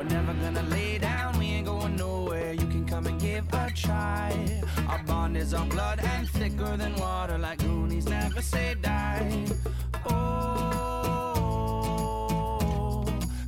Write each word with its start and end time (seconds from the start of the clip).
We're 0.00 0.08
never 0.08 0.32
gonna 0.32 0.62
lay 0.62 0.96
down, 0.96 1.38
we 1.38 1.44
ain't 1.50 1.66
going 1.66 1.94
nowhere. 1.94 2.54
You 2.54 2.66
can 2.68 2.86
come 2.86 3.06
and 3.06 3.20
give 3.20 3.44
a 3.52 3.70
try. 3.74 4.32
Our 4.88 5.02
bond 5.02 5.36
is 5.36 5.52
on 5.52 5.68
blood 5.68 6.00
and 6.02 6.26
thicker 6.26 6.74
than 6.78 6.94
water, 6.94 7.36
like 7.36 7.58
Goonies 7.58 8.08
never 8.08 8.40
say 8.40 8.76
die. 8.80 9.44
Oh, 10.08 11.44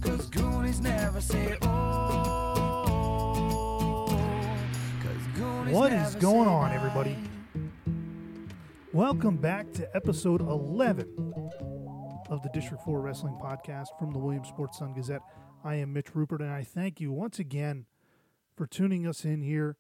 cause 0.03 0.27
Goonies 0.27 0.83
never 0.83 1.23
say 1.23 1.57
oh. 1.63 2.45
Cause 5.03 5.27
Goonies 5.35 5.75
What 5.75 5.91
is 5.91 6.17
going 6.17 6.49
on, 6.49 6.69
die. 6.69 6.77
everybody? 6.77 7.17
Welcome 8.93 9.39
back 9.39 9.73
to 9.73 9.89
episode 9.97 10.43
11 10.43 11.09
of 12.29 12.43
the 12.43 12.51
District 12.53 12.85
4 12.85 13.01
Wrestling 13.01 13.39
Podcast 13.43 13.89
from 13.99 14.13
the 14.13 14.19
Williamsport 14.19 14.75
Sun 14.75 14.93
Gazette. 14.93 15.23
I 15.65 15.77
am 15.77 15.93
Mitch 15.93 16.15
Rupert, 16.15 16.41
and 16.41 16.51
I 16.51 16.65
thank 16.65 17.01
you 17.01 17.13
once 17.13 17.39
again 17.39 17.87
for 18.57 18.67
tuning 18.67 19.07
us 19.07 19.25
in 19.25 19.43
here 19.43 19.77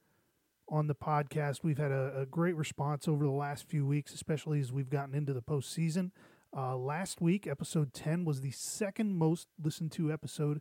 on 0.69 0.87
the 0.87 0.95
podcast. 0.95 1.65
We've 1.65 1.79
had 1.79 1.91
a, 1.91 2.21
a 2.21 2.27
great 2.27 2.55
response 2.55 3.09
over 3.09 3.25
the 3.25 3.33
last 3.33 3.69
few 3.69 3.85
weeks, 3.85 4.15
especially 4.15 4.61
as 4.61 4.71
we've 4.71 4.91
gotten 4.91 5.13
into 5.13 5.33
the 5.33 5.43
postseason. 5.43 6.13
Uh, 6.57 6.77
last 6.77 7.21
week, 7.21 7.49
episode 7.49 7.93
10 7.93 8.25
was 8.25 8.43
the 8.43 8.53
second 8.53 9.17
most 9.17 9.49
listened 9.61 9.91
to 9.93 10.13
episode 10.13 10.61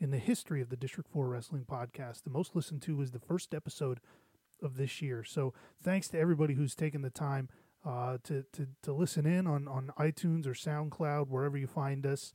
in 0.00 0.10
the 0.10 0.18
history 0.18 0.60
of 0.60 0.68
the 0.68 0.76
District 0.76 1.08
4 1.08 1.28
Wrestling 1.28 1.64
Podcast. 1.64 2.24
The 2.24 2.30
most 2.30 2.56
listened 2.56 2.82
to 2.82 2.96
was 2.96 3.12
the 3.12 3.20
first 3.20 3.54
episode 3.54 4.00
of 4.60 4.76
this 4.76 5.00
year. 5.00 5.22
So 5.22 5.54
thanks 5.80 6.08
to 6.08 6.18
everybody 6.18 6.54
who's 6.54 6.74
taken 6.74 7.02
the 7.02 7.10
time 7.10 7.50
uh, 7.86 8.18
to, 8.24 8.44
to 8.52 8.66
to 8.82 8.92
listen 8.92 9.26
in 9.26 9.46
on 9.46 9.66
on 9.66 9.90
iTunes 9.98 10.46
or 10.46 10.52
SoundCloud 10.52 11.28
wherever 11.28 11.56
you 11.56 11.66
find 11.66 12.04
us. 12.04 12.34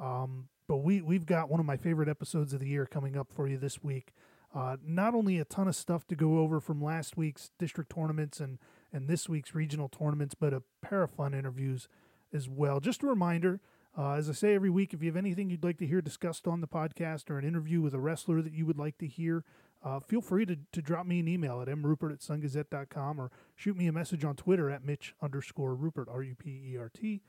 Um, 0.00 0.48
but 0.68 0.78
we 0.78 1.00
we've 1.00 1.26
got 1.26 1.50
one 1.50 1.60
of 1.60 1.66
my 1.66 1.76
favorite 1.76 2.08
episodes 2.08 2.52
of 2.52 2.60
the 2.60 2.68
year 2.68 2.86
coming 2.86 3.16
up 3.16 3.32
for 3.32 3.46
you 3.46 3.56
this 3.58 3.82
week. 3.82 4.12
Uh, 4.54 4.76
not 4.84 5.14
only 5.14 5.38
a 5.38 5.44
ton 5.44 5.68
of 5.68 5.76
stuff 5.76 6.06
to 6.06 6.16
go 6.16 6.38
over 6.38 6.60
from 6.60 6.82
last 6.82 7.16
week's 7.16 7.50
district 7.58 7.94
tournaments 7.94 8.40
and 8.40 8.58
and 8.92 9.08
this 9.08 9.28
week's 9.28 9.54
regional 9.54 9.88
tournaments, 9.88 10.34
but 10.34 10.52
a 10.52 10.62
pair 10.80 11.02
of 11.02 11.10
fun 11.10 11.34
interviews 11.34 11.88
as 12.32 12.48
well. 12.48 12.80
Just 12.80 13.02
a 13.02 13.06
reminder. 13.06 13.60
Uh, 13.98 14.12
as 14.12 14.28
I 14.28 14.34
say 14.34 14.54
every 14.54 14.68
week, 14.68 14.92
if 14.92 15.02
you 15.02 15.08
have 15.08 15.16
anything 15.16 15.48
you'd 15.48 15.64
like 15.64 15.78
to 15.78 15.86
hear 15.86 16.02
discussed 16.02 16.46
on 16.46 16.60
the 16.60 16.68
podcast 16.68 17.30
or 17.30 17.38
an 17.38 17.46
interview 17.46 17.80
with 17.80 17.94
a 17.94 17.98
wrestler 17.98 18.42
that 18.42 18.52
you 18.52 18.66
would 18.66 18.78
like 18.78 18.98
to 18.98 19.06
hear, 19.06 19.42
uh, 19.82 20.00
feel 20.00 20.20
free 20.20 20.44
to, 20.44 20.58
to 20.72 20.82
drop 20.82 21.06
me 21.06 21.20
an 21.20 21.28
email 21.28 21.62
at 21.62 21.68
mrupert 21.68 22.12
at 22.12 22.20
sungazette.com 22.20 23.20
or 23.20 23.30
shoot 23.54 23.76
me 23.76 23.86
a 23.86 23.92
message 23.92 24.24
on 24.24 24.36
Twitter 24.36 24.70
at 24.70 24.84
Mitch 24.84 25.14
underscore 25.22 25.74
Rupert, 25.74 26.08
R 26.10 26.22
U 26.22 26.34
P 26.34 26.72
E 26.72 26.76
R 26.76 26.90
T. 26.92 27.22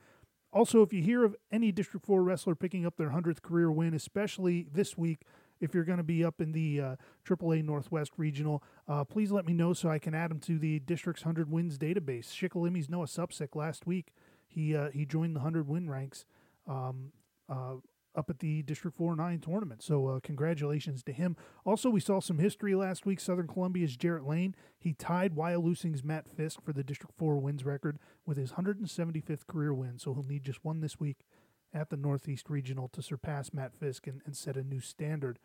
Also, 0.52 0.82
if 0.82 0.92
you 0.92 1.02
hear 1.02 1.24
of 1.24 1.36
any 1.52 1.70
District 1.70 2.04
4 2.04 2.22
wrestler 2.22 2.54
picking 2.54 2.86
up 2.86 2.96
their 2.96 3.10
100th 3.10 3.42
career 3.42 3.70
win, 3.70 3.92
especially 3.92 4.66
this 4.72 4.96
week, 4.96 5.22
if 5.60 5.74
you're 5.74 5.84
going 5.84 5.98
to 5.98 6.04
be 6.04 6.24
up 6.24 6.40
in 6.40 6.52
the 6.52 6.80
uh, 6.80 6.96
AAA 7.26 7.64
Northwest 7.64 8.12
Regional, 8.16 8.62
uh, 8.86 9.04
please 9.04 9.30
let 9.30 9.46
me 9.46 9.52
know 9.52 9.72
so 9.72 9.90
I 9.90 9.98
can 9.98 10.14
add 10.14 10.30
them 10.30 10.40
to 10.40 10.58
the 10.58 10.78
District's 10.80 11.24
100 11.24 11.50
wins 11.50 11.76
database. 11.78 12.32
Shikellamy's 12.32 12.88
Noah 12.88 13.06
Supsick 13.06 13.54
last 13.54 13.86
week, 13.86 14.12
he 14.46 14.74
uh, 14.74 14.90
he 14.90 15.04
joined 15.04 15.34
the 15.36 15.40
100 15.40 15.68
win 15.68 15.90
ranks 15.90 16.24
um, 16.66 17.12
uh, 17.48 17.74
up 18.18 18.28
at 18.28 18.40
the 18.40 18.62
District 18.62 18.96
4 18.96 19.16
9 19.16 19.38
tournament. 19.38 19.82
So, 19.82 20.08
uh, 20.08 20.20
congratulations 20.20 21.02
to 21.04 21.12
him. 21.12 21.36
Also, 21.64 21.88
we 21.88 22.00
saw 22.00 22.20
some 22.20 22.38
history 22.38 22.74
last 22.74 23.06
week. 23.06 23.20
Southern 23.20 23.46
Columbia's 23.46 23.96
Jarrett 23.96 24.26
Lane. 24.26 24.54
He 24.78 24.92
tied 24.92 25.34
Wyalusing's 25.34 26.02
Matt 26.04 26.28
Fisk 26.28 26.60
for 26.62 26.72
the 26.72 26.84
District 26.84 27.16
4 27.16 27.38
wins 27.38 27.64
record 27.64 27.98
with 28.26 28.36
his 28.36 28.52
175th 28.52 29.46
career 29.46 29.72
win. 29.72 29.98
So, 29.98 30.12
he'll 30.12 30.24
need 30.24 30.42
just 30.42 30.64
one 30.64 30.80
this 30.80 30.98
week 30.98 31.24
at 31.72 31.90
the 31.90 31.96
Northeast 31.96 32.50
Regional 32.50 32.88
to 32.88 33.02
surpass 33.02 33.54
Matt 33.54 33.74
Fisk 33.78 34.06
and, 34.06 34.20
and 34.26 34.36
set 34.36 34.56
a 34.56 34.64
new 34.64 34.80
standard. 34.80 35.38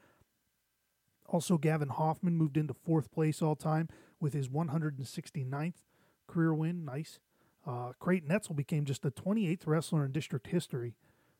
Also, 1.29 1.57
Gavin 1.57 1.89
Hoffman 1.89 2.35
moved 2.35 2.57
into 2.57 2.73
fourth 2.73 3.11
place 3.11 3.41
all 3.41 3.55
time 3.55 3.88
with 4.19 4.33
his 4.33 4.49
169th 4.49 5.83
career 6.27 6.53
win. 6.53 6.83
Nice. 6.83 7.19
Uh, 7.66 7.94
Creighton 8.00 8.31
Etzel 8.31 8.55
became 8.55 8.84
just 8.84 9.03
the 9.03 9.11
28th 9.11 9.66
wrestler 9.66 10.03
in 10.03 10.11
district 10.11 10.47
history 10.47 10.95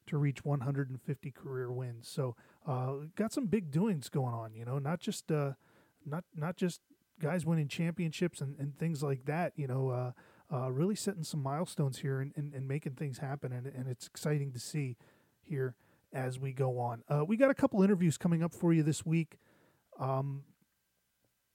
to 0.08 0.18
reach 0.18 0.44
150 0.44 1.32
career 1.32 1.72
wins. 1.72 2.08
So, 2.08 2.36
uh, 2.68 2.94
got 3.16 3.34
some 3.34 3.48
big 3.48 3.72
doings 3.72 4.10
going 4.10 4.34
on. 4.34 4.54
You 4.54 4.66
know, 4.66 4.80
not 4.80 5.00
just 5.00 5.32
uh, 5.32 5.54
not 6.06 6.24
not 6.36 6.58
just 6.58 6.82
guys 7.20 7.46
winning 7.46 7.68
championships 7.68 8.42
and, 8.42 8.56
and 8.60 8.78
things 8.78 9.04
like 9.04 9.26
that. 9.26 9.54
You 9.56 9.68
know, 9.68 9.90
uh, 9.90 10.12
uh, 10.54 10.72
really 10.72 10.96
setting 10.96 11.24
some 11.24 11.42
milestones 11.42 12.00
here 12.00 12.20
and, 12.20 12.32
and, 12.36 12.54
and 12.54 12.68
making 12.68 12.94
things 12.94 13.20
happen, 13.20 13.52
and, 13.52 13.66
and 13.68 13.88
it's 13.88 14.08
exciting 14.08 14.52
to 14.52 14.60
see 14.60 14.98
here 15.42 15.76
as 16.14 16.40
we 16.40 16.54
go 16.54 16.80
on. 16.80 17.04
Uh, 17.10 17.26
we 17.26 17.38
got 17.38 17.50
a 17.50 17.56
couple 17.56 17.82
interviews 17.82 18.18
coming 18.18 18.44
up 18.44 18.54
for 18.54 18.74
you 18.74 18.84
this 18.84 19.06
week. 19.06 19.38
Um, 20.00 20.44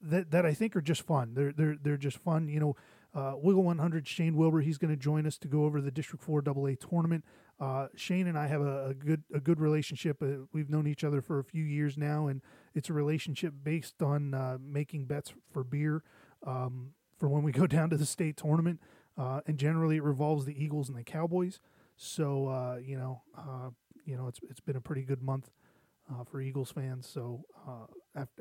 that 0.01 0.31
that 0.31 0.45
I 0.45 0.53
think 0.53 0.75
are 0.75 0.81
just 0.81 1.01
fun. 1.01 1.33
They're 1.33 1.51
they're 1.51 1.77
they're 1.81 1.97
just 1.97 2.17
fun. 2.17 2.47
You 2.47 2.59
know, 2.59 2.75
uh, 3.13 3.33
Wiggle 3.35 3.63
100 3.63 4.07
Shane 4.07 4.35
Wilbur. 4.35 4.61
He's 4.61 4.77
going 4.77 4.91
to 4.91 4.97
join 4.97 5.25
us 5.25 5.37
to 5.39 5.47
go 5.47 5.65
over 5.65 5.81
the 5.81 5.91
District 5.91 6.23
4 6.23 6.43
AA 6.47 6.75
tournament. 6.79 7.25
Uh, 7.59 7.87
Shane 7.95 8.27
and 8.27 8.37
I 8.37 8.47
have 8.47 8.61
a, 8.61 8.87
a 8.87 8.93
good 8.93 9.23
a 9.33 9.39
good 9.39 9.59
relationship. 9.59 10.21
Uh, 10.21 10.45
we've 10.53 10.69
known 10.69 10.87
each 10.87 11.03
other 11.03 11.21
for 11.21 11.39
a 11.39 11.43
few 11.43 11.63
years 11.63 11.97
now, 11.97 12.27
and 12.27 12.41
it's 12.73 12.89
a 12.89 12.93
relationship 12.93 13.53
based 13.63 14.01
on 14.01 14.33
uh, 14.33 14.57
making 14.61 15.05
bets 15.05 15.33
for 15.51 15.63
beer 15.63 16.03
um, 16.45 16.91
for 17.17 17.27
when 17.27 17.43
we 17.43 17.51
go 17.51 17.67
down 17.67 17.89
to 17.89 17.97
the 17.97 18.05
state 18.05 18.37
tournament. 18.37 18.79
Uh, 19.17 19.41
and 19.45 19.57
generally, 19.57 19.97
it 19.97 20.03
revolves 20.03 20.45
the 20.45 20.63
Eagles 20.63 20.87
and 20.87 20.97
the 20.97 21.03
Cowboys. 21.03 21.59
So 21.97 22.47
uh, 22.47 22.77
you 22.81 22.97
know, 22.97 23.23
uh, 23.37 23.71
you 24.05 24.15
know, 24.15 24.27
it's 24.27 24.39
it's 24.49 24.61
been 24.61 24.77
a 24.77 24.81
pretty 24.81 25.03
good 25.03 25.21
month 25.21 25.51
for 26.31 26.41
Eagles 26.41 26.71
fans. 26.71 27.07
So 27.07 27.43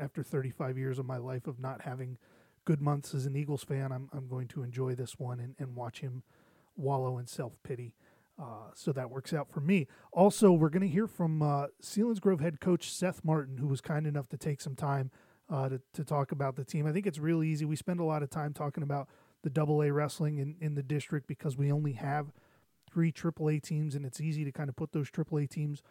after 0.00 0.22
35 0.22 0.78
years 0.78 0.98
of 0.98 1.04
my 1.04 1.18
life 1.18 1.46
of 1.46 1.58
not 1.58 1.82
having 1.82 2.16
good 2.64 2.80
months 2.80 3.14
as 3.14 3.26
an 3.26 3.36
Eagles 3.36 3.64
fan, 3.64 3.90
I'm 3.90 4.08
I'm 4.12 4.28
going 4.28 4.46
to 4.48 4.62
enjoy 4.62 4.94
this 4.94 5.18
one 5.18 5.40
and, 5.40 5.54
and 5.58 5.74
watch 5.74 6.00
him 6.00 6.22
wallow 6.76 7.18
in 7.18 7.26
self 7.26 7.54
pity. 7.64 7.94
Uh, 8.40 8.70
so 8.74 8.92
that 8.92 9.10
works 9.10 9.32
out 9.32 9.50
for 9.50 9.60
me. 9.60 9.86
Also, 10.12 10.52
we're 10.52 10.68
going 10.68 10.82
to 10.82 10.88
hear 10.88 11.08
from 11.08 11.42
uh, 11.42 11.66
Selinsgrove 11.82 12.40
head 12.40 12.60
coach 12.60 12.92
Seth 12.92 13.24
Martin, 13.24 13.58
who 13.58 13.66
was 13.66 13.80
kind 13.80 14.06
enough 14.06 14.28
to 14.28 14.36
take 14.36 14.60
some 14.60 14.76
time 14.76 15.10
uh, 15.50 15.68
to, 15.68 15.80
to 15.94 16.04
talk 16.04 16.30
about 16.30 16.54
the 16.54 16.64
team. 16.64 16.86
I 16.86 16.92
think 16.92 17.06
it's 17.06 17.18
really 17.18 17.48
easy. 17.48 17.64
We 17.64 17.74
spend 17.74 17.98
a 17.98 18.04
lot 18.04 18.22
of 18.22 18.30
time 18.30 18.52
talking 18.52 18.82
about 18.82 19.08
the 19.42 19.50
double 19.50 19.82
A 19.82 19.90
wrestling 19.90 20.38
in, 20.38 20.54
in 20.60 20.74
the 20.76 20.82
district 20.82 21.26
because 21.26 21.56
we 21.56 21.72
only 21.72 21.92
have 21.92 22.32
three 22.88 23.10
AAA 23.10 23.62
teams, 23.62 23.94
and 23.94 24.06
it's 24.06 24.20
easy 24.20 24.44
to 24.44 24.52
kind 24.52 24.68
of 24.68 24.76
put 24.76 24.92
those 24.92 25.10
AAA 25.10 25.50
teams 25.50 25.82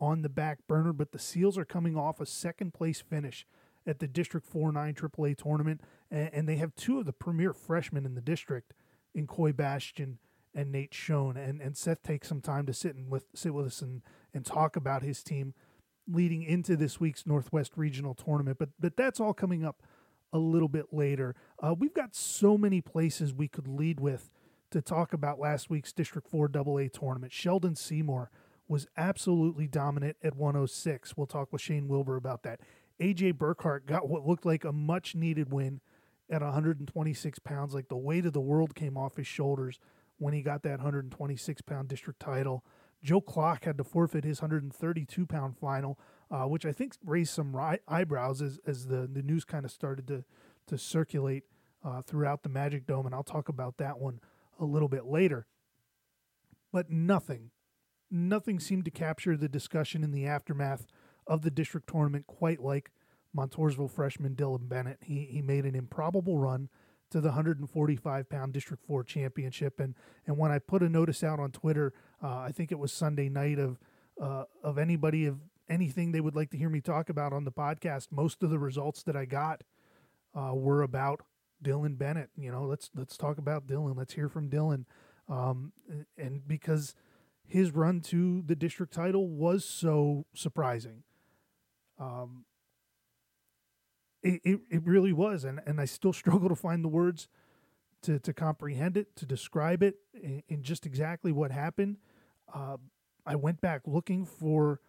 on 0.00 0.22
the 0.22 0.28
back 0.28 0.58
burner. 0.68 0.92
But 0.92 1.10
the 1.10 1.18
Seals 1.18 1.58
are 1.58 1.64
coming 1.64 1.96
off 1.96 2.20
a 2.20 2.26
second 2.26 2.72
place 2.72 3.00
finish 3.00 3.46
at 3.84 3.98
the 3.98 4.06
District 4.06 4.46
4 4.46 4.72
9 4.72 4.94
AAA 4.94 5.36
tournament, 5.36 5.80
and, 6.10 6.30
and 6.32 6.48
they 6.48 6.56
have 6.56 6.74
two 6.74 7.00
of 7.00 7.06
the 7.06 7.12
premier 7.12 7.52
freshmen 7.52 8.06
in 8.06 8.14
the 8.14 8.20
district 8.20 8.74
in 9.14 9.26
Coy 9.26 9.52
Bastion 9.52 10.18
and 10.56 10.72
Nate 10.72 10.94
Schoen. 10.94 11.36
And, 11.36 11.60
and 11.60 11.76
Seth 11.76 12.02
takes 12.02 12.28
some 12.28 12.40
time 12.40 12.66
to 12.66 12.72
sit 12.72 12.96
and 12.96 13.10
with 13.10 13.26
sit 13.34 13.54
with 13.54 13.66
us 13.66 13.82
and, 13.82 14.02
and 14.34 14.44
talk 14.44 14.74
about 14.74 15.02
his 15.02 15.22
team 15.22 15.54
leading 16.08 16.42
into 16.42 16.76
this 16.76 16.98
week's 16.98 17.26
Northwest 17.26 17.72
Regional 17.76 18.14
tournament. 18.14 18.58
But 18.58 18.70
but 18.80 18.96
that's 18.96 19.20
all 19.20 19.34
coming 19.34 19.64
up 19.64 19.82
a 20.32 20.38
little 20.38 20.68
bit 20.68 20.86
later. 20.92 21.36
Uh, 21.62 21.74
we've 21.78 21.94
got 21.94 22.16
so 22.16 22.58
many 22.58 22.80
places 22.80 23.32
we 23.32 23.46
could 23.46 23.68
lead 23.68 24.00
with 24.00 24.30
to 24.70 24.82
talk 24.82 25.12
about 25.12 25.38
last 25.38 25.70
week's 25.70 25.92
District 25.92 26.28
4 26.28 26.50
AA 26.52 26.88
tournament. 26.92 27.32
Sheldon 27.32 27.76
Seymour 27.76 28.30
was 28.66 28.88
absolutely 28.96 29.68
dominant 29.68 30.16
at 30.24 30.34
106. 30.34 31.16
We'll 31.16 31.26
talk 31.26 31.52
with 31.52 31.62
Shane 31.62 31.86
Wilbur 31.86 32.16
about 32.16 32.42
that. 32.42 32.60
AJ 33.00 33.34
Burkhart 33.34 33.86
got 33.86 34.08
what 34.08 34.26
looked 34.26 34.44
like 34.44 34.64
a 34.64 34.72
much 34.72 35.14
needed 35.14 35.52
win 35.52 35.80
at 36.28 36.42
126 36.42 37.38
pounds. 37.40 37.74
Like 37.74 37.88
the 37.88 37.96
weight 37.96 38.26
of 38.26 38.32
the 38.32 38.40
world 38.40 38.74
came 38.74 38.96
off 38.96 39.16
his 39.16 39.26
shoulders 39.26 39.78
when 40.18 40.34
he 40.34 40.42
got 40.42 40.62
that 40.62 40.78
126 40.78 41.62
pound 41.62 41.88
district 41.88 42.20
title. 42.20 42.64
Joe 43.02 43.20
Clock 43.20 43.64
had 43.64 43.78
to 43.78 43.84
forfeit 43.84 44.24
his 44.24 44.40
132 44.40 45.26
pound 45.26 45.56
final, 45.58 45.98
uh, 46.30 46.44
which 46.44 46.66
I 46.66 46.72
think 46.72 46.94
raised 47.04 47.32
some 47.32 47.56
eyebrows 47.86 48.42
as, 48.42 48.58
as 48.66 48.86
the, 48.86 49.08
the 49.10 49.22
news 49.22 49.44
kind 49.44 49.64
of 49.64 49.70
started 49.70 50.08
to, 50.08 50.24
to 50.66 50.78
circulate 50.78 51.44
uh, 51.84 52.02
throughout 52.02 52.42
the 52.42 52.48
Magic 52.48 52.86
Dome. 52.86 53.06
And 53.06 53.14
I'll 53.14 53.22
talk 53.22 53.48
about 53.48 53.76
that 53.78 53.98
one 53.98 54.20
a 54.58 54.64
little 54.64 54.88
bit 54.88 55.04
later. 55.06 55.46
But 56.72 56.90
nothing, 56.90 57.50
nothing 58.10 58.58
seemed 58.58 58.84
to 58.86 58.90
capture 58.90 59.36
the 59.36 59.48
discussion 59.48 60.02
in 60.02 60.10
the 60.10 60.26
aftermath 60.26 60.86
of 61.26 61.42
the 61.42 61.50
district 61.50 61.88
tournament 61.88 62.26
quite 62.26 62.60
like 62.60 62.90
Montoursville 63.36 63.90
freshman 63.90 64.34
Dylan 64.34 64.68
Bennett. 64.68 64.98
He, 65.02 65.28
he 65.30 65.42
made 65.42 65.64
an 65.64 65.74
improbable 65.74 66.38
run 66.38 66.68
to 67.16 67.22
the 67.22 67.28
145 67.28 68.28
pound 68.28 68.52
District 68.52 68.84
4 68.84 69.02
championship. 69.02 69.80
And, 69.80 69.94
and 70.26 70.36
when 70.36 70.52
I 70.52 70.58
put 70.58 70.82
a 70.82 70.88
notice 70.88 71.24
out 71.24 71.40
on 71.40 71.50
Twitter, 71.50 71.94
uh, 72.22 72.40
I 72.40 72.52
think 72.52 72.70
it 72.70 72.78
was 72.78 72.92
Sunday 72.92 73.30
night 73.30 73.58
of, 73.58 73.78
uh, 74.20 74.44
of 74.62 74.76
anybody 74.76 75.24
of 75.24 75.38
anything 75.66 76.12
they 76.12 76.20
would 76.20 76.36
like 76.36 76.50
to 76.50 76.58
hear 76.58 76.68
me 76.68 76.82
talk 76.82 77.08
about 77.08 77.32
on 77.32 77.44
the 77.44 77.52
podcast, 77.52 78.08
most 78.10 78.42
of 78.42 78.50
the 78.50 78.58
results 78.58 79.02
that 79.04 79.16
I 79.16 79.24
got 79.24 79.62
uh, 80.34 80.52
were 80.52 80.82
about 80.82 81.22
Dylan 81.64 81.96
Bennett. 81.96 82.28
You 82.36 82.52
know, 82.52 82.64
let's, 82.64 82.90
let's 82.94 83.16
talk 83.16 83.38
about 83.38 83.66
Dylan. 83.66 83.96
Let's 83.96 84.12
hear 84.12 84.28
from 84.28 84.50
Dylan. 84.50 84.84
Um, 85.26 85.72
and 86.18 86.46
because 86.46 86.94
his 87.46 87.70
run 87.70 88.02
to 88.02 88.42
the 88.42 88.54
district 88.54 88.92
title 88.92 89.26
was 89.26 89.64
so 89.64 90.26
surprising. 90.34 91.02
Um, 91.98 92.44
it, 94.26 94.40
it, 94.44 94.60
it 94.70 94.82
really 94.84 95.12
was, 95.12 95.44
and, 95.44 95.60
and 95.66 95.80
I 95.80 95.84
still 95.84 96.12
struggle 96.12 96.48
to 96.48 96.56
find 96.56 96.84
the 96.84 96.88
words 96.88 97.28
to, 98.02 98.18
to 98.18 98.32
comprehend 98.32 98.96
it, 98.96 99.16
to 99.16 99.26
describe 99.26 99.82
it 99.82 99.96
in 100.48 100.62
just 100.62 100.86
exactly 100.86 101.32
what 101.32 101.50
happened. 101.50 101.96
Uh, 102.52 102.76
I 103.24 103.36
went 103.36 103.60
back 103.60 103.82
looking 103.86 104.24
for 104.24 104.80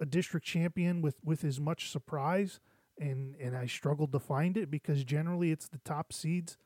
a 0.00 0.06
district 0.06 0.46
champion 0.46 1.02
with, 1.02 1.16
with 1.24 1.44
as 1.44 1.58
much 1.60 1.90
surprise, 1.90 2.60
and, 2.98 3.34
and 3.36 3.56
I 3.56 3.66
struggled 3.66 4.12
to 4.12 4.18
find 4.18 4.56
it 4.56 4.70
because 4.70 5.04
generally 5.04 5.50
it's 5.50 5.68
the 5.68 5.80
top 5.84 6.12
seeds 6.12 6.56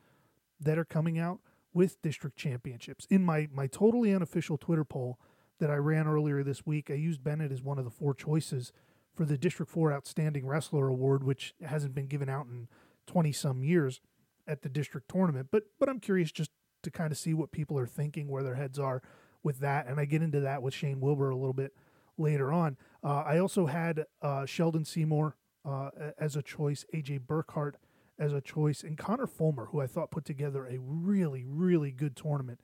that 0.60 0.78
are 0.78 0.84
coming 0.84 1.19
out 1.19 1.40
with 1.72 2.00
district 2.02 2.37
championships. 2.37 3.06
In 3.10 3.25
my, 3.25 3.48
my 3.52 3.66
totally 3.66 4.12
unofficial 4.12 4.56
Twitter 4.56 4.84
poll 4.84 5.19
that 5.58 5.70
I 5.70 5.76
ran 5.76 6.06
earlier 6.06 6.42
this 6.42 6.66
week, 6.66 6.90
I 6.90 6.94
used 6.94 7.25
Bennett 7.25 7.52
as 7.52 7.62
one 7.62 7.78
of 7.78 7.84
the 7.84 7.90
four 7.90 8.14
choices 8.14 8.72
for 9.14 9.25
the 9.25 9.38
District 9.38 9.70
4 9.70 9.93
Outstanding 9.93 10.46
Wrestler 10.46 10.88
Award, 10.88 11.25
which 11.25 11.55
hasn't 11.64 11.94
been 11.94 12.06
given 12.06 12.28
out 12.28 12.46
in 12.46 12.69
20 13.06 13.32
some 13.32 13.62
years 13.62 14.00
at 14.46 14.62
the 14.62 14.69
district 14.69 15.11
tournament. 15.11 15.49
But 15.50 15.64
but 15.78 15.88
I'm 15.88 16.00
curious 16.00 16.32
just 16.32 16.50
to 16.82 16.90
kind 16.90 17.12
of 17.12 17.19
see 17.19 17.34
what 17.34 17.50
people 17.50 17.78
are 17.78 17.87
thinking, 17.87 18.28
where 18.28 18.43
their 18.43 18.55
heads 18.55 18.78
are 18.78 19.02
with 19.43 19.61
that. 19.61 19.87
And 19.87 19.99
I 19.99 20.05
get 20.05 20.22
into 20.22 20.40
that 20.40 20.62
with 20.62 20.75
Shane 20.75 21.00
Wilbur 21.00 21.31
a 21.31 21.37
little 21.37 21.55
bit 21.55 21.75
later 22.19 22.52
on. 22.52 22.76
Uh, 23.02 23.22
I 23.26 23.38
also 23.38 23.66
had 23.66 24.06
uh, 24.22 24.46
Sheldon 24.46 24.84
Seymour 24.84 25.37
uh, 25.64 25.90
as 26.19 26.37
a 26.37 26.43
choice, 26.43 26.84
AJ 26.94 27.20
Burkhart 27.20 27.75
as 28.19 28.32
a 28.32 28.40
choice, 28.40 28.82
and 28.82 28.96
Connor 28.96 29.26
Fulmer, 29.26 29.66
who 29.66 29.81
I 29.81 29.87
thought 29.87 30.11
put 30.11 30.25
together 30.25 30.66
a 30.66 30.78
really, 30.78 31.44
really 31.46 31.90
good 31.90 32.16
tournament 32.16 32.61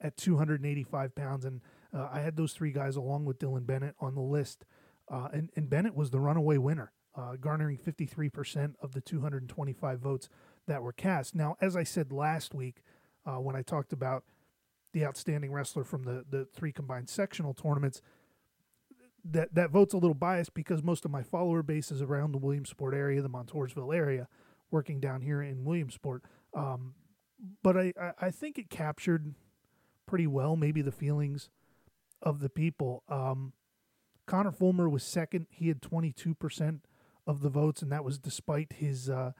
at 0.00 0.16
285 0.16 1.14
pounds. 1.14 1.44
And 1.44 1.60
uh, 1.92 2.08
I 2.10 2.20
had 2.20 2.36
those 2.36 2.52
three 2.52 2.72
guys 2.72 2.96
along 2.96 3.24
with 3.24 3.38
Dylan 3.38 3.66
Bennett 3.66 3.96
on 4.00 4.14
the 4.14 4.22
list. 4.22 4.64
Uh, 5.10 5.28
and, 5.32 5.50
and 5.56 5.70
Bennett 5.70 5.94
was 5.94 6.10
the 6.10 6.20
runaway 6.20 6.58
winner, 6.58 6.92
uh, 7.14 7.36
garnering 7.40 7.78
53% 7.78 8.74
of 8.82 8.92
the 8.92 9.00
225 9.00 10.00
votes 10.00 10.28
that 10.66 10.82
were 10.82 10.92
cast. 10.92 11.34
Now, 11.34 11.56
as 11.60 11.76
I 11.76 11.82
said 11.82 12.12
last 12.12 12.54
week 12.54 12.82
uh, 13.26 13.40
when 13.40 13.56
I 13.56 13.62
talked 13.62 13.92
about 13.92 14.24
the 14.92 15.04
outstanding 15.04 15.52
wrestler 15.52 15.84
from 15.84 16.04
the, 16.04 16.24
the 16.28 16.44
three 16.44 16.72
combined 16.72 17.08
sectional 17.08 17.54
tournaments, 17.54 18.02
that, 19.24 19.54
that 19.54 19.70
vote's 19.70 19.94
a 19.94 19.98
little 19.98 20.14
biased 20.14 20.54
because 20.54 20.82
most 20.82 21.04
of 21.04 21.10
my 21.10 21.22
follower 21.22 21.62
base 21.62 21.90
is 21.90 22.00
around 22.00 22.32
the 22.32 22.38
Williamsport 22.38 22.94
area, 22.94 23.20
the 23.20 23.28
Montoursville 23.28 23.94
area, 23.94 24.28
working 24.70 25.00
down 25.00 25.20
here 25.22 25.42
in 25.42 25.64
Williamsport. 25.64 26.22
Um, 26.54 26.94
but 27.62 27.76
I, 27.76 27.92
I 28.20 28.30
think 28.30 28.58
it 28.58 28.70
captured 28.70 29.34
pretty 30.06 30.26
well 30.26 30.56
maybe 30.56 30.82
the 30.82 30.92
feelings 30.92 31.50
of 32.22 32.40
the 32.40 32.48
people. 32.48 33.02
Um, 33.08 33.52
Connor 34.28 34.52
Fulmer 34.52 34.88
was 34.88 35.02
second. 35.02 35.46
He 35.50 35.68
had 35.68 35.80
22% 35.80 36.80
of 37.26 37.40
the 37.40 37.48
votes, 37.48 37.80
and 37.82 37.90
that 37.90 38.04
was 38.04 38.18
despite 38.18 38.74
his 38.74 39.08
uh, 39.08 39.32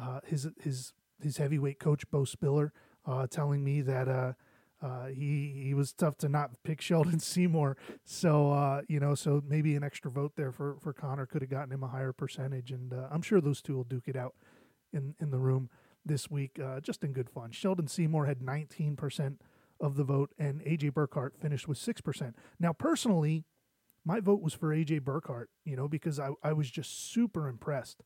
uh, 0.00 0.20
his 0.24 0.48
his 0.60 0.92
his 1.20 1.36
heavyweight 1.38 1.80
coach 1.80 2.08
Bo 2.10 2.24
Spiller 2.24 2.72
uh, 3.04 3.26
telling 3.26 3.64
me 3.64 3.80
that 3.82 4.08
uh, 4.08 4.32
uh, 4.80 5.06
he 5.06 5.62
he 5.64 5.74
was 5.74 5.92
tough 5.92 6.16
to 6.18 6.28
not 6.28 6.52
pick 6.62 6.80
Sheldon 6.80 7.18
Seymour. 7.20 7.76
So 8.04 8.52
uh, 8.52 8.82
you 8.88 9.00
know, 9.00 9.16
so 9.16 9.42
maybe 9.46 9.74
an 9.74 9.82
extra 9.82 10.10
vote 10.10 10.32
there 10.36 10.52
for 10.52 10.76
for 10.80 10.92
Connor 10.92 11.26
could 11.26 11.42
have 11.42 11.50
gotten 11.50 11.72
him 11.72 11.82
a 11.82 11.88
higher 11.88 12.12
percentage, 12.12 12.70
and 12.70 12.94
I'm 13.10 13.22
sure 13.22 13.40
those 13.40 13.60
two 13.60 13.74
will 13.74 13.84
duke 13.84 14.06
it 14.06 14.16
out 14.16 14.36
in 14.92 15.16
in 15.20 15.30
the 15.30 15.38
room 15.38 15.70
this 16.04 16.30
week, 16.30 16.60
just 16.82 17.02
in 17.02 17.12
good 17.12 17.28
fun. 17.28 17.50
Sheldon 17.50 17.88
Seymour 17.88 18.26
had 18.26 18.38
19% 18.38 19.38
of 19.80 19.96
the 19.96 20.04
vote, 20.04 20.30
and 20.38 20.60
AJ 20.60 20.92
Burkhart 20.92 21.30
finished 21.36 21.66
with 21.66 21.78
6%. 21.78 22.32
Now, 22.60 22.72
personally, 22.72 23.44
my 24.06 24.20
vote 24.20 24.40
was 24.40 24.54
for 24.54 24.68
AJ 24.68 25.00
Burkhart, 25.00 25.46
you 25.64 25.76
know, 25.76 25.88
because 25.88 26.20
I, 26.20 26.30
I 26.42 26.52
was 26.52 26.70
just 26.70 27.10
super 27.12 27.48
impressed 27.48 28.04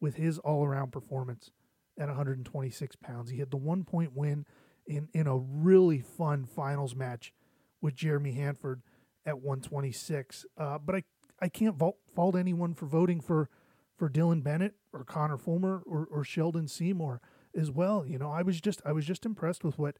with 0.00 0.16
his 0.16 0.38
all 0.38 0.64
around 0.64 0.92
performance 0.92 1.50
at 1.98 2.08
126 2.08 2.96
pounds. 2.96 3.30
He 3.30 3.38
had 3.38 3.50
the 3.50 3.58
one 3.58 3.84
point 3.84 4.16
win 4.16 4.46
in, 4.86 5.08
in 5.12 5.26
a 5.26 5.36
really 5.36 6.00
fun 6.00 6.46
finals 6.46 6.96
match 6.96 7.34
with 7.82 7.94
Jeremy 7.94 8.32
Hanford 8.32 8.80
at 9.26 9.36
126. 9.36 10.46
Uh, 10.56 10.78
but 10.78 10.96
I, 10.96 11.02
I 11.38 11.48
can't 11.48 11.76
vault, 11.76 11.98
fault 12.14 12.34
anyone 12.34 12.72
for 12.72 12.86
voting 12.86 13.20
for, 13.20 13.50
for 13.94 14.08
Dylan 14.08 14.42
Bennett 14.42 14.74
or 14.94 15.04
Connor 15.04 15.36
Fulmer 15.36 15.82
or, 15.84 16.08
or 16.10 16.24
Sheldon 16.24 16.66
Seymour 16.66 17.20
as 17.54 17.70
well. 17.70 18.06
You 18.06 18.18
know, 18.18 18.30
I 18.30 18.40
was 18.40 18.58
just 18.58 18.80
I 18.86 18.92
was 18.92 19.04
just 19.04 19.26
impressed 19.26 19.64
with 19.64 19.78
what 19.78 19.96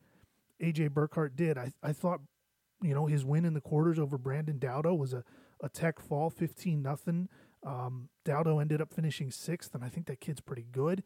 AJ 0.63 0.91
Burkhart 0.91 1.37
did. 1.37 1.59
I, 1.59 1.73
I 1.83 1.93
thought 1.93 2.21
you 2.83 2.95
know, 2.95 3.07
his 3.07 3.25
win 3.25 3.45
in 3.45 3.55
the 3.55 3.61
quarters 3.61 3.99
over 3.99 4.19
Brandon 4.19 4.59
Dowdo 4.59 4.97
was 4.97 5.13
a, 5.13 5.25
a 5.61 5.69
tech 5.69 6.01
fall, 6.01 6.31
15 6.31 6.83
nothing. 6.83 7.29
Um, 7.65 8.09
Dowdo 8.25 8.61
ended 8.61 8.81
up 8.81 8.93
finishing 8.93 9.31
sixth, 9.31 9.75
and 9.75 9.83
I 9.83 9.89
think 9.89 10.07
that 10.07 10.21
kid's 10.21 10.41
pretty 10.41 10.67
good. 10.71 11.03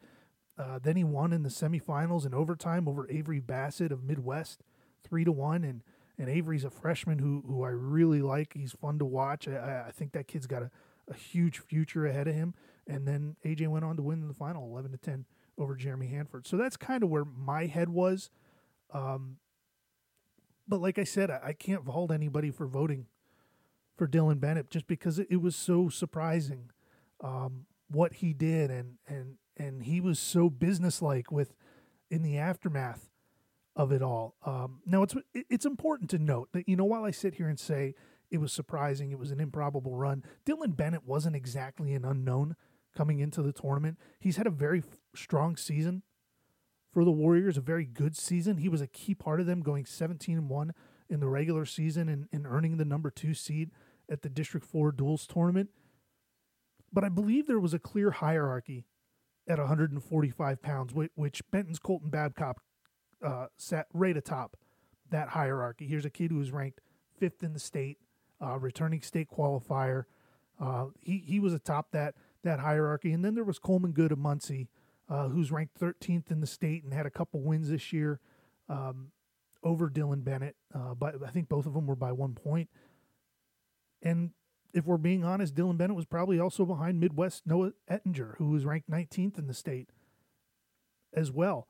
Uh, 0.57 0.79
then 0.81 0.95
he 0.95 1.03
won 1.03 1.33
in 1.33 1.43
the 1.43 1.49
semifinals 1.49 2.25
in 2.25 2.33
overtime 2.33 2.87
over 2.87 3.09
Avery 3.09 3.39
Bassett 3.39 3.91
of 3.91 4.03
Midd-West, 4.03 4.63
three 5.03 5.23
to 5.23 5.31
one. 5.31 5.63
And 5.63 5.81
and 6.19 6.29
Avery's 6.29 6.63
a 6.63 6.69
freshman 6.69 7.19
who 7.19 7.43
who 7.47 7.63
I 7.63 7.69
really 7.69 8.21
like. 8.21 8.53
He's 8.53 8.73
fun 8.73 8.99
to 8.99 9.05
watch. 9.05 9.47
I, 9.47 9.85
I 9.87 9.91
think 9.91 10.11
that 10.11 10.27
kid's 10.27 10.45
got 10.45 10.61
a, 10.61 10.69
a 11.09 11.15
huge 11.15 11.57
future 11.57 12.05
ahead 12.05 12.27
of 12.27 12.35
him. 12.35 12.53
And 12.85 13.07
then 13.07 13.37
AJ 13.43 13.69
went 13.69 13.85
on 13.85 13.95
to 13.95 14.03
win 14.03 14.27
the 14.27 14.33
final, 14.33 14.69
eleven 14.69 14.91
to 14.91 14.97
ten 14.97 15.25
over 15.57 15.75
Jeremy 15.75 16.07
Hanford. 16.07 16.45
So 16.45 16.57
that's 16.57 16.77
kind 16.77 17.01
of 17.01 17.09
where 17.09 17.25
my 17.25 17.65
head 17.65 17.89
was. 17.89 18.29
Um, 18.93 19.37
but 20.71 20.79
like 20.79 20.97
I 20.97 21.03
said, 21.03 21.29
I, 21.29 21.39
I 21.47 21.53
can't 21.53 21.85
fault 21.85 22.11
anybody 22.11 22.49
for 22.49 22.65
voting 22.65 23.07
for 23.97 24.07
Dylan 24.07 24.39
Bennett 24.39 24.71
just 24.71 24.87
because 24.87 25.19
it, 25.19 25.27
it 25.29 25.41
was 25.41 25.53
so 25.53 25.89
surprising 25.89 26.71
um, 27.21 27.65
what 27.89 28.13
he 28.13 28.31
did 28.31 28.71
and 28.71 28.93
and 29.05 29.35
and 29.57 29.83
he 29.83 29.99
was 29.99 30.17
so 30.17 30.49
businesslike 30.49 31.29
with 31.29 31.53
in 32.09 32.23
the 32.23 32.37
aftermath 32.37 33.09
of 33.75 33.91
it 33.91 34.01
all. 34.01 34.35
Um, 34.45 34.79
now 34.85 35.03
it's 35.03 35.13
it's 35.33 35.65
important 35.65 36.09
to 36.11 36.17
note 36.17 36.47
that 36.53 36.69
you 36.69 36.77
know 36.77 36.85
while 36.85 37.03
I 37.03 37.11
sit 37.11 37.35
here 37.35 37.49
and 37.49 37.59
say 37.59 37.93
it 38.31 38.39
was 38.39 38.53
surprising, 38.53 39.11
it 39.11 39.19
was 39.19 39.31
an 39.31 39.41
improbable 39.41 39.97
run. 39.97 40.23
Dylan 40.45 40.77
Bennett 40.77 41.05
wasn't 41.05 41.35
exactly 41.35 41.93
an 41.93 42.05
unknown 42.05 42.55
coming 42.95 43.19
into 43.19 43.41
the 43.41 43.51
tournament. 43.51 43.99
He's 44.21 44.37
had 44.37 44.47
a 44.47 44.51
very 44.51 44.79
f- 44.79 44.85
strong 45.13 45.57
season 45.57 46.03
for 46.91 47.05
the 47.05 47.11
Warriors, 47.11 47.57
a 47.57 47.61
very 47.61 47.85
good 47.85 48.15
season. 48.17 48.57
He 48.57 48.69
was 48.69 48.81
a 48.81 48.87
key 48.87 49.15
part 49.15 49.39
of 49.39 49.45
them 49.45 49.61
going 49.61 49.85
17 49.85 50.37
and 50.37 50.49
1 50.49 50.73
in 51.09 51.19
the 51.19 51.27
regular 51.27 51.65
season 51.65 52.09
and, 52.09 52.27
and 52.31 52.45
earning 52.45 52.77
the 52.77 52.85
number 52.85 53.09
two 53.09 53.33
seed 53.33 53.71
at 54.09 54.21
the 54.21 54.29
District 54.29 54.65
4 54.65 54.91
duels 54.91 55.25
tournament. 55.25 55.69
But 56.91 57.03
I 57.03 57.09
believe 57.09 57.47
there 57.47 57.59
was 57.59 57.73
a 57.73 57.79
clear 57.79 58.11
hierarchy 58.11 58.85
at 59.47 59.57
145 59.57 60.61
pounds, 60.61 60.93
which 61.15 61.41
Benton's 61.51 61.79
Colton 61.79 62.09
Babcock 62.09 62.61
uh, 63.23 63.47
sat 63.57 63.87
right 63.93 64.15
atop 64.15 64.57
that 65.09 65.29
hierarchy. 65.29 65.87
Here's 65.87 66.05
a 66.05 66.09
kid 66.09 66.31
who 66.31 66.37
was 66.37 66.51
ranked 66.51 66.81
fifth 67.17 67.43
in 67.43 67.53
the 67.53 67.59
state, 67.59 67.97
uh, 68.43 68.57
returning 68.57 69.01
state 69.01 69.27
qualifier. 69.29 70.05
Uh, 70.59 70.87
he 70.99 71.19
he 71.19 71.39
was 71.39 71.53
atop 71.53 71.91
that 71.91 72.15
that 72.43 72.59
hierarchy, 72.59 73.11
and 73.13 73.23
then 73.23 73.35
there 73.35 73.43
was 73.43 73.59
Coleman 73.59 73.91
Good 73.91 74.11
of 74.11 74.17
Muncy, 74.17 74.67
uh, 75.11 75.27
who's 75.27 75.51
ranked 75.51 75.77
13th 75.77 76.31
in 76.31 76.39
the 76.39 76.47
state 76.47 76.83
and 76.83 76.93
had 76.93 77.05
a 77.05 77.11
couple 77.11 77.41
wins 77.41 77.69
this 77.69 77.91
year 77.91 78.21
um, 78.69 79.11
over 79.61 79.89
Dylan 79.89 80.23
Bennett. 80.23 80.55
Uh, 80.73 80.93
but 80.93 81.15
I 81.25 81.29
think 81.29 81.49
both 81.49 81.65
of 81.65 81.73
them 81.73 81.85
were 81.85 81.97
by 81.97 82.13
one 82.13 82.33
point. 82.33 82.69
And 84.01 84.31
if 84.73 84.85
we're 84.85 84.97
being 84.97 85.25
honest, 85.25 85.53
Dylan 85.53 85.77
Bennett 85.77 85.97
was 85.97 86.05
probably 86.05 86.39
also 86.39 86.65
behind 86.65 86.99
Midd-West 86.99 87.43
Noah 87.45 87.73
Ettinger, 87.89 88.35
who 88.37 88.51
was 88.51 88.63
ranked 88.63 88.89
19th 88.89 89.37
in 89.37 89.47
the 89.47 89.53
state 89.53 89.89
as 91.13 91.29
well. 91.29 91.67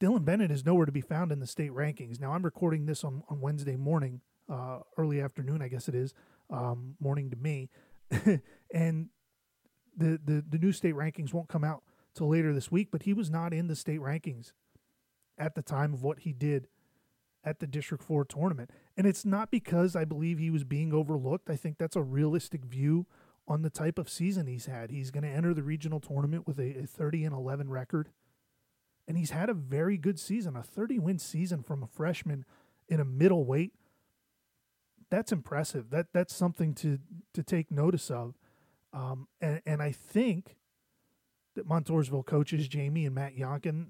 Dylan 0.00 0.24
Bennett 0.24 0.50
is 0.50 0.64
nowhere 0.64 0.86
to 0.86 0.92
be 0.92 1.02
found 1.02 1.30
in 1.30 1.38
the 1.38 1.46
state 1.46 1.72
rankings. 1.72 2.18
Now, 2.18 2.32
I'm 2.32 2.42
recording 2.42 2.86
this 2.86 3.04
on, 3.04 3.22
on 3.28 3.42
Wednesday 3.42 3.76
morning, 3.76 4.22
uh, 4.50 4.78
early 4.96 5.20
afternoon, 5.20 5.60
I 5.60 5.68
guess 5.68 5.86
it 5.86 5.94
is, 5.94 6.14
um, 6.48 6.94
morning 6.98 7.28
to 7.28 7.36
me. 7.36 7.68
and 8.72 9.10
the, 9.94 10.18
the, 10.24 10.42
the 10.48 10.58
new 10.58 10.72
state 10.72 10.94
rankings 10.94 11.34
won't 11.34 11.50
come 11.50 11.62
out 11.62 11.82
till 12.14 12.28
later 12.28 12.52
this 12.52 12.70
week, 12.70 12.88
but 12.90 13.04
he 13.04 13.12
was 13.12 13.30
not 13.30 13.52
in 13.52 13.68
the 13.68 13.76
state 13.76 14.00
rankings 14.00 14.52
at 15.38 15.54
the 15.54 15.62
time 15.62 15.94
of 15.94 16.02
what 16.02 16.20
he 16.20 16.32
did 16.32 16.68
at 17.42 17.60
the 17.60 17.66
District 17.66 18.02
4 18.04 18.24
tournament. 18.24 18.70
And 18.96 19.06
it's 19.06 19.24
not 19.24 19.50
because 19.50 19.96
I 19.96 20.04
believe 20.04 20.38
he 20.38 20.50
was 20.50 20.64
being 20.64 20.92
overlooked. 20.92 21.48
I 21.48 21.56
think 21.56 21.78
that's 21.78 21.96
a 21.96 22.02
realistic 22.02 22.64
view 22.64 23.06
on 23.48 23.62
the 23.62 23.70
type 23.70 23.98
of 23.98 24.08
season 24.08 24.46
he's 24.46 24.66
had. 24.66 24.90
He's 24.90 25.10
going 25.10 25.24
to 25.24 25.30
enter 25.30 25.54
the 25.54 25.62
regional 25.62 26.00
tournament 26.00 26.46
with 26.46 26.58
a, 26.58 26.80
a 26.80 26.86
30 26.86 27.24
and 27.24 27.34
11 27.34 27.70
record. 27.70 28.10
And 29.08 29.16
he's 29.16 29.30
had 29.30 29.48
a 29.48 29.54
very 29.54 29.96
good 29.96 30.20
season, 30.20 30.56
a 30.56 30.62
30 30.62 30.98
win 30.98 31.18
season 31.18 31.62
from 31.62 31.82
a 31.82 31.86
freshman 31.86 32.44
in 32.88 33.00
a 33.00 33.04
middleweight. 33.04 33.72
That's 35.10 35.32
impressive. 35.32 35.90
That 35.90 36.06
that's 36.12 36.32
something 36.32 36.74
to 36.76 36.98
to 37.32 37.42
take 37.42 37.72
notice 37.72 38.08
of. 38.10 38.34
Um, 38.92 39.26
and, 39.40 39.60
and 39.66 39.82
I 39.82 39.90
think 39.90 40.56
that 41.60 41.68
Montoursville 41.68 42.24
coaches, 42.26 42.68
Jamie 42.68 43.06
and 43.06 43.14
Matt 43.14 43.36
Yonkin, 43.36 43.86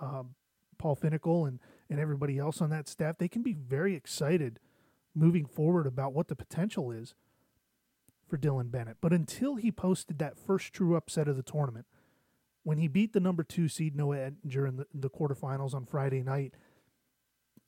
um, 0.00 0.34
Paul 0.78 0.94
Finnicle, 0.94 1.46
and, 1.46 1.58
and 1.88 1.98
everybody 1.98 2.38
else 2.38 2.60
on 2.60 2.70
that 2.70 2.88
staff, 2.88 3.18
they 3.18 3.28
can 3.28 3.42
be 3.42 3.52
very 3.52 3.94
excited 3.94 4.60
moving 5.14 5.46
forward 5.46 5.86
about 5.86 6.12
what 6.12 6.28
the 6.28 6.36
potential 6.36 6.90
is 6.90 7.10
for 7.10 7.16
for 8.34 8.38
Dylan 8.38 8.70
Bennett. 8.70 8.96
But 9.00 9.12
until 9.12 9.56
he 9.56 9.70
posted 9.70 10.18
that 10.18 10.38
first 10.38 10.72
true 10.72 10.96
upset 10.96 11.28
of 11.28 11.36
the 11.36 11.42
tournament, 11.42 11.86
when 12.62 12.78
he 12.78 12.88
beat 12.88 13.12
the 13.12 13.20
number 13.20 13.44
two 13.44 13.68
seed 13.68 13.94
Noah 13.94 14.18
Ettinger 14.18 14.66
in 14.66 14.76
the, 14.76 14.86
the 14.92 15.10
quarterfinals 15.10 15.74
on 15.74 15.84
Friday 15.84 16.22
night, 16.22 16.54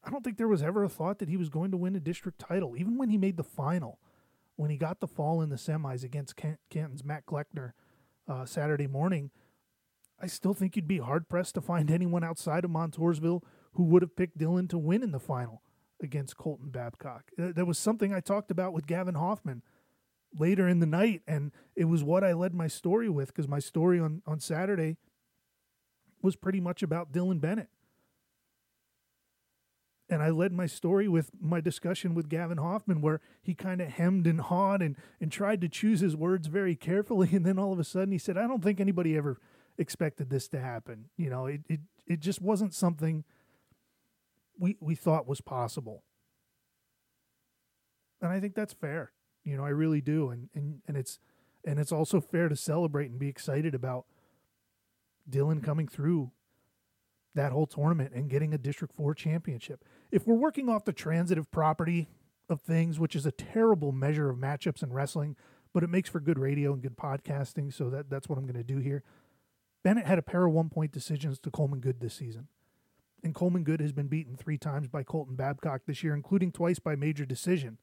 I 0.02 0.10
don't 0.10 0.24
think 0.24 0.38
there 0.38 0.48
was 0.48 0.62
ever 0.62 0.84
a 0.84 0.88
thought 0.88 1.18
that 1.18 1.28
he 1.28 1.36
was 1.36 1.48
going 1.48 1.70
to 1.70 1.76
win 1.76 1.96
a 1.96 2.00
district 2.00 2.38
title. 2.38 2.76
Even 2.76 2.96
when 2.96 3.10
he 3.10 3.18
made 3.18 3.36
the 3.36 3.44
final, 3.44 3.98
when 4.56 4.70
he 4.70 4.76
got 4.76 5.00
the 5.00 5.06
fall 5.06 5.42
in 5.42 5.50
the 5.50 5.56
semis 5.56 6.02
against 6.02 6.34
Canton's 6.36 7.04
Matt 7.04 7.26
Gleckner 7.26 7.72
uh, 8.28 8.44
Saturday 8.44 8.86
morning, 8.86 9.30
I 10.20 10.26
still 10.26 10.54
think 10.54 10.76
you'd 10.76 10.88
be 10.88 10.98
hard 10.98 11.28
pressed 11.28 11.54
to 11.54 11.60
find 11.60 11.90
anyone 11.90 12.24
outside 12.24 12.64
of 12.64 12.70
Montoursville 12.70 13.42
who 13.74 13.84
would 13.84 14.02
have 14.02 14.16
picked 14.16 14.38
Dylan 14.38 14.68
to 14.70 14.78
win 14.78 15.02
in 15.02 15.12
the 15.12 15.20
final 15.20 15.62
against 16.02 16.36
Colton 16.36 16.70
Babcock. 16.70 17.30
Uh, 17.38 17.52
that 17.54 17.66
was 17.66 17.78
something 17.78 18.12
I 18.12 18.20
talked 18.20 18.50
about 18.50 18.72
with 18.72 18.86
Gavin 18.86 19.14
Hoffman 19.14 19.62
later 20.38 20.68
in 20.68 20.80
the 20.80 20.86
night, 20.86 21.22
and 21.26 21.52
it 21.74 21.84
was 21.84 22.02
what 22.02 22.24
I 22.24 22.32
led 22.32 22.54
my 22.54 22.66
story 22.66 23.08
with 23.08 23.28
because 23.28 23.48
my 23.48 23.58
story 23.58 24.00
on, 24.00 24.22
on 24.26 24.40
Saturday 24.40 24.96
was 26.22 26.36
pretty 26.36 26.60
much 26.60 26.82
about 26.82 27.12
Dylan 27.12 27.40
Bennett. 27.40 27.68
And 30.08 30.22
I 30.22 30.30
led 30.30 30.52
my 30.52 30.66
story 30.66 31.08
with 31.08 31.30
my 31.40 31.60
discussion 31.60 32.14
with 32.14 32.28
Gavin 32.28 32.58
Hoffman, 32.58 33.00
where 33.00 33.20
he 33.42 33.54
kind 33.54 33.80
of 33.80 33.88
hemmed 33.88 34.26
and 34.26 34.40
hawed 34.40 34.80
and, 34.80 34.96
and 35.20 35.32
tried 35.32 35.60
to 35.62 35.68
choose 35.68 36.00
his 36.00 36.14
words 36.14 36.46
very 36.46 36.76
carefully. 36.76 37.30
And 37.32 37.44
then 37.44 37.58
all 37.58 37.72
of 37.72 37.80
a 37.80 37.84
sudden 37.84 38.12
he 38.12 38.18
said, 38.18 38.38
I 38.38 38.46
don't 38.46 38.62
think 38.62 38.80
anybody 38.80 39.16
ever 39.16 39.38
expected 39.78 40.30
this 40.30 40.48
to 40.48 40.60
happen. 40.60 41.06
You 41.16 41.30
know, 41.30 41.46
it, 41.46 41.62
it, 41.68 41.80
it 42.06 42.20
just 42.20 42.40
wasn't 42.40 42.74
something 42.74 43.24
we, 44.58 44.76
we 44.80 44.94
thought 44.94 45.26
was 45.26 45.40
possible. 45.40 46.02
And 48.20 48.32
I 48.32 48.40
think 48.40 48.54
that's 48.54 48.72
fair. 48.72 49.12
You 49.44 49.56
know, 49.56 49.64
I 49.64 49.68
really 49.70 50.00
do. 50.00 50.30
And, 50.30 50.48
and, 50.54 50.80
and 50.88 50.96
it's, 50.96 51.18
and 51.64 51.78
it's 51.78 51.92
also 51.92 52.20
fair 52.20 52.48
to 52.48 52.56
celebrate 52.56 53.10
and 53.10 53.18
be 53.18 53.28
excited 53.28 53.74
about 53.74 54.06
Dylan 55.28 55.62
coming 55.62 55.88
through 55.88 56.30
that 57.34 57.52
whole 57.52 57.66
tournament 57.66 58.12
and 58.14 58.30
getting 58.30 58.54
a 58.54 58.58
District 58.58 58.94
4 58.94 59.14
championship. 59.14 59.84
If 60.10 60.26
we're 60.26 60.36
working 60.36 60.68
off 60.68 60.84
the 60.84 60.92
transitive 60.92 61.50
property 61.50 62.08
of 62.48 62.62
things, 62.62 62.98
which 62.98 63.14
is 63.14 63.26
a 63.26 63.32
terrible 63.32 63.92
measure 63.92 64.30
of 64.30 64.38
matchups 64.38 64.82
in 64.82 64.92
wrestling, 64.92 65.36
but 65.74 65.82
it 65.82 65.90
makes 65.90 66.08
for 66.08 66.20
good 66.20 66.38
radio 66.38 66.72
and 66.72 66.80
good 66.80 66.96
podcasting, 66.96 67.72
so 67.72 67.90
that, 67.90 68.08
that's 68.08 68.28
what 68.28 68.38
I'm 68.38 68.46
going 68.46 68.56
to 68.56 68.62
do 68.64 68.78
here. 68.78 69.02
Bennett 69.86 70.06
had 70.06 70.18
a 70.18 70.22
pair 70.22 70.44
of 70.44 70.52
one 70.52 70.68
point 70.68 70.90
decisions 70.90 71.38
to 71.38 71.48
Coleman 71.48 71.78
Good 71.78 72.00
this 72.00 72.14
season. 72.14 72.48
And 73.22 73.32
Coleman 73.32 73.62
Good 73.62 73.80
has 73.80 73.92
been 73.92 74.08
beaten 74.08 74.36
three 74.36 74.58
times 74.58 74.88
by 74.88 75.04
Colton 75.04 75.36
Babcock 75.36 75.82
this 75.86 76.02
year, 76.02 76.12
including 76.12 76.50
twice 76.50 76.80
by 76.80 76.96
major 76.96 77.24
decision. 77.24 77.78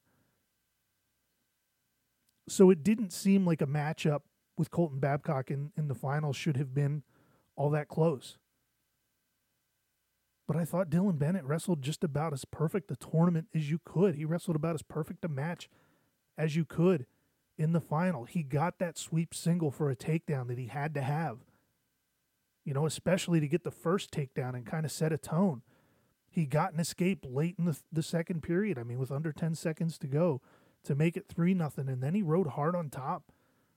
So 2.50 2.69
it 2.69 2.83
didn't 2.83 3.13
seem 3.13 3.45
like 3.45 3.62
a 3.62 3.65
matchup 3.65 4.24
with 4.57 4.69
Colton 4.69 5.00
Babcock 5.00 5.50
in, 5.50 5.72
in 5.77 5.88
the 5.88 5.95
finals 5.95 6.36
should 6.36 6.57
have 6.57 6.75
been 6.75 7.03
all 7.55 7.69
that 7.69 7.88
close. 7.88 8.38
But 10.45 10.57
I 10.57 10.65
thought 10.65 10.89
Dylan 10.89 11.17
Bennett 11.17 11.45
wrestled 11.45 11.81
just 11.81 12.03
about 12.03 12.33
as 12.33 12.43
perfect 12.43 12.91
a 12.91 12.98
tournament 12.98 13.48
as 13.55 13.72
you 13.72 13.79
could. 13.86 14.15
He 14.15 14.25
wrestled 14.25 14.57
about 14.57 14.75
as 14.75 14.81
perfect 14.81 15.24
a 15.24 15.29
match 15.29 15.69
as 16.38 16.57
you 16.57 16.65
could 16.65 17.05
in 17.57 17.72
the 17.72 17.79
final. 17.79 18.25
He 18.25 18.43
got 18.43 18.77
that 18.79 18.98
sweep 18.98 19.33
single 19.33 19.72
for 19.72 19.89
a 19.89 19.95
takedown 19.95 20.50
that 20.50 20.57
he 20.57 20.67
had 20.67 20.93
to 20.95 21.01
have. 21.01 21.38
You 22.63 22.74
know, 22.74 22.86
especially 22.86 23.39
to 23.39 23.48
get 23.48 23.63
the 23.63 23.72
first 23.72 24.12
takedown 24.12 24.55
and 24.55 24.65
kind 24.65 24.86
of 24.86 24.91
set 24.91 25.12
a 25.12 25.17
tone. 25.17 25.62
He 26.29 26.46
got 26.46 26.74
an 26.74 26.79
escape 26.79 27.25
late 27.29 27.55
in 27.60 27.65
the, 27.65 27.79
the 27.91 28.03
second 28.03 28.41
period. 28.41 28.79
I 28.79 28.84
mean, 28.84 28.98
with 28.98 29.12
under 29.12 29.32
10 29.32 29.55
seconds 29.55 29.98
to 30.00 30.08
go 30.08 30.41
to 30.84 30.96
make 30.96 31.15
it 31.15 31.27
3 31.27 31.53
nothing, 31.53 31.88
and 31.88 32.01
then 32.01 32.15
he 32.15 32.22
rode 32.22 32.48
hard 32.48 32.75
on 32.75 32.89
top 32.89 33.32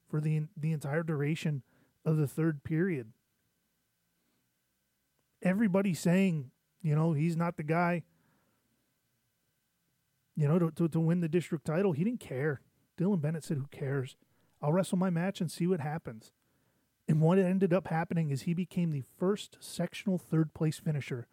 for 0.09 0.21
the 0.21 0.43
the 0.57 0.73
entire 0.73 1.03
duration 1.03 1.63
of 2.05 2.17
the 2.17 2.29
third 2.29 2.65
period. 2.65 3.13
Everybody 5.43 5.93
saying 5.93 6.51
you 6.87 6.95
know, 6.95 7.15
he's 7.15 7.37
not 7.37 7.57
the 7.57 7.65
guy, 7.65 8.05
you 10.37 10.47
know, 10.47 10.57
to, 10.61 10.71
to, 10.71 10.89
to 10.89 11.01
win 11.01 11.21
the 11.21 11.29
district 11.29 11.65
title. 11.65 11.91
He 11.91 12.05
didn't 12.05 12.21
care. 12.21 12.61
Dylan 12.97 13.21
Bennett 13.21 13.43
said, 13.43 13.57
Who 13.57 13.67
cares? 13.73 14.17
I'll 14.63 14.73
wrestle 14.73 14.97
my 14.97 15.11
match 15.11 15.41
and 15.41 15.51
see 15.51 15.67
what 15.67 15.81
happens. 15.81 16.31
And 17.09 17.21
what 17.21 17.39
ended 17.39 17.73
up 17.73 17.89
happening 17.89 18.31
is 18.31 18.43
he 18.43 18.55
became 18.55 18.91
the 18.91 19.05
first 19.19 19.59
sectional 19.61 20.19
third 20.19 20.55
place 20.55 20.79
finisher 20.79 21.27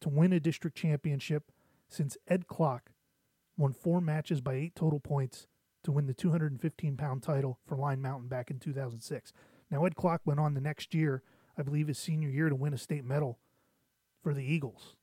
to 0.00 0.08
win 0.08 0.32
a 0.32 0.40
district 0.40 0.76
championship 0.76 1.52
since 1.88 2.16
Ed 2.26 2.46
Clock 2.46 2.90
won 3.56 3.72
four 3.72 4.00
matches 4.00 4.40
by 4.40 4.54
eight 4.54 4.74
total 4.74 4.98
points 4.98 5.46
to 5.84 5.92
win 5.92 6.06
the 6.06 6.14
215 6.14 6.96
pound 6.96 7.22
title 7.22 7.58
for 7.66 7.76
Line 7.76 8.02
Mountain 8.02 8.28
back 8.28 8.50
in 8.50 8.58
2006. 8.58 9.32
Now, 9.70 9.84
Ed 9.84 9.94
Clock 9.94 10.22
went 10.24 10.40
on 10.40 10.54
the 10.54 10.60
next 10.60 10.94
year, 10.94 11.22
I 11.56 11.62
believe 11.62 11.88
his 11.88 11.98
senior 11.98 12.28
year, 12.28 12.48
to 12.48 12.54
win 12.54 12.74
a 12.74 12.78
state 12.78 13.04
medal 13.04 13.38
for 14.22 14.34
the 14.34 14.42
Eagles. 14.42 14.96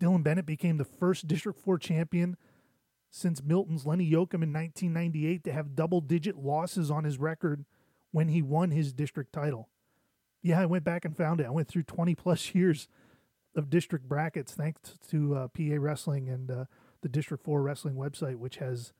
Dylan 0.00 0.22
Bennett 0.22 0.46
became 0.46 0.76
the 0.76 0.84
first 0.84 1.26
District 1.26 1.58
4 1.58 1.78
champion 1.78 2.36
since 3.10 3.42
Milton's 3.42 3.86
Lenny 3.86 4.04
Yoakum 4.04 4.42
in 4.42 4.52
1998 4.52 5.44
to 5.44 5.52
have 5.52 5.76
double 5.76 6.00
digit 6.00 6.36
losses 6.36 6.90
on 6.90 7.04
his 7.04 7.18
record 7.18 7.64
when 8.14 8.28
he 8.28 8.40
won 8.40 8.70
his 8.70 8.92
district 8.92 9.32
title. 9.32 9.68
Yeah, 10.40 10.60
I 10.60 10.66
went 10.66 10.84
back 10.84 11.04
and 11.04 11.16
found 11.16 11.40
it. 11.40 11.46
I 11.46 11.50
went 11.50 11.66
through 11.66 11.82
20 11.82 12.14
plus 12.14 12.54
years 12.54 12.86
of 13.56 13.70
district 13.70 14.08
brackets 14.08 14.52
thanks 14.52 14.98
to 15.10 15.34
uh, 15.34 15.48
PA 15.48 15.76
Wrestling 15.78 16.28
and 16.28 16.50
uh, 16.50 16.64
the 17.02 17.08
District 17.08 17.42
4 17.42 17.62
Wrestling 17.62 17.94
website, 17.94 18.36
which 18.36 18.56
has, 18.56 18.92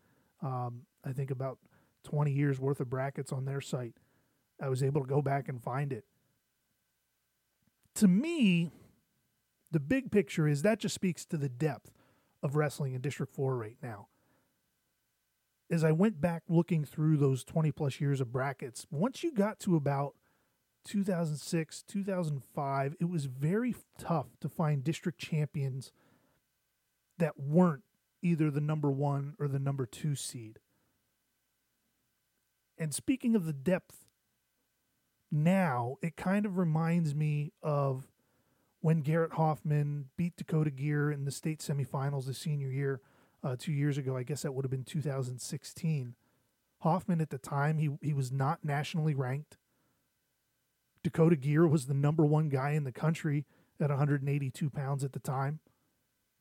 um, 0.42 0.83
I 1.04 1.12
think, 1.12 1.30
about 1.30 1.59
20 2.04 2.33
years 2.33 2.61
worth 2.61 2.80
of 2.80 2.90
brackets 2.90 3.33
on 3.33 3.44
their 3.44 3.61
site. 3.61 3.94
I 4.61 4.68
was 4.68 4.83
able 4.83 5.00
to 5.00 5.06
go 5.06 5.23
back 5.23 5.49
and 5.49 5.62
find 5.62 5.92
it 5.92 6.04
to 7.97 8.09
me, 8.09 8.71
the 9.71 9.80
big 9.80 10.11
picture 10.11 10.49
is 10.49 10.62
that 10.62 10.78
just 10.78 10.94
speaks 10.94 11.25
to 11.26 11.37
the 11.37 11.49
depth 11.49 11.90
of 12.42 12.56
wrestling 12.56 12.94
in 12.94 13.00
District 13.00 13.33
4 13.35 13.56
right 13.56 13.76
now. 13.83 14.09
As 15.71 15.83
I 15.83 15.92
went 15.92 16.21
back 16.21 16.42
looking 16.49 16.85
through 16.85 17.16
those 17.16 17.42
20 17.44 17.73
plus 17.73 18.00
years 18.00 18.21
of 18.21 18.33
brackets, 18.33 18.87
once 18.90 19.23
you 19.23 19.33
got 19.33 19.59
to 19.61 19.76
about 19.76 20.14
2006, 20.85 21.83
2005, 21.83 22.97
it 23.00 23.09
was 23.09 23.25
very 23.25 23.75
tough 23.99 24.26
to 24.40 24.49
find 24.49 24.85
district 24.85 25.18
champions 25.18 25.90
that 27.18 27.38
weren't 27.38 27.85
either 28.23 28.50
the 28.50 28.61
number 28.61 28.90
one 28.90 29.35
or 29.38 29.49
the 29.49 29.59
number 29.59 29.87
two 29.87 30.14
seed. 30.14 30.59
And 32.76 32.94
speaking 32.94 33.35
of 33.35 33.47
the 33.47 33.52
depth 33.52 34.04
now 35.35 35.97
it 36.00 36.16
kind 36.16 36.47
of 36.47 36.56
reminds 36.56 37.14
me 37.14 37.52
of 37.62 38.09
when 38.80 39.00
Garrett 39.00 39.33
Hoffman 39.33 40.06
beat 40.16 40.37
Dakota 40.37 40.71
Geer 40.71 41.11
in 41.11 41.25
the 41.25 41.30
state 41.30 41.59
semifinals 41.59 42.26
the 42.26 42.35
senior 42.35 42.68
year 42.68 43.00
uh, 43.45 43.57
two 43.59 43.73
years 43.73 43.99
ago. 43.99 44.17
I 44.17 44.23
guess 44.23 44.43
that 44.43 44.53
would 44.53 44.65
have 44.65 44.71
been 44.71 44.85
2016. 44.85 46.15
Hoffman 46.79 47.21
at 47.21 47.31
the 47.31 47.39
time 47.39 47.79
he 47.79 47.91
he 48.03 48.13
was 48.13 48.33
not 48.33 48.65
nationally 48.65 49.15
ranked. 49.15 49.57
Dakota 51.03 51.37
Geer 51.37 51.67
was 51.69 51.87
the 51.87 51.95
number 51.95 52.25
one 52.25 52.49
guy 52.49 52.71
in 52.71 52.85
the 52.85 52.93
country 52.93 53.45
at 53.79 53.91
182 53.91 54.71
pounds 54.71 55.05
at 55.05 55.13
the 55.13 55.19
time 55.21 55.61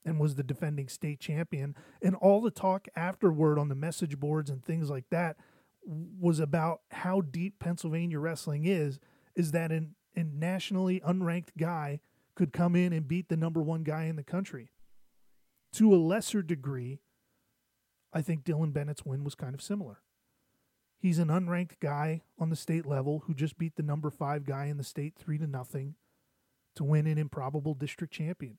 and 0.06 0.20
was 0.20 0.36
the 0.36 0.44
defending 0.44 0.88
state 0.88 1.20
champion. 1.20 1.76
And 2.02 2.16
all 2.16 2.42
the 2.42 2.52
talk 2.52 2.88
afterward 2.96 3.60
on 3.60 3.70
the 3.70 3.76
message 3.76 4.20
boards 4.20 4.50
and 4.50 4.64
things 4.64 4.90
like 4.90 5.10
that 5.10 5.38
was 5.86 6.40
about 6.40 6.82
how 6.92 7.22
deep 7.22 7.60
Pennsylvania 7.60 8.20
wrestling 8.20 8.66
is, 8.66 9.00
is 9.36 9.52
that 9.52 9.72
an, 9.72 9.96
a 10.16 10.24
nationally 10.24 11.02
unranked 11.02 11.58
guy 11.58 12.00
could 12.36 12.54
come 12.54 12.76
in 12.76 12.94
and 12.94 13.08
beat 13.08 13.30
the 13.30 13.38
number 13.38 13.62
one 13.62 13.84
guy 13.84 14.06
in 14.06 14.16
the 14.16 14.24
country. 14.24 14.70
To 15.74 15.94
a 15.94 15.98
lesser 15.98 16.42
degree, 16.42 17.00
I 18.13 18.22
think 18.22 18.44
Dylan 18.44 18.74
Bennett's 18.74 19.06
win 19.06 19.24
was 19.24 19.36
kind 19.36 19.56
of 19.56 19.62
similar. 19.62 20.01
He's 21.00 21.20
an 21.20 21.27
unranked 21.27 21.80
guy 21.82 22.22
on 22.39 22.50
the 22.50 22.56
state 22.56 22.86
level 22.86 23.24
who 23.25 23.34
just 23.34 23.58
beat 23.58 23.75
the 23.75 23.84
number 23.84 24.10
five 24.10 24.46
guy 24.46 24.65
in 24.65 24.77
the 24.77 24.84
state 24.84 25.15
three 25.18 25.38
to 25.39 25.48
nothing 25.48 25.96
to 26.75 26.84
win 26.84 27.08
an 27.08 27.18
improbable 27.18 27.74
district 27.74 28.13
champion. 28.13 28.58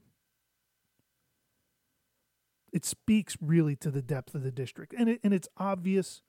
It 2.73 2.85
speaks 2.85 3.37
really 3.41 3.77
to 3.77 3.91
the 3.91 4.03
depth 4.03 4.35
of 4.35 4.43
the 4.43 4.51
district, 4.51 4.93
and 4.99 5.09
it, 5.09 5.21
and 5.23 5.33
it's 5.33 5.49
obvious 5.57 6.21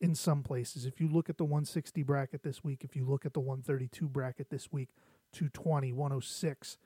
in 0.00 0.14
some 0.14 0.42
places. 0.42 0.84
If 0.84 1.00
you 1.00 1.08
look 1.08 1.30
at 1.30 1.38
the 1.38 1.44
160 1.44 2.02
bracket 2.02 2.42
this 2.42 2.64
week, 2.64 2.82
if 2.82 2.96
you 2.96 3.04
look 3.04 3.24
at 3.24 3.32
the 3.32 3.40
132 3.40 4.08
bracket 4.08 4.50
this 4.50 4.72
week, 4.72 4.88
220, 5.32 5.92
106, 5.92 6.78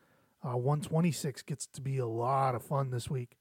uh, 0.44 0.56
126 0.56 1.42
gets 1.42 1.66
to 1.68 1.80
be 1.80 1.98
a 1.98 2.06
lot 2.06 2.54
of 2.54 2.62
fun 2.64 2.90
this 2.90 3.10
week. 3.10 3.36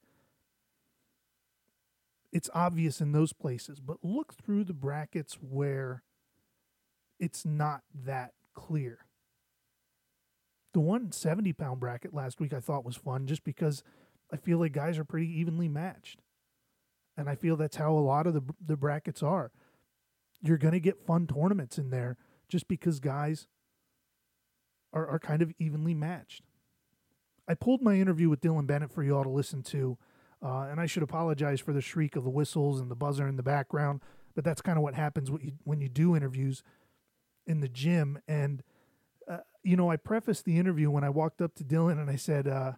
It's 2.32 2.50
obvious 2.54 3.00
in 3.00 3.12
those 3.12 3.32
places, 3.32 3.80
but 3.80 3.98
look 4.02 4.34
through 4.34 4.64
the 4.64 4.74
brackets 4.74 5.34
where 5.40 6.02
it's 7.20 7.44
not 7.46 7.82
that 8.04 8.32
clear. 8.54 9.00
The 10.74 10.80
170 10.80 11.52
pound 11.54 11.80
bracket 11.80 12.14
last 12.14 12.40
week 12.40 12.52
I 12.52 12.60
thought 12.60 12.84
was 12.84 12.96
fun 12.96 13.26
just 13.26 13.44
because 13.44 13.82
I 14.32 14.36
feel 14.36 14.58
like 14.58 14.72
guys 14.72 14.98
are 14.98 15.04
pretty 15.04 15.28
evenly 15.40 15.68
matched. 15.68 16.20
and 17.16 17.28
I 17.28 17.36
feel 17.36 17.56
that's 17.56 17.76
how 17.76 17.92
a 17.92 18.00
lot 18.00 18.26
of 18.26 18.34
the 18.34 18.42
the 18.64 18.76
brackets 18.76 19.22
are. 19.22 19.52
You're 20.42 20.58
going 20.58 20.74
to 20.74 20.80
get 20.80 21.06
fun 21.06 21.26
tournaments 21.26 21.78
in 21.78 21.90
there 21.90 22.16
just 22.48 22.68
because 22.68 23.00
guys 23.00 23.48
are 24.92 25.06
are 25.08 25.18
kind 25.18 25.42
of 25.42 25.52
evenly 25.58 25.94
matched. 25.94 26.42
I 27.46 27.54
pulled 27.54 27.82
my 27.82 27.94
interview 27.94 28.28
with 28.28 28.40
Dylan 28.40 28.66
Bennett 28.66 28.90
for 28.90 29.02
you 29.02 29.16
all 29.16 29.24
to 29.24 29.30
listen 29.30 29.62
to, 29.64 29.98
uh, 30.42 30.66
and 30.70 30.80
I 30.80 30.86
should 30.86 31.02
apologize 31.02 31.60
for 31.60 31.72
the 31.72 31.80
shriek 31.80 32.16
of 32.16 32.24
the 32.24 32.30
whistles 32.30 32.80
and 32.80 32.90
the 32.90 32.94
buzzer 32.94 33.26
in 33.26 33.36
the 33.36 33.42
background, 33.42 34.00
but 34.34 34.44
that's 34.44 34.60
kind 34.60 34.78
of 34.78 34.82
what 34.82 34.94
happens 34.94 35.30
when 35.30 35.42
you, 35.42 35.52
when 35.64 35.80
you 35.80 35.88
do 35.88 36.16
interviews 36.16 36.62
in 37.46 37.60
the 37.60 37.68
gym. 37.68 38.18
And, 38.26 38.62
uh, 39.28 39.38
you 39.62 39.76
know, 39.76 39.90
I 39.90 39.96
prefaced 39.96 40.44
the 40.44 40.58
interview 40.58 40.90
when 40.90 41.04
I 41.04 41.10
walked 41.10 41.40
up 41.40 41.54
to 41.56 41.64
Dylan 41.64 42.00
and 42.00 42.10
I 42.10 42.16
said, 42.16 42.48
uh, 42.48 42.72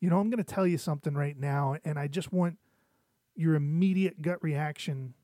you 0.00 0.10
know, 0.10 0.18
I'm 0.18 0.30
going 0.30 0.42
to 0.42 0.54
tell 0.54 0.66
you 0.66 0.78
something 0.78 1.14
right 1.14 1.38
now, 1.38 1.76
and 1.84 1.98
I 1.98 2.08
just 2.08 2.32
want 2.32 2.58
your 3.36 3.54
immediate 3.54 4.22
gut 4.22 4.42
reaction 4.42 5.14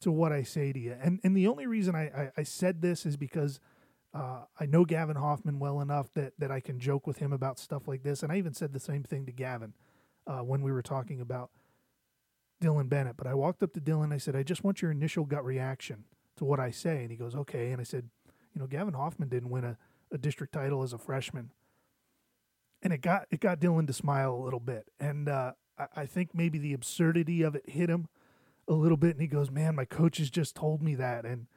to 0.00 0.10
what 0.10 0.32
I 0.32 0.42
say 0.42 0.72
to 0.72 0.78
you. 0.78 0.96
And 1.00 1.20
and 1.24 1.36
the 1.36 1.46
only 1.46 1.66
reason 1.66 1.94
I, 1.94 2.04
I, 2.04 2.30
I 2.38 2.42
said 2.42 2.82
this 2.82 3.06
is 3.06 3.16
because– 3.16 3.60
uh, 4.16 4.44
I 4.58 4.64
know 4.64 4.86
Gavin 4.86 5.16
Hoffman 5.16 5.58
well 5.58 5.80
enough 5.80 6.12
that 6.14 6.32
that 6.38 6.50
I 6.50 6.60
can 6.60 6.78
joke 6.78 7.06
with 7.06 7.18
him 7.18 7.32
about 7.32 7.58
stuff 7.58 7.86
like 7.86 8.02
this, 8.02 8.22
and 8.22 8.32
I 8.32 8.36
even 8.36 8.54
said 8.54 8.72
the 8.72 8.80
same 8.80 9.02
thing 9.02 9.26
to 9.26 9.32
Gavin 9.32 9.74
uh, 10.26 10.38
when 10.38 10.62
we 10.62 10.72
were 10.72 10.82
talking 10.82 11.20
about 11.20 11.50
Dylan 12.62 12.88
Bennett. 12.88 13.18
But 13.18 13.26
I 13.26 13.34
walked 13.34 13.62
up 13.62 13.74
to 13.74 13.80
Dylan. 13.80 14.14
I 14.14 14.18
said, 14.18 14.34
"I 14.34 14.42
just 14.42 14.64
want 14.64 14.80
your 14.80 14.90
initial 14.90 15.26
gut 15.26 15.44
reaction 15.44 16.04
to 16.36 16.46
what 16.46 16.58
I 16.58 16.70
say," 16.70 17.02
and 17.02 17.10
he 17.10 17.16
goes, 17.16 17.34
"Okay." 17.34 17.72
And 17.72 17.80
I 17.80 17.84
said, 17.84 18.08
"You 18.54 18.60
know, 18.60 18.66
Gavin 18.66 18.94
Hoffman 18.94 19.28
didn't 19.28 19.50
win 19.50 19.64
a, 19.64 19.76
a 20.10 20.16
district 20.16 20.54
title 20.54 20.82
as 20.82 20.94
a 20.94 20.98
freshman." 20.98 21.52
And 22.82 22.94
it 22.94 23.02
got 23.02 23.26
it 23.30 23.40
got 23.40 23.60
Dylan 23.60 23.86
to 23.86 23.92
smile 23.92 24.34
a 24.34 24.42
little 24.42 24.60
bit, 24.60 24.88
and 24.98 25.28
uh, 25.28 25.52
I, 25.78 25.86
I 25.94 26.06
think 26.06 26.30
maybe 26.34 26.58
the 26.58 26.72
absurdity 26.72 27.42
of 27.42 27.54
it 27.54 27.68
hit 27.68 27.90
him 27.90 28.08
a 28.66 28.72
little 28.72 28.96
bit, 28.96 29.10
and 29.10 29.20
he 29.20 29.26
goes, 29.26 29.50
"Man, 29.50 29.74
my 29.74 29.84
coaches 29.84 30.30
just 30.30 30.54
told 30.54 30.80
me 30.80 30.94
that," 30.94 31.26
and 31.26 31.48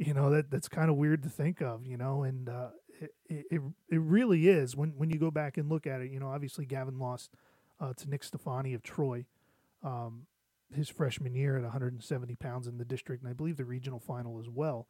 you 0.00 0.14
know 0.14 0.30
that 0.30 0.50
that's 0.50 0.68
kind 0.68 0.90
of 0.90 0.96
weird 0.96 1.22
to 1.22 1.28
think 1.28 1.60
of 1.60 1.86
you 1.86 1.98
know 1.98 2.22
and 2.22 2.48
uh, 2.48 2.68
it, 3.00 3.44
it 3.50 3.60
it 3.90 4.00
really 4.00 4.48
is. 4.48 4.74
When 4.74 4.94
when 4.96 5.10
you 5.10 5.18
go 5.18 5.30
back 5.30 5.58
and 5.58 5.68
look 5.68 5.86
at 5.86 6.00
it 6.00 6.10
you 6.10 6.18
know 6.18 6.28
obviously 6.28 6.64
Gavin 6.64 6.98
lost 6.98 7.30
uh, 7.78 7.92
to 7.92 8.08
Nick 8.08 8.24
Stefani 8.24 8.72
of 8.72 8.82
Troy 8.82 9.26
um, 9.82 10.26
his 10.74 10.88
freshman 10.88 11.34
year 11.34 11.56
at 11.56 11.62
170 11.62 12.34
pounds 12.36 12.66
in 12.66 12.78
the 12.78 12.84
district 12.84 13.22
and 13.22 13.30
I 13.30 13.34
believe 13.34 13.58
the 13.58 13.64
regional 13.66 13.98
final 13.98 14.40
as 14.40 14.48
well 14.48 14.88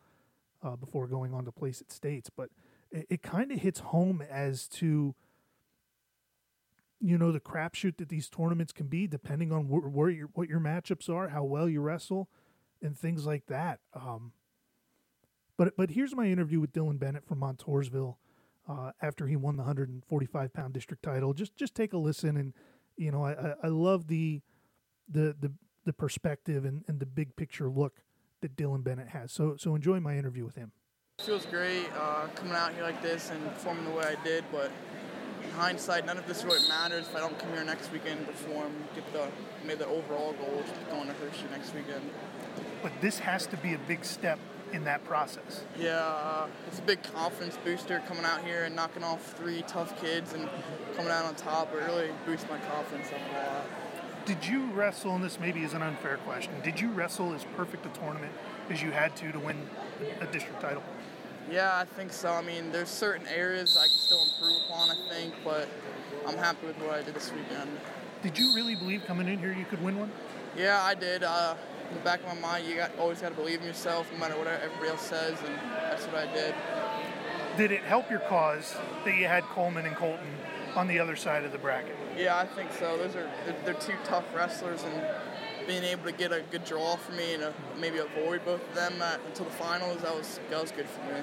uh, 0.62 0.76
before 0.76 1.08
going 1.08 1.34
on 1.34 1.44
to 1.44 1.52
place 1.52 1.80
at 1.80 1.90
states. 1.90 2.30
But 2.30 2.50
it, 2.92 3.06
it 3.10 3.22
kind 3.22 3.50
of 3.50 3.58
hits 3.58 3.80
home 3.80 4.22
as 4.30 4.68
to 4.68 5.16
you 7.00 7.18
know 7.18 7.32
the 7.32 7.40
crapshoot 7.40 7.96
that 7.96 8.10
these 8.10 8.28
tournaments 8.28 8.72
can 8.72 8.86
be 8.86 9.08
depending 9.08 9.50
on 9.50 9.64
wh- 9.64 9.92
where 9.92 10.10
your 10.10 10.28
what 10.34 10.48
your 10.48 10.60
matchups 10.60 11.08
are 11.08 11.30
how 11.30 11.42
well 11.42 11.68
you 11.68 11.80
wrestle 11.80 12.28
and 12.80 12.96
things 12.96 13.26
like 13.26 13.46
that. 13.46 13.80
Um, 13.92 14.32
but 15.60 15.76
but 15.76 15.90
here's 15.90 16.16
my 16.16 16.24
interview 16.24 16.58
with 16.58 16.72
Dylan 16.72 16.98
Bennett 16.98 17.26
from 17.26 17.40
Montoursville 17.40 18.16
uh, 18.66 18.92
after 19.02 19.26
he 19.26 19.36
won 19.36 19.56
the 19.56 19.62
145 19.62 20.54
pound 20.54 20.72
district 20.72 21.02
title. 21.02 21.34
Just 21.34 21.54
just 21.54 21.74
take 21.74 21.92
a 21.92 21.98
listen, 21.98 22.38
and 22.38 22.54
you 22.96 23.12
know 23.12 23.22
I, 23.22 23.52
I 23.62 23.68
love 23.68 24.06
the 24.06 24.40
the 25.06 25.36
the 25.38 25.52
the 25.84 25.92
perspective 25.92 26.64
and, 26.64 26.82
and 26.88 26.98
the 26.98 27.04
big 27.04 27.36
picture 27.36 27.68
look 27.68 28.00
that 28.40 28.56
Dylan 28.56 28.82
Bennett 28.82 29.08
has. 29.08 29.32
So 29.32 29.56
so 29.58 29.74
enjoy 29.74 30.00
my 30.00 30.16
interview 30.16 30.46
with 30.46 30.54
him. 30.54 30.72
It 31.18 31.26
feels 31.26 31.44
great 31.44 31.90
uh, 31.94 32.28
coming 32.34 32.54
out 32.54 32.72
here 32.72 32.82
like 32.82 33.02
this 33.02 33.28
and 33.30 33.44
performing 33.52 33.84
the 33.84 33.90
way 33.90 34.16
I 34.18 34.24
did, 34.24 34.44
but 34.50 34.72
in 35.44 35.50
hindsight, 35.50 36.06
none 36.06 36.16
of 36.16 36.26
this 36.26 36.42
really 36.42 36.66
matters 36.70 37.06
if 37.06 37.14
I 37.14 37.20
don't 37.20 37.38
come 37.38 37.52
here 37.52 37.64
next 37.64 37.92
weekend 37.92 38.20
and 38.20 38.26
perform, 38.28 38.72
get 38.94 39.12
the 39.12 39.28
made 39.66 39.78
the 39.78 39.88
overall 39.88 40.32
goal 40.32 40.64
going 40.90 41.08
to 41.08 41.12
Hershey 41.12 41.44
next 41.50 41.74
weekend. 41.74 42.08
But 42.82 42.92
this 43.02 43.18
has 43.18 43.46
to 43.48 43.58
be 43.58 43.74
a 43.74 43.78
big 43.80 44.06
step 44.06 44.38
in 44.72 44.84
that 44.84 45.04
process? 45.04 45.64
Yeah, 45.78 45.98
uh, 45.98 46.46
it's 46.66 46.78
a 46.78 46.82
big 46.82 47.02
confidence 47.02 47.58
booster 47.64 48.02
coming 48.06 48.24
out 48.24 48.44
here 48.44 48.64
and 48.64 48.74
knocking 48.74 49.02
off 49.02 49.34
three 49.34 49.62
tough 49.66 50.00
kids 50.00 50.32
and 50.32 50.48
coming 50.96 51.10
out 51.10 51.24
on 51.24 51.34
top. 51.34 51.72
It 51.74 51.78
really 51.78 52.10
boosts 52.26 52.46
my 52.50 52.58
confidence 52.58 53.08
up 53.08 53.20
a 53.32 53.38
lot. 53.38 53.64
Did 54.26 54.46
you 54.46 54.66
wrestle, 54.72 55.14
and 55.14 55.24
this 55.24 55.40
maybe 55.40 55.64
is 55.64 55.72
an 55.72 55.82
unfair 55.82 56.18
question, 56.18 56.52
did 56.62 56.80
you 56.80 56.90
wrestle 56.90 57.32
as 57.34 57.44
perfect 57.56 57.86
a 57.86 57.88
tournament 57.98 58.32
as 58.68 58.82
you 58.82 58.90
had 58.90 59.16
to 59.16 59.32
to 59.32 59.38
win 59.38 59.56
a 60.20 60.26
district 60.26 60.60
title? 60.60 60.82
Yeah, 61.50 61.70
I 61.74 61.84
think 61.84 62.12
so. 62.12 62.30
I 62.30 62.42
mean, 62.42 62.70
there's 62.70 62.90
certain 62.90 63.26
areas 63.26 63.76
I 63.76 63.86
can 63.86 63.96
still 63.96 64.22
improve 64.22 64.56
upon, 64.68 64.90
I 64.90 65.08
think, 65.10 65.34
but 65.42 65.68
I'm 66.26 66.36
happy 66.36 66.66
with 66.66 66.76
what 66.78 66.90
I 66.90 67.02
did 67.02 67.14
this 67.14 67.32
weekend. 67.32 67.70
Did 68.22 68.38
you 68.38 68.54
really 68.54 68.76
believe 68.76 69.04
coming 69.06 69.26
in 69.26 69.38
here 69.38 69.52
you 69.52 69.64
could 69.64 69.82
win 69.82 69.98
one? 69.98 70.12
Yeah, 70.56 70.80
I 70.82 70.94
did. 70.94 71.24
Uh, 71.24 71.54
in 71.90 71.96
the 71.96 72.02
back 72.02 72.20
of 72.20 72.26
my 72.26 72.40
mind, 72.40 72.66
you 72.66 72.76
got 72.76 72.96
always 72.98 73.20
got 73.20 73.30
to 73.30 73.34
believe 73.34 73.60
in 73.60 73.66
yourself, 73.66 74.10
no 74.12 74.18
matter 74.18 74.36
what 74.36 74.46
everybody 74.46 74.88
else 74.88 75.02
says, 75.02 75.36
and 75.44 75.54
that's 75.74 76.06
what 76.06 76.16
I 76.16 76.32
did. 76.32 76.54
Did 77.56 77.72
it 77.72 77.82
help 77.82 78.08
your 78.08 78.20
cause 78.20 78.76
that 79.04 79.16
you 79.16 79.26
had 79.26 79.42
Coleman 79.44 79.84
and 79.86 79.96
Colton 79.96 80.34
on 80.76 80.86
the 80.86 80.98
other 81.00 81.16
side 81.16 81.44
of 81.44 81.52
the 81.52 81.58
bracket? 81.58 81.96
Yeah, 82.16 82.38
I 82.38 82.46
think 82.46 82.72
so. 82.72 82.96
Those 82.96 83.16
are 83.16 83.28
they're, 83.44 83.56
they're 83.64 83.74
two 83.74 83.94
tough 84.04 84.24
wrestlers, 84.34 84.84
and 84.84 85.02
being 85.66 85.82
able 85.82 86.04
to 86.04 86.12
get 86.12 86.32
a 86.32 86.42
good 86.50 86.64
draw 86.64 86.96
for 86.96 87.12
me 87.12 87.34
and 87.34 87.42
a, 87.42 87.54
maybe 87.78 87.98
avoid 87.98 88.44
both 88.44 88.66
of 88.68 88.74
them 88.74 89.02
at, 89.02 89.20
until 89.26 89.46
the 89.46 89.50
finals, 89.52 90.02
that 90.02 90.14
was 90.14 90.38
that 90.48 90.62
was 90.62 90.70
good 90.70 90.86
for 90.86 91.00
me. 91.12 91.20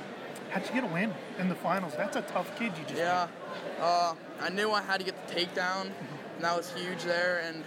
How'd 0.50 0.66
you 0.68 0.74
get 0.74 0.84
a 0.84 0.94
win 0.94 1.14
in 1.40 1.50
the 1.50 1.56
finals? 1.56 1.94
That's 1.96 2.18
a 2.18 2.22
tough 2.24 2.58
kid 2.58 2.74
you 2.78 2.84
just. 2.84 2.98
Yeah, 2.98 3.28
uh, 3.80 4.14
I 4.42 4.50
knew 4.50 4.72
I 4.72 4.82
had 4.82 5.00
to 5.00 5.06
get 5.06 5.28
the 5.28 5.34
takedown, 5.34 5.92
and 6.36 6.44
that 6.44 6.56
was 6.56 6.72
huge 6.74 7.04
there, 7.04 7.42
and 7.46 7.64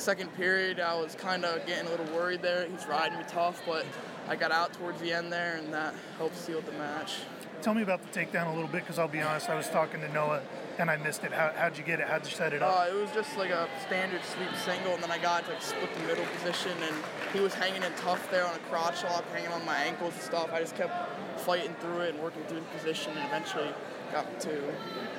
second 0.00 0.34
period, 0.34 0.80
I 0.80 0.94
was 0.94 1.14
kind 1.14 1.44
of 1.44 1.66
getting 1.66 1.86
a 1.86 1.90
little 1.90 2.06
worried 2.06 2.42
there. 2.42 2.66
He's 2.66 2.86
riding 2.86 3.18
me 3.18 3.24
tough, 3.28 3.62
but 3.66 3.84
I 4.28 4.36
got 4.36 4.52
out 4.52 4.72
towards 4.74 5.00
the 5.00 5.12
end 5.12 5.32
there, 5.32 5.56
and 5.56 5.72
that 5.72 5.94
helped 6.18 6.36
seal 6.36 6.60
the 6.60 6.72
match. 6.72 7.18
Tell 7.62 7.74
me 7.74 7.82
about 7.82 8.00
the 8.02 8.18
takedown 8.18 8.52
a 8.52 8.54
little 8.54 8.68
bit, 8.68 8.82
because 8.82 8.98
I'll 8.98 9.08
be 9.08 9.20
honest, 9.20 9.48
I 9.48 9.54
was 9.54 9.68
talking 9.68 10.00
to 10.00 10.12
Noah 10.12 10.42
and 10.78 10.90
I 10.90 10.98
missed 10.98 11.24
it. 11.24 11.32
How, 11.32 11.52
how'd 11.56 11.78
you 11.78 11.84
get 11.84 12.00
it? 12.00 12.06
How'd 12.06 12.26
you 12.26 12.30
set 12.30 12.52
it 12.52 12.62
up? 12.62 12.80
Uh, 12.80 12.90
it 12.90 13.00
was 13.00 13.10
just 13.12 13.34
like 13.38 13.48
a 13.48 13.66
standard 13.86 14.20
sweep 14.24 14.54
single, 14.62 14.92
and 14.92 15.02
then 15.02 15.10
I 15.10 15.16
got 15.16 15.46
to 15.46 15.52
like, 15.52 15.62
split 15.62 15.88
the 15.94 16.00
middle 16.00 16.26
position, 16.36 16.72
and 16.82 16.94
he 17.32 17.40
was 17.40 17.54
hanging 17.54 17.82
in 17.82 17.92
tough 17.96 18.30
there 18.30 18.46
on 18.46 18.54
a 18.54 18.58
crotch 18.70 19.02
lock, 19.04 19.24
hanging 19.32 19.52
on 19.52 19.64
my 19.64 19.76
ankles 19.76 20.12
and 20.12 20.22
stuff. 20.22 20.52
I 20.52 20.60
just 20.60 20.76
kept 20.76 20.92
fighting 21.40 21.74
through 21.80 22.00
it 22.00 22.14
and 22.14 22.22
working 22.22 22.42
through 22.44 22.60
the 22.60 22.78
position, 22.78 23.16
and 23.16 23.26
eventually 23.26 23.68
got 24.12 24.40
two. 24.40 24.62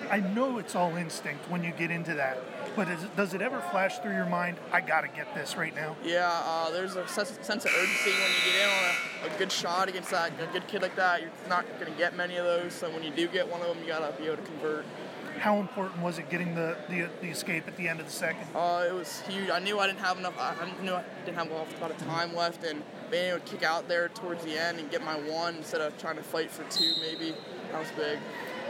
I 0.09 0.19
know 0.19 0.57
it's 0.57 0.75
all 0.75 0.95
instinct 0.95 1.49
when 1.49 1.63
you 1.63 1.71
get 1.71 1.91
into 1.91 2.13
that, 2.13 2.39
but 2.75 2.87
is, 2.87 2.99
does 3.17 3.33
it 3.33 3.41
ever 3.41 3.59
flash 3.71 3.99
through 3.99 4.13
your 4.13 4.25
mind? 4.25 4.57
I 4.71 4.79
got 4.79 5.01
to 5.01 5.09
get 5.09 5.33
this 5.35 5.57
right 5.57 5.75
now. 5.75 5.95
Yeah, 6.03 6.29
uh, 6.45 6.71
there's 6.71 6.95
a 6.95 7.07
sense 7.07 7.31
of 7.31 7.71
urgency 7.77 8.11
when 8.11 8.31
you 8.31 8.51
get 8.51 8.61
in 8.61 8.69
on 8.69 9.29
a, 9.29 9.35
a, 9.35 9.37
good 9.37 9.51
shot 9.51 9.89
against 9.89 10.11
that 10.11 10.31
a 10.39 10.53
good 10.53 10.67
kid 10.67 10.81
like 10.81 10.95
that. 10.95 11.21
You're 11.21 11.31
not 11.49 11.65
to 11.79 11.91
get 11.91 12.15
many 12.15 12.37
of 12.37 12.45
those, 12.45 12.73
so 12.73 12.89
when 12.89 13.03
you 13.03 13.11
do 13.11 13.27
get 13.27 13.49
one 13.49 13.61
of 13.61 13.67
them, 13.67 13.79
you 13.79 13.87
got 13.87 13.99
to 13.99 14.21
be 14.21 14.27
able 14.27 14.37
to 14.37 14.43
convert. 14.43 14.85
How 15.39 15.59
important 15.59 16.01
was 16.01 16.17
it 16.17 16.29
getting 16.29 16.55
the, 16.55 16.75
the, 16.89 17.09
the 17.21 17.27
escape 17.27 17.67
at 17.67 17.77
the 17.77 17.87
end 17.87 17.99
of 17.99 18.07
the 18.07 18.11
second? 18.11 18.47
Uh, 18.55 18.85
it 18.87 18.93
was 18.93 19.21
huge. 19.21 19.51
I 19.51 19.59
knew 19.59 19.77
I 19.77 19.85
didn't 19.85 19.99
have 19.99 20.17
enough. 20.17 20.33
I 20.39 20.55
knew 20.81 20.93
I 20.93 21.03
didn't 21.25 21.37
have 21.37 21.51
a 21.51 21.53
lot 21.81 21.91
of 21.91 21.97
time 21.97 22.35
left, 22.35 22.63
and 22.63 22.81
being 23.11 23.29
able 23.29 23.39
to 23.39 23.45
kick 23.45 23.63
out 23.63 23.87
there 23.87 24.09
towards 24.09 24.43
the 24.43 24.57
end 24.57 24.79
and 24.79 24.89
get 24.89 25.03
my 25.03 25.15
one 25.15 25.57
instead 25.57 25.81
of 25.81 25.97
trying 25.97 26.15
to 26.15 26.23
fight 26.23 26.49
for 26.49 26.63
two, 26.71 26.91
maybe 27.01 27.35
that 27.71 27.79
was 27.79 27.89
big. 27.95 28.19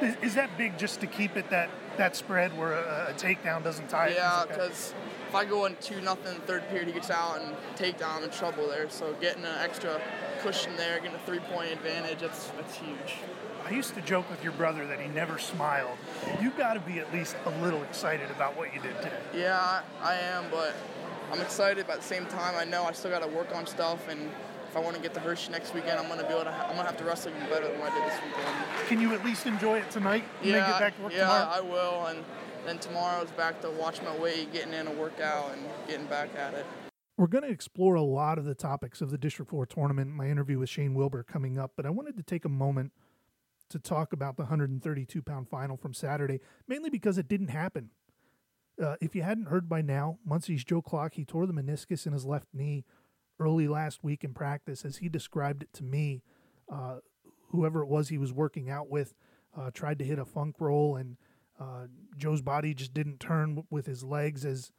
Is, 0.02 0.16
is 0.22 0.36
that 0.36 0.58
big 0.58 0.78
just 0.78 1.02
to 1.02 1.08
keep 1.08 1.36
it 1.38 1.50
that 1.50 1.70
that 1.98 2.16
spread 2.16 2.56
where 2.58 2.74
a, 2.74 3.08
a 3.10 3.14
takedown 3.14 3.64
doesn't 3.64 3.90
tie? 3.90 4.10
Yeah, 4.10 4.46
because 4.48 4.94
if 5.28 5.36
I 5.36 5.46
go 5.46 5.66
in 5.66 5.76
two 5.82 6.02
nothing 6.02 6.40
third 6.42 6.68
period, 6.70 6.88
he 6.88 6.94
gets 6.94 7.10
out 7.10 7.42
and 7.42 7.56
takedown 7.76 8.24
in 8.24 8.30
trouble 8.30 8.68
there. 8.68 8.90
So 8.90 9.14
getting 9.20 9.44
an 9.44 9.58
extra 9.60 10.00
cushion 10.42 10.76
there, 10.78 11.00
getting 11.00 11.16
a 11.16 11.26
three 11.26 11.40
point 11.40 11.72
advantage, 11.72 12.20
that's 12.20 12.48
that's 12.50 12.76
huge. 12.76 13.16
I 13.68 13.72
used 13.72 13.96
to 13.96 14.02
joke 14.02 14.30
with 14.30 14.42
your 14.44 14.54
brother 14.54 14.88
that 14.88 15.02
he 15.02 15.10
never 15.10 15.38
smiled. 15.38 15.98
You 16.42 16.52
got 16.52 16.76
to 16.76 16.80
be 16.80 17.00
at 17.00 17.12
least 17.12 17.36
a 17.46 17.50
little 17.62 17.84
excited 17.84 18.32
about 18.32 18.56
what 18.56 18.74
you 18.74 18.80
did 18.80 18.96
today. 19.02 19.20
Yeah, 19.36 19.82
I, 20.02 20.14
am, 20.14 20.46
but 20.50 20.74
I'm 21.34 21.42
excited. 21.42 21.86
But 21.86 21.96
at 21.96 22.02
the 22.02 22.08
same 22.08 22.28
time, 22.28 22.56
I 22.56 22.64
know 22.64 22.86
I 22.86 22.94
still 22.94 23.12
got 23.12 23.24
to 23.24 23.28
work 23.28 23.54
on 23.54 23.68
stuff 23.68 24.08
and 24.08 24.32
I 24.78 24.80
want 24.80 24.96
to 24.96 25.02
get 25.02 25.16
to 25.16 25.20
Hershey 25.20 25.52
next 25.52 25.74
weekend, 25.74 26.00
I'm 26.00 26.08
gonna 26.08 26.22
be 26.22 26.30
able 26.30 26.44
to. 26.44 26.52
Ha- 26.52 26.68
I'm 26.70 26.76
gonna 26.76 26.88
have 26.88 26.98
to 26.98 27.04
wrestle 27.04 27.32
even 27.36 27.50
better 27.50 27.68
than 27.68 27.80
what 27.80 27.92
I 27.92 27.96
did 27.96 28.12
this 28.12 28.22
weekend. 28.24 28.88
Can 28.88 29.02
you 29.02 29.12
at 29.16 29.26
least 29.26 29.48
enjoy 29.48 29.80
it 29.80 29.90
tonight? 29.90 30.24
And 30.42 30.52
yeah, 30.52 30.70
get 30.70 30.80
back 30.80 30.96
to 30.98 31.02
work 31.02 31.13
yeah, 31.13 31.22
tomorrow? 31.22 31.52
I 31.52 31.62
will. 31.62 32.06
And 32.06 32.24
then 32.63 32.78
tomorrow 32.78 33.24
is 33.24 33.32
back 33.32 33.60
to 33.62 33.72
watch 33.72 34.04
my 34.04 34.16
weight, 34.16 34.54
getting 34.54 34.74
in 34.74 34.86
a 34.86 34.92
workout, 34.92 35.52
and 35.54 35.63
getting 35.88 36.06
back 36.06 36.30
at 36.36 36.54
it. 36.54 36.63
We're 37.18 37.26
going 37.26 37.44
to 37.44 37.50
explore 37.50 37.96
a 37.96 38.04
lot 38.04 38.38
of 38.38 38.46
the 38.46 38.54
topics 38.54 39.02
of 39.02 39.10
the 39.10 39.18
District 39.18 39.50
4 39.50 39.66
tournament, 39.66 40.12
my 40.12 40.28
interview 40.28 40.60
with 40.60 40.70
Shane 40.70 40.94
Wilbur 40.94 41.24
coming 41.24 41.58
up, 41.58 41.72
but 41.76 41.88
I 41.88 41.90
wanted 41.90 42.16
to 42.18 42.22
take 42.22 42.46
a 42.46 42.50
moment 42.50 42.92
to 43.70 43.80
talk 43.80 44.13
about 44.13 44.38
the 44.38 44.44
132 44.44 45.24
pound 45.24 45.50
final 45.50 45.76
from 45.76 45.96
Saturday, 45.96 46.40
mainly 46.68 46.92
because 46.92 47.18
it 47.18 47.28
didn't 47.28 47.48
happen. 47.48 47.90
Uh, 48.80 48.96
if 49.02 49.16
you 49.16 49.24
hadn't 49.24 49.48
heard 49.48 49.68
by 49.68 49.82
now, 49.82 50.20
Muncy's 50.30 50.63
Joe 50.63 50.84
Clark, 50.84 51.16
he 51.16 51.26
tore 51.26 51.48
the 51.48 51.54
meniscus 51.54 52.06
in 52.06 52.13
his 52.13 52.26
left 52.26 52.46
knee 52.54 52.86
early 53.39 53.67
last 53.67 54.04
week 54.04 54.23
in 54.23 54.34
practice, 54.34 54.86
as 54.86 54.97
he 54.97 55.10
described 55.10 55.63
it 55.63 55.73
to 55.73 55.84
me. 55.84 56.23
Uh, 56.71 56.97
whoever 57.50 57.82
it 57.82 57.88
was 57.88 58.10
he 58.10 58.17
was 58.17 58.34
working 58.34 58.69
out 58.69 58.89
with 58.89 59.13
uh, 59.58 59.71
tried 59.71 59.97
to 60.00 60.06
hit 60.06 60.19
a 60.19 60.26
funk 60.26 60.56
roll, 60.60 60.95
and 60.95 61.17
uh, 61.60 61.88
Joe's 62.17 62.41
body 62.41 62.73
just 62.73 62.93
didn't 62.93 63.19
turn 63.19 63.63
with 63.69 63.86
his 63.86 64.04
legs 64.04 64.45
as 64.45 64.71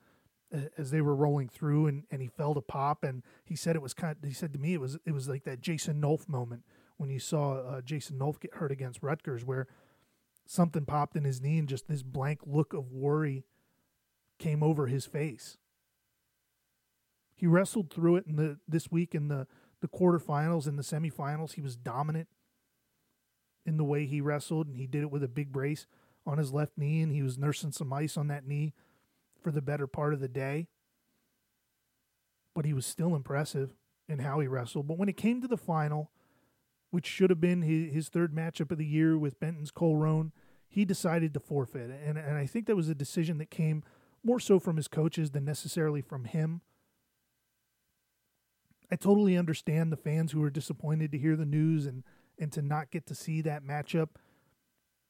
as 0.78 0.90
they 0.90 1.02
were 1.02 1.14
rolling 1.14 1.46
through 1.46 1.86
and, 1.86 2.04
and 2.10 2.22
he 2.22 2.26
fell 2.26 2.54
to 2.54 2.60
pop 2.62 3.04
and 3.04 3.22
he 3.44 3.54
said 3.54 3.76
it 3.76 3.82
was 3.82 3.92
kind 3.92 4.16
of, 4.16 4.26
he 4.26 4.34
said 4.34 4.50
to 4.52 4.58
me 4.58 4.72
it 4.72 4.80
was 4.80 4.98
it 5.04 5.12
was 5.12 5.28
like 5.28 5.44
that 5.44 5.60
Jason 5.60 6.00
Nolf 6.00 6.26
moment 6.26 6.62
when 6.96 7.10
you 7.10 7.18
saw 7.18 7.58
uh, 7.58 7.80
Jason 7.82 8.18
Nolf 8.18 8.40
get 8.40 8.54
hurt 8.54 8.72
against 8.72 9.02
Rutgers 9.02 9.44
where 9.44 9.66
something 10.46 10.86
popped 10.86 11.16
in 11.16 11.24
his 11.24 11.42
knee 11.42 11.58
and 11.58 11.68
just 11.68 11.86
this 11.86 12.02
blank 12.02 12.40
look 12.46 12.72
of 12.72 12.90
worry 12.90 13.44
came 14.38 14.62
over 14.62 14.86
his 14.86 15.04
face. 15.04 15.58
He 17.38 17.46
wrestled 17.46 17.90
through 17.90 18.16
it 18.16 18.26
in 18.26 18.34
the 18.34 18.58
this 18.66 18.90
week 18.90 19.14
in 19.14 19.28
the 19.28 19.46
the 19.80 19.86
quarterfinals 19.86 20.66
and 20.66 20.76
the 20.76 20.82
semifinals. 20.82 21.52
He 21.52 21.60
was 21.60 21.76
dominant 21.76 22.26
in 23.64 23.76
the 23.76 23.84
way 23.84 24.06
he 24.06 24.20
wrestled 24.20 24.66
and 24.66 24.76
he 24.76 24.88
did 24.88 25.02
it 25.02 25.10
with 25.10 25.22
a 25.22 25.28
big 25.28 25.52
brace 25.52 25.86
on 26.26 26.38
his 26.38 26.52
left 26.52 26.76
knee 26.76 27.00
and 27.00 27.12
he 27.12 27.22
was 27.22 27.38
nursing 27.38 27.70
some 27.70 27.92
ice 27.92 28.16
on 28.16 28.26
that 28.26 28.44
knee 28.44 28.74
for 29.40 29.52
the 29.52 29.62
better 29.62 29.86
part 29.86 30.12
of 30.12 30.18
the 30.18 30.28
day. 30.28 30.66
But 32.56 32.64
he 32.64 32.72
was 32.72 32.84
still 32.84 33.14
impressive 33.14 33.70
in 34.08 34.18
how 34.18 34.40
he 34.40 34.48
wrestled. 34.48 34.88
But 34.88 34.98
when 34.98 35.08
it 35.08 35.16
came 35.16 35.40
to 35.40 35.48
the 35.48 35.56
final, 35.56 36.10
which 36.90 37.06
should 37.06 37.30
have 37.30 37.40
been 37.40 37.62
his, 37.62 37.92
his 37.92 38.08
third 38.08 38.34
matchup 38.34 38.72
of 38.72 38.78
the 38.78 38.86
year 38.86 39.16
with 39.16 39.38
Benton's 39.38 39.70
Cole 39.70 39.96
Roan, 39.96 40.32
he 40.66 40.84
decided 40.84 41.32
to 41.34 41.40
forfeit. 41.40 41.90
And, 42.04 42.18
and 42.18 42.36
I 42.36 42.46
think 42.46 42.66
that 42.66 42.74
was 42.74 42.88
a 42.88 42.96
decision 42.96 43.38
that 43.38 43.50
came 43.50 43.84
more 44.24 44.40
so 44.40 44.58
from 44.58 44.76
his 44.76 44.88
coaches 44.88 45.30
than 45.30 45.44
necessarily 45.44 46.00
from 46.00 46.24
him. 46.24 46.62
I 48.90 48.96
totally 48.96 49.36
understand 49.36 49.92
the 49.92 49.96
fans 49.96 50.32
who 50.32 50.42
are 50.42 50.50
disappointed 50.50 51.12
to 51.12 51.18
hear 51.18 51.36
the 51.36 51.44
news 51.44 51.86
and, 51.86 52.04
and 52.38 52.50
to 52.52 52.62
not 52.62 52.90
get 52.90 53.06
to 53.06 53.14
see 53.14 53.40
that 53.42 53.62
matchup. 53.62 54.08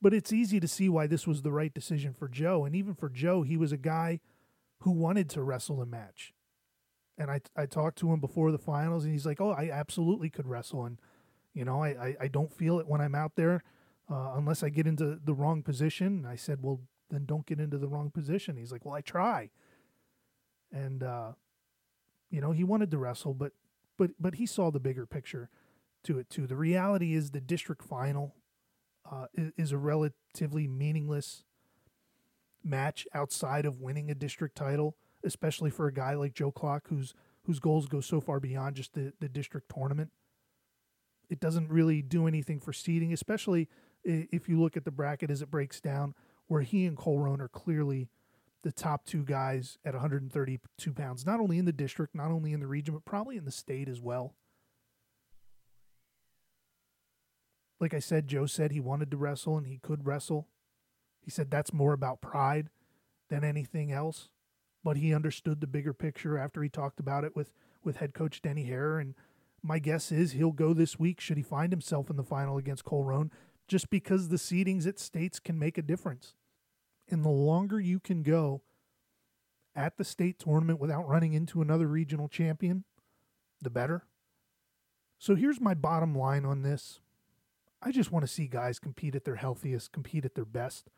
But 0.00 0.14
it's 0.14 0.32
easy 0.32 0.60
to 0.60 0.68
see 0.68 0.88
why 0.88 1.06
this 1.06 1.26
was 1.26 1.42
the 1.42 1.52
right 1.52 1.72
decision 1.72 2.14
for 2.14 2.28
Joe. 2.28 2.64
And 2.64 2.74
even 2.74 2.94
for 2.94 3.08
Joe, 3.08 3.42
he 3.42 3.56
was 3.56 3.72
a 3.72 3.76
guy 3.76 4.20
who 4.80 4.92
wanted 4.92 5.28
to 5.30 5.42
wrestle 5.42 5.82
a 5.82 5.86
match. 5.86 6.32
And 7.16 7.30
I, 7.30 7.40
I 7.56 7.66
talked 7.66 7.98
to 7.98 8.12
him 8.12 8.20
before 8.20 8.52
the 8.52 8.58
finals, 8.58 9.04
and 9.04 9.12
he's 9.12 9.26
like, 9.26 9.40
Oh, 9.40 9.50
I 9.50 9.70
absolutely 9.72 10.30
could 10.30 10.46
wrestle. 10.46 10.84
And, 10.84 10.98
you 11.52 11.64
know, 11.64 11.82
I, 11.82 11.88
I, 11.88 12.16
I 12.22 12.28
don't 12.28 12.52
feel 12.52 12.78
it 12.78 12.86
when 12.86 13.00
I'm 13.00 13.16
out 13.16 13.32
there 13.34 13.64
uh, 14.10 14.34
unless 14.36 14.62
I 14.62 14.68
get 14.68 14.86
into 14.86 15.18
the 15.22 15.34
wrong 15.34 15.62
position. 15.62 16.06
And 16.06 16.26
I 16.28 16.36
said, 16.36 16.58
Well, 16.62 16.80
then 17.10 17.24
don't 17.26 17.46
get 17.46 17.58
into 17.58 17.78
the 17.78 17.88
wrong 17.88 18.10
position. 18.10 18.56
He's 18.56 18.70
like, 18.70 18.84
Well, 18.84 18.94
I 18.94 19.00
try. 19.00 19.50
And, 20.70 21.02
uh, 21.02 21.32
you 22.30 22.40
know, 22.40 22.52
he 22.52 22.62
wanted 22.62 22.90
to 22.92 22.98
wrestle, 22.98 23.34
but, 23.34 23.52
but, 23.98 24.12
but 24.18 24.36
he 24.36 24.46
saw 24.46 24.70
the 24.70 24.80
bigger 24.80 25.04
picture 25.04 25.50
to 26.04 26.18
it 26.18 26.30
too. 26.30 26.46
The 26.46 26.56
reality 26.56 27.14
is 27.14 27.30
the 27.30 27.40
district 27.40 27.82
final 27.82 28.34
uh, 29.10 29.26
is, 29.34 29.72
a 29.72 29.78
relatively 29.78 30.66
meaningless 30.66 31.44
match 32.62 33.06
outside 33.14 33.64
of 33.64 33.80
winning 33.80 34.10
a 34.10 34.14
district 34.14 34.56
title, 34.56 34.96
especially 35.24 35.70
for 35.70 35.86
a 35.86 35.92
guy 35.92 36.14
like 36.14 36.34
Joe 36.34 36.50
Clock 36.50 36.88
whose 36.88 37.14
whose 37.42 37.60
goals 37.60 37.86
go 37.86 38.00
so 38.02 38.20
far 38.20 38.40
beyond 38.40 38.76
just 38.76 38.92
the, 38.92 39.14
the 39.20 39.28
district 39.28 39.72
tournament. 39.74 40.10
It 41.30 41.40
doesn't 41.40 41.70
really 41.70 42.02
do 42.02 42.26
anything 42.26 42.60
for 42.60 42.74
seeding, 42.74 43.10
especially 43.12 43.68
if 44.04 44.50
you 44.50 44.60
look 44.60 44.76
at 44.76 44.84
the 44.84 44.90
bracket 44.90 45.30
as 45.30 45.40
it 45.40 45.50
breaks 45.50 45.80
down, 45.80 46.14
where 46.46 46.60
he 46.60 46.84
and 46.84 46.96
Cole 46.96 47.18
Roan 47.18 47.40
are 47.40 47.48
clearly 47.48 48.08
the 48.62 48.72
top 48.72 49.04
two 49.04 49.24
guys 49.24 49.78
at 49.84 49.94
132 49.94 50.92
pounds, 50.92 51.24
not 51.24 51.40
only 51.40 51.58
in 51.58 51.64
the 51.64 51.72
district, 51.72 52.14
not 52.14 52.30
only 52.30 52.52
in 52.52 52.60
the 52.60 52.66
region, 52.66 52.94
but 52.94 53.04
probably 53.04 53.36
in 53.36 53.44
the 53.44 53.52
state 53.52 53.88
as 53.88 54.00
well. 54.00 54.34
like 57.80 57.94
I 57.94 57.98
said, 57.98 58.28
Joe 58.28 58.46
said 58.46 58.72
he 58.72 58.80
wanted 58.80 59.10
to 59.10 59.16
wrestle 59.16 59.56
and 59.56 59.66
he 59.66 59.78
could 59.78 60.06
wrestle. 60.06 60.48
He 61.20 61.30
said 61.30 61.50
that's 61.50 61.72
more 61.72 61.92
about 61.92 62.20
pride 62.20 62.68
than 63.28 63.44
anything 63.44 63.92
else. 63.92 64.28
But 64.82 64.96
he 64.96 65.14
understood 65.14 65.60
the 65.60 65.66
bigger 65.66 65.92
picture 65.92 66.38
after 66.38 66.62
he 66.62 66.68
talked 66.68 67.00
about 67.00 67.24
it 67.24 67.36
with, 67.36 67.52
with 67.84 67.96
head 67.96 68.14
coach 68.14 68.40
Denny 68.40 68.64
Hare. 68.64 68.98
And 68.98 69.14
my 69.62 69.78
guess 69.78 70.10
is 70.10 70.32
he'll 70.32 70.52
go 70.52 70.72
this 70.72 70.98
week 70.98 71.20
should 71.20 71.36
he 71.36 71.42
find 71.42 71.72
himself 71.72 72.10
in 72.10 72.16
the 72.16 72.22
final 72.22 72.58
against 72.58 72.84
Cole 72.84 73.04
Roan, 73.04 73.30
just 73.66 73.90
because 73.90 74.28
the 74.28 74.36
seedings 74.36 74.86
at 74.86 74.98
states 74.98 75.40
can 75.40 75.58
make 75.58 75.76
a 75.76 75.82
difference. 75.82 76.34
And 77.10 77.24
the 77.24 77.30
longer 77.30 77.80
you 77.80 78.00
can 78.00 78.22
go 78.22 78.62
at 79.74 79.96
the 79.96 80.04
state 80.04 80.38
tournament 80.38 80.80
without 80.80 81.08
running 81.08 81.32
into 81.32 81.62
another 81.62 81.86
regional 81.86 82.28
champion, 82.28 82.84
the 83.60 83.70
better. 83.70 84.04
So 85.18 85.34
here's 85.34 85.60
my 85.60 85.74
bottom 85.74 86.16
line 86.16 86.44
on 86.44 86.62
this 86.62 87.00
I 87.80 87.92
just 87.92 88.10
want 88.10 88.24
to 88.24 88.32
see 88.32 88.46
guys 88.46 88.78
compete 88.78 89.14
at 89.14 89.24
their 89.24 89.36
healthiest, 89.36 89.92
compete 89.92 90.24
at 90.24 90.34
their 90.34 90.44
best. 90.44 90.88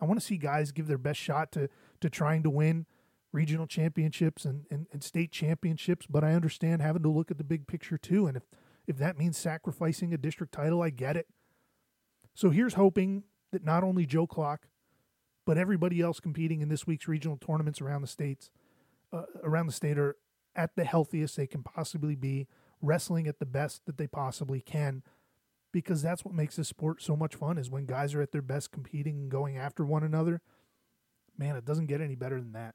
I 0.00 0.04
want 0.04 0.20
to 0.20 0.26
see 0.26 0.36
guys 0.36 0.72
give 0.72 0.88
their 0.88 0.98
best 0.98 1.20
shot 1.20 1.52
to 1.52 1.68
to 2.00 2.10
trying 2.10 2.42
to 2.42 2.50
win 2.50 2.86
regional 3.32 3.66
championships 3.66 4.44
and, 4.44 4.66
and, 4.70 4.86
and 4.92 5.02
state 5.02 5.32
championships, 5.32 6.06
but 6.06 6.22
I 6.22 6.34
understand 6.34 6.82
having 6.82 7.02
to 7.02 7.08
look 7.08 7.30
at 7.30 7.38
the 7.38 7.44
big 7.44 7.66
picture 7.66 7.96
too. 7.96 8.26
And 8.26 8.36
if, 8.36 8.42
if 8.86 8.98
that 8.98 9.18
means 9.18 9.38
sacrificing 9.38 10.12
a 10.12 10.18
district 10.18 10.52
title, 10.52 10.82
I 10.82 10.90
get 10.90 11.16
it. 11.16 11.28
So 12.34 12.50
here's 12.50 12.74
hoping 12.74 13.24
that 13.50 13.64
not 13.64 13.84
only 13.84 14.06
Joe 14.06 14.26
Klock, 14.26 14.68
but 15.44 15.58
everybody 15.58 16.00
else 16.00 16.20
competing 16.20 16.60
in 16.60 16.68
this 16.68 16.86
week's 16.86 17.08
regional 17.08 17.36
tournaments 17.36 17.80
around 17.80 18.02
the 18.02 18.08
states, 18.08 18.50
uh, 19.12 19.22
around 19.42 19.66
the 19.66 19.72
state, 19.72 19.98
are 19.98 20.16
at 20.54 20.76
the 20.76 20.84
healthiest 20.84 21.36
they 21.36 21.46
can 21.46 21.62
possibly 21.62 22.14
be, 22.14 22.46
wrestling 22.80 23.26
at 23.26 23.38
the 23.38 23.46
best 23.46 23.86
that 23.86 23.96
they 23.96 24.06
possibly 24.06 24.60
can, 24.60 25.02
because 25.72 26.02
that's 26.02 26.24
what 26.24 26.34
makes 26.34 26.56
this 26.56 26.68
sport 26.68 27.00
so 27.02 27.16
much 27.16 27.34
fun 27.34 27.58
is 27.58 27.70
when 27.70 27.86
guys 27.86 28.14
are 28.14 28.22
at 28.22 28.32
their 28.32 28.42
best 28.42 28.70
competing 28.70 29.16
and 29.16 29.30
going 29.30 29.56
after 29.56 29.84
one 29.84 30.02
another. 30.02 30.40
Man, 31.38 31.56
it 31.56 31.64
doesn't 31.64 31.86
get 31.86 32.00
any 32.00 32.14
better 32.14 32.40
than 32.40 32.52
that. 32.52 32.74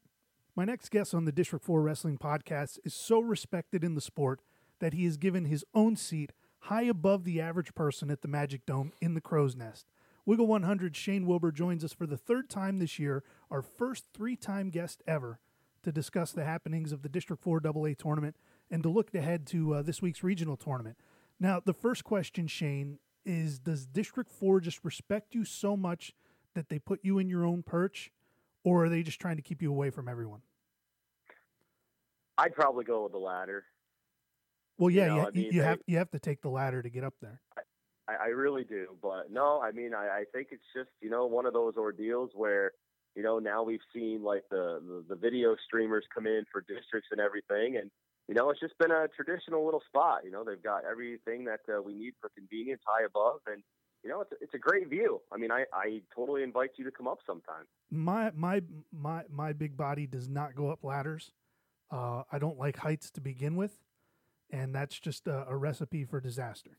My 0.56 0.66
next 0.66 0.90
guest 0.90 1.14
on 1.14 1.26
the 1.26 1.32
District 1.32 1.64
4 1.64 1.82
Wrestling 1.82 2.18
Podcast 2.18 2.80
is 2.84 2.96
so 2.96 3.20
respected 3.20 3.84
in 3.84 3.94
the 3.94 4.02
sport 4.02 4.42
that 4.80 4.94
he 4.94 5.06
has 5.06 5.18
given 5.18 5.46
his 5.46 5.64
own 5.76 5.96
seat 5.96 6.34
high 6.62 6.84
above 6.84 7.24
the 7.24 7.40
average 7.40 7.76
person 7.76 8.10
at 8.10 8.22
the 8.22 8.28
Magic 8.28 8.66
Dome 8.66 8.92
in 9.00 9.14
the 9.14 9.22
Crow's 9.22 9.56
Nest. 9.56 9.86
Wiggle 10.28 10.46
100 10.46 10.94
Shane 10.94 11.26
Wilbur 11.26 11.54
joins 11.54 11.86
us 11.86 11.94
for 11.94 12.06
the 12.06 12.18
third 12.18 12.50
time 12.50 12.80
this 12.80 13.00
year, 13.00 13.24
our 13.50 13.62
first 13.62 14.08
three 14.14 14.36
time 14.36 14.70
guest 14.70 15.02
ever, 15.08 15.40
to 15.84 15.92
discuss 15.92 16.34
the 16.34 16.44
happenings 16.44 16.92
of 16.92 17.02
the 17.02 17.08
District 17.08 17.42
4 17.42 17.62
AA 17.66 17.94
tournament 17.98 18.36
and 18.70 18.84
to 18.84 18.90
look 18.90 19.16
ahead 19.16 19.48
to 19.48 19.76
uh, 19.76 19.82
this 19.82 20.02
week's 20.02 20.24
regional 20.24 20.58
tournament. 20.58 20.98
Now, 21.40 21.62
the 21.64 21.74
first 21.74 22.04
question, 22.04 22.48
Shane, 22.48 23.00
is 23.26 23.58
Does 23.58 23.86
District 23.86 24.30
4 24.30 24.60
just 24.60 24.84
respect 24.84 25.34
you 25.34 25.46
so 25.46 25.78
much 25.78 26.14
that 26.56 26.68
they 26.68 26.78
put 26.78 27.00
you 27.04 27.20
in 27.20 27.30
your 27.30 27.46
own 27.46 27.64
perch, 27.64 28.12
or 28.66 28.84
are 28.84 28.90
they 28.90 29.04
just 29.04 29.22
trying 29.22 29.38
to 29.38 29.42
keep 29.42 29.62
you 29.62 29.72
away 29.72 29.92
from 29.92 30.10
everyone? 30.10 30.42
I'd 32.38 32.54
probably 32.54 32.84
go 32.84 33.04
with 33.04 33.14
the 33.14 33.18
latter. 33.18 33.64
Well, 34.78 34.90
yeah, 34.90 35.04
you, 35.04 35.08
know, 35.08 35.16
you, 35.16 35.22
I 35.22 35.32
mean, 35.32 35.50
you 35.54 35.62
have 35.62 35.80
you 35.88 35.98
have 35.98 36.12
to 36.12 36.20
take 36.20 36.42
the 36.42 36.50
ladder 36.50 36.82
to 36.82 36.90
get 36.90 37.06
up 37.06 37.16
there. 37.22 37.42
I, 38.08 38.26
I 38.26 38.28
really 38.28 38.64
do, 38.64 38.96
but 39.02 39.32
no, 39.32 39.62
I 39.62 39.72
mean, 39.72 39.94
I, 39.94 40.20
I 40.20 40.24
think 40.34 40.50
it's 40.52 40.64
just 40.76 40.90
you 41.02 41.10
know 41.10 41.26
one 41.26 41.46
of 41.46 41.54
those 41.54 41.76
ordeals 41.78 42.32
where 42.34 42.72
you 43.16 43.24
know 43.24 43.40
now 43.40 43.64
we've 43.64 43.80
seen 43.94 44.24
like 44.24 44.44
the, 44.50 44.82
the 44.86 45.04
the 45.10 45.16
video 45.16 45.56
streamers 45.66 46.06
come 46.14 46.28
in 46.28 46.46
for 46.52 46.62
districts 46.62 47.10
and 47.12 47.20
everything, 47.20 47.78
and 47.78 47.92
you 48.28 48.36
know, 48.36 48.50
it's 48.50 48.60
just 48.60 48.78
been 48.78 48.92
a 48.92 49.08
traditional 49.08 49.64
little 49.64 49.82
spot. 49.88 50.22
You 50.26 50.32
know, 50.32 50.44
they've 50.44 50.62
got 50.62 50.84
everything 50.90 51.46
that 51.46 51.62
uh, 51.70 51.82
we 51.82 51.94
need 51.94 52.14
for 52.20 52.30
convenience 52.36 52.82
high 52.86 53.06
above, 53.06 53.40
and 53.48 53.64
you 54.04 54.10
know, 54.10 54.22
it's 54.22 54.32
it's 54.42 54.54
a 54.54 54.58
great 54.58 54.90
view. 54.90 55.22
I 55.32 55.38
mean, 55.38 55.52
I, 55.52 55.66
I 55.74 56.02
totally 56.14 56.44
invite 56.44 56.72
you 56.78 56.86
to 56.86 56.92
come 56.92 57.08
up 57.08 57.20
sometime. 57.26 57.66
My 57.90 58.32
my 58.36 58.62
my 58.92 59.24
my 59.30 59.54
big 59.54 59.78
body 59.78 60.08
does 60.08 60.28
not 60.28 60.56
go 60.56 60.70
up 60.70 60.84
ladders. 60.84 61.32
Uh, 61.90 62.24
I 62.30 62.38
don't 62.38 62.60
like 62.60 62.78
heights 62.78 63.10
to 63.12 63.22
begin 63.22 63.56
with, 63.56 63.80
and 64.52 64.76
that's 64.76 65.00
just 65.00 65.28
a, 65.28 65.48
a 65.48 65.56
recipe 65.56 66.04
for 66.04 66.20
disaster. 66.20 66.78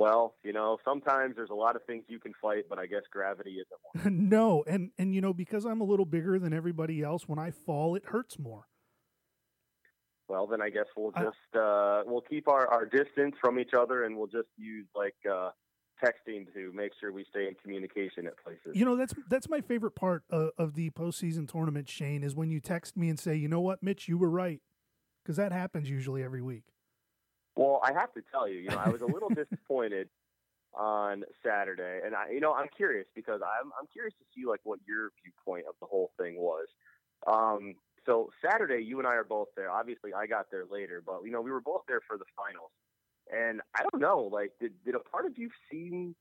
Well, 0.00 0.34
you 0.42 0.54
know, 0.54 0.78
sometimes 0.82 1.36
there's 1.36 1.50
a 1.50 1.54
lot 1.54 1.76
of 1.76 1.82
things 1.84 2.04
you 2.08 2.18
can 2.18 2.32
fight, 2.40 2.64
but 2.70 2.78
I 2.78 2.86
guess 2.86 3.02
gravity 3.12 3.58
isn't 3.58 4.04
one. 4.04 4.28
no, 4.28 4.64
and 4.66 4.90
and 4.98 5.14
you 5.14 5.20
know, 5.20 5.34
because 5.34 5.66
I'm 5.66 5.80
a 5.80 5.84
little 5.84 6.06
bigger 6.06 6.38
than 6.38 6.54
everybody 6.54 7.02
else, 7.02 7.28
when 7.28 7.38
I 7.38 7.50
fall, 7.50 7.94
it 7.94 8.06
hurts 8.06 8.38
more 8.38 8.66
well, 10.30 10.46
then 10.46 10.62
I 10.62 10.70
guess 10.70 10.86
we'll 10.96 11.10
just 11.10 11.56
uh, 11.60 12.02
we'll 12.06 12.22
keep 12.22 12.46
our, 12.48 12.66
our 12.68 12.86
distance 12.86 13.34
from 13.40 13.58
each 13.58 13.72
other, 13.76 14.04
and 14.04 14.16
we'll 14.16 14.28
just 14.28 14.48
use 14.56 14.86
like 14.94 15.16
uh, 15.28 15.50
texting 16.02 16.46
to 16.54 16.72
make 16.72 16.92
sure 17.00 17.12
we 17.12 17.24
stay 17.28 17.48
in 17.48 17.54
communication 17.60 18.28
at 18.28 18.34
places. 18.42 18.74
You 18.74 18.84
know, 18.84 18.96
that's 18.96 19.12
that's 19.28 19.48
my 19.48 19.60
favorite 19.60 19.96
part 19.96 20.22
of, 20.30 20.50
of 20.56 20.74
the 20.74 20.90
postseason 20.90 21.50
tournament. 21.50 21.88
Shane 21.88 22.22
is 22.22 22.36
when 22.36 22.48
you 22.48 22.60
text 22.60 22.96
me 22.96 23.08
and 23.08 23.18
say, 23.18 23.34
"You 23.34 23.48
know 23.48 23.60
what, 23.60 23.82
Mitch, 23.82 24.06
you 24.06 24.16
were 24.16 24.30
right," 24.30 24.60
because 25.22 25.36
that 25.36 25.50
happens 25.50 25.90
usually 25.90 26.22
every 26.22 26.42
week. 26.42 26.64
Well, 27.56 27.80
I 27.84 27.92
have 27.92 28.12
to 28.14 28.22
tell 28.30 28.48
you, 28.48 28.60
you 28.60 28.70
know, 28.70 28.78
I 28.78 28.88
was 28.88 29.02
a 29.02 29.06
little 29.06 29.28
disappointed 29.34 30.08
on 30.72 31.24
Saturday, 31.44 32.00
and 32.04 32.14
I, 32.14 32.30
you 32.30 32.40
know, 32.40 32.54
I'm 32.54 32.68
curious 32.76 33.06
because 33.14 33.40
I'm 33.42 33.70
I'm 33.78 33.86
curious 33.92 34.14
to 34.18 34.24
see 34.34 34.46
like 34.46 34.60
what 34.64 34.78
your 34.86 35.10
viewpoint 35.22 35.66
of 35.68 35.74
the 35.80 35.86
whole 35.86 36.12
thing 36.18 36.36
was. 36.38 36.66
Um, 37.26 37.74
so 38.06 38.30
Saturday, 38.42 38.82
you 38.84 38.98
and 38.98 39.06
I 39.06 39.14
are 39.14 39.24
both 39.24 39.48
there. 39.56 39.70
Obviously, 39.70 40.14
I 40.14 40.26
got 40.26 40.50
there 40.50 40.64
later, 40.70 41.02
but 41.04 41.22
you 41.24 41.30
know 41.32 41.40
we 41.40 41.50
were 41.50 41.60
both 41.60 41.82
there 41.88 42.00
for 42.06 42.16
the 42.16 42.24
finals. 42.36 42.70
And 43.32 43.60
I 43.76 43.82
don't 43.82 44.00
know, 44.00 44.28
like, 44.32 44.52
did 44.60 44.72
did 44.84 44.94
a 44.94 45.00
part 45.00 45.26
of 45.26 45.38
you 45.38 45.50
seem 45.70 46.14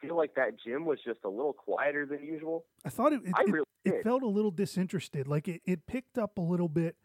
feel 0.00 0.16
like 0.16 0.34
that 0.34 0.52
gym 0.62 0.84
was 0.84 0.98
just 1.04 1.20
a 1.24 1.28
little 1.28 1.52
quieter 1.52 2.06
than 2.06 2.24
usual? 2.24 2.64
I 2.84 2.90
thought 2.90 3.12
it. 3.12 3.22
it, 3.24 3.34
I 3.34 3.42
really, 3.42 3.66
it 3.84 4.02
felt 4.02 4.22
a 4.22 4.28
little 4.28 4.50
disinterested. 4.50 5.26
Like 5.26 5.48
it, 5.48 5.62
it 5.64 5.86
picked 5.86 6.18
up 6.18 6.38
a 6.38 6.40
little 6.40 6.68
bit 6.68 6.96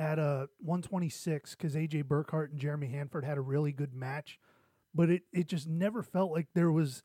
at 0.00 0.18
uh, 0.18 0.22
a 0.22 0.48
126 0.62 1.54
because 1.54 1.74
AJ 1.74 2.04
Burkhart 2.04 2.50
and 2.50 2.58
Jeremy 2.58 2.88
Hanford 2.88 3.22
had 3.24 3.36
a 3.36 3.42
really 3.42 3.70
good 3.70 3.92
match, 3.92 4.38
but 4.94 5.10
it, 5.10 5.22
it 5.30 5.46
just 5.46 5.68
never 5.68 6.02
felt 6.02 6.32
like 6.32 6.46
there 6.54 6.72
was 6.72 7.02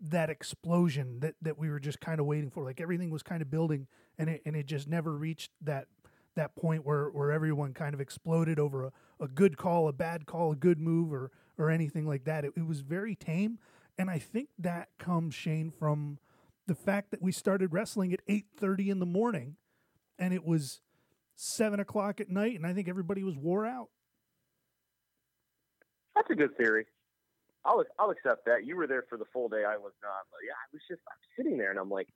that 0.00 0.28
explosion 0.28 1.20
that, 1.20 1.36
that 1.40 1.56
we 1.56 1.70
were 1.70 1.78
just 1.78 2.00
kind 2.00 2.18
of 2.18 2.26
waiting 2.26 2.50
for. 2.50 2.64
Like 2.64 2.80
everything 2.80 3.10
was 3.10 3.22
kind 3.22 3.40
of 3.42 3.50
building 3.50 3.86
and 4.18 4.28
it 4.28 4.42
and 4.44 4.56
it 4.56 4.66
just 4.66 4.88
never 4.88 5.12
reached 5.16 5.52
that 5.62 5.86
that 6.34 6.56
point 6.56 6.84
where, 6.84 7.10
where 7.10 7.30
everyone 7.30 7.74
kind 7.74 7.94
of 7.94 8.00
exploded 8.00 8.58
over 8.58 8.86
a, 8.86 8.92
a 9.20 9.28
good 9.28 9.56
call, 9.56 9.86
a 9.86 9.92
bad 9.92 10.26
call, 10.26 10.50
a 10.50 10.56
good 10.56 10.80
move 10.80 11.12
or 11.12 11.30
or 11.56 11.70
anything 11.70 12.08
like 12.08 12.24
that. 12.24 12.44
It, 12.44 12.54
it 12.56 12.66
was 12.66 12.80
very 12.80 13.14
tame. 13.14 13.60
And 13.96 14.10
I 14.10 14.18
think 14.18 14.48
that 14.58 14.88
comes, 14.98 15.34
Shane, 15.34 15.70
from 15.70 16.18
the 16.66 16.74
fact 16.74 17.12
that 17.12 17.22
we 17.22 17.30
started 17.30 17.72
wrestling 17.72 18.12
at 18.12 18.20
eight 18.26 18.46
thirty 18.58 18.90
in 18.90 18.98
the 18.98 19.06
morning 19.06 19.54
and 20.18 20.34
it 20.34 20.44
was 20.44 20.80
seven 21.36 21.80
o'clock 21.80 22.20
at 22.20 22.28
night 22.28 22.56
and 22.56 22.66
I 22.66 22.72
think 22.72 22.88
everybody 22.88 23.22
was 23.22 23.36
wore 23.36 23.66
out. 23.66 23.88
That's 26.14 26.30
a 26.30 26.34
good 26.34 26.56
theory. 26.56 26.86
I'll 27.64 27.84
I'll 27.98 28.10
accept 28.10 28.44
that. 28.46 28.66
You 28.66 28.76
were 28.76 28.86
there 28.86 29.04
for 29.08 29.16
the 29.16 29.24
full 29.32 29.48
day. 29.48 29.64
I 29.66 29.76
was 29.76 29.92
not. 30.02 30.26
But 30.30 30.40
yeah, 30.46 30.58
I 30.58 30.66
was 30.72 30.82
just 30.88 31.00
I'm 31.08 31.22
sitting 31.36 31.58
there 31.58 31.70
and 31.70 31.78
I'm 31.78 31.90
like, 31.90 32.08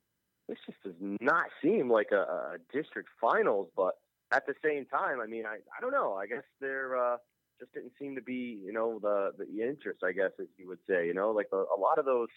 this 0.47 0.57
just 0.65 0.81
does 0.83 1.17
not 1.21 1.45
seem 1.61 1.89
like 1.89 2.11
a, 2.11 2.21
a 2.21 2.57
district 2.73 3.09
finals. 3.19 3.69
But 3.75 3.93
at 4.31 4.45
the 4.45 4.53
same 4.63 4.85
time, 4.85 5.19
I 5.21 5.25
mean, 5.25 5.45
I 5.45 5.55
I 5.55 5.81
don't 5.81 5.91
know. 5.91 6.15
I 6.15 6.27
guess 6.27 6.43
there 6.59 6.97
uh, 6.97 7.17
just 7.59 7.73
didn't 7.73 7.93
seem 7.99 8.15
to 8.15 8.21
be 8.21 8.59
you 8.63 8.73
know 8.73 8.99
the 8.99 9.31
the 9.37 9.63
interest. 9.63 10.03
I 10.03 10.11
guess 10.11 10.31
as 10.39 10.47
you 10.57 10.67
would 10.67 10.79
say, 10.87 11.07
you 11.07 11.13
know, 11.13 11.31
like 11.31 11.47
a, 11.53 11.57
a 11.57 11.79
lot 11.79 11.97
of 11.97 12.05
those. 12.05 12.29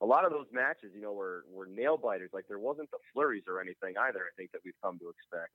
A 0.00 0.02
lot 0.02 0.24
of 0.24 0.32
those 0.32 0.46
matches, 0.50 0.90
you 0.96 1.00
know, 1.00 1.12
were, 1.12 1.44
were 1.48 1.64
nail 1.64 1.96
biters. 1.96 2.30
Like 2.32 2.48
there 2.48 2.58
wasn't 2.58 2.90
the 2.90 2.98
flurries 3.12 3.44
or 3.46 3.60
anything 3.60 3.94
either. 3.96 4.18
I 4.18 4.34
think 4.36 4.50
that 4.50 4.58
we've 4.64 4.74
come 4.82 4.98
to 4.98 5.08
expect. 5.14 5.52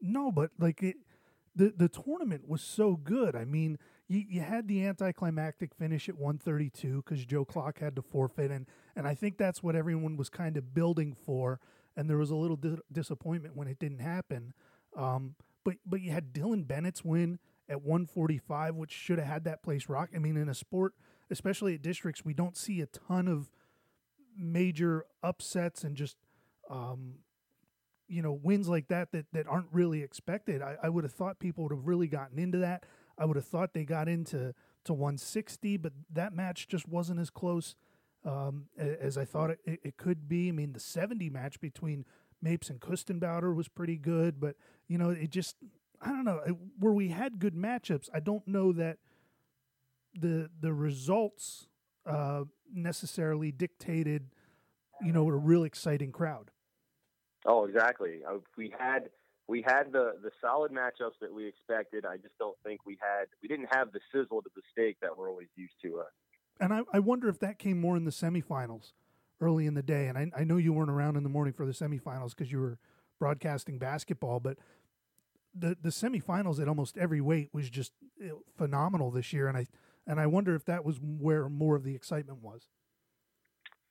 No, 0.00 0.32
but 0.32 0.50
like 0.58 0.82
it, 0.82 0.96
the 1.54 1.72
the 1.76 1.88
tournament 1.88 2.48
was 2.48 2.62
so 2.62 2.96
good. 2.96 3.34
I 3.34 3.44
mean, 3.44 3.78
you, 4.08 4.24
you 4.28 4.40
had 4.40 4.68
the 4.68 4.86
anticlimactic 4.86 5.74
finish 5.74 6.08
at 6.08 6.16
132 6.16 7.02
because 7.04 7.24
Joe 7.24 7.44
Clock 7.44 7.78
had 7.78 7.96
to 7.96 8.02
forfeit, 8.02 8.50
and 8.50 8.66
and 8.96 9.06
I 9.06 9.14
think 9.14 9.38
that's 9.38 9.62
what 9.62 9.76
everyone 9.76 10.16
was 10.16 10.28
kind 10.28 10.56
of 10.56 10.74
building 10.74 11.16
for. 11.24 11.60
And 11.96 12.08
there 12.08 12.16
was 12.16 12.30
a 12.30 12.36
little 12.36 12.56
di- 12.56 12.78
disappointment 12.90 13.56
when 13.56 13.68
it 13.68 13.78
didn't 13.78 13.98
happen. 13.98 14.54
Um, 14.96 15.34
but 15.64 15.76
but 15.84 16.00
you 16.00 16.12
had 16.12 16.32
Dylan 16.32 16.66
Bennett's 16.66 17.04
win 17.04 17.38
at 17.68 17.82
145, 17.82 18.74
which 18.74 18.92
should 18.92 19.18
have 19.18 19.28
had 19.28 19.44
that 19.44 19.62
place 19.62 19.88
rock. 19.88 20.10
I 20.14 20.18
mean, 20.18 20.36
in 20.36 20.48
a 20.48 20.54
sport, 20.54 20.94
especially 21.30 21.74
at 21.74 21.82
districts, 21.82 22.24
we 22.24 22.34
don't 22.34 22.56
see 22.56 22.80
a 22.80 22.86
ton 22.86 23.28
of 23.28 23.50
major 24.36 25.04
upsets 25.22 25.84
and 25.84 25.96
just 25.96 26.16
um, 26.68 27.16
you 28.10 28.22
know 28.22 28.32
wins 28.32 28.68
like 28.68 28.88
that 28.88 29.12
that 29.12 29.26
that 29.32 29.46
aren't 29.46 29.68
really 29.72 30.02
expected. 30.02 30.62
I, 30.62 30.76
I 30.82 30.88
would 30.88 31.04
have 31.04 31.12
thought 31.12 31.38
people 31.38 31.64
would 31.64 31.72
have 31.72 31.86
really 31.86 32.08
gotten 32.08 32.38
into 32.38 32.58
that. 32.58 32.84
I 33.16 33.24
would 33.24 33.36
have 33.36 33.46
thought 33.46 33.72
they 33.74 33.84
got 33.84 34.08
into 34.08 34.54
to 34.84 34.94
160, 34.94 35.76
but 35.76 35.92
that 36.10 36.34
match 36.34 36.66
just 36.66 36.88
wasn't 36.88 37.20
as 37.20 37.30
close 37.30 37.76
um, 38.24 38.66
as 38.78 39.16
I 39.16 39.24
thought 39.24 39.50
it, 39.50 39.60
it, 39.64 39.96
could 39.96 40.28
be. 40.28 40.48
I 40.48 40.52
mean, 40.52 40.72
the 40.72 40.80
70 40.80 41.30
match 41.30 41.60
between 41.60 42.04
Mapes 42.42 42.68
and 42.68 42.80
Kustenbauer 42.80 43.54
was 43.54 43.68
pretty 43.68 43.96
good, 43.96 44.40
but 44.40 44.56
you 44.88 44.98
know, 44.98 45.10
it 45.10 45.30
just 45.30 45.56
I 46.02 46.08
don't 46.08 46.24
know 46.24 46.40
where 46.78 46.92
we 46.92 47.08
had 47.08 47.38
good 47.38 47.54
matchups. 47.54 48.08
I 48.12 48.20
don't 48.20 48.46
know 48.46 48.72
that 48.72 48.98
the 50.14 50.50
the 50.60 50.72
results 50.72 51.66
uh, 52.06 52.44
necessarily 52.72 53.52
dictated, 53.52 54.30
you 55.02 55.12
know, 55.12 55.28
a 55.28 55.36
real 55.36 55.64
exciting 55.64 56.12
crowd. 56.12 56.50
Oh, 57.46 57.64
exactly. 57.64 58.20
Uh, 58.28 58.38
we 58.56 58.72
had 58.78 59.10
we 59.48 59.62
had 59.62 59.92
the 59.92 60.14
the 60.22 60.30
solid 60.40 60.72
matchups 60.72 61.18
that 61.20 61.32
we 61.32 61.46
expected. 61.46 62.04
I 62.04 62.16
just 62.16 62.36
don't 62.38 62.56
think 62.64 62.86
we 62.86 62.98
had 63.00 63.26
we 63.42 63.48
didn't 63.48 63.68
have 63.72 63.92
the 63.92 64.00
sizzle 64.12 64.42
to 64.42 64.50
the 64.54 64.62
steak 64.72 64.98
that 65.00 65.16
we're 65.16 65.28
always 65.28 65.48
used 65.56 65.74
to. 65.82 66.00
Uh. 66.00 66.04
And 66.60 66.74
I, 66.74 66.82
I 66.92 66.98
wonder 66.98 67.28
if 67.28 67.38
that 67.40 67.58
came 67.58 67.80
more 67.80 67.96
in 67.96 68.04
the 68.04 68.10
semifinals 68.10 68.92
early 69.40 69.66
in 69.66 69.72
the 69.74 69.82
day. 69.82 70.08
And 70.08 70.18
I, 70.18 70.30
I 70.36 70.44
know 70.44 70.58
you 70.58 70.74
weren't 70.74 70.90
around 70.90 71.16
in 71.16 71.22
the 71.22 71.30
morning 71.30 71.54
for 71.54 71.64
the 71.64 71.72
semifinals 71.72 72.30
because 72.30 72.52
you 72.52 72.60
were 72.60 72.78
broadcasting 73.18 73.78
basketball, 73.78 74.40
but 74.40 74.58
the 75.54 75.76
the 75.80 75.88
semifinals 75.88 76.60
at 76.60 76.68
almost 76.68 76.96
every 76.98 77.20
weight 77.20 77.48
was 77.52 77.70
just 77.70 77.92
phenomenal 78.56 79.10
this 79.10 79.32
year. 79.32 79.48
And 79.48 79.56
I 79.56 79.66
and 80.06 80.20
I 80.20 80.26
wonder 80.26 80.54
if 80.54 80.64
that 80.66 80.84
was 80.84 80.98
where 81.00 81.48
more 81.48 81.76
of 81.76 81.84
the 81.84 81.94
excitement 81.94 82.42
was. 82.42 82.68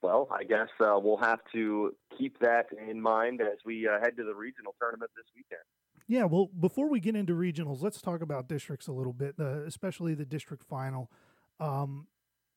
Well, 0.01 0.29
I 0.31 0.43
guess 0.43 0.69
uh, 0.79 0.97
we'll 1.01 1.17
have 1.17 1.39
to 1.53 1.95
keep 2.17 2.39
that 2.39 2.67
in 2.89 3.01
mind 3.01 3.41
as 3.41 3.59
we 3.65 3.88
uh, 3.88 3.99
head 3.99 4.15
to 4.17 4.23
the 4.23 4.33
regional 4.33 4.75
tournament 4.79 5.12
this 5.15 5.25
weekend. 5.35 5.62
Yeah, 6.07 6.23
well, 6.23 6.49
before 6.59 6.89
we 6.89 6.99
get 6.99 7.15
into 7.15 7.33
regionals, 7.33 7.83
let's 7.83 8.01
talk 8.01 8.21
about 8.21 8.47
districts 8.47 8.88
a 8.88 8.91
little 8.91 9.13
bit, 9.13 9.35
uh, 9.39 9.63
especially 9.65 10.15
the 10.15 10.25
district 10.25 10.63
final. 10.63 11.12
Um, 11.59 12.07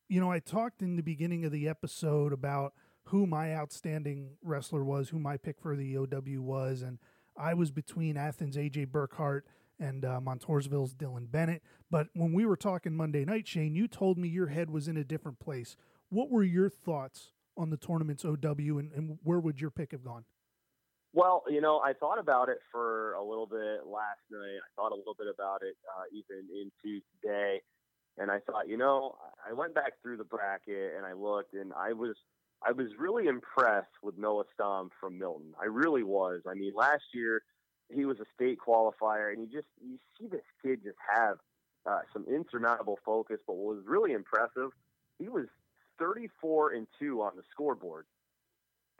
you 0.09 0.21
know, 0.21 0.31
I 0.31 0.39
talked 0.39 0.83
in 0.83 0.97
the 0.97 1.03
beginning 1.03 1.45
of 1.45 1.53
the 1.53 1.69
episode 1.69 2.33
about 2.33 2.75
who 3.05 3.27
my 3.27 3.55
outstanding 3.55 4.37
wrestler 4.43 4.85
was, 4.85 5.09
who 5.09 5.19
my 5.19 5.37
pick 5.37 5.61
for 5.61 5.77
the 5.77 5.99
OW 5.99 6.41
was, 6.41 6.83
and 6.83 6.99
I 7.37 7.55
was 7.55 7.71
between 7.71 8.17
Athens' 8.17 8.57
AJ 8.57 8.87
Burkhart 8.87 9.43
and 9.79 10.05
uh, 10.05 10.21
Montoursville's 10.21 10.95
Dylan 10.95 11.31
Bennett. 11.31 11.63
But 11.91 12.09
when 12.15 12.33
we 12.33 12.47
were 12.47 12.57
talking 12.57 12.95
Monday 12.95 13.25
night, 13.25 13.49
Shane, 13.49 13.75
you 13.75 13.89
told 13.89 14.17
me 14.17 14.29
your 14.29 14.47
head 14.47 14.71
was 14.71 14.89
in 14.89 14.97
a 14.97 15.05
different 15.05 15.41
place. 15.41 15.77
What 16.09 16.31
were 16.31 16.43
your 16.43 16.69
thoughts 16.69 17.32
on 17.57 17.71
the 17.71 17.77
tournament's 17.77 18.25
OW, 18.25 18.79
and, 18.79 18.93
and 18.93 19.19
where 19.23 19.41
would 19.41 19.61
your 19.61 19.71
pick 19.71 19.93
have 19.93 20.05
gone? 20.05 20.25
Well, 21.15 21.43
you 21.49 21.61
know, 21.61 21.81
I 21.85 21.93
thought 21.93 22.19
about 22.19 22.49
it 22.49 22.59
for 22.71 23.13
a 23.15 23.23
little 23.23 23.47
bit 23.47 23.87
last 23.87 24.25
night. 24.31 24.57
I 24.57 24.71
thought 24.77 24.93
a 24.93 24.97
little 24.97 25.15
bit 25.19 25.27
about 25.33 25.61
it 25.63 25.77
uh, 25.87 26.05
even 26.11 26.49
into 26.51 27.03
today, 27.21 27.61
and 28.17 28.31
I 28.31 28.39
thought, 28.39 28.67
you 28.69 28.79
know, 28.79 29.17
I 29.47 29.53
went 29.53 29.75
back 29.75 29.93
through 30.03 30.17
the 30.17 30.25
bracket 30.25 30.95
and 30.97 31.05
I 31.05 31.13
looked, 31.13 31.53
and 31.53 31.73
I 31.75 31.93
was, 31.93 32.17
I 32.67 32.73
was 32.73 32.89
really 32.99 33.27
impressed 33.27 33.93
with 34.03 34.17
Noah 34.17 34.45
Stom 34.55 34.89
from 34.99 35.19
Milton. 35.19 35.53
I 35.61 35.67
really 35.67 36.03
was. 36.03 36.41
I 36.49 36.55
mean, 36.55 36.73
last 36.75 37.05
year 37.13 37.43
he 37.91 38.07
was 38.07 38.19
a 38.19 38.27
state 38.35 38.59
qualifier, 38.67 39.33
and 39.33 39.43
you 39.43 39.49
just 39.53 39.69
you 39.85 39.99
see 40.19 40.29
this 40.29 40.41
kid 40.65 40.81
just 40.83 40.99
have 41.15 41.37
uh, 41.85 42.01
some 42.13 42.25
insurmountable 42.27 42.99
focus. 43.05 43.39
But 43.47 43.57
what 43.57 43.77
was 43.77 43.85
really 43.87 44.13
impressive, 44.13 44.71
he 45.19 45.29
was 45.29 45.47
34 46.03 46.73
and 46.73 46.87
2 46.99 47.23
on 47.23 47.33
the 47.37 47.43
scoreboard 47.51 48.07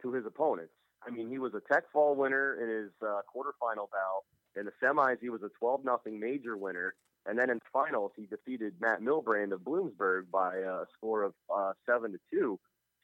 to 0.01 0.13
his 0.13 0.25
opponents. 0.25 0.73
I 1.05 1.11
mean, 1.11 1.29
he 1.29 1.37
was 1.37 1.53
a 1.53 1.73
Tech 1.73 1.83
Fall 1.91 2.15
winner 2.15 2.57
in 2.61 2.69
his 2.69 2.91
uh, 3.01 3.21
quarterfinal 3.27 3.89
bout. 3.91 4.23
In 4.55 4.65
the 4.65 4.71
semis, 4.81 5.17
he 5.19 5.29
was 5.29 5.41
a 5.43 5.49
12 5.59 5.83
nothing 5.83 6.19
major 6.19 6.55
winner. 6.55 6.95
And 7.25 7.37
then 7.37 7.49
in 7.49 7.59
finals, 7.71 8.11
he 8.15 8.25
defeated 8.25 8.73
Matt 8.79 9.01
Milbrand 9.01 9.51
of 9.51 9.61
Bloomsburg 9.61 10.31
by 10.31 10.57
a 10.57 10.83
score 10.97 11.23
of 11.23 11.33
uh, 11.53 11.73
7 11.85 12.11
to 12.11 12.19
2. 12.31 12.59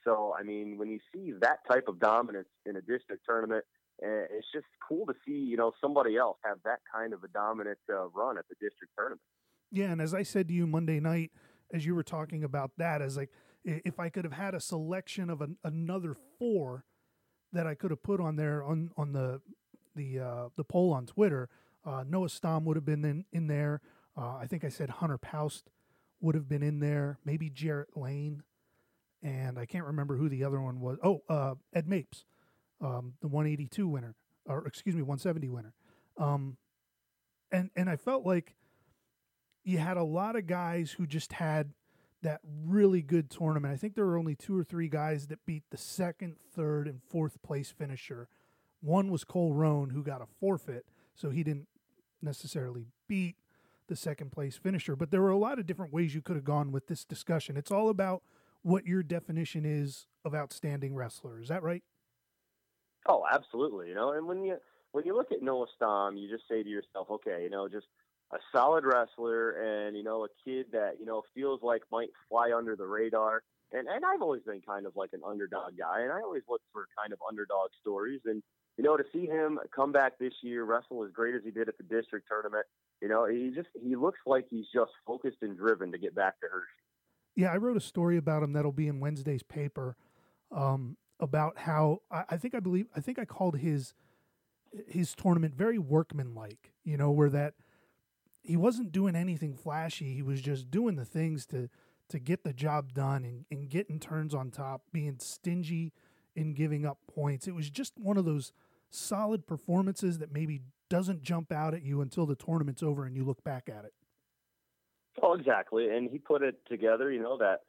So, 0.06 0.34
I 0.40 0.44
mean, 0.44 0.78
when 0.78 0.90
you 0.90 1.00
see 1.14 1.34
that 1.42 1.60
type 1.70 1.88
of 1.88 2.00
dominance 2.00 2.48
in 2.66 2.78
a 2.78 2.82
district 2.82 3.26
tournament, 3.26 3.66
eh, 4.02 4.26
it's 4.32 4.48
just 4.54 4.66
cool 4.88 5.06
to 5.08 5.14
see, 5.26 5.34
you 5.34 5.58
know, 5.58 5.74
somebody 5.82 6.16
else 6.16 6.38
have 6.46 6.58
that 6.64 6.80
kind 6.94 7.14
of 7.14 7.24
a 7.24 7.28
dominant 7.30 7.80
uh, 7.92 8.08
run 8.10 8.38
at 8.38 8.46
the 8.48 8.56
district 8.56 8.94
tournament. 8.98 9.22
Yeah, 9.72 9.92
and 9.92 10.02
as 10.02 10.14
I 10.14 10.24
said 10.24 10.48
to 10.48 10.54
you 10.54 10.68
Monday 10.68 11.00
night, 11.00 11.32
as 11.74 11.86
you 11.86 11.96
were 11.96 12.04
talking 12.04 12.44
about 12.44 12.72
that, 12.78 13.02
as 13.02 13.18
like 13.18 13.30
if 13.86 14.00
I 14.00 14.10
could 14.10 14.24
have 14.24 14.34
had 14.34 14.54
a 14.54 14.60
selection 14.60 15.30
of 15.30 15.42
an, 15.42 15.58
another 15.64 16.16
four 16.38 16.86
that 17.52 17.68
I 17.68 17.76
could 17.76 17.92
have 17.92 18.04
put 18.04 18.20
on 18.20 18.36
there 18.36 18.64
on 18.64 18.92
on 18.98 19.14
the 19.14 19.42
the 19.96 20.20
uh, 20.20 20.50
the 20.56 20.64
poll 20.64 20.94
on 20.94 21.06
Twitter, 21.06 21.50
uh, 21.86 22.04
Noah 22.08 22.30
Stom 22.30 22.66
would 22.66 22.78
have 22.78 22.86
been 22.86 23.04
in 23.06 23.26
in 23.32 23.48
there. 23.48 23.82
Uh, 24.18 24.38
I 24.38 24.48
think 24.48 24.64
I 24.64 24.70
said 24.70 24.90
Hunter 24.90 25.18
Paust 25.18 25.70
would 26.22 26.36
have 26.36 26.48
been 26.48 26.64
in 26.64 26.80
there. 26.80 27.20
Maybe 27.26 27.50
Jarrett 27.50 27.96
Lane, 27.96 28.44
and 29.22 29.58
I 29.58 29.66
can't 29.66 29.86
remember 29.86 30.18
who 30.18 30.30
the 30.30 30.44
other 30.44 30.62
one 30.62 30.80
was. 30.80 30.98
Oh, 31.04 31.24
uh, 31.30 31.56
Ed 31.74 31.88
Mapes, 31.88 32.26
um, 32.82 33.14
the 33.22 33.28
182 33.28 33.88
winner, 33.88 34.16
or 34.46 34.66
excuse 34.68 34.96
me, 34.96 35.02
170 35.02 35.50
winner. 35.50 35.74
Um, 36.18 36.58
and 37.52 37.70
and 37.76 37.90
I 37.90 37.96
felt 37.96 38.26
like 38.26 38.56
you 39.64 39.78
had 39.78 39.98
a 39.98 40.04
lot 40.04 40.36
of 40.36 40.48
guys 40.48 40.92
who 40.92 41.06
just 41.06 41.34
had 41.34 41.74
that 42.22 42.42
really 42.66 43.02
good 43.02 43.30
tournament. 43.30 43.74
I 43.74 43.78
think 43.78 43.96
there 43.96 44.06
were 44.06 44.18
only 44.18 44.36
two 44.36 44.58
or 44.58 44.64
three 44.64 44.90
guys 44.90 45.28
that 45.28 45.46
beat 45.46 45.64
the 45.70 45.78
second, 45.78 46.36
third, 46.54 46.88
and 46.88 47.02
fourth 47.02 47.42
place 47.42 47.72
finisher. 47.72 48.28
One 48.82 49.10
was 49.10 49.24
Cole 49.24 49.54
Roan, 49.54 49.92
who 49.92 50.04
got 50.04 50.22
a 50.22 50.28
forfeit, 50.40 50.86
so 51.16 51.30
he 51.30 51.44
didn't 51.44 51.68
necessarily 52.22 52.86
beat 53.08 53.36
the 53.88 53.96
second 53.96 54.32
place 54.32 54.56
finisher. 54.56 54.96
But 54.96 55.12
there 55.12 55.22
were 55.22 55.30
a 55.30 55.38
lot 55.38 55.60
of 55.60 55.66
different 55.66 55.94
ways 55.94 56.14
you 56.14 56.22
could 56.22 56.36
have 56.36 56.46
gone 56.46 56.72
with 56.72 56.88
this 56.88 57.04
discussion. 57.04 57.58
It's 57.58 57.72
all 57.72 57.90
about 57.90 58.22
what 58.62 58.86
your 58.86 59.04
definition 59.04 59.66
is 59.66 60.06
of 60.26 60.36
outstanding 60.36 60.96
wrestler. 60.96 61.42
Is 61.42 61.48
that 61.48 61.64
right? 61.64 61.84
Oh, 63.08 63.24
absolutely. 63.32 63.90
You 63.90 63.96
know, 63.96 64.12
and 64.12 64.28
when 64.28 64.44
you 64.44 64.58
when 64.92 65.06
you 65.06 65.16
look 65.16 65.32
at 65.32 65.42
Noah 65.42 65.68
Stom, 65.76 66.18
you 66.18 66.30
just 66.30 66.48
say 66.50 66.64
to 66.64 66.70
yourself, 66.70 67.08
okay, 67.10 67.44
you 67.44 67.50
know, 67.50 67.68
just 67.68 67.88
a 68.32 68.38
solid 68.52 68.86
wrestler 68.86 69.52
and 69.52 69.98
you 69.98 70.04
know 70.04 70.26
a 70.26 70.28
kid 70.46 70.68
that 70.72 70.96
you 71.00 71.06
know 71.06 71.24
feels 71.34 71.62
like 71.64 71.82
might 71.92 72.10
fly 72.28 72.52
under 72.56 72.76
the 72.76 72.86
radar. 72.86 73.44
And 73.72 73.88
and 73.88 74.04
I've 74.06 74.22
always 74.22 74.42
been 74.44 74.62
kind 74.62 74.86
of 74.86 74.96
like 74.96 75.12
an 75.14 75.22
underdog 75.26 75.78
guy, 75.78 76.02
and 76.02 76.12
I 76.12 76.22
always 76.22 76.44
look 76.50 76.62
for 76.74 76.88
kind 77.00 77.14
of 77.14 77.20
underdog 77.28 77.70
stories. 77.82 78.22
And 78.26 78.42
you 78.78 78.84
know, 78.84 78.98
to 78.98 79.04
see 79.12 79.26
him 79.26 79.60
come 79.76 79.92
back 79.92 80.18
this 80.20 80.34
year, 80.42 80.64
wrestle 80.64 81.04
as 81.04 81.12
great 81.12 81.36
as 81.36 81.42
he 81.44 81.52
did 81.52 81.68
at 81.68 81.78
the 81.78 81.84
district 81.84 82.28
tournament, 82.28 82.66
you 83.02 83.08
know, 83.08 83.26
he 83.28 83.52
just 83.54 83.70
he 83.84 83.96
looks 83.96 84.20
like 84.26 84.46
he's 84.50 84.66
just 84.74 84.92
focused 85.06 85.38
and 85.42 85.58
driven 85.58 85.92
to 85.92 85.98
get 85.98 86.16
back 86.16 86.40
to 86.40 86.48
Hershey. 86.52 86.68
Yeah, 87.36 87.52
I 87.52 87.58
wrote 87.58 87.78
a 87.78 87.82
story 87.82 88.18
about 88.18 88.44
him 88.44 88.54
that'll 88.54 88.72
be 88.72 88.88
in 88.88 89.00
Wednesday's 89.00 89.44
paper 89.44 89.96
um, 90.52 90.98
about 91.20 91.58
how 91.60 92.02
I, 92.12 92.24
I 92.32 92.38
think 92.38 92.56
I 92.56 92.60
believe 92.60 92.88
I 92.96 93.02
think 93.02 93.20
I 93.20 93.26
called 93.26 93.58
his 93.58 93.94
his 94.88 95.14
tournament 95.16 95.56
very 95.56 95.78
workmanlike. 95.78 96.72
You 96.84 96.98
know, 96.98 97.12
where 97.12 97.30
that 97.30 97.54
he 98.50 98.58
wasn't 98.58 98.92
doing 98.92 99.16
anything 99.16 99.54
flashy. 99.54 100.16
He 100.16 100.24
was 100.24 100.42
just 100.42 100.72
doing 100.72 100.96
the 100.96 101.06
things 101.06 101.46
to 101.48 101.70
to 102.10 102.18
get 102.18 102.44
the 102.44 102.52
job 102.52 102.94
done 102.94 103.24
and, 103.24 103.46
and 103.52 103.70
getting 103.70 104.00
turns 104.00 104.34
on 104.34 104.50
top, 104.50 104.82
being 104.92 105.18
stingy 105.20 105.94
in 106.36 106.54
giving 106.54 106.84
up 106.84 106.98
points. 107.06 107.48
It 107.48 107.54
was 107.54 107.70
just 107.70 107.94
one 108.00 108.18
of 108.18 108.26
those 108.26 108.52
solid 108.90 109.46
performances 109.46 110.18
that 110.18 110.34
maybe 110.34 110.62
doesn't 110.90 111.22
jump 111.22 111.52
out 111.52 111.76
at 111.76 111.84
you 111.84 112.02
until 112.02 112.26
the 112.26 112.34
tournament's 112.34 112.82
over 112.82 113.06
and 113.06 113.16
you 113.16 113.24
look 113.24 113.44
back 113.44 113.70
at 113.70 113.86
it. 113.86 113.94
Oh, 115.22 115.36
exactly. 115.36 115.88
And 115.88 116.10
he 116.10 116.18
put 116.18 116.42
it 116.42 116.56
together, 116.68 117.12
you 117.12 117.22
know, 117.22 117.38
that 117.38 117.60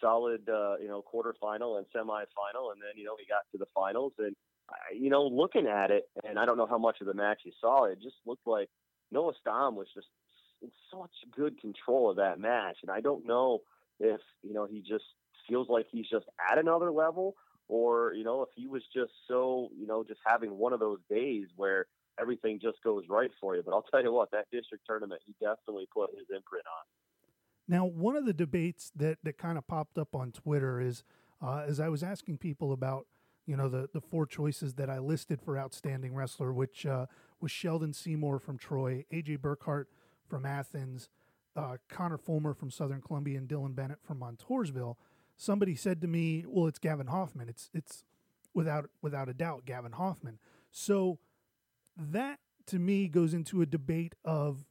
solid, 0.00 0.48
uh, 0.48 0.76
you 0.80 0.88
know, 0.88 1.04
quarterfinal 1.04 1.76
and 1.76 1.84
semifinal. 1.94 2.72
And 2.72 2.80
then, 2.80 2.96
you 2.96 3.04
know, 3.04 3.16
he 3.20 3.26
got 3.28 3.42
to 3.52 3.58
the 3.58 3.66
finals. 3.74 4.14
And, 4.18 4.34
you 4.98 5.10
know, 5.10 5.24
looking 5.26 5.66
at 5.66 5.90
it, 5.90 6.04
and 6.26 6.38
I 6.38 6.46
don't 6.46 6.56
know 6.56 6.66
how 6.66 6.78
much 6.78 7.02
of 7.02 7.06
the 7.06 7.14
match 7.14 7.40
you 7.44 7.52
saw, 7.60 7.84
it 7.84 7.98
just 8.02 8.16
looked 8.24 8.46
like 8.46 8.70
Noah 9.10 9.34
Stamm 9.46 9.74
was 9.74 9.88
just 9.94 10.06
in 10.62 10.70
such 10.90 11.10
good 11.34 11.60
control 11.60 12.10
of 12.10 12.16
that 12.16 12.38
match. 12.38 12.78
And 12.82 12.90
I 12.90 13.00
don't 13.00 13.26
know 13.26 13.60
if, 14.00 14.20
you 14.42 14.54
know, 14.54 14.66
he 14.66 14.80
just 14.80 15.04
feels 15.48 15.68
like 15.68 15.86
he's 15.90 16.08
just 16.08 16.26
at 16.50 16.58
another 16.58 16.90
level 16.90 17.34
or, 17.68 18.12
you 18.14 18.24
know, 18.24 18.42
if 18.42 18.48
he 18.54 18.66
was 18.66 18.82
just 18.94 19.12
so, 19.28 19.70
you 19.78 19.86
know, 19.86 20.04
just 20.04 20.20
having 20.26 20.58
one 20.58 20.72
of 20.72 20.80
those 20.80 20.98
days 21.10 21.46
where 21.56 21.86
everything 22.20 22.60
just 22.60 22.82
goes 22.82 23.04
right 23.08 23.30
for 23.40 23.56
you. 23.56 23.62
But 23.64 23.72
I'll 23.72 23.82
tell 23.90 24.02
you 24.02 24.12
what, 24.12 24.30
that 24.32 24.46
district 24.52 24.84
tournament, 24.86 25.20
he 25.26 25.34
definitely 25.40 25.88
put 25.92 26.10
his 26.10 26.26
imprint 26.28 26.66
on. 26.66 26.84
Now, 27.68 27.86
one 27.86 28.16
of 28.16 28.26
the 28.26 28.32
debates 28.32 28.92
that, 28.96 29.18
that 29.22 29.38
kind 29.38 29.56
of 29.56 29.66
popped 29.66 29.96
up 29.96 30.14
on 30.14 30.32
Twitter 30.32 30.80
is 30.80 31.04
uh, 31.40 31.64
as 31.66 31.80
I 31.80 31.88
was 31.88 32.02
asking 32.02 32.38
people 32.38 32.72
about, 32.72 33.06
you 33.46 33.56
know, 33.56 33.68
the, 33.68 33.88
the 33.92 34.00
four 34.00 34.26
choices 34.26 34.74
that 34.74 34.88
I 34.88 34.98
listed 34.98 35.40
for 35.40 35.58
outstanding 35.58 36.14
wrestler, 36.14 36.52
which 36.52 36.86
uh, 36.86 37.06
was 37.40 37.50
Sheldon 37.50 37.92
Seymour 37.92 38.38
from 38.38 38.58
Troy, 38.58 39.04
AJ 39.12 39.38
Burkhart 39.38 39.86
from 40.32 40.46
Athens, 40.46 41.10
uh, 41.56 41.76
Connor 41.90 42.16
Fulmer 42.16 42.54
from 42.54 42.70
Southern 42.70 43.02
Columbia, 43.02 43.36
and 43.36 43.46
Dylan 43.46 43.74
Bennett 43.74 43.98
from 44.02 44.18
Montoursville. 44.20 44.96
Somebody 45.36 45.74
said 45.74 46.00
to 46.00 46.08
me, 46.08 46.46
"Well, 46.48 46.68
it's 46.68 46.78
Gavin 46.78 47.08
Hoffman. 47.08 47.50
It's 47.50 47.68
it's 47.74 48.06
without 48.54 48.88
without 49.02 49.28
a 49.28 49.34
doubt 49.34 49.66
Gavin 49.66 49.92
Hoffman." 49.92 50.38
So 50.70 51.18
that 51.94 52.40
to 52.68 52.78
me 52.78 53.08
goes 53.08 53.34
into 53.34 53.60
a 53.60 53.66
debate 53.66 54.14
of 54.24 54.64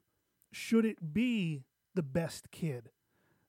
should 0.52 0.84
it 0.84 1.14
be 1.14 1.64
the 1.94 2.02
best 2.02 2.50
kid 2.50 2.90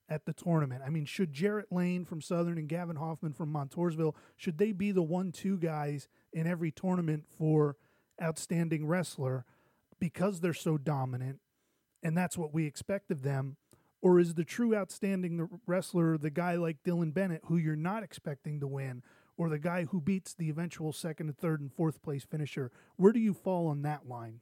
at 0.07 0.27
the 0.27 0.33
tournament? 0.33 0.83
I 0.85 0.91
mean, 0.91 1.05
should 1.05 1.33
Jarrett 1.33 1.71
Lane 1.71 2.05
from 2.05 2.21
Southern 2.21 2.59
and 2.59 2.69
Gavin 2.69 2.97
Hoffman 2.97 3.33
from 3.33 3.51
Montoursville 3.51 4.15
should 4.35 4.59
they 4.59 4.71
be 4.71 4.91
the 4.91 5.01
one-two 5.01 5.57
guys 5.57 6.07
in 6.31 6.45
every 6.45 6.69
tournament 6.69 7.25
for 7.27 7.75
outstanding 8.21 8.85
wrestler 8.85 9.45
because 9.99 10.41
they're 10.41 10.53
so 10.53 10.77
dominant 10.77 11.39
and 12.03 12.17
that's 12.17 12.37
what 12.37 12.53
we 12.53 12.65
expect 12.65 13.09
of 13.09 13.23
them? 13.23 13.57
Or 14.01 14.19
is 14.19 14.33
the 14.33 14.43
true 14.43 14.75
outstanding 14.75 15.47
wrestler 15.65 16.17
the 16.17 16.29
guy 16.29 16.55
like 16.55 16.83
Dylan 16.83 17.13
Bennett 17.13 17.41
who 17.45 17.55
you're 17.55 17.75
not 17.75 18.03
expecting 18.03 18.59
to 18.59 18.67
win 18.67 19.01
or 19.37 19.49
the 19.49 19.59
guy 19.59 19.85
who 19.85 20.01
beats 20.01 20.33
the 20.33 20.49
eventual 20.49 20.93
second 20.93 21.27
and 21.27 21.37
third 21.37 21.61
and 21.61 21.71
fourth 21.71 22.01
place 22.01 22.23
finisher. 22.23 22.71
Where 22.97 23.11
do 23.11 23.19
you 23.19 23.33
fall 23.33 23.67
on 23.67 23.81
that 23.83 24.07
line? 24.07 24.41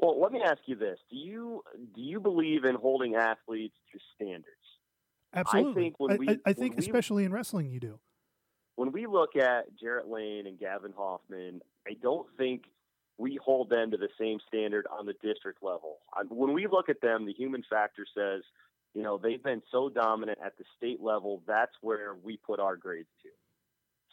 Well, 0.00 0.20
let 0.20 0.32
me 0.32 0.40
ask 0.44 0.60
you 0.66 0.76
this: 0.76 0.98
Do 1.10 1.16
you 1.16 1.62
do 1.94 2.00
you 2.00 2.20
believe 2.20 2.64
in 2.64 2.74
holding 2.74 3.14
athletes 3.14 3.76
to 3.92 3.98
standards? 4.14 4.46
Absolutely. 5.34 5.70
I 5.70 5.84
think, 5.84 6.20
we, 6.20 6.28
I, 6.28 6.38
I 6.46 6.52
think 6.52 6.78
especially 6.78 7.24
in 7.24 7.32
wrestling, 7.32 7.70
you 7.70 7.80
do. 7.80 7.98
When 8.76 8.92
we 8.92 9.06
look 9.06 9.36
at 9.36 9.64
Jarrett 9.78 10.08
Lane 10.08 10.46
and 10.46 10.58
Gavin 10.58 10.92
Hoffman, 10.96 11.60
I 11.86 11.94
don't 12.02 12.26
think 12.36 12.64
we 13.18 13.38
hold 13.42 13.70
them 13.70 13.90
to 13.90 13.96
the 13.96 14.08
same 14.18 14.38
standard 14.48 14.86
on 14.90 15.06
the 15.06 15.14
district 15.22 15.62
level. 15.62 15.98
When 16.28 16.52
we 16.52 16.66
look 16.66 16.88
at 16.88 17.00
them, 17.00 17.26
the 17.26 17.32
human 17.32 17.62
factor 17.68 18.06
says, 18.16 18.42
you 18.94 19.02
know, 19.02 19.18
they've 19.18 19.42
been 19.42 19.62
so 19.70 19.88
dominant 19.88 20.38
at 20.44 20.56
the 20.58 20.64
state 20.76 21.00
level. 21.00 21.42
That's 21.46 21.72
where 21.80 22.14
we 22.22 22.36
put 22.36 22.60
our 22.60 22.76
grades 22.76 23.08
to. 23.22 23.28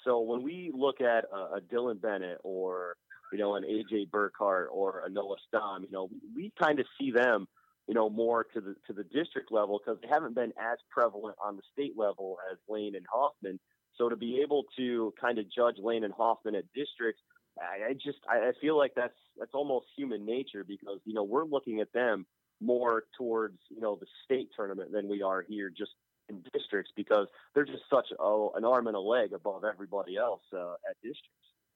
So 0.05 0.21
when 0.21 0.43
we 0.43 0.71
look 0.73 1.01
at 1.01 1.25
a, 1.33 1.57
a 1.57 1.61
Dylan 1.61 2.01
Bennett 2.01 2.39
or 2.43 2.95
you 3.31 3.37
know 3.37 3.55
an 3.55 3.63
AJ 3.63 4.09
Burkhart 4.09 4.67
or 4.71 5.03
a 5.05 5.09
Noah 5.09 5.35
Stamm, 5.53 5.81
you 5.81 5.91
know 5.91 6.09
we, 6.11 6.43
we 6.43 6.53
kind 6.59 6.79
of 6.79 6.85
see 6.99 7.11
them 7.11 7.47
you 7.87 7.93
know 7.93 8.09
more 8.09 8.45
to 8.53 8.61
the 8.61 8.75
to 8.87 8.93
the 8.93 9.03
district 9.03 9.51
level 9.51 9.79
because 9.83 9.99
they 10.01 10.07
haven't 10.07 10.35
been 10.35 10.53
as 10.57 10.77
prevalent 10.89 11.35
on 11.43 11.57
the 11.57 11.61
state 11.73 11.97
level 11.97 12.37
as 12.51 12.57
Lane 12.69 12.95
and 12.95 13.05
Hoffman. 13.11 13.59
So 13.97 14.07
to 14.07 14.15
be 14.15 14.39
able 14.41 14.63
to 14.77 15.13
kind 15.19 15.39
of 15.39 15.51
judge 15.51 15.75
Lane 15.77 16.05
and 16.05 16.13
Hoffman 16.13 16.55
at 16.55 16.63
districts, 16.73 17.21
I, 17.57 17.89
I 17.89 17.93
just 17.93 18.19
I, 18.29 18.49
I 18.49 18.51
feel 18.61 18.77
like 18.77 18.93
that's 18.95 19.17
that's 19.37 19.53
almost 19.53 19.87
human 19.95 20.25
nature 20.25 20.63
because 20.63 20.99
you 21.05 21.13
know 21.13 21.23
we're 21.23 21.45
looking 21.45 21.79
at 21.79 21.91
them 21.93 22.25
more 22.61 23.03
towards 23.17 23.57
you 23.69 23.81
know 23.81 23.97
the 23.99 24.07
state 24.25 24.49
tournament 24.55 24.91
than 24.91 25.07
we 25.07 25.21
are 25.21 25.41
here 25.41 25.69
just 25.69 25.91
in 26.29 26.43
districts 26.53 26.91
because 26.95 27.27
they're 27.53 27.65
just 27.65 27.83
such 27.89 28.07
a, 28.17 28.47
an 28.55 28.63
arm 28.63 28.87
and 28.87 28.95
a 28.95 28.99
leg 28.99 29.33
above 29.33 29.63
everybody 29.63 30.17
else 30.17 30.41
uh, 30.53 30.73
at 30.89 30.95
districts. 31.01 31.25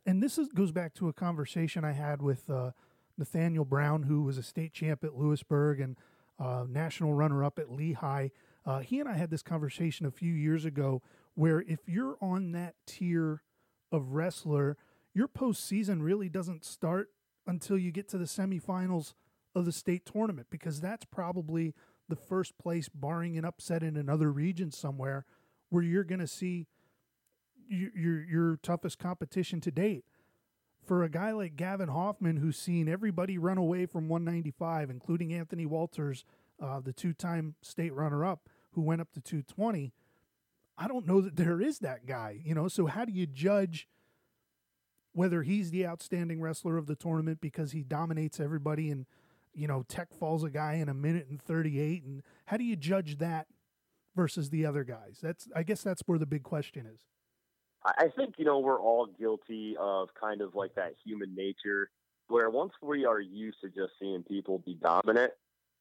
And 0.06 0.22
this 0.22 0.38
is, 0.38 0.50
goes 0.50 0.72
back 0.72 0.94
to 0.96 1.08
a 1.08 1.14
conversation 1.14 1.84
I 1.84 1.94
had 1.94 2.22
with 2.22 2.50
uh, 2.50 2.72
Nathaniel 3.18 3.66
Brown, 3.66 4.04
who 4.04 4.22
was 4.22 4.38
a 4.38 4.44
state 4.44 4.74
champ 4.74 5.04
at 5.04 5.16
Lewisburg 5.16 5.80
and 5.80 5.98
uh, 6.40 6.66
national 6.68 7.14
runner 7.14 7.44
up 7.44 7.58
at 7.58 7.72
Lehigh. 7.72 8.30
Uh, 8.66 8.80
he 8.80 9.00
and 9.00 9.10
I 9.10 9.14
had 9.14 9.30
this 9.30 9.42
conversation 9.42 10.06
a 10.06 10.12
few 10.12 10.34
years 10.34 10.66
ago 10.66 11.02
where 11.36 11.62
if 11.62 11.80
you're 11.88 12.18
on 12.22 12.52
that 12.52 12.76
tier 12.86 13.42
of 13.92 14.14
wrestler, 14.14 14.78
your 15.14 15.28
postseason 15.28 16.02
really 16.02 16.30
doesn't 16.30 16.66
start 16.66 17.10
until 17.46 17.78
you 17.78 17.92
get 17.92 18.08
to 18.10 18.18
the 18.18 18.26
semifinals 18.26 19.14
of 19.56 19.66
the 19.66 19.72
state 19.72 20.06
tournament 20.06 20.48
because 20.50 20.82
that's 20.82 21.06
probably 21.06 21.74
the 22.10 22.16
first 22.16 22.58
place, 22.58 22.90
barring 22.90 23.38
an 23.38 23.46
upset 23.46 23.84
in 23.84 23.96
another 23.96 24.32
region 24.32 24.72
somewhere, 24.72 25.26
where 25.70 25.84
you're 25.84 26.04
going 26.04 26.20
to 26.20 26.28
see 26.28 26.68
your, 27.68 27.92
your 27.96 28.24
your 28.24 28.60
toughest 28.62 29.00
competition 29.00 29.62
to 29.62 29.72
date. 29.72 30.04
For 30.86 31.04
a 31.04 31.10
guy 31.10 31.32
like 31.32 31.56
Gavin 31.56 31.88
Hoffman, 31.88 32.38
who's 32.38 32.58
seen 32.58 32.90
everybody 32.90 33.38
run 33.38 33.58
away 33.58 33.86
from 33.86 34.10
195, 34.10 34.90
including 34.90 35.34
Anthony 35.34 35.66
Walters, 35.66 36.26
uh, 36.62 36.82
the 36.82 36.92
two-time 36.92 37.56
state 37.62 37.94
runner-up, 37.94 38.50
who 38.72 38.82
went 38.82 39.00
up 39.00 39.14
to 39.14 39.22
220. 39.22 39.94
I 40.78 40.88
don't 40.90 41.08
know 41.08 41.22
that 41.22 41.38
there 41.38 41.62
is 41.62 41.80
that 41.80 42.06
guy, 42.06 42.42
you 42.44 42.54
know. 42.54 42.68
So 42.68 42.88
how 42.88 43.06
do 43.06 43.14
you 43.14 43.26
judge 43.26 43.88
whether 45.14 45.44
he's 45.44 45.72
the 45.72 45.88
outstanding 45.88 46.42
wrestler 46.42 46.78
of 46.78 46.88
the 46.88 46.96
tournament 46.96 47.40
because 47.40 47.72
he 47.72 47.84
dominates 47.84 48.40
everybody 48.40 48.92
and 48.92 49.06
you 49.54 49.68
know, 49.68 49.84
Tech 49.88 50.14
falls 50.14 50.44
a 50.44 50.50
guy 50.50 50.74
in 50.74 50.90
a 50.90 50.94
minute 50.94 51.28
and 51.30 51.42
38. 51.42 52.04
And 52.04 52.24
how 52.46 52.58
do 52.58 52.64
you 52.64 52.76
judge 52.76 53.18
that 53.20 53.48
versus 54.16 54.50
the 54.50 54.66
other 54.66 54.84
guys? 54.84 55.20
That's, 55.22 55.48
I 55.56 55.64
guess 55.64 55.82
that's 55.82 56.02
where 56.06 56.18
the 56.18 56.26
big 56.26 56.44
question 56.44 56.86
is. 56.86 57.00
I 57.86 58.08
think, 58.16 58.36
you 58.38 58.46
know, 58.46 58.60
we're 58.60 58.80
all 58.80 59.08
guilty 59.20 59.76
of 59.78 60.10
kind 60.20 60.42
of 60.42 60.56
like 60.56 60.74
that 60.76 60.94
human 61.06 61.36
nature 61.36 61.90
where 62.30 62.50
once 62.50 62.72
we 62.82 63.06
are 63.06 63.20
used 63.20 63.58
to 63.62 63.68
just 63.68 63.92
seeing 64.00 64.24
people 64.24 64.60
be 64.60 64.76
dominant, 64.76 65.34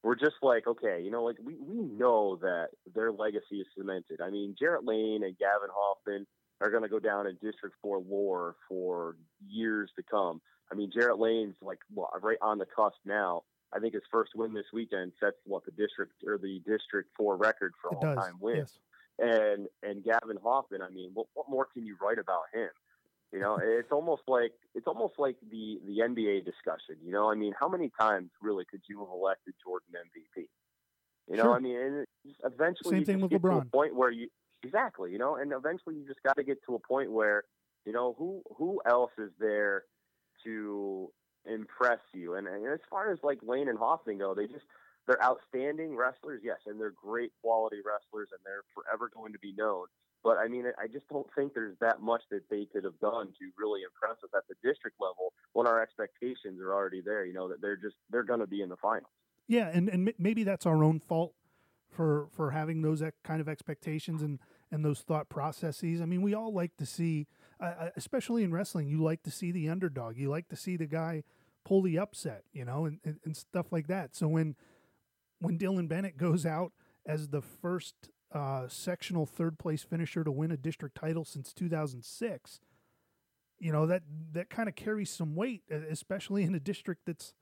we're 0.03 0.15
just 0.15 0.35
like, 0.41 0.67
okay, 0.67 1.01
you 1.01 1.09
know, 1.09 1.23
like 1.23 1.37
we, 1.41 1.55
we 1.61 1.77
know 1.77 2.37
that 2.41 2.69
their 2.93 3.13
legacy 3.13 3.61
is 3.61 3.67
cemented. 3.77 4.19
I 4.21 4.29
mean, 4.29 4.53
Jarrett 4.59 4.85
Lane 4.85 5.23
and 5.23 5.37
Gavin 5.37 5.69
Hoffman 5.73 6.27
are 6.63 6.71
going 6.71 6.83
to 6.83 6.89
go 6.89 6.99
down 6.99 7.27
in 7.27 7.33
District 7.41 7.75
4 7.81 8.01
lore 8.09 8.55
for 8.67 9.15
years 9.47 9.91
to 9.97 10.03
come. 10.03 10.41
I 10.71 10.75
mean, 10.75 10.89
Jarrett 10.91 11.19
Lane's 11.19 11.55
like 11.61 11.79
well, 11.93 12.09
right 12.21 12.37
on 12.41 12.57
the 12.57 12.65
cusp 12.65 12.97
now 13.05 13.43
I 13.75 13.79
think 13.79 13.93
his 13.93 14.03
first 14.11 14.31
win 14.35 14.53
this 14.53 14.65
weekend 14.71 15.13
sets 15.19 15.37
what 15.45 15.65
the 15.65 15.71
district 15.71 16.13
or 16.25 16.37
the 16.37 16.61
district 16.65 17.09
four 17.17 17.37
record 17.37 17.73
for 17.81 17.93
all 17.95 18.15
time 18.15 18.35
wins. 18.39 18.79
Yes. 19.19 19.29
And 19.31 19.67
and 19.81 20.03
Gavin 20.03 20.37
Hoffman, 20.43 20.81
I 20.81 20.89
mean, 20.89 21.11
what, 21.13 21.27
what 21.33 21.49
more 21.49 21.67
can 21.73 21.85
you 21.85 21.95
write 22.01 22.19
about 22.19 22.43
him? 22.53 22.69
You 23.31 23.39
know, 23.39 23.57
it's 23.63 23.91
almost 23.91 24.23
like 24.27 24.51
it's 24.75 24.87
almost 24.87 25.15
like 25.17 25.37
the 25.49 25.79
the 25.85 25.99
NBA 25.99 26.45
discussion. 26.45 26.97
You 27.03 27.11
know, 27.11 27.31
I 27.31 27.35
mean, 27.35 27.53
how 27.59 27.67
many 27.67 27.91
times 27.99 28.29
really 28.41 28.65
could 28.69 28.81
you 28.87 28.99
have 28.99 29.09
elected 29.13 29.53
Jordan 29.63 29.89
MVP? 29.95 30.45
You 31.29 31.37
know, 31.37 31.43
sure. 31.43 31.55
I 31.55 31.59
mean, 31.59 32.05
eventually 32.43 32.97
same 32.97 33.05
thing 33.05 33.21
with 33.21 33.31
LeBron. 33.31 33.71
Point 33.71 33.95
where 33.95 34.11
you 34.11 34.27
exactly, 34.63 35.11
you 35.11 35.17
know, 35.17 35.35
and 35.35 35.51
eventually 35.51 35.95
you 35.95 36.05
just 36.07 36.23
got 36.23 36.37
to 36.37 36.43
get 36.43 36.57
to 36.65 36.75
a 36.75 36.79
point 36.79 37.11
where 37.11 37.43
you 37.85 37.91
know 37.91 38.15
who 38.17 38.41
who 38.57 38.81
else 38.85 39.11
is 39.17 39.31
there 39.39 39.83
to 40.43 41.11
impress 41.45 41.99
you. 42.13 42.35
And, 42.35 42.47
and 42.47 42.65
as 42.67 42.79
far 42.89 43.11
as 43.11 43.19
like 43.23 43.39
Lane 43.43 43.69
and 43.69 43.77
Hoffman 43.77 44.17
go, 44.17 44.33
they 44.33 44.47
just 44.47 44.65
they're 45.07 45.23
outstanding 45.23 45.95
wrestlers, 45.95 46.41
yes, 46.43 46.59
and 46.65 46.79
they're 46.79 46.91
great 46.95 47.31
quality 47.41 47.77
wrestlers, 47.85 48.29
and 48.31 48.39
they're 48.45 48.63
forever 48.73 49.11
going 49.13 49.33
to 49.33 49.39
be 49.39 49.53
known. 49.57 49.87
But 50.23 50.37
I 50.37 50.47
mean, 50.47 50.65
I 50.79 50.87
just 50.87 51.07
don't 51.09 51.27
think 51.35 51.53
there's 51.53 51.75
that 51.81 52.01
much 52.01 52.21
that 52.31 52.49
they 52.49 52.65
could 52.71 52.85
have 52.85 52.97
done 53.01 53.27
to 53.27 53.45
really 53.57 53.81
impress 53.83 54.23
us 54.23 54.29
at 54.35 54.43
the 54.47 54.55
district 54.63 54.97
level 55.01 55.33
when 55.51 55.67
our 55.67 55.81
expectations 55.81 56.61
are 56.61 56.73
already 56.73 57.01
there. 57.01 57.25
You 57.25 57.33
know 57.33 57.49
that 57.49 57.61
they're 57.61 57.75
just 57.75 57.95
they're 58.09 58.23
going 58.23 58.39
to 58.39 58.47
be 58.47 58.61
in 58.61 58.69
the 58.69 58.77
finals. 58.77 59.11
Yeah, 59.47 59.69
and 59.73 59.89
and 59.89 60.13
maybe 60.17 60.43
that's 60.43 60.65
our 60.65 60.83
own 60.83 60.99
fault 61.01 61.33
for 61.91 62.27
for 62.31 62.51
having 62.51 62.81
those 62.81 63.03
kind 63.23 63.41
of 63.41 63.49
expectations 63.49 64.21
and 64.21 64.39
and 64.73 64.83
those 64.83 65.01
thought 65.01 65.29
processes. 65.29 66.01
I 66.01 66.05
mean, 66.05 66.23
we 66.23 66.33
all 66.33 66.51
like 66.51 66.75
to 66.77 66.85
see, 66.85 67.27
uh, 67.59 67.89
especially 67.95 68.43
in 68.43 68.51
wrestling, 68.51 68.87
you 68.87 69.01
like 69.03 69.21
to 69.23 69.31
see 69.31 69.51
the 69.51 69.69
underdog. 69.69 70.17
You 70.17 70.29
like 70.29 70.47
to 70.49 70.55
see 70.55 70.77
the 70.77 70.87
guy 70.87 71.23
pull 71.63 71.83
the 71.83 71.99
upset, 71.99 72.43
you 72.51 72.65
know, 72.65 72.85
and, 72.85 72.99
and, 73.05 73.19
and 73.23 73.37
stuff 73.37 73.71
like 73.71 73.87
that. 73.87 74.15
So 74.15 74.27
when 74.27 74.55
when 75.39 75.59
Dylan 75.59 75.87
Bennett 75.87 76.17
goes 76.17 76.45
out 76.45 76.71
as 77.05 77.27
the 77.27 77.41
first 77.41 77.93
uh, 78.33 78.67
sectional 78.67 79.27
third 79.27 79.59
place 79.59 79.83
finisher 79.83 80.23
to 80.23 80.31
win 80.31 80.51
a 80.51 80.57
district 80.57 80.95
title 80.95 81.23
since 81.23 81.53
2006, 81.53 82.59
you 83.59 83.71
know 83.71 83.85
that 83.85 84.01
that 84.31 84.49
kind 84.49 84.67
of 84.67 84.75
carries 84.75 85.11
some 85.11 85.35
weight, 85.35 85.61
especially 85.69 86.43
in 86.43 86.55
a 86.55 86.59
district 86.59 87.01
that's 87.05 87.35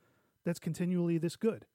that's 0.46 0.60
continually 0.60 1.18
this 1.18 1.38
good. 1.38 1.66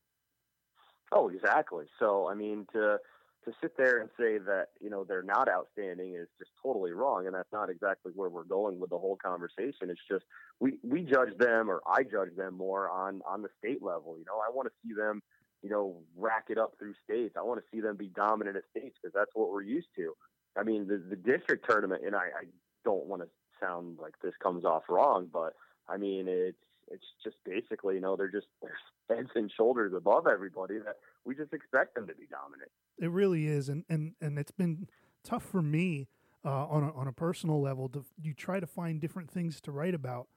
Oh, 1.13 1.31
exactly. 1.31 1.87
So 1.99 2.29
I 2.29 2.35
mean 2.35 2.67
to 2.75 2.99
to 3.47 3.53
sit 3.61 3.77
there 3.77 4.01
and 4.01 4.11
say 4.19 4.39
that 4.39 4.69
you 4.81 4.91
know 4.91 5.05
they're 5.05 5.23
not 5.23 5.49
outstanding 5.49 6.15
is 6.15 6.29
just 6.39 6.51
totally 6.63 6.93
wrong, 6.93 7.27
and 7.27 7.35
that's 7.35 7.53
not 7.53 7.71
exactly 7.71 8.13
where 8.15 8.29
we're 8.29 8.45
going 8.45 8.79
with 8.79 8.91
the 8.91 8.99
whole 8.99 9.17
conversation. 9.17 9.89
It's 9.89 10.01
just 10.11 10.25
we 10.61 10.79
we 10.83 11.03
judge 11.03 11.37
them, 11.39 11.71
or 11.71 11.81
I 11.87 12.03
judge 12.03 12.37
them 12.37 12.55
more 12.55 12.91
on 12.91 13.23
on 13.27 13.43
the 13.43 13.49
state 13.59 13.83
level. 13.83 14.19
You 14.19 14.25
know, 14.27 14.39
I 14.47 14.53
want 14.53 14.69
to 14.69 14.75
see 14.83 14.95
them, 14.95 15.23
you 15.63 15.71
know, 15.71 16.03
rack 16.17 16.47
it 16.49 16.59
up 16.59 16.75
through 16.79 16.95
states. 17.05 17.37
I 17.39 17.43
want 17.43 17.61
to 17.61 17.67
see 17.73 17.81
them 17.81 17.97
be 17.97 18.09
dominant 18.09 18.57
at 18.57 18.65
states 18.71 18.97
because 19.01 19.15
that's 19.15 19.31
what 19.35 19.51
we're 19.51 19.63
used 19.63 19.89
to. 19.97 20.15
I 20.57 20.65
mean, 20.65 20.89
the 20.89 20.99
the 20.99 21.17
district 21.17 21.69
tournament, 21.69 22.03
and 22.05 22.17
I, 22.17 22.27
I 22.41 22.45
don't 22.85 23.07
want 23.07 23.23
to 23.23 23.29
sound 23.61 23.99
like 24.01 24.15
this 24.23 24.35
comes 24.43 24.65
off 24.65 24.83
wrong, 24.89 25.29
but 25.33 25.55
I 25.89 25.97
mean 25.97 26.27
it's 26.29 26.59
it's 26.89 27.07
just 27.23 27.37
basically, 27.45 27.97
you 27.97 28.01
know, 28.01 28.17
they're 28.17 28.31
just 28.31 28.47
they're 28.61 28.79
heads 29.17 29.31
and 29.35 29.53
shoulders 29.57 29.93
above 29.97 30.27
everybody 30.27 30.79
that 30.79 30.97
we 31.25 31.35
just 31.35 31.53
expect 31.53 31.95
them 31.95 32.07
to 32.07 32.15
be 32.15 32.27
dominant. 32.31 32.71
It 32.99 33.11
really 33.11 33.47
is, 33.47 33.69
and 33.69 33.85
and 33.89 34.13
and 34.21 34.39
it's 34.39 34.51
been 34.51 34.89
tough 35.25 35.45
for 35.45 35.63
me 35.63 36.09
uh, 36.45 36.67
on 36.67 36.85
a, 36.85 36.93
on 36.95 37.09
a 37.09 37.13
personal 37.13 37.61
level 37.61 37.89
to 37.91 38.05
you 38.21 38.33
try 38.35 38.61
to 38.61 38.67
find 38.67 39.01
different 39.01 39.31
things 39.31 39.61
to 39.63 39.73
write 39.73 39.95
about 39.95 40.29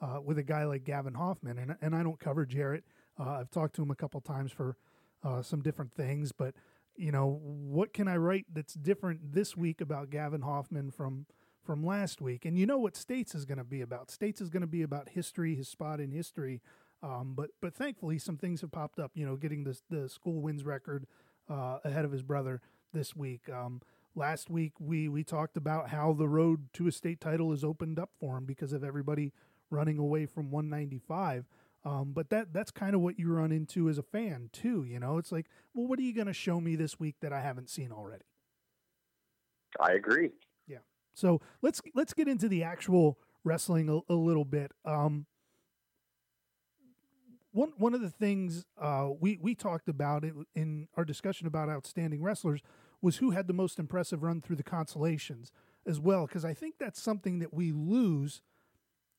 uh, 0.00 0.20
with 0.24 0.38
a 0.38 0.42
guy 0.42 0.64
like 0.64 0.84
Gavin 0.84 1.14
Hoffman, 1.14 1.58
and 1.58 1.76
and 1.80 1.94
I 1.94 2.02
don't 2.02 2.20
cover 2.20 2.46
Jarrett. 2.46 2.84
Uh, 3.18 3.30
I've 3.40 3.50
talked 3.50 3.74
to 3.76 3.82
him 3.82 3.90
a 3.90 3.96
couple 3.96 4.20
times 4.20 4.52
for 4.52 4.76
uh, 5.24 5.42
some 5.42 5.62
different 5.62 5.92
things, 5.92 6.32
but 6.32 6.54
you 6.96 7.12
know 7.12 7.40
what 7.42 7.92
can 7.92 8.08
I 8.08 8.16
write 8.16 8.46
that's 8.52 8.74
different 8.74 9.32
this 9.34 9.56
week 9.56 9.80
about 9.80 10.10
Gavin 10.10 10.42
Hoffman 10.42 10.90
from 10.90 11.26
from 11.66 11.84
last 11.84 12.20
week. 12.22 12.44
And 12.44 12.56
you 12.56 12.64
know 12.64 12.78
what 12.78 12.96
States 12.96 13.34
is 13.34 13.44
going 13.44 13.58
to 13.58 13.64
be 13.64 13.80
about. 13.80 14.10
States 14.10 14.40
is 14.40 14.48
going 14.48 14.60
to 14.60 14.66
be 14.68 14.82
about 14.82 15.10
history, 15.10 15.56
his 15.56 15.68
spot 15.68 16.00
in 16.00 16.12
history. 16.12 16.62
Um, 17.02 17.34
but 17.36 17.50
but 17.60 17.74
thankfully, 17.74 18.18
some 18.18 18.38
things 18.38 18.62
have 18.62 18.70
popped 18.70 18.98
up. 18.98 19.10
You 19.14 19.26
know, 19.26 19.36
getting 19.36 19.64
the 19.64 19.78
the 19.90 20.08
school 20.08 20.40
wins 20.40 20.64
record 20.64 21.06
uh, 21.48 21.78
ahead 21.84 22.04
of 22.04 22.12
his 22.12 22.22
brother 22.22 22.60
this 22.92 23.14
week. 23.14 23.48
Um, 23.48 23.80
last 24.14 24.50
week 24.50 24.72
we 24.78 25.08
we 25.08 25.22
talked 25.22 25.56
about 25.56 25.90
how 25.90 26.12
the 26.12 26.28
road 26.28 26.72
to 26.74 26.86
a 26.86 26.92
state 26.92 27.20
title 27.20 27.52
is 27.52 27.62
opened 27.62 27.98
up 27.98 28.10
for 28.18 28.38
him 28.38 28.46
because 28.46 28.72
of 28.72 28.82
everybody 28.82 29.32
running 29.70 29.98
away 29.98 30.26
from 30.26 30.50
195. 30.50 31.46
Um, 31.84 32.12
but 32.12 32.30
that 32.30 32.52
that's 32.52 32.70
kind 32.70 32.94
of 32.94 33.00
what 33.00 33.18
you 33.18 33.32
run 33.32 33.52
into 33.52 33.88
as 33.88 33.98
a 33.98 34.02
fan 34.02 34.50
too. 34.52 34.84
You 34.84 34.98
know, 34.98 35.18
it's 35.18 35.30
like, 35.30 35.46
well, 35.72 35.86
what 35.86 35.98
are 35.98 36.02
you 36.02 36.12
going 36.12 36.26
to 36.26 36.32
show 36.32 36.60
me 36.60 36.74
this 36.74 36.98
week 36.98 37.16
that 37.20 37.32
I 37.32 37.40
haven't 37.40 37.70
seen 37.70 37.92
already? 37.92 38.24
I 39.78 39.92
agree. 39.92 40.30
Yeah. 40.66 40.78
So 41.14 41.40
let's 41.62 41.80
let's 41.94 42.12
get 42.12 42.26
into 42.26 42.48
the 42.48 42.64
actual 42.64 43.18
wrestling 43.44 43.88
a, 43.88 44.12
a 44.12 44.16
little 44.16 44.44
bit. 44.44 44.72
Um, 44.84 45.26
one 47.56 47.72
one 47.78 47.94
of 47.94 48.02
the 48.02 48.10
things 48.10 48.66
uh, 48.78 49.08
we 49.18 49.38
we 49.40 49.54
talked 49.54 49.88
about 49.88 50.24
in 50.54 50.88
our 50.94 51.04
discussion 51.04 51.46
about 51.46 51.70
outstanding 51.70 52.22
wrestlers 52.22 52.60
was 53.00 53.16
who 53.16 53.30
had 53.30 53.46
the 53.46 53.54
most 53.54 53.78
impressive 53.78 54.22
run 54.22 54.42
through 54.42 54.56
the 54.56 54.62
consolations 54.62 55.50
as 55.86 55.98
well, 55.98 56.26
because 56.26 56.44
I 56.44 56.52
think 56.52 56.74
that's 56.78 57.00
something 57.00 57.38
that 57.38 57.54
we 57.54 57.72
lose 57.72 58.42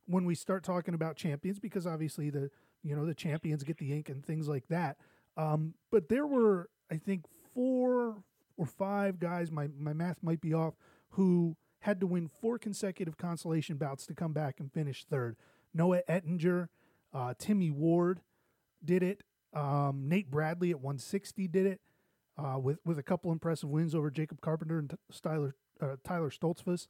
when 0.06 0.24
we 0.26 0.36
start 0.36 0.64
talking 0.64 0.94
about 0.94 1.16
champions, 1.16 1.60
because 1.60 1.88
obviously 1.88 2.30
the 2.30 2.52
you 2.84 2.96
know 2.96 3.06
the 3.06 3.16
champions 3.16 3.64
get 3.64 3.80
the 3.80 3.92
ink 3.92 4.08
and 4.08 4.24
things 4.24 4.48
like 4.48 4.68
that. 4.68 4.98
Um, 5.36 5.74
but 5.92 6.08
there 6.08 6.28
were 6.28 6.70
I 6.92 6.98
think 6.98 7.26
four 7.56 8.18
or 8.56 8.66
five 8.68 9.20
guys, 9.20 9.52
my 9.52 9.68
my 9.80 9.94
math 9.94 10.22
might 10.22 10.42
be 10.42 10.54
off, 10.54 10.76
who 11.12 11.58
had 11.80 12.00
to 12.02 12.08
win 12.08 12.30
four 12.40 12.60
consecutive 12.60 13.18
consolation 13.18 13.78
bouts 13.78 14.06
to 14.06 14.14
come 14.14 14.34
back 14.34 14.60
and 14.60 14.72
finish 14.72 15.06
third. 15.06 15.38
Noah 15.74 16.02
Ettinger, 16.08 16.70
uh, 17.14 17.34
Timmy 17.38 17.72
Ward 17.72 18.22
did 18.84 19.04
it. 19.04 19.24
Um, 19.54 20.08
Nate 20.08 20.30
Bradley 20.30 20.72
at 20.72 20.82
160 20.82 21.48
did 21.48 21.66
it 21.66 21.82
uh, 22.38 22.60
with 22.60 22.80
with 22.86 23.00
a 23.00 23.04
couple 23.04 23.32
impressive 23.32 23.70
wins 23.70 23.96
over 23.96 24.12
Jacob 24.12 24.42
Carpenter 24.42 24.80
and 24.80 24.98
Styler, 25.12 25.54
uh, 25.82 25.96
Tyler 26.04 26.30
Stoltzfus. 26.30 26.88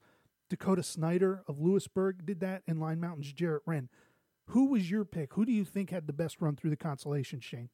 Dakota 0.49 0.83
Snyder 0.83 1.43
of 1.47 1.59
Lewisburg 1.59 2.25
did 2.25 2.39
that, 2.39 2.63
and 2.67 2.79
Line 2.79 2.99
Mountain's 2.99 3.33
Jarrett 3.33 3.63
Wren. 3.65 3.89
Who 4.51 4.67
was 4.67 4.89
your 4.89 5.03
pick? 5.03 5.33
Who 5.33 5.45
do 5.45 5.51
you 5.51 5.65
think 5.65 5.89
had 5.89 6.07
the 6.07 6.13
best 6.13 6.39
run 6.39 6.55
through 6.55 6.69
the 6.69 6.77
consolation, 6.77 7.41
Shane? 7.41 7.69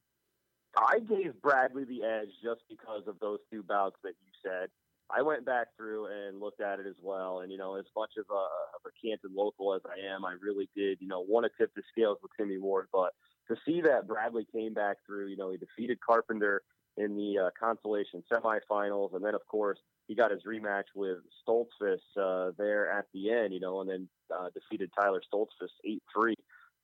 I 0.76 0.98
gave 0.98 1.40
Bradley 1.40 1.84
the 1.84 2.02
edge 2.02 2.30
just 2.42 2.62
because 2.68 3.06
of 3.06 3.20
those 3.20 3.38
two 3.48 3.62
bouts 3.62 3.96
that 4.02 4.14
you 4.20 4.30
said. 4.42 4.70
I 5.08 5.22
went 5.22 5.44
back 5.44 5.68
through 5.76 6.06
and 6.06 6.40
looked 6.40 6.60
at 6.60 6.80
it 6.80 6.86
as 6.86 6.96
well. 7.00 7.40
And, 7.40 7.52
you 7.52 7.58
know, 7.58 7.76
as 7.76 7.84
much 7.94 8.10
of 8.18 8.24
a, 8.28 8.34
of 8.74 8.82
a 8.86 8.92
Canton 8.98 9.30
local 9.36 9.74
as 9.74 9.82
I 9.86 10.12
am, 10.12 10.24
I 10.24 10.34
really 10.42 10.68
did, 10.74 10.98
you 11.00 11.06
know, 11.06 11.20
want 11.20 11.46
to 11.46 11.52
tip 11.56 11.72
the 11.76 11.82
scales 11.92 12.18
with 12.22 12.32
Timmy 12.36 12.58
Ward. 12.58 12.88
But 12.92 13.12
to 13.48 13.56
see 13.66 13.80
that 13.82 14.06
Bradley 14.06 14.46
came 14.52 14.74
back 14.74 14.98
through, 15.06 15.28
you 15.28 15.36
know, 15.36 15.50
he 15.50 15.56
defeated 15.56 15.98
Carpenter 16.00 16.62
in 16.96 17.16
the 17.16 17.46
uh, 17.46 17.50
consolation 17.58 18.22
semifinals. 18.32 19.14
And 19.14 19.24
then, 19.24 19.34
of 19.34 19.46
course, 19.46 19.78
he 20.06 20.14
got 20.14 20.30
his 20.30 20.42
rematch 20.44 20.84
with 20.94 21.18
Stoltzfus 21.46 21.98
uh, 22.20 22.52
there 22.56 22.90
at 22.90 23.06
the 23.12 23.30
end, 23.30 23.52
you 23.52 23.60
know, 23.60 23.80
and 23.80 23.90
then 23.90 24.08
uh, 24.34 24.48
defeated 24.54 24.90
Tyler 24.98 25.22
Stoltzfus 25.32 25.70
8 25.84 26.02
3 26.14 26.34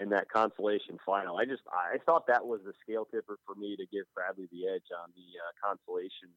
in 0.00 0.08
that 0.10 0.28
consolation 0.30 0.98
final. 1.04 1.36
I 1.36 1.44
just, 1.44 1.62
I 1.70 1.98
thought 2.04 2.26
that 2.26 2.44
was 2.44 2.60
the 2.64 2.72
scale 2.82 3.04
tipper 3.04 3.38
for 3.46 3.54
me 3.54 3.76
to 3.76 3.84
give 3.92 4.04
Bradley 4.14 4.48
the 4.50 4.68
edge 4.68 4.88
on 5.02 5.10
the 5.14 5.38
uh, 5.38 5.68
consolation 5.68 6.30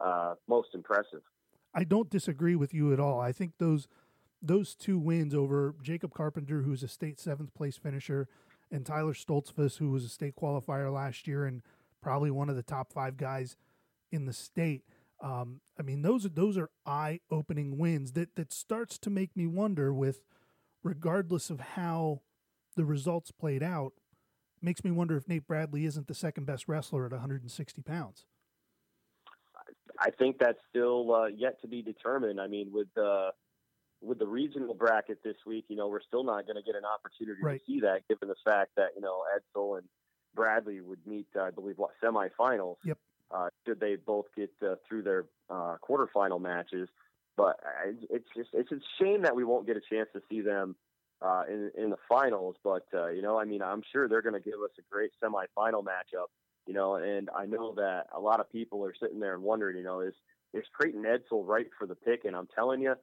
uh, 0.00 0.34
most 0.48 0.68
impressive. 0.74 1.20
I 1.74 1.84
don't 1.84 2.10
disagree 2.10 2.56
with 2.56 2.74
you 2.74 2.92
at 2.92 2.98
all. 2.98 3.20
I 3.20 3.32
think 3.32 3.52
those 3.58 3.86
those 4.42 4.74
two 4.74 4.98
wins 4.98 5.34
over 5.34 5.74
Jacob 5.82 6.14
Carpenter, 6.14 6.62
who's 6.62 6.82
a 6.82 6.88
state 6.88 7.20
seventh 7.20 7.52
place 7.52 7.76
finisher, 7.76 8.26
and 8.70 8.86
Tyler 8.86 9.14
Stoltzfus, 9.14 9.78
who 9.78 9.90
was 9.90 10.04
a 10.04 10.08
state 10.08 10.34
qualifier 10.36 10.92
last 10.92 11.26
year 11.26 11.44
and 11.44 11.62
probably 12.00 12.30
one 12.30 12.48
of 12.48 12.56
the 12.56 12.62
top 12.62 12.92
five 12.92 13.16
guys 13.16 13.56
in 14.10 14.26
the 14.26 14.32
state. 14.32 14.82
Um, 15.20 15.60
I 15.78 15.82
mean, 15.82 16.02
those 16.02 16.24
are 16.24 16.30
those 16.30 16.56
are 16.56 16.70
eye 16.86 17.20
opening 17.30 17.78
wins 17.78 18.12
that 18.12 18.36
that 18.36 18.52
starts 18.52 18.98
to 18.98 19.10
make 19.10 19.36
me 19.36 19.46
wonder 19.46 19.92
with, 19.92 20.22
regardless 20.82 21.50
of 21.50 21.60
how 21.60 22.22
the 22.76 22.84
results 22.84 23.30
played 23.30 23.62
out, 23.62 23.92
makes 24.62 24.82
me 24.82 24.90
wonder 24.90 25.16
if 25.16 25.28
Nate 25.28 25.46
Bradley 25.46 25.84
isn't 25.84 26.06
the 26.06 26.14
second 26.14 26.46
best 26.46 26.68
wrestler 26.68 27.04
at 27.04 27.12
160 27.12 27.82
pounds. 27.82 28.24
I 29.98 30.10
think 30.10 30.38
that's 30.38 30.58
still 30.70 31.14
uh, 31.14 31.26
yet 31.26 31.60
to 31.60 31.68
be 31.68 31.82
determined. 31.82 32.40
I 32.40 32.46
mean, 32.46 32.70
with 32.72 32.88
the 32.94 33.32
with 34.02 34.18
the 34.18 34.26
regional 34.26 34.74
bracket 34.74 35.22
this 35.22 35.36
week, 35.46 35.66
you 35.68 35.76
know, 35.76 35.88
we're 35.88 36.02
still 36.02 36.24
not 36.24 36.46
going 36.46 36.56
to 36.56 36.62
get 36.62 36.74
an 36.74 36.84
opportunity 36.84 37.40
right. 37.42 37.60
to 37.60 37.66
see 37.66 37.80
that, 37.80 38.06
given 38.08 38.28
the 38.28 38.34
fact 38.44 38.72
that 38.76 38.90
you 38.94 39.02
know 39.02 39.22
Edsel 39.36 39.78
and 39.78 39.86
Bradley 40.34 40.80
would 40.80 41.06
meet, 41.06 41.26
uh, 41.36 41.42
I 41.42 41.50
believe, 41.50 41.78
what 41.78 41.90
semifinals. 42.02 42.76
Yep. 42.84 42.98
Uh, 43.30 43.48
should 43.66 43.78
they 43.78 43.96
both 43.96 44.26
get 44.36 44.50
uh, 44.62 44.74
through 44.88 45.02
their 45.02 45.26
uh, 45.48 45.76
quarterfinal 45.88 46.40
matches? 46.40 46.88
But 47.36 47.60
it's 48.10 48.28
just 48.36 48.50
it's 48.52 48.72
a 48.72 48.80
shame 49.00 49.22
that 49.22 49.36
we 49.36 49.44
won't 49.44 49.66
get 49.66 49.76
a 49.76 49.80
chance 49.80 50.08
to 50.14 50.22
see 50.28 50.40
them 50.40 50.76
uh, 51.22 51.44
in 51.48 51.70
in 51.76 51.90
the 51.90 51.98
finals. 52.08 52.56
But 52.64 52.86
uh, 52.94 53.08
you 53.08 53.22
know, 53.22 53.38
I 53.38 53.44
mean, 53.44 53.62
I'm 53.62 53.82
sure 53.92 54.08
they're 54.08 54.22
going 54.22 54.34
to 54.34 54.40
give 54.40 54.60
us 54.64 54.70
a 54.78 54.82
great 54.90 55.12
semifinal 55.22 55.84
matchup 55.84 56.26
you 56.70 56.74
know, 56.74 56.94
and 56.94 57.28
I 57.36 57.46
know 57.46 57.74
that 57.76 58.06
a 58.14 58.20
lot 58.20 58.38
of 58.38 58.50
people 58.52 58.84
are 58.84 58.94
sitting 59.00 59.18
there 59.18 59.34
and 59.34 59.42
wondering, 59.42 59.76
you 59.76 59.82
know, 59.82 60.00
is 60.00 60.14
is 60.52 60.64
Creighton 60.72 61.02
Edsel 61.02 61.46
right 61.46 61.66
for 61.78 61.86
the 61.86 61.94
pick? 61.94 62.24
And 62.24 62.36
I'm 62.36 62.48
telling 62.54 62.80
you, 62.80 62.94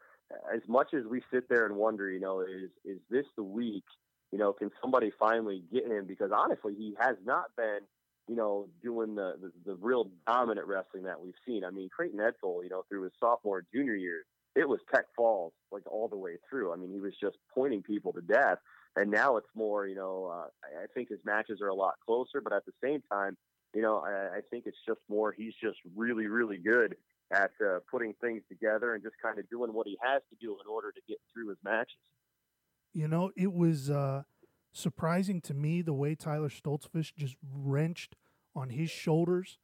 as 0.53 0.61
much 0.67 0.93
as 0.93 1.03
we 1.05 1.21
sit 1.31 1.49
there 1.49 1.65
and 1.65 1.75
wonder, 1.75 2.09
you 2.11 2.19
know, 2.19 2.41
is 2.41 2.69
is 2.85 2.99
this 3.09 3.25
the 3.35 3.43
week? 3.43 3.85
You 4.31 4.37
know, 4.37 4.53
can 4.53 4.71
somebody 4.81 5.11
finally 5.17 5.63
get 5.71 5.85
him? 5.85 6.05
Because 6.05 6.31
honestly, 6.35 6.73
he 6.77 6.95
has 6.99 7.15
not 7.25 7.45
been, 7.55 7.79
you 8.27 8.35
know, 8.35 8.67
doing 8.83 9.15
the 9.15 9.35
the, 9.41 9.51
the 9.65 9.75
real 9.75 10.09
dominant 10.27 10.67
wrestling 10.67 11.03
that 11.03 11.21
we've 11.21 11.33
seen. 11.45 11.63
I 11.63 11.71
mean, 11.71 11.89
Creighton 11.89 12.19
Edsel, 12.19 12.63
you 12.63 12.69
know, 12.69 12.83
through 12.89 13.03
his 13.03 13.13
sophomore 13.19 13.59
and 13.59 13.67
junior 13.73 13.95
years, 13.95 14.25
it 14.55 14.67
was 14.67 14.79
Tech 14.93 15.05
Falls 15.15 15.53
like 15.71 15.83
all 15.89 16.07
the 16.07 16.17
way 16.17 16.37
through. 16.49 16.73
I 16.73 16.75
mean, 16.75 16.91
he 16.91 16.99
was 16.99 17.13
just 17.21 17.37
pointing 17.53 17.83
people 17.83 18.13
to 18.13 18.21
death. 18.21 18.57
And 18.95 19.11
now 19.11 19.37
it's 19.37 19.47
more, 19.53 19.85
you 19.85 19.95
know, 19.95 20.31
uh, 20.33 20.47
I 20.81 20.87
think 20.95 21.09
his 21.09 21.19
matches 21.23 21.61
are 21.61 21.67
a 21.67 21.75
lot 21.75 21.93
closer, 22.03 22.41
but 22.41 22.51
at 22.51 22.65
the 22.65 22.71
same 22.83 23.03
time, 23.11 23.37
you 23.75 23.83
know, 23.83 23.99
I, 23.99 24.37
I 24.37 24.41
think 24.49 24.63
it's 24.65 24.77
just 24.87 24.99
more 25.07 25.31
he's 25.31 25.53
just 25.61 25.77
really, 25.95 26.25
really 26.25 26.57
good 26.57 26.95
at 27.31 27.51
uh, 27.61 27.79
putting 27.89 28.13
things 28.21 28.41
together 28.49 28.93
and 28.93 29.03
just 29.03 29.15
kind 29.21 29.37
of 29.39 29.49
doing 29.49 29.73
what 29.73 29.87
he 29.87 29.97
has 30.01 30.21
to 30.29 30.35
do 30.39 30.53
in 30.53 30.67
order 30.69 30.91
to 30.91 31.01
get 31.07 31.17
through 31.33 31.49
his 31.49 31.57
matches. 31.63 31.97
You 32.93 33.07
know, 33.07 33.31
it 33.35 33.53
was 33.53 33.89
uh, 33.89 34.23
surprising 34.71 35.41
to 35.41 35.53
me 35.53 35.81
the 35.81 35.93
way 35.93 36.15
Tyler 36.15 36.49
Stoltzfus 36.49 37.13
just 37.15 37.35
wrenched 37.53 38.15
on 38.55 38.69
his 38.69 38.89
shoulders 38.89 39.57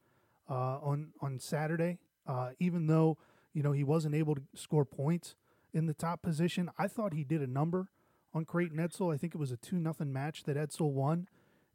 uh, 0.50 0.80
on 0.82 1.10
on 1.22 1.40
Saturday. 1.40 2.00
Uh, 2.28 2.50
even 2.60 2.88
though 2.88 3.18
you 3.54 3.64
know 3.64 3.72
he 3.72 3.84
wasn't 3.84 4.16
able 4.16 4.36
to 4.36 4.42
score 4.56 4.86
points 4.86 5.36
in 5.74 5.86
the 5.86 5.94
top 5.94 6.22
position, 6.22 6.70
I 6.78 6.88
thought 6.88 7.14
he 7.14 7.24
did 7.24 7.42
a 7.42 7.48
number 7.48 7.90
on 8.34 8.46
Creighton 8.46 8.78
Edsall. 8.78 9.14
I 9.14 9.18
think 9.18 9.34
it 9.34 9.40
was 9.40 9.52
a 9.52 9.58
two 9.58 9.78
nothing 9.78 10.12
match 10.12 10.44
that 10.44 10.58
Edsall 10.58 10.92
won, 10.92 11.28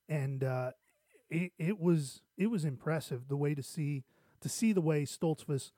and 0.09 0.45
uh, 0.45 0.73
it 1.31 1.53
it 1.59 1.81
was 1.81 2.23
it 2.37 2.49
was 2.49 2.65
impressive 2.65 3.29
the 3.29 3.37
way 3.37 3.55
to 3.55 3.63
see 3.63 4.05
to 4.41 4.49
see 4.49 4.73
the 4.73 4.81
way 4.81 5.05
Stoltzfus 5.05 5.73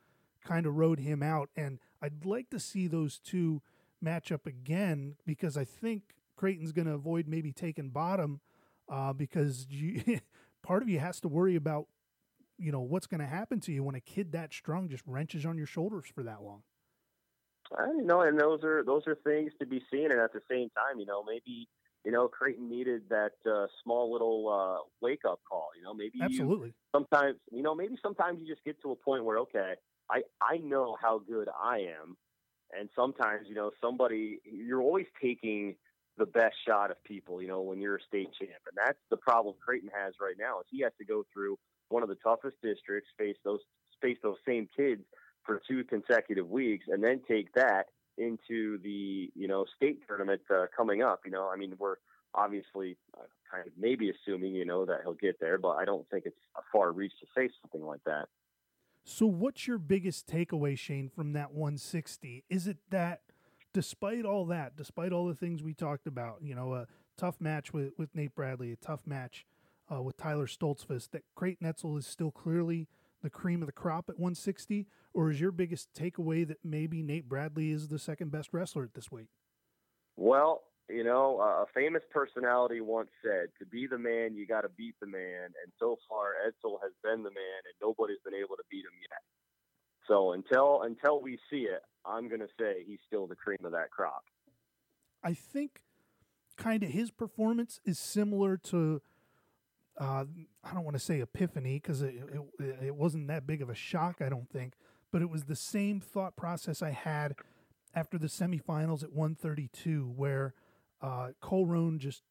kind 0.45 0.67
of 0.67 0.77
rode 0.77 1.01
him 1.01 1.23
out, 1.23 1.51
and 1.57 1.79
I'd 2.03 2.25
like 2.25 2.51
to 2.51 2.61
see 2.61 2.87
those 2.87 3.19
two 3.19 3.63
match 4.01 4.33
up 4.33 4.47
again 4.47 5.17
because 5.27 5.57
I 5.57 5.65
think 5.65 6.15
Creighton's 6.37 6.73
going 6.73 6.87
to 6.87 6.95
avoid 6.95 7.29
maybe 7.29 7.53
taking 7.53 7.91
bottom 7.91 8.41
uh, 8.89 9.13
because 9.13 9.67
you, 9.69 10.21
part 10.63 10.83
of 10.83 10.89
you 10.89 10.99
has 10.99 11.21
to 11.21 11.29
worry 11.29 11.57
about 11.57 11.87
you 12.59 12.71
know 12.71 12.81
what's 12.81 13.07
going 13.07 13.21
to 13.21 13.27
happen 13.27 13.59
to 13.61 13.73
you 13.73 13.83
when 13.83 13.95
a 13.95 14.01
kid 14.01 14.33
that 14.33 14.53
strong 14.53 14.89
just 14.89 15.03
wrenches 15.07 15.47
on 15.47 15.57
your 15.57 15.67
shoulders 15.67 16.07
for 16.15 16.23
that 16.23 16.43
long. 16.43 16.63
I 17.77 17.87
know, 18.03 18.21
and 18.23 18.39
those 18.39 18.65
are 18.65 18.83
those 18.85 19.03
are 19.07 19.15
things 19.15 19.53
to 19.61 19.67
be 19.67 19.83
seen, 19.91 20.11
and 20.11 20.21
at 20.21 20.33
the 20.33 20.43
same 20.51 20.71
time, 20.71 20.99
you 20.99 21.07
know, 21.07 21.23
maybe 21.23 21.69
you 22.05 22.13
know 22.13 22.29
Creighton 22.29 22.69
needed 22.69 23.03
that 23.11 23.33
uh, 23.51 23.67
small 23.83 24.13
little 24.13 24.49
uh, 24.49 24.89
wake 25.01 25.23
up 25.29 25.41
call. 25.49 25.69
You 25.77 25.83
know, 25.83 25.95
maybe 25.95 26.19
absolutely. 26.23 26.69
You, 26.69 26.75
sometimes, 26.95 27.37
you 27.51 27.63
know, 27.63 27.75
maybe 27.75 27.97
sometimes 28.03 28.41
you 28.41 28.47
just 28.47 28.65
get 28.65 28.81
to 28.83 28.93
a 28.93 28.97
point 28.97 29.25
where 29.25 29.39
okay, 29.39 29.75
I 30.11 30.23
I 30.41 30.59
know 30.59 30.97
how 31.01 31.19
good 31.19 31.49
I 31.49 31.79
am, 31.79 32.17
and 32.79 32.89
sometimes 32.97 33.47
you 33.49 33.55
know 33.55 33.71
somebody 33.81 34.41
you're 34.45 34.83
always 34.83 35.07
taking 35.23 35.77
the 36.17 36.27
best 36.27 36.57
shot 36.67 36.91
of 36.91 37.03
people. 37.05 37.43
You 37.43 37.49
know, 37.49 37.61
when 37.61 37.81
you're 37.81 37.97
a 37.97 38.03
state 38.03 38.29
champ, 38.39 38.63
and 38.67 38.77
that's 38.77 38.99
the 39.11 39.17
problem 39.17 39.55
Creighton 39.65 39.91
has 39.95 40.15
right 40.21 40.37
now 40.39 40.61
is 40.61 40.67
he 40.71 40.83
has 40.83 40.93
to 40.99 41.05
go 41.05 41.25
through 41.33 41.59
one 41.89 42.03
of 42.03 42.09
the 42.09 42.17
toughest 42.17 42.57
districts, 42.63 43.11
face 43.19 43.37
those 43.45 43.61
face 44.01 44.19
those 44.23 44.37
same 44.47 44.69
kids 44.75 45.03
for 45.45 45.61
two 45.69 45.85
consecutive 45.85 46.49
weeks, 46.49 46.87
and 46.89 47.03
then 47.05 47.21
take 47.29 47.53
that 47.55 47.87
into 48.21 48.79
the 48.83 49.31
you 49.35 49.49
know 49.49 49.65
state 49.77 50.01
tournament 50.07 50.43
uh, 50.51 50.67
coming 50.77 51.03
up. 51.03 51.23
You 51.25 51.31
know, 51.33 51.51
I 51.53 51.57
mean, 51.57 51.75
we're 51.79 51.97
obviously 52.35 52.97
uh, 53.17 53.25
kind 53.51 53.67
of 53.67 53.73
maybe 53.79 54.11
assuming 54.11 54.55
you 54.55 54.65
know 54.65 54.85
that 54.85 55.01
he'll 55.03 55.15
get 55.15 55.41
there, 55.41 55.59
but 55.59 55.71
I 55.71 55.85
don't 55.85 56.09
think 56.11 56.25
it's 56.27 56.37
a 56.57 56.63
far 56.73 56.93
reach 56.93 57.13
to 57.21 57.27
say 57.35 57.51
something 57.63 57.85
like 57.87 58.05
that. 58.05 58.27
So, 59.05 59.27
what's 59.27 59.67
your 59.67 59.79
biggest 59.79 60.27
takeaway, 60.27 60.79
Shane, 60.79 61.09
from 61.09 61.33
that 61.33 61.53
160? 61.53 62.45
Is 62.49 62.67
it 62.67 62.77
that, 62.91 63.23
despite 63.73 64.25
all 64.25 64.45
that, 64.47 64.77
despite 64.77 65.13
all 65.13 65.27
the 65.27 65.35
things 65.35 65.63
we 65.63 65.75
talked 65.75 66.07
about, 66.07 66.39
you 66.43 66.55
know, 66.55 66.75
a 66.75 66.87
tough 67.17 67.41
match 67.41 67.73
with, 67.73 67.93
with 67.97 68.15
Nate 68.15 68.35
Bradley, 68.35 68.73
a 68.73 68.77
tough 68.77 69.07
match 69.07 69.47
uh, 69.93 70.03
with 70.03 70.17
Tyler 70.17 70.47
Stoltzfus, 70.47 71.11
that 71.11 71.25
Creighton 71.35 71.67
Edsall 71.67 71.99
is 71.99 72.07
still 72.07 72.31
clearly 72.31 72.89
the 73.23 73.31
cream 73.31 73.63
of 73.63 73.67
the 73.67 73.73
crop 73.73 74.09
at 74.09 74.19
160? 74.19 74.87
Or 75.13 75.31
is 75.31 75.41
your 75.41 75.53
biggest 75.53 75.93
takeaway 75.93 76.47
that 76.47 76.59
maybe 76.65 77.03
Nate 77.03 77.29
Bradley 77.29 77.71
is 77.71 77.89
the 77.89 77.99
second 77.99 78.31
best 78.31 78.51
wrestler 78.53 78.85
at 78.85 78.95
this 78.95 79.11
weight? 79.11 79.29
Well, 80.17 80.63
you 80.89 81.05
know, 81.05 81.41
a 81.41 81.67
famous 81.75 82.03
personality 82.11 82.81
once 82.81 83.11
said, 83.23 83.49
"To 83.59 83.67
be 83.67 83.87
the 83.87 83.99
man, 83.99 84.35
you 84.35 84.47
got 84.47 84.63
to 84.63 84.69
beat 84.69 84.95
the 85.01 85.07
man." 85.07 85.45
And 85.63 85.73
so 85.79 85.99
far, 86.09 86.35
Edsall 86.47 86.81
has 86.83 86.93
been 87.03 87.23
the 87.23 87.31
man, 87.31 87.61
and 87.65 87.75
nobody's 87.81 88.21
been 88.25 88.35
able 88.35 88.57
to 88.57 88.65
beat 88.71 88.85
him 88.85 88.99
yet. 89.01 89.23
So 90.07 90.33
until 90.33 90.83
until 90.83 91.21
we 91.21 91.39
see 91.49 91.63
it, 91.63 91.83
I'm 92.05 92.29
going 92.29 92.41
to 92.41 92.49
say 92.59 92.85
he's 92.85 92.99
still 93.07 93.27
the 93.27 93.37
cream 93.37 93.65
of 93.65 93.73
that 93.73 93.91
crop. 93.91 94.25
I 95.23 95.35
think, 95.35 95.83
kind 96.57 96.83
of 96.83 96.91
his 96.91 97.11
performance 97.11 97.81
is 97.85 97.99
similar 97.99 98.57
to. 98.57 99.03
Uh, 99.99 100.25
I 100.65 100.75
don't 100.75 100.85
want 100.85 100.97
to 100.97 101.03
say 101.03 101.21
epiphany 101.21 101.75
because 101.75 102.03
it, 102.03 102.15
it 102.59 102.77
it 102.83 102.95
wasn't 102.95 103.29
that 103.29 103.47
big 103.47 103.61
of 103.61 103.69
a 103.69 103.75
shock. 103.75 104.17
I 104.21 104.29
don't 104.29 104.49
think, 104.49 104.75
but 105.13 105.23
it 105.23 105.31
was 105.31 105.45
the 105.45 105.57
same 105.57 106.01
thought 106.01 106.37
process 106.37 106.83
I 106.83 106.91
had 106.91 107.35
after 107.95 108.19
the 108.19 108.29
semifinals 108.29 109.03
at 109.03 109.13
132, 109.13 110.13
where 110.17 110.55
uh, 111.03 111.29
Cole 111.41 111.67
Roan 111.67 111.99
just 111.99 112.23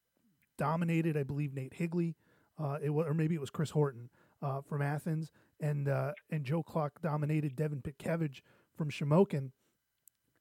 dominated, 0.58 1.18
I 1.18 1.24
believe, 1.24 1.54
Nate 1.54 1.74
Higley, 1.74 2.16
uh, 2.58 2.78
it 2.82 2.90
was, 2.92 3.08
or 3.08 3.14
maybe 3.14 3.36
it 3.36 3.42
was 3.42 3.50
Chris 3.50 3.72
Horton 3.72 4.10
uh, 4.42 4.62
from 4.62 4.82
Athens, 4.82 5.32
and 5.60 5.88
uh, 5.88 6.14
and 6.30 6.44
Joe 6.44 6.64
Clock 6.64 7.02
dominated 7.02 7.56
Devin 7.56 7.82
Pitkevich 7.82 8.42
from 8.76 8.90
Shamokin. 8.90 9.52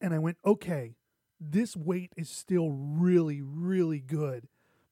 And 0.01 0.14
I 0.14 0.19
went, 0.19 0.39
okay, 0.45 0.95
this 1.41 1.77
weight 1.77 2.12
is 2.16 2.29
still 2.29 2.71
really, 2.71 3.41
really 3.43 4.01
good, 4.01 4.49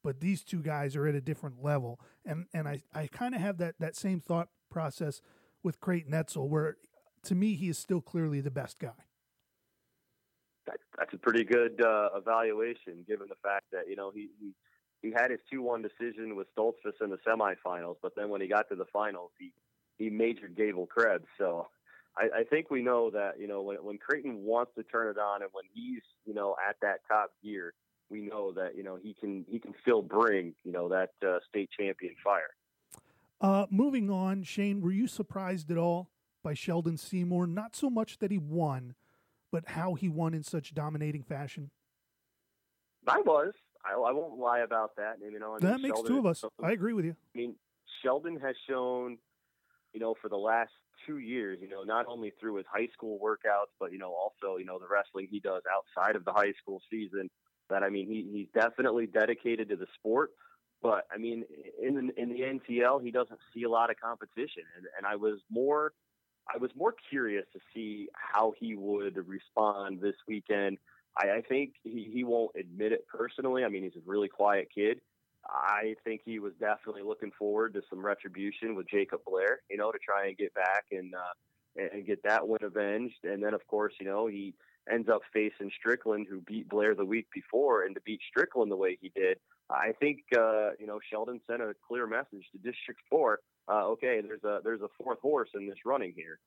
but 0.07 0.21
these 0.21 0.41
two 0.41 0.61
guys 0.61 0.95
are 0.95 1.05
at 1.05 1.15
a 1.15 1.21
different 1.21 1.61
level. 1.61 1.99
And 2.25 2.45
and 2.53 2.65
I, 2.65 2.81
I 2.95 3.07
kind 3.07 3.35
of 3.35 3.41
have 3.41 3.57
that, 3.57 3.75
that 3.79 3.97
same 3.97 4.21
thought 4.21 4.47
process 4.69 5.21
with 5.63 5.81
Creighton 5.81 6.13
Edsall, 6.13 6.47
where 6.47 6.77
to 7.23 7.35
me, 7.35 7.55
he 7.55 7.67
is 7.67 7.77
still 7.77 7.99
clearly 7.99 8.39
the 8.39 8.51
best 8.51 8.79
guy 8.79 9.03
that, 10.67 10.77
that's 10.97 11.13
a 11.13 11.17
pretty 11.17 11.43
good 11.43 11.81
uh, 11.83 12.09
evaluation, 12.15 13.03
given 13.07 13.27
the 13.27 13.35
fact 13.41 13.65
that 13.71 13.89
you 13.89 13.95
know 13.95 14.11
he 14.13 14.29
he, 14.39 14.51
he 15.01 15.11
had 15.11 15.31
his 15.31 15.39
two 15.51 15.61
one 15.61 15.81
decision 15.81 16.35
with 16.35 16.47
Stoltzfus 16.55 17.01
in 17.01 17.09
the 17.09 17.17
semifinals, 17.27 17.95
but 18.01 18.15
then 18.15 18.29
when 18.29 18.41
he 18.41 18.47
got 18.47 18.69
to 18.69 18.75
the 18.75 18.85
finals, 18.93 19.31
he 19.39 19.51
he 19.97 20.09
majored 20.09 20.55
Gable 20.55 20.85
Krebs. 20.85 21.27
So 21.37 21.67
I, 22.15 22.39
I 22.39 22.43
think 22.43 22.69
we 22.69 22.81
know 22.81 23.09
that 23.11 23.39
you 23.39 23.47
know 23.47 23.61
when 23.61 23.77
when 23.77 23.97
Creighton 23.97 24.43
wants 24.43 24.71
to 24.77 24.83
turn 24.83 25.09
it 25.09 25.19
on 25.19 25.41
and 25.41 25.49
when 25.53 25.65
he's 25.73 26.03
you 26.25 26.33
know 26.33 26.55
at 26.67 26.75
that 26.81 26.99
top 27.07 27.31
gear, 27.43 27.73
we 28.09 28.21
know 28.21 28.51
that 28.53 28.75
you 28.75 28.83
know 28.83 28.97
he 29.01 29.13
can 29.13 29.45
he 29.49 29.59
can 29.59 29.73
still 29.81 30.01
bring 30.01 30.53
you 30.63 30.71
know 30.71 30.89
that 30.89 31.11
uh, 31.25 31.39
state 31.47 31.69
champion 31.77 32.15
fire. 32.23 32.49
Uh, 33.39 33.67
moving 33.69 34.09
on, 34.09 34.43
Shane, 34.43 34.81
were 34.81 34.91
you 34.91 35.07
surprised 35.07 35.69
at 35.69 35.77
all 35.77 36.09
by 36.43 36.53
Sheldon 36.53 36.97
Seymour? 36.97 37.45
Not 37.45 37.75
so 37.75 37.89
much 37.89 38.17
that 38.17 38.31
he 38.31 38.37
won, 38.39 38.95
but 39.51 39.69
how 39.69 39.93
he 39.93 40.09
won 40.09 40.33
in 40.33 40.41
such 40.41 40.73
dominating 40.73 41.21
fashion? 41.21 41.69
I 43.07 43.19
was. 43.21 43.53
I, 43.85 43.93
I 43.93 44.11
won't 44.11 44.39
lie 44.39 44.59
about 44.59 44.95
that. 44.97 45.17
You 45.21 45.39
know, 45.39 45.55
I 45.55 45.59
that 45.59 45.81
makes 45.81 45.97
Sheldon 45.97 46.11
two 46.13 46.19
of 46.19 46.25
us. 46.25 46.43
I 46.61 46.71
agree 46.71 46.93
with 46.93 47.05
you. 47.05 47.15
I 47.35 47.37
mean, 47.37 47.55
Sheldon 48.03 48.39
has 48.39 48.55
shown, 48.67 49.17
you 49.93 49.99
know, 49.99 50.15
for 50.19 50.29
the 50.29 50.37
last 50.37 50.71
two 51.05 51.19
years, 51.19 51.59
you 51.61 51.69
know, 51.69 51.83
not 51.83 52.05
only 52.07 52.33
through 52.39 52.55
his 52.55 52.65
high 52.71 52.87
school 52.91 53.19
workouts, 53.23 53.71
but 53.79 53.91
you 53.91 53.99
know, 53.99 54.13
also 54.13 54.57
you 54.57 54.65
know 54.65 54.79
the 54.79 54.87
wrestling 54.89 55.27
he 55.29 55.39
does 55.39 55.61
outside 55.71 56.15
of 56.15 56.25
the 56.25 56.33
high 56.33 56.53
school 56.61 56.81
season. 56.89 57.29
That 57.69 57.83
I 57.83 57.89
mean, 57.89 58.07
he 58.07 58.27
he's 58.31 58.47
definitely 58.53 59.07
dedicated 59.07 59.69
to 59.69 59.75
the 59.75 59.87
sport. 59.95 60.31
But 60.81 61.05
I 61.13 61.17
mean, 61.17 61.43
in 61.81 62.11
in 62.17 62.29
the 62.29 62.41
NTL, 62.41 63.03
he 63.03 63.11
doesn't 63.11 63.39
see 63.53 63.63
a 63.63 63.69
lot 63.69 63.89
of 63.89 63.97
competition, 63.99 64.63
and 64.77 64.85
and 64.97 65.05
I 65.05 65.15
was 65.15 65.39
more 65.49 65.93
I 66.53 66.57
was 66.57 66.71
more 66.75 66.93
curious 67.09 67.45
to 67.53 67.59
see 67.73 68.07
how 68.13 68.53
he 68.59 68.75
would 68.75 69.17
respond 69.27 70.01
this 70.01 70.15
weekend. 70.27 70.77
I, 71.17 71.37
I 71.37 71.41
think 71.41 71.73
he, 71.83 72.09
he 72.13 72.23
won't 72.23 72.51
admit 72.57 72.91
it 72.91 73.05
personally. 73.07 73.63
I 73.63 73.69
mean, 73.69 73.83
he's 73.83 73.95
a 73.95 74.05
really 74.05 74.29
quiet 74.29 74.69
kid. 74.73 75.01
I 75.45 75.95
think 76.03 76.21
he 76.25 76.39
was 76.39 76.53
definitely 76.59 77.03
looking 77.03 77.31
forward 77.37 77.73
to 77.73 77.81
some 77.89 78.05
retribution 78.05 78.75
with 78.75 78.89
Jacob 78.89 79.21
Blair, 79.25 79.61
you 79.69 79.77
know, 79.77 79.91
to 79.91 79.97
try 79.97 80.27
and 80.27 80.37
get 80.37 80.53
back 80.53 80.85
and 80.91 81.13
uh, 81.15 81.83
and 81.93 82.05
get 82.05 82.21
that 82.23 82.47
win 82.47 82.63
avenged. 82.63 83.23
And 83.23 83.41
then, 83.41 83.53
of 83.53 83.65
course, 83.67 83.93
you 83.99 84.05
know, 84.05 84.27
he 84.27 84.55
ends 84.91 85.09
up 85.09 85.21
facing 85.33 85.71
Strickland, 85.77 86.27
who 86.29 86.41
beat 86.41 86.69
Blair 86.69 86.95
the 86.95 87.05
week 87.05 87.27
before, 87.33 87.83
and 87.83 87.95
to 87.95 88.01
beat 88.01 88.21
Strickland 88.29 88.71
the 88.71 88.75
way 88.75 88.97
he 89.01 89.11
did, 89.15 89.37
I 89.69 89.91
think 89.99 90.19
uh, 90.35 90.71
you 90.79 90.87
know 90.87 90.99
Sheldon 91.09 91.41
sent 91.47 91.61
a 91.61 91.73
clear 91.87 92.07
message 92.07 92.45
to 92.51 92.57
District 92.57 92.99
Four. 93.09 93.39
Uh, 93.67 93.87
okay, 93.89 94.21
there's 94.21 94.43
a 94.43 94.59
there's 94.63 94.81
a 94.81 94.87
fourth 95.01 95.19
horse 95.19 95.49
in 95.55 95.67
this 95.67 95.79
running 95.85 96.13
here. 96.15 96.39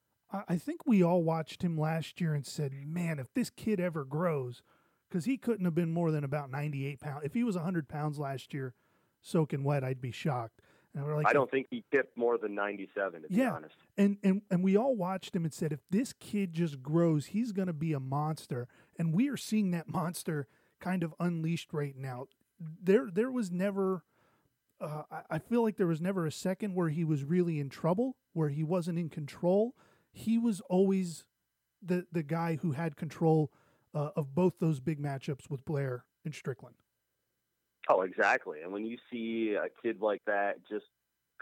I 0.49 0.59
think 0.59 0.87
we 0.87 1.03
all 1.03 1.23
watched 1.23 1.63
him 1.63 1.77
last 1.77 2.21
year 2.21 2.35
and 2.35 2.47
said, 2.47 2.73
"Man, 2.73 3.19
if 3.19 3.33
this 3.35 3.51
kid 3.51 3.81
ever 3.81 4.05
grows, 4.05 4.63
because 5.09 5.25
he 5.25 5.37
couldn't 5.37 5.65
have 5.65 5.75
been 5.75 5.93
more 5.93 6.11
than 6.11 6.25
about 6.25 6.51
98 6.51 7.01
pounds. 7.01 7.25
If 7.25 7.35
he 7.35 7.45
was 7.45 7.57
100 7.57 7.89
pounds 7.89 8.19
last 8.19 8.55
year, 8.55 8.75
soaking 9.21 9.65
wet, 9.65 9.85
I'd 9.85 10.01
be 10.01 10.13
shocked." 10.13 10.63
And 10.95 11.05
we're 11.05 11.17
like, 11.17 11.27
I 11.27 11.33
don't 11.33 11.51
think 11.51 11.69
he 11.71 11.85
tipped 11.93 12.17
more 12.17 12.37
than 12.37 12.55
97. 12.55 13.23
To 13.23 13.29
yeah. 13.31 13.37
be 13.37 13.51
honest, 13.51 13.77
and 13.97 14.17
and 14.23 14.43
and 14.51 14.65
we 14.65 14.77
all 14.77 14.97
watched 14.97 15.37
him 15.37 15.45
and 15.45 15.53
said, 15.53 15.73
if 15.73 15.81
this 15.91 16.13
kid 16.13 16.53
just 16.53 16.83
grows, 16.83 17.27
he's 17.27 17.53
going 17.53 17.69
to 17.69 17.73
be 17.73 17.93
a 17.93 18.01
monster. 18.01 18.67
And 18.99 19.15
we 19.15 19.29
are 19.29 19.37
seeing 19.37 19.71
that 19.71 19.89
monster 19.93 20.49
kind 20.81 21.03
of 21.03 21.15
unleashed 21.21 21.73
right 21.73 21.97
now 21.97 22.27
there 22.83 23.09
there 23.13 23.31
was 23.31 23.51
never 23.51 24.05
uh, 24.81 25.03
I 25.29 25.39
feel 25.39 25.63
like 25.63 25.77
there 25.77 25.87
was 25.87 26.01
never 26.01 26.25
a 26.25 26.33
second 26.33 26.75
where 26.75 26.89
he 26.89 27.05
was 27.05 27.23
really 27.23 27.61
in 27.61 27.69
trouble, 27.69 28.17
where 28.33 28.49
he 28.49 28.65
wasn't 28.65 28.99
in 28.99 29.11
control. 29.11 29.75
He 30.11 30.39
was 30.39 30.63
always 30.71 31.25
the 31.83 32.07
the 32.11 32.23
guy 32.23 32.59
who 32.63 32.73
had 32.73 32.97
control 32.97 33.53
uh, 33.95 34.11
of 34.17 34.35
both 34.35 34.55
those 34.59 34.81
big 34.81 34.99
matchups 34.99 35.51
with 35.51 35.65
Blair 35.65 36.05
and 36.25 36.35
Strickland. 36.35 36.77
Oh, 37.91 38.03
exactly. 38.03 38.61
And 38.63 38.73
when 38.73 38.87
you 38.87 38.99
see 39.11 39.57
a 39.57 39.69
kid 39.83 40.01
like 40.01 40.23
that 40.27 40.59
just 40.69 40.85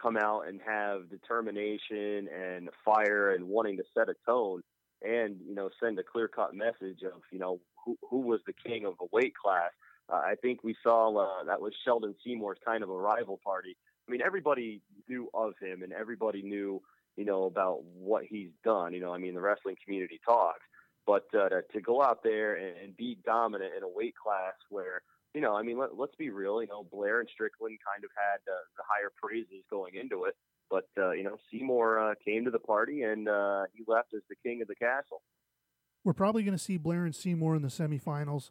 come 0.01 0.16
out 0.16 0.49
and 0.49 0.61
have 0.66 1.11
determination 1.11 2.28
and 2.28 2.70
fire 2.84 3.34
and 3.34 3.49
wanting 3.49 3.76
to 3.76 3.82
set 3.94 4.09
a 4.09 4.14
tone 4.24 4.62
and 5.03 5.36
you 5.46 5.55
know 5.55 5.68
send 5.82 5.99
a 5.99 6.03
clear 6.03 6.26
cut 6.26 6.55
message 6.55 7.03
of 7.05 7.20
you 7.30 7.38
know 7.38 7.61
who, 7.84 7.96
who 8.09 8.20
was 8.20 8.40
the 8.46 8.55
king 8.64 8.86
of 8.86 8.94
a 9.01 9.07
weight 9.12 9.34
class. 9.34 9.70
Uh, 10.11 10.16
I 10.16 10.36
think 10.40 10.64
we 10.64 10.74
saw 10.82 11.14
uh, 11.14 11.44
that 11.44 11.61
was 11.61 11.74
Sheldon 11.84 12.14
Seymour's 12.24 12.59
kind 12.64 12.82
of 12.82 12.88
a 12.88 12.96
rival 12.96 13.38
party. 13.44 13.76
I 14.09 14.11
mean, 14.11 14.22
everybody 14.24 14.80
knew 15.07 15.28
of 15.34 15.53
him 15.61 15.82
and 15.82 15.92
everybody 15.92 16.40
knew 16.40 16.80
you 17.16 17.26
know 17.26 17.44
about 17.44 17.84
what 17.84 18.24
he's 18.24 18.51
done. 18.64 18.94
You 18.94 19.01
know, 19.01 19.12
I 19.12 19.18
mean, 19.18 19.34
the 19.34 19.42
wrestling 19.42 19.76
community 19.84 20.18
talks, 20.24 20.64
but 21.07 21.26
uh, 21.34 21.51
to, 21.51 21.62
to 21.74 21.80
go 21.82 22.03
out 22.03 22.22
there 22.22 22.55
and, 22.55 22.74
and 22.82 22.96
be 22.96 23.18
dominant 23.22 23.72
in 23.76 23.82
a 23.82 23.88
weight 23.88 24.14
class 24.16 24.55
where 24.70 25.03
you 25.39 25.43
know, 25.45 25.55
I 25.55 25.62
mean, 25.62 25.78
let, 25.78 25.91
us 25.91 26.09
be 26.18 26.30
real. 26.30 26.61
You 26.61 26.66
know, 26.66 26.84
Blair 26.91 27.20
and 27.20 27.28
Strickland 27.32 27.78
kind 27.86 28.03
of 28.03 28.11
had 28.16 28.41
uh, 28.51 28.59
the 28.76 28.82
higher 28.84 29.12
praises 29.22 29.62
going 29.70 29.95
into 29.95 30.24
it, 30.24 30.34
but 30.68 30.89
uh, 30.99 31.12
you 31.12 31.22
know, 31.22 31.36
Seymour 31.49 32.01
uh, 32.01 32.14
came 32.24 32.45
to 32.45 32.51
the 32.51 32.59
party 32.59 33.03
and 33.03 33.28
uh, 33.28 33.62
he 33.72 33.84
left 33.86 34.14
as 34.14 34.22
the 34.28 34.34
king 34.45 34.62
of 34.62 34.66
the 34.66 34.74
castle. 34.74 35.22
We're 36.03 36.12
probably 36.12 36.43
going 36.43 36.59
to 36.59 36.62
see 36.62 36.76
Blair 36.76 37.05
and 37.05 37.14
Seymour 37.14 37.55
in 37.55 37.62
the 37.62 37.68
semifinals 37.68 38.51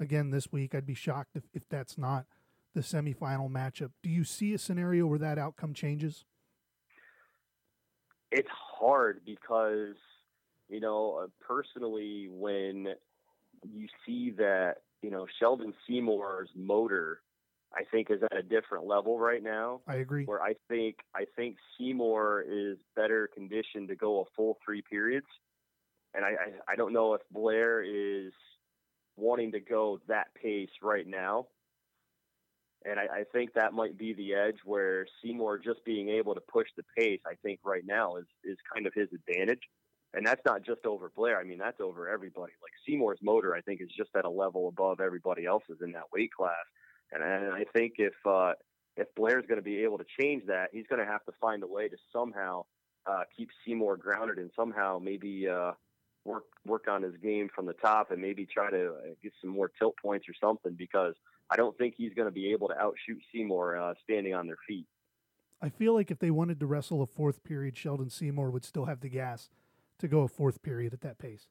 again 0.00 0.30
this 0.30 0.50
week. 0.50 0.74
I'd 0.74 0.86
be 0.86 0.94
shocked 0.94 1.36
if, 1.36 1.44
if 1.52 1.68
that's 1.68 1.96
not 1.96 2.26
the 2.74 2.80
semifinal 2.80 3.48
matchup. 3.48 3.92
Do 4.02 4.10
you 4.10 4.24
see 4.24 4.54
a 4.54 4.58
scenario 4.58 5.06
where 5.06 5.20
that 5.20 5.38
outcome 5.38 5.72
changes? 5.72 6.24
It's 8.32 8.50
hard 8.50 9.20
because, 9.24 9.94
you 10.68 10.80
know, 10.80 11.20
uh, 11.22 11.26
personally, 11.46 12.26
when 12.28 12.88
you 13.72 13.86
see 14.04 14.32
that 14.38 14.78
you 15.04 15.10
know, 15.10 15.26
Sheldon 15.38 15.74
Seymour's 15.86 16.48
motor, 16.56 17.20
I 17.74 17.82
think, 17.92 18.10
is 18.10 18.22
at 18.22 18.36
a 18.36 18.42
different 18.42 18.86
level 18.86 19.18
right 19.18 19.42
now. 19.42 19.82
I 19.86 19.96
agree. 19.96 20.24
Where 20.24 20.40
I 20.40 20.54
think 20.68 20.96
I 21.14 21.26
think 21.36 21.58
Seymour 21.76 22.44
is 22.48 22.78
better 22.96 23.28
conditioned 23.34 23.88
to 23.88 23.96
go 23.96 24.22
a 24.22 24.24
full 24.34 24.56
three 24.64 24.82
periods, 24.82 25.26
and 26.14 26.24
I 26.24 26.28
I, 26.28 26.72
I 26.72 26.76
don't 26.76 26.94
know 26.94 27.12
if 27.12 27.20
Blair 27.30 27.82
is 27.82 28.32
wanting 29.16 29.52
to 29.52 29.60
go 29.60 30.00
that 30.08 30.28
pace 30.34 30.70
right 30.82 31.06
now. 31.06 31.48
And 32.86 32.98
I, 32.98 33.20
I 33.20 33.24
think 33.32 33.54
that 33.54 33.72
might 33.72 33.96
be 33.96 34.12
the 34.12 34.34
edge 34.34 34.58
where 34.64 35.06
Seymour 35.22 35.58
just 35.58 35.84
being 35.84 36.10
able 36.10 36.34
to 36.34 36.42
push 36.52 36.68
the 36.76 36.82
pace, 36.96 37.20
I 37.26 37.34
think 37.42 37.60
right 37.62 37.84
now 37.84 38.16
is 38.16 38.26
is 38.42 38.56
kind 38.72 38.86
of 38.86 38.94
his 38.94 39.08
advantage 39.12 39.62
and 40.14 40.26
that's 40.26 40.42
not 40.46 40.64
just 40.64 40.86
over 40.86 41.10
Blair. 41.14 41.38
I 41.38 41.44
mean, 41.44 41.58
that's 41.58 41.80
over 41.80 42.08
everybody. 42.08 42.52
Like 42.62 42.72
Seymour's 42.86 43.18
motor, 43.22 43.54
I 43.54 43.60
think, 43.60 43.80
is 43.80 43.88
just 43.96 44.10
at 44.16 44.24
a 44.24 44.30
level 44.30 44.68
above 44.68 45.00
everybody 45.00 45.44
else's 45.44 45.78
in 45.82 45.92
that 45.92 46.04
weight 46.12 46.32
class. 46.32 46.64
And, 47.12 47.22
and 47.22 47.52
I 47.52 47.64
think 47.74 47.94
if 47.98 48.14
uh, 48.24 48.52
if 48.96 49.12
Blair's 49.16 49.44
going 49.46 49.58
to 49.58 49.64
be 49.64 49.82
able 49.82 49.98
to 49.98 50.04
change 50.18 50.44
that, 50.46 50.70
he's 50.72 50.86
going 50.88 51.04
to 51.04 51.10
have 51.10 51.24
to 51.24 51.32
find 51.40 51.62
a 51.62 51.66
way 51.66 51.88
to 51.88 51.96
somehow 52.12 52.64
uh, 53.06 53.22
keep 53.36 53.50
Seymour 53.66 53.96
grounded 53.96 54.38
and 54.38 54.50
somehow 54.54 55.00
maybe 55.02 55.48
uh, 55.48 55.72
work 56.24 56.44
work 56.64 56.86
on 56.88 57.02
his 57.02 57.16
game 57.16 57.48
from 57.54 57.66
the 57.66 57.74
top 57.74 58.10
and 58.10 58.22
maybe 58.22 58.46
try 58.46 58.70
to 58.70 58.92
uh, 58.92 59.00
get 59.22 59.32
some 59.40 59.50
more 59.50 59.70
tilt 59.78 59.94
points 60.00 60.26
or 60.28 60.34
something 60.40 60.74
because 60.78 61.14
I 61.50 61.56
don't 61.56 61.76
think 61.76 61.94
he's 61.96 62.14
going 62.14 62.28
to 62.28 62.32
be 62.32 62.52
able 62.52 62.68
to 62.68 62.78
outshoot 62.78 63.20
Seymour 63.32 63.76
uh, 63.76 63.94
standing 64.04 64.34
on 64.34 64.46
their 64.46 64.58
feet. 64.66 64.86
I 65.60 65.70
feel 65.70 65.94
like 65.94 66.10
if 66.10 66.18
they 66.18 66.30
wanted 66.30 66.60
to 66.60 66.66
wrestle 66.66 67.02
a 67.02 67.06
fourth 67.06 67.42
period, 67.42 67.76
Sheldon 67.76 68.10
Seymour 68.10 68.50
would 68.50 68.64
still 68.64 68.84
have 68.84 69.00
the 69.00 69.08
gas 69.08 69.48
to 69.98 70.08
go 70.08 70.20
a 70.20 70.28
fourth 70.28 70.62
period 70.62 70.92
at 70.92 71.00
that 71.02 71.18
pace. 71.18 71.48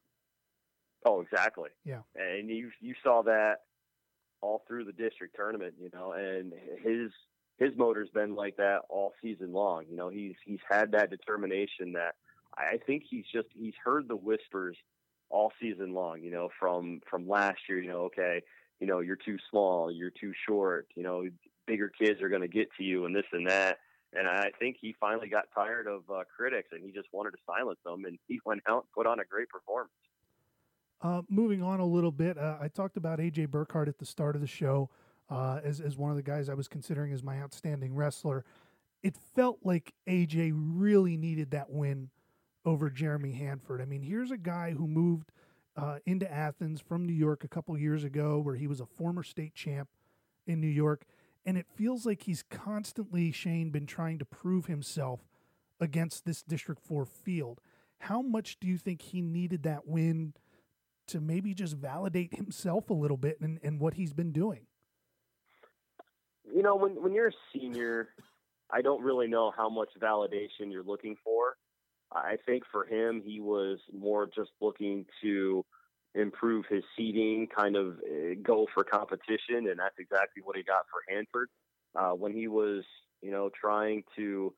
Oh, 1.06 1.22
exactly. 1.22 1.70
Yeah. 1.84 2.02
And 2.16 2.50
you 2.50 2.72
you 2.80 2.94
saw 3.04 3.24
that 3.24 3.58
all 4.41 4.64
through 4.68 4.86
the 4.86 4.94
district 4.94 5.36
tournament, 5.36 5.76
you 5.80 5.89
know, 5.94 6.14
and 6.14 6.54
his 6.82 7.12
his 7.58 7.78
motor's 7.78 8.10
been 8.10 8.36
like 8.36 8.58
that 8.58 8.80
all 8.89 9.14
season 9.22 9.54
long. 9.54 9.86
You 9.89 9.96
know, 9.96 10.10
he's 10.10 10.36
he's 10.46 10.60
had 10.70 10.91
that 10.91 11.10
determination 11.10 11.94
that 11.94 12.16
I 12.58 12.78
think 12.86 13.04
he's 13.10 13.26
just 13.34 13.48
he's 13.54 13.74
heard 13.84 14.08
the 14.08 14.16
whispers 14.16 14.78
all 15.30 15.52
season 15.62 15.94
long, 15.94 16.22
you 16.22 16.32
know, 16.32 16.50
from 16.60 17.02
from 17.10 17.28
last 17.28 17.60
year, 17.68 17.80
you 17.80 17.89
know, 17.89 18.04
okay, 18.04 18.41
you 18.80 18.88
know, 18.88 19.00
you're 19.00 19.16
too 19.16 19.38
small, 19.50 19.91
you're 19.91 20.12
too 20.12 20.34
short, 20.48 20.88
you 20.96 21.04
know, 21.04 21.26
bigger 21.66 21.89
kids 21.89 22.22
are 22.22 22.30
going 22.30 22.41
to 22.41 22.48
get 22.48 22.68
to 22.78 22.84
you 22.84 23.06
and 23.06 23.16
this 23.16 23.26
and 23.32 23.48
that 23.48 23.78
and 24.16 24.28
I 24.28 24.51
think 24.59 24.78
he 24.80 24.95
finally 24.99 25.28
got 25.28 25.45
tired 25.53 25.88
of 25.88 26.01
uh, 26.09 26.24
critics 26.36 26.70
and 26.72 26.84
he 26.84 26.91
just 26.91 27.07
wanted 27.11 27.32
to 27.32 27.38
silence 27.45 27.80
them. 27.86 28.05
And 28.05 28.18
he 28.28 28.39
went 28.45 28.61
out 28.68 28.84
and 28.84 28.91
put 28.93 29.07
on 29.07 29.20
a 29.20 29.26
great 29.26 29.49
performance. 29.49 29.91
Uh, 31.01 31.22
moving 31.30 31.61
on 31.61 31.80
a 31.80 31.86
little 31.86 32.11
bit, 32.11 32.38
uh, 32.38 32.57
I 32.61 32.68
talked 32.70 32.95
about 32.95 33.20
AJ 33.20 33.49
Burkhardt 33.49 33.89
at 33.89 33.97
the 33.97 34.05
start 34.05 34.36
of 34.36 34.41
the 34.41 34.47
show 34.47 34.89
uh, 35.30 35.59
as, 35.64 35.82
as 35.82 35.97
one 35.97 36.11
of 36.11 36.16
the 36.16 36.24
guys 36.24 36.47
I 36.47 36.53
was 36.53 36.68
considering 36.68 37.11
as 37.11 37.24
my 37.24 37.39
outstanding 37.41 37.93
wrestler. 37.93 38.45
It 39.01 39.18
felt 39.36 39.59
like 39.64 39.93
AJ 40.07 40.53
really 40.55 41.18
needed 41.18 41.51
that 41.51 41.70
win 41.70 42.09
over 42.66 42.89
Jeremy 42.89 43.34
Hanford. 43.34 43.82
I 43.82 43.86
mean, 43.86 44.01
here's 44.01 44.32
a 44.32 44.38
guy 44.38 44.72
who 44.72 44.88
moved 44.88 45.32
uh, 45.76 45.99
into 46.05 46.32
Athens 46.32 46.80
from 46.80 47.05
New 47.05 47.14
York 47.14 47.43
a 47.43 47.47
couple 47.49 47.78
years 47.78 48.05
ago, 48.05 48.39
where 48.39 48.55
he 48.55 48.68
was 48.68 48.80
a 48.80 48.86
former 48.86 49.24
state 49.24 49.55
champ 49.55 49.89
in 50.47 50.61
New 50.61 50.68
York 50.68 51.03
and 51.46 51.58
it 51.58 51.68
feels 51.76 52.06
like 52.06 52.24
he's 52.24 52.44
constantly 52.44 53.32
Shane 53.32 53.70
been 53.70 53.86
trying 53.86 54.20
to 54.20 54.26
prove 54.26 54.66
himself 54.66 55.22
against 55.80 56.26
this 56.26 56.41
District 56.41 56.82
4 56.82 57.06
field. 57.06 57.60
How 58.00 58.22
much 58.22 58.60
do 58.60 58.68
you 58.68 58.78
think 58.78 59.02
he 59.02 59.22
needed 59.22 59.64
that 59.64 59.88
win 59.88 60.34
to 61.08 61.20
maybe 61.20 61.54
just 61.54 61.76
validate 61.76 62.36
himself 62.36 62.89
a 62.89 62.94
little 62.94 63.18
bit 63.18 63.39
and, 63.41 63.60
and 63.64 63.80
what 63.80 63.96
he's 63.96 64.14
been 64.14 64.32
doing? 64.32 64.68
You 66.54 66.62
know, 66.62 66.76
when 66.76 67.02
when 67.02 67.14
you're 67.14 67.30
a 67.30 67.34
senior, 67.54 68.10
I 68.70 68.82
don't 68.82 69.02
really 69.02 69.28
know 69.28 69.52
how 69.56 69.70
much 69.70 69.89
validation 70.00 70.72
you're 70.72 70.84
looking 70.84 71.16
for. 71.24 71.56
I 72.12 72.38
think 72.46 72.64
for 72.72 72.86
him, 72.86 73.22
he 73.26 73.39
was 73.39 73.80
more 73.91 74.28
just 74.28 74.52
looking 74.62 75.06
to 75.22 75.66
improve 76.16 76.66
his 76.70 76.84
seating, 76.95 77.47
kind 77.47 77.76
of 77.76 77.97
uh, 77.99 78.36
go 78.41 78.68
for 78.74 78.84
competition, 78.84 79.68
and 79.70 79.80
that's 79.80 79.97
exactly 79.99 80.43
what 80.43 80.55
he 80.55 80.64
got 80.64 80.84
for 80.91 81.14
Hanford. 81.14 81.49
Uh, 81.95 82.11
when 82.11 82.34
he 82.34 82.47
was, 82.47 82.84
you 83.22 83.32
know, 83.32 83.49
trying 83.59 84.03
to 84.16 84.53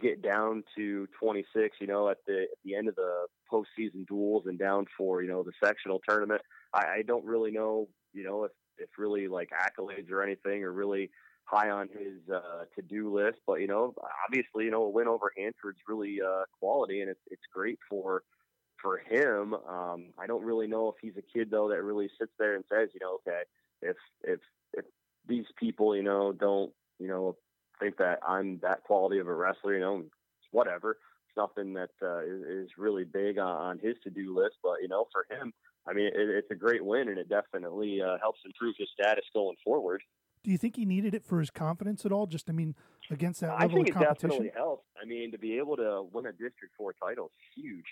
get 0.00 0.22
down 0.22 0.64
to 0.76 1.06
26, 1.20 1.76
you 1.80 1.86
know, 1.86 2.08
at 2.08 2.18
the 2.26 2.42
at 2.42 2.58
the 2.64 2.74
end 2.74 2.88
of 2.88 2.94
the 2.96 3.26
postseason 3.52 4.06
duels 4.06 4.44
and 4.46 4.58
down 4.58 4.86
for, 4.96 5.22
you 5.22 5.28
know, 5.28 5.42
the 5.42 5.52
sectional 5.62 6.00
tournament, 6.06 6.42
I, 6.72 6.98
I 6.98 7.02
don't 7.06 7.24
really 7.24 7.50
know, 7.50 7.88
you 8.12 8.24
know, 8.24 8.44
if 8.44 8.52
if 8.78 8.88
really 8.98 9.28
like 9.28 9.50
accolades 9.50 10.10
or 10.10 10.22
anything 10.22 10.64
or 10.64 10.72
really 10.72 11.10
high 11.44 11.70
on 11.70 11.88
his 11.88 12.28
uh, 12.34 12.64
to-do 12.74 13.14
list. 13.14 13.38
But 13.46 13.60
you 13.60 13.66
know, 13.66 13.94
obviously, 14.26 14.64
you 14.64 14.70
know, 14.70 14.84
a 14.84 14.90
win 14.90 15.08
over 15.08 15.32
Hanford's 15.36 15.80
really 15.88 16.18
uh, 16.20 16.44
quality, 16.58 17.00
and 17.00 17.10
it's 17.10 17.20
it's 17.30 17.42
great 17.52 17.78
for 17.88 18.22
for 18.84 18.98
him, 18.98 19.54
um, 19.54 20.12
I 20.18 20.26
don't 20.28 20.44
really 20.44 20.66
know 20.66 20.88
if 20.88 20.96
he's 21.00 21.16
a 21.16 21.22
kid 21.22 21.50
though 21.50 21.70
that 21.70 21.82
really 21.82 22.10
sits 22.18 22.32
there 22.38 22.54
and 22.54 22.64
says, 22.68 22.90
you 22.92 23.00
know, 23.00 23.18
okay, 23.26 23.42
if 23.80 23.96
if 24.22 24.40
if 24.74 24.84
these 25.26 25.46
people, 25.58 25.96
you 25.96 26.02
know, 26.02 26.32
don't, 26.32 26.70
you 26.98 27.08
know, 27.08 27.36
think 27.80 27.96
that 27.96 28.20
I'm 28.28 28.58
that 28.58 28.84
quality 28.84 29.18
of 29.18 29.26
a 29.26 29.34
wrestler, 29.34 29.74
you 29.74 29.80
know, 29.80 30.04
whatever. 30.50 30.98
It's 31.26 31.36
nothing 31.36 31.72
that 31.74 31.90
uh, 32.02 32.20
is, 32.20 32.42
is 32.42 32.68
really 32.76 33.04
big 33.04 33.38
on, 33.38 33.56
on 33.56 33.78
his 33.78 33.96
to-do 34.04 34.36
list, 34.36 34.56
but 34.62 34.74
you 34.82 34.88
know, 34.88 35.06
for 35.10 35.24
him, 35.34 35.54
I 35.88 35.94
mean, 35.94 36.08
it, 36.08 36.12
it's 36.14 36.50
a 36.50 36.54
great 36.54 36.84
win, 36.84 37.08
and 37.08 37.18
it 37.18 37.30
definitely 37.30 38.02
uh, 38.02 38.18
helps 38.20 38.40
improve 38.44 38.74
his 38.78 38.88
status 38.92 39.24
going 39.32 39.56
forward. 39.64 40.02
Do 40.42 40.50
you 40.50 40.58
think 40.58 40.76
he 40.76 40.84
needed 40.84 41.14
it 41.14 41.24
for 41.24 41.40
his 41.40 41.48
confidence 41.48 42.04
at 42.04 42.12
all? 42.12 42.26
Just, 42.26 42.50
I 42.50 42.52
mean, 42.52 42.74
against 43.10 43.40
that 43.40 43.58
level 43.58 43.64
I 43.64 43.72
think 43.72 43.88
of 43.88 43.94
competition? 43.94 44.26
it 44.26 44.32
definitely 44.32 44.52
helps. 44.54 44.84
I 45.02 45.06
mean, 45.06 45.32
to 45.32 45.38
be 45.38 45.56
able 45.56 45.76
to 45.76 46.06
win 46.12 46.26
a 46.26 46.32
District 46.32 46.74
Four 46.76 46.92
title 46.92 47.26
is 47.26 47.62
huge 47.62 47.86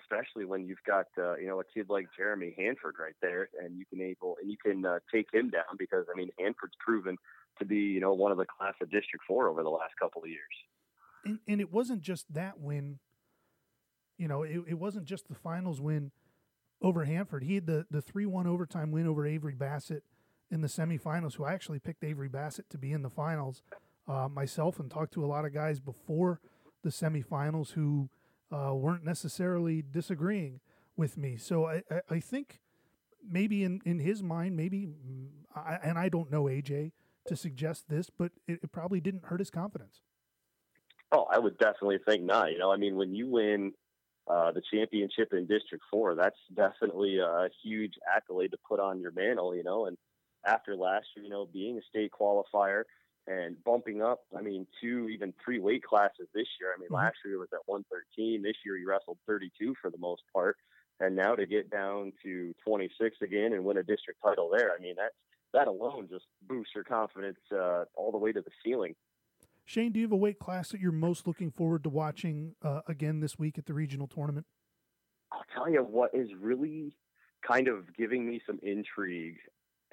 especially 0.00 0.44
when 0.44 0.66
you've 0.66 0.82
got 0.86 1.06
uh, 1.18 1.36
you 1.36 1.46
know 1.46 1.60
a 1.60 1.64
kid 1.64 1.86
like 1.88 2.08
Jeremy 2.16 2.54
Hanford 2.56 2.96
right 2.98 3.14
there, 3.20 3.48
and 3.62 3.76
you 3.78 3.84
can 3.86 4.00
able 4.00 4.36
and 4.40 4.50
you 4.50 4.56
can 4.56 4.84
uh, 4.84 4.98
take 5.12 5.26
him 5.32 5.50
down 5.50 5.76
because 5.78 6.06
I 6.12 6.16
mean 6.16 6.30
Hanford's 6.38 6.76
proven 6.78 7.16
to 7.58 7.64
be 7.64 7.76
you 7.76 8.00
know 8.00 8.12
one 8.12 8.32
of 8.32 8.38
the 8.38 8.46
class 8.46 8.74
of 8.80 8.90
District 8.90 9.24
Four 9.26 9.48
over 9.48 9.62
the 9.62 9.70
last 9.70 9.92
couple 9.98 10.22
of 10.22 10.28
years. 10.28 10.40
And, 11.24 11.38
and 11.48 11.60
it 11.60 11.72
wasn't 11.72 12.02
just 12.02 12.32
that 12.34 12.60
win. 12.60 12.98
You 14.18 14.28
know, 14.28 14.42
it, 14.42 14.62
it 14.68 14.78
wasn't 14.78 15.06
just 15.06 15.28
the 15.28 15.34
finals 15.34 15.80
win 15.80 16.12
over 16.82 17.04
Hanford. 17.04 17.44
He 17.44 17.54
had 17.54 17.66
the 17.66 17.86
the 17.90 18.02
three 18.02 18.26
one 18.26 18.46
overtime 18.46 18.90
win 18.90 19.06
over 19.06 19.26
Avery 19.26 19.54
Bassett 19.54 20.04
in 20.50 20.60
the 20.60 20.68
semifinals. 20.68 21.34
Who 21.34 21.44
I 21.44 21.52
actually 21.52 21.78
picked 21.78 22.04
Avery 22.04 22.28
Bassett 22.28 22.70
to 22.70 22.78
be 22.78 22.92
in 22.92 23.02
the 23.02 23.10
finals 23.10 23.62
uh, 24.06 24.28
myself, 24.28 24.78
and 24.78 24.90
talked 24.90 25.14
to 25.14 25.24
a 25.24 25.26
lot 25.26 25.44
of 25.44 25.54
guys 25.54 25.80
before 25.80 26.40
the 26.82 26.90
semifinals 26.90 27.72
who 27.72 28.10
uh, 28.54 28.74
weren't 28.74 29.04
necessarily 29.04 29.82
disagreeing 29.82 30.60
with 30.96 31.16
me. 31.16 31.36
So 31.36 31.66
I, 31.66 31.82
I, 31.90 32.00
I 32.10 32.20
think 32.20 32.60
maybe 33.28 33.64
in, 33.64 33.80
in 33.84 33.98
his 33.98 34.22
mind, 34.22 34.56
maybe, 34.56 34.86
mm, 34.86 35.28
and 35.82 35.98
I 35.98 36.08
don't 36.08 36.30
know 36.30 36.44
AJ 36.44 36.92
to 37.26 37.36
suggest 37.36 37.88
this, 37.88 38.10
but 38.10 38.32
it, 38.46 38.60
it 38.62 38.72
probably 38.72 39.00
didn't 39.00 39.24
hurt 39.24 39.40
his 39.40 39.50
confidence. 39.50 40.02
Oh, 41.10 41.26
I 41.30 41.38
would 41.38 41.58
definitely 41.58 41.98
think 42.06 42.22
not. 42.22 42.52
You 42.52 42.58
know, 42.58 42.72
I 42.72 42.76
mean, 42.76 42.96
when 42.96 43.14
you 43.14 43.28
win 43.28 43.72
uh, 44.28 44.52
the 44.52 44.62
championship 44.72 45.32
in 45.32 45.46
District 45.46 45.84
Four, 45.90 46.14
that's 46.14 46.38
definitely 46.54 47.18
a 47.18 47.48
huge 47.62 47.94
accolade 48.14 48.50
to 48.50 48.58
put 48.68 48.80
on 48.80 49.00
your 49.00 49.12
mantle. 49.12 49.54
You 49.54 49.62
know, 49.62 49.86
and 49.86 49.96
after 50.44 50.74
last 50.74 51.06
year, 51.14 51.24
you 51.24 51.30
know, 51.30 51.46
being 51.52 51.78
a 51.78 51.82
state 51.88 52.10
qualifier, 52.10 52.82
and 53.26 53.62
bumping 53.64 54.02
up. 54.02 54.20
I 54.36 54.42
mean, 54.42 54.66
two 54.80 55.08
even 55.08 55.32
three 55.44 55.58
weight 55.58 55.82
classes 55.82 56.28
this 56.34 56.46
year. 56.60 56.74
I 56.76 56.78
mean, 56.80 56.88
Mhm. 56.90 56.94
last 56.96 57.16
year 57.24 57.38
was 57.38 57.52
at 57.52 57.66
113. 57.66 58.42
This 58.42 58.56
year 58.64 58.76
he 58.76 58.84
wrestled 58.84 59.18
32 59.26 59.74
for 59.76 59.90
the 59.90 59.98
most 59.98 60.22
part, 60.32 60.58
and 61.00 61.16
now 61.16 61.34
to 61.34 61.46
get 61.46 61.70
down 61.70 62.12
to 62.22 62.54
26 62.64 63.20
again 63.22 63.52
and 63.52 63.64
win 63.64 63.78
a 63.78 63.82
district 63.82 64.20
title 64.22 64.50
there. 64.50 64.72
I 64.72 64.78
mean, 64.78 64.96
that's 64.96 65.14
that 65.52 65.68
alone 65.68 66.08
just 66.08 66.26
boosts 66.42 66.74
your 66.74 66.82
confidence 66.84 67.38
uh, 67.52 67.84
all 67.94 68.10
the 68.10 68.18
way 68.18 68.32
to 68.32 68.42
the 68.42 68.50
ceiling. 68.62 68.96
Shane, 69.64 69.92
do 69.92 70.00
you 70.00 70.04
have 70.06 70.12
a 70.12 70.16
weight 70.16 70.38
class 70.40 70.70
that 70.70 70.80
you're 70.80 70.92
most 70.92 71.26
looking 71.26 71.50
forward 71.50 71.84
to 71.84 71.88
watching 71.88 72.56
uh, 72.60 72.82
again 72.86 73.20
this 73.20 73.38
week 73.38 73.56
at 73.56 73.66
the 73.66 73.72
regional 73.72 74.06
tournament? 74.08 74.46
I'll 75.32 75.44
tell 75.54 75.70
you 75.70 75.82
what 75.82 76.14
is 76.14 76.28
really 76.34 76.96
kind 77.40 77.68
of 77.68 77.94
giving 77.96 78.28
me 78.28 78.42
some 78.46 78.58
intrigue 78.62 79.38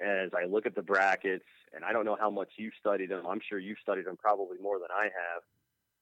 as 0.02 0.30
I 0.34 0.46
look 0.46 0.66
at 0.66 0.74
the 0.74 0.82
brackets, 0.82 1.44
and 1.74 1.84
I 1.84 1.92
don't 1.92 2.04
know 2.04 2.16
how 2.18 2.30
much 2.30 2.50
you've 2.56 2.74
studied 2.78 3.10
them. 3.10 3.24
I'm 3.26 3.40
sure 3.48 3.58
you've 3.58 3.78
studied 3.80 4.06
them 4.06 4.16
probably 4.16 4.58
more 4.60 4.78
than 4.78 4.88
I 4.90 5.04
have, 5.04 5.42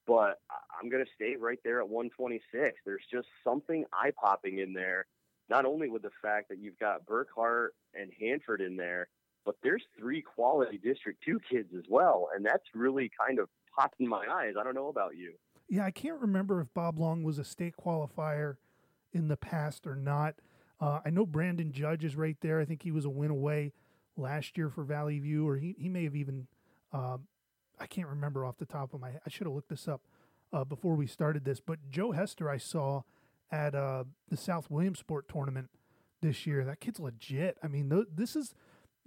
but 0.06 0.40
I'm 0.80 0.88
going 0.88 1.04
to 1.04 1.10
stay 1.14 1.36
right 1.36 1.58
there 1.64 1.80
at 1.80 1.88
126. 1.88 2.78
There's 2.84 3.02
just 3.12 3.28
something 3.44 3.84
eye 3.92 4.12
popping 4.20 4.58
in 4.58 4.72
there, 4.72 5.06
not 5.48 5.66
only 5.66 5.88
with 5.88 6.02
the 6.02 6.10
fact 6.22 6.48
that 6.48 6.58
you've 6.58 6.78
got 6.78 7.04
Burkhart 7.06 7.68
and 7.94 8.10
Hanford 8.18 8.60
in 8.60 8.76
there, 8.76 9.08
but 9.44 9.56
there's 9.62 9.82
three 9.98 10.22
quality 10.22 10.78
District 10.78 11.22
2 11.24 11.40
kids 11.50 11.68
as 11.76 11.84
well, 11.88 12.28
and 12.34 12.44
that's 12.44 12.64
really 12.74 13.10
kind 13.18 13.38
of 13.38 13.48
popped 13.76 14.00
in 14.00 14.08
my 14.08 14.26
eyes. 14.30 14.54
I 14.58 14.64
don't 14.64 14.74
know 14.74 14.88
about 14.88 15.16
you. 15.16 15.34
Yeah, 15.68 15.84
I 15.84 15.90
can't 15.90 16.20
remember 16.20 16.60
if 16.60 16.68
Bob 16.74 16.98
Long 16.98 17.22
was 17.22 17.38
a 17.38 17.44
state 17.44 17.74
qualifier 17.80 18.56
in 19.12 19.28
the 19.28 19.36
past 19.36 19.86
or 19.86 19.94
not. 19.94 20.34
Uh, 20.80 21.00
I 21.04 21.10
know 21.10 21.26
Brandon 21.26 21.72
Judge 21.72 22.04
is 22.04 22.16
right 22.16 22.36
there. 22.40 22.58
I 22.60 22.64
think 22.64 22.82
he 22.82 22.90
was 22.90 23.04
a 23.04 23.10
win 23.10 23.30
away 23.30 23.72
last 24.20 24.56
year 24.56 24.68
for 24.68 24.84
Valley 24.84 25.18
View, 25.18 25.48
or 25.48 25.56
he, 25.56 25.74
he 25.78 25.88
may 25.88 26.04
have 26.04 26.16
even, 26.16 26.46
um, 26.92 27.26
I 27.78 27.86
can't 27.86 28.08
remember 28.08 28.44
off 28.44 28.58
the 28.58 28.66
top 28.66 28.94
of 28.94 29.00
my 29.00 29.10
head. 29.10 29.20
I 29.26 29.30
should 29.30 29.46
have 29.46 29.54
looked 29.54 29.70
this 29.70 29.88
up 29.88 30.02
uh, 30.52 30.64
before 30.64 30.94
we 30.94 31.06
started 31.06 31.44
this. 31.44 31.60
But 31.60 31.78
Joe 31.90 32.12
Hester, 32.12 32.48
I 32.48 32.58
saw 32.58 33.02
at 33.50 33.74
uh, 33.74 34.04
the 34.28 34.36
South 34.36 34.70
Williamsport 34.70 35.28
tournament 35.28 35.70
this 36.20 36.46
year. 36.46 36.64
That 36.64 36.80
kid's 36.80 37.00
legit. 37.00 37.58
I 37.62 37.68
mean, 37.68 37.90
th- 37.90 38.06
this 38.14 38.36
is 38.36 38.54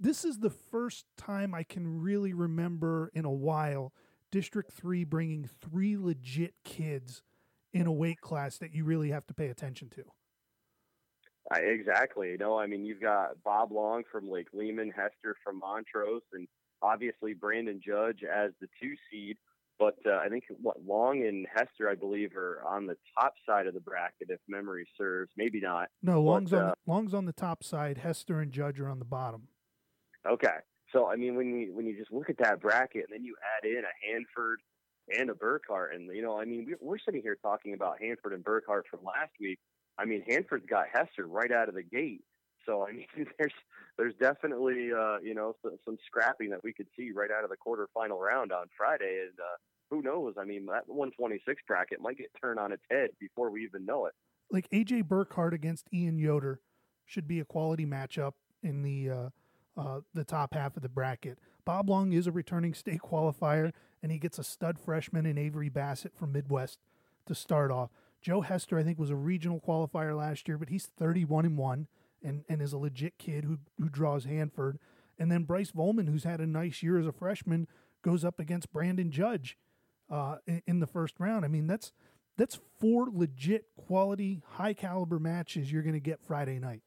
this 0.00 0.24
is 0.24 0.38
the 0.38 0.50
first 0.50 1.06
time 1.16 1.54
I 1.54 1.62
can 1.62 2.00
really 2.00 2.34
remember 2.34 3.10
in 3.14 3.24
a 3.24 3.30
while 3.30 3.92
District 4.30 4.72
3 4.72 5.04
bringing 5.04 5.48
three 5.60 5.96
legit 5.96 6.54
kids 6.64 7.22
in 7.72 7.86
a 7.86 7.92
weight 7.92 8.20
class 8.20 8.58
that 8.58 8.74
you 8.74 8.84
really 8.84 9.10
have 9.10 9.26
to 9.28 9.34
pay 9.34 9.48
attention 9.48 9.88
to. 9.90 10.02
I, 11.54 11.60
exactly. 11.60 12.36
No, 12.38 12.58
I 12.58 12.66
mean, 12.66 12.84
you've 12.84 13.00
got 13.00 13.42
Bob 13.44 13.72
Long 13.72 14.02
from 14.10 14.30
Lake 14.30 14.48
Lehman, 14.52 14.90
Hester 14.90 15.36
from 15.44 15.58
Montrose, 15.58 16.22
and 16.32 16.48
obviously 16.82 17.34
Brandon 17.34 17.80
Judge 17.84 18.20
as 18.24 18.50
the 18.60 18.66
two 18.80 18.94
seed. 19.10 19.36
But 19.78 19.96
uh, 20.06 20.18
I 20.24 20.28
think 20.28 20.44
what 20.62 20.76
Long 20.86 21.26
and 21.26 21.46
Hester, 21.52 21.90
I 21.90 21.94
believe, 21.96 22.36
are 22.36 22.62
on 22.66 22.86
the 22.86 22.96
top 23.18 23.34
side 23.46 23.66
of 23.66 23.74
the 23.74 23.80
bracket, 23.80 24.28
if 24.28 24.38
memory 24.48 24.86
serves. 24.96 25.30
Maybe 25.36 25.60
not. 25.60 25.88
No, 26.02 26.22
Long's 26.22 26.52
on 26.52 26.62
uh, 26.62 26.66
the, 26.68 26.92
Long's 26.92 27.12
on 27.12 27.24
the 27.24 27.32
top 27.32 27.64
side. 27.64 27.98
Hester 27.98 28.40
and 28.40 28.52
Judge 28.52 28.78
are 28.78 28.88
on 28.88 29.00
the 29.00 29.04
bottom. 29.04 29.48
Okay. 30.28 30.58
So 30.92 31.08
I 31.08 31.16
mean, 31.16 31.34
when 31.34 31.58
you 31.58 31.74
when 31.74 31.86
you 31.86 31.96
just 31.98 32.12
look 32.12 32.30
at 32.30 32.38
that 32.38 32.60
bracket, 32.60 33.06
and 33.08 33.18
then 33.18 33.24
you 33.24 33.34
add 33.58 33.68
in 33.68 33.82
a 33.84 34.12
Hanford 34.12 34.60
and 35.18 35.28
a 35.28 35.34
Burkhart, 35.34 35.94
and 35.94 36.08
you 36.14 36.22
know, 36.22 36.40
I 36.40 36.44
mean, 36.44 36.66
we're, 36.68 36.78
we're 36.80 36.98
sitting 36.98 37.22
here 37.22 37.36
talking 37.42 37.74
about 37.74 38.00
Hanford 38.00 38.32
and 38.32 38.44
Burkhart 38.44 38.82
from 38.88 39.00
last 39.02 39.32
week. 39.40 39.58
I 39.98 40.04
mean, 40.04 40.24
Hanford's 40.28 40.66
got 40.66 40.86
Hester 40.92 41.26
right 41.26 41.52
out 41.52 41.68
of 41.68 41.74
the 41.74 41.82
gate. 41.82 42.22
So 42.66 42.86
I 42.86 42.92
mean, 42.92 43.06
there's 43.38 43.52
there's 43.98 44.14
definitely 44.20 44.90
uh, 44.92 45.18
you 45.22 45.34
know 45.34 45.54
some, 45.62 45.78
some 45.84 45.98
scrapping 46.06 46.50
that 46.50 46.62
we 46.64 46.72
could 46.72 46.86
see 46.96 47.10
right 47.12 47.30
out 47.30 47.44
of 47.44 47.50
the 47.50 47.56
quarterfinal 47.56 48.18
round 48.18 48.52
on 48.52 48.66
Friday, 48.76 49.20
and 49.22 49.38
uh, 49.38 49.56
who 49.90 50.02
knows? 50.02 50.34
I 50.38 50.44
mean, 50.44 50.66
that 50.66 50.88
126 50.88 51.62
bracket 51.66 52.00
might 52.00 52.18
get 52.18 52.30
turned 52.40 52.58
on 52.58 52.72
its 52.72 52.82
head 52.90 53.10
before 53.20 53.50
we 53.50 53.64
even 53.64 53.84
know 53.84 54.06
it. 54.06 54.14
Like 54.50 54.68
AJ 54.70 55.04
Burkhart 55.04 55.52
against 55.52 55.86
Ian 55.92 56.18
Yoder 56.18 56.60
should 57.06 57.28
be 57.28 57.40
a 57.40 57.44
quality 57.44 57.86
matchup 57.86 58.32
in 58.62 58.82
the 58.82 59.10
uh, 59.10 59.28
uh, 59.76 60.00
the 60.12 60.24
top 60.24 60.54
half 60.54 60.76
of 60.76 60.82
the 60.82 60.88
bracket. 60.88 61.38
Bob 61.64 61.88
Long 61.88 62.12
is 62.12 62.26
a 62.26 62.32
returning 62.32 62.74
state 62.74 63.00
qualifier, 63.00 63.72
and 64.02 64.12
he 64.12 64.18
gets 64.18 64.38
a 64.38 64.44
stud 64.44 64.78
freshman 64.78 65.26
in 65.26 65.38
Avery 65.38 65.68
Bassett 65.68 66.14
from 66.14 66.32
Midd-West 66.32 66.78
to 67.26 67.34
start 67.34 67.70
off. 67.70 67.90
Joe 68.24 68.40
Hester, 68.40 68.78
I 68.78 68.82
think, 68.82 68.98
was 68.98 69.10
a 69.10 69.16
regional 69.16 69.60
qualifier 69.60 70.16
last 70.16 70.48
year, 70.48 70.56
but 70.56 70.70
he's 70.70 70.86
31 70.86 71.44
and 71.44 71.58
1 71.58 71.86
and, 72.22 72.42
and 72.48 72.62
is 72.62 72.72
a 72.72 72.78
legit 72.78 73.18
kid 73.18 73.44
who, 73.44 73.58
who 73.78 73.90
draws 73.90 74.24
Hanford. 74.24 74.78
And 75.18 75.30
then 75.30 75.44
Bryce 75.44 75.72
Volman, 75.72 76.08
who's 76.08 76.24
had 76.24 76.40
a 76.40 76.46
nice 76.46 76.82
year 76.82 76.98
as 76.98 77.06
a 77.06 77.12
freshman, 77.12 77.68
goes 78.02 78.24
up 78.24 78.40
against 78.40 78.72
Brandon 78.72 79.10
Judge 79.10 79.58
uh, 80.10 80.36
in, 80.46 80.62
in 80.66 80.80
the 80.80 80.86
first 80.86 81.20
round. 81.20 81.44
I 81.44 81.48
mean, 81.48 81.66
that's 81.66 81.92
that's 82.38 82.58
four 82.80 83.08
legit 83.12 83.66
quality, 83.76 84.42
high 84.54 84.72
caliber 84.72 85.18
matches 85.18 85.70
you're 85.70 85.82
going 85.82 85.92
to 85.92 86.00
get 86.00 86.18
Friday 86.26 86.58
night. 86.58 86.82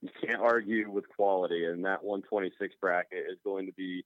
you 0.00 0.08
can't 0.24 0.40
argue 0.40 0.88
with 0.88 1.04
quality, 1.14 1.66
and 1.66 1.84
that 1.84 2.02
126 2.02 2.76
bracket 2.80 3.24
is 3.30 3.38
going 3.44 3.66
to 3.66 3.72
be 3.72 4.04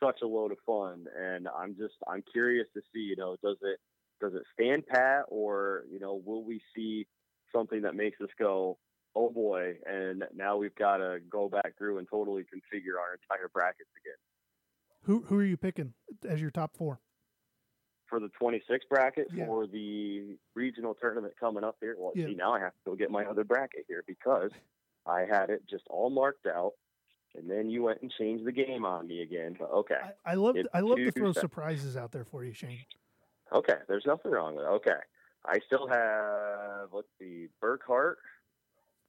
such 0.00 0.22
a 0.22 0.26
load 0.26 0.52
of 0.52 0.58
fun. 0.64 1.06
And 1.18 1.48
I'm 1.48 1.76
just 1.76 1.94
I'm 2.08 2.22
curious 2.32 2.68
to 2.74 2.80
see, 2.92 3.00
you 3.00 3.16
know, 3.16 3.36
does 3.42 3.58
it 3.62 3.80
does 4.20 4.34
it 4.34 4.42
stand 4.52 4.86
pat, 4.86 5.24
or 5.28 5.84
you 5.90 5.98
know, 5.98 6.20
will 6.24 6.44
we 6.44 6.60
see 6.76 7.06
something 7.54 7.82
that 7.82 7.94
makes 7.94 8.20
us 8.20 8.28
go, 8.38 8.78
oh 9.16 9.30
boy, 9.30 9.74
and 9.86 10.24
now 10.34 10.56
we've 10.56 10.74
got 10.76 10.98
to 10.98 11.18
go 11.28 11.48
back 11.48 11.76
through 11.78 11.98
and 11.98 12.06
totally 12.08 12.42
configure 12.42 12.98
our 13.00 13.14
entire 13.14 13.48
brackets 13.52 13.90
again. 14.04 14.16
Who 15.04 15.22
who 15.26 15.38
are 15.38 15.44
you 15.44 15.56
picking 15.56 15.94
as 16.28 16.40
your 16.40 16.50
top 16.50 16.76
four? 16.76 17.00
For 18.08 18.20
the 18.20 18.28
26 18.40 18.84
bracket 18.90 19.28
Yeah. 19.32 19.46
for 19.46 19.66
the 19.66 20.36
regional 20.54 20.94
tournament 20.94 21.34
coming 21.38 21.62
up 21.64 21.76
here. 21.80 21.94
Well, 21.96 22.12
Yeah. 22.14 22.26
see, 22.26 22.34
now 22.34 22.52
I 22.52 22.58
have 22.60 22.72
to 22.72 22.78
go 22.84 22.94
get 22.96 23.10
my 23.10 23.24
other 23.24 23.44
bracket 23.44 23.84
here 23.88 24.02
because 24.06 24.50
I 25.06 25.20
had 25.24 25.48
it 25.50 25.64
just 25.66 25.84
all 25.88 26.10
marked 26.10 26.46
out, 26.46 26.72
and 27.36 27.48
then 27.48 27.70
you 27.70 27.84
went 27.84 28.02
and 28.02 28.10
changed 28.18 28.44
the 28.44 28.52
game 28.52 28.84
on 28.84 29.06
me 29.06 29.22
again. 29.22 29.56
But 29.58 29.70
okay, 29.70 29.94
I, 30.26 30.32
I 30.32 30.34
love 30.34 30.56
I 30.74 30.80
love 30.80 30.98
to 30.98 31.10
throw 31.12 31.32
surprises 31.32 31.96
out 31.96 32.12
there 32.12 32.24
for 32.24 32.44
you, 32.44 32.52
Shane. 32.52 32.80
Okay, 33.52 33.76
there's 33.88 34.06
nothing 34.06 34.32
wrong 34.32 34.56
with 34.56 34.64
it. 34.64 34.68
Okay, 34.68 35.00
I 35.44 35.58
still 35.66 35.86
have 35.88 36.88
let's 36.92 37.08
see, 37.18 37.48
Burkhart, 37.62 38.16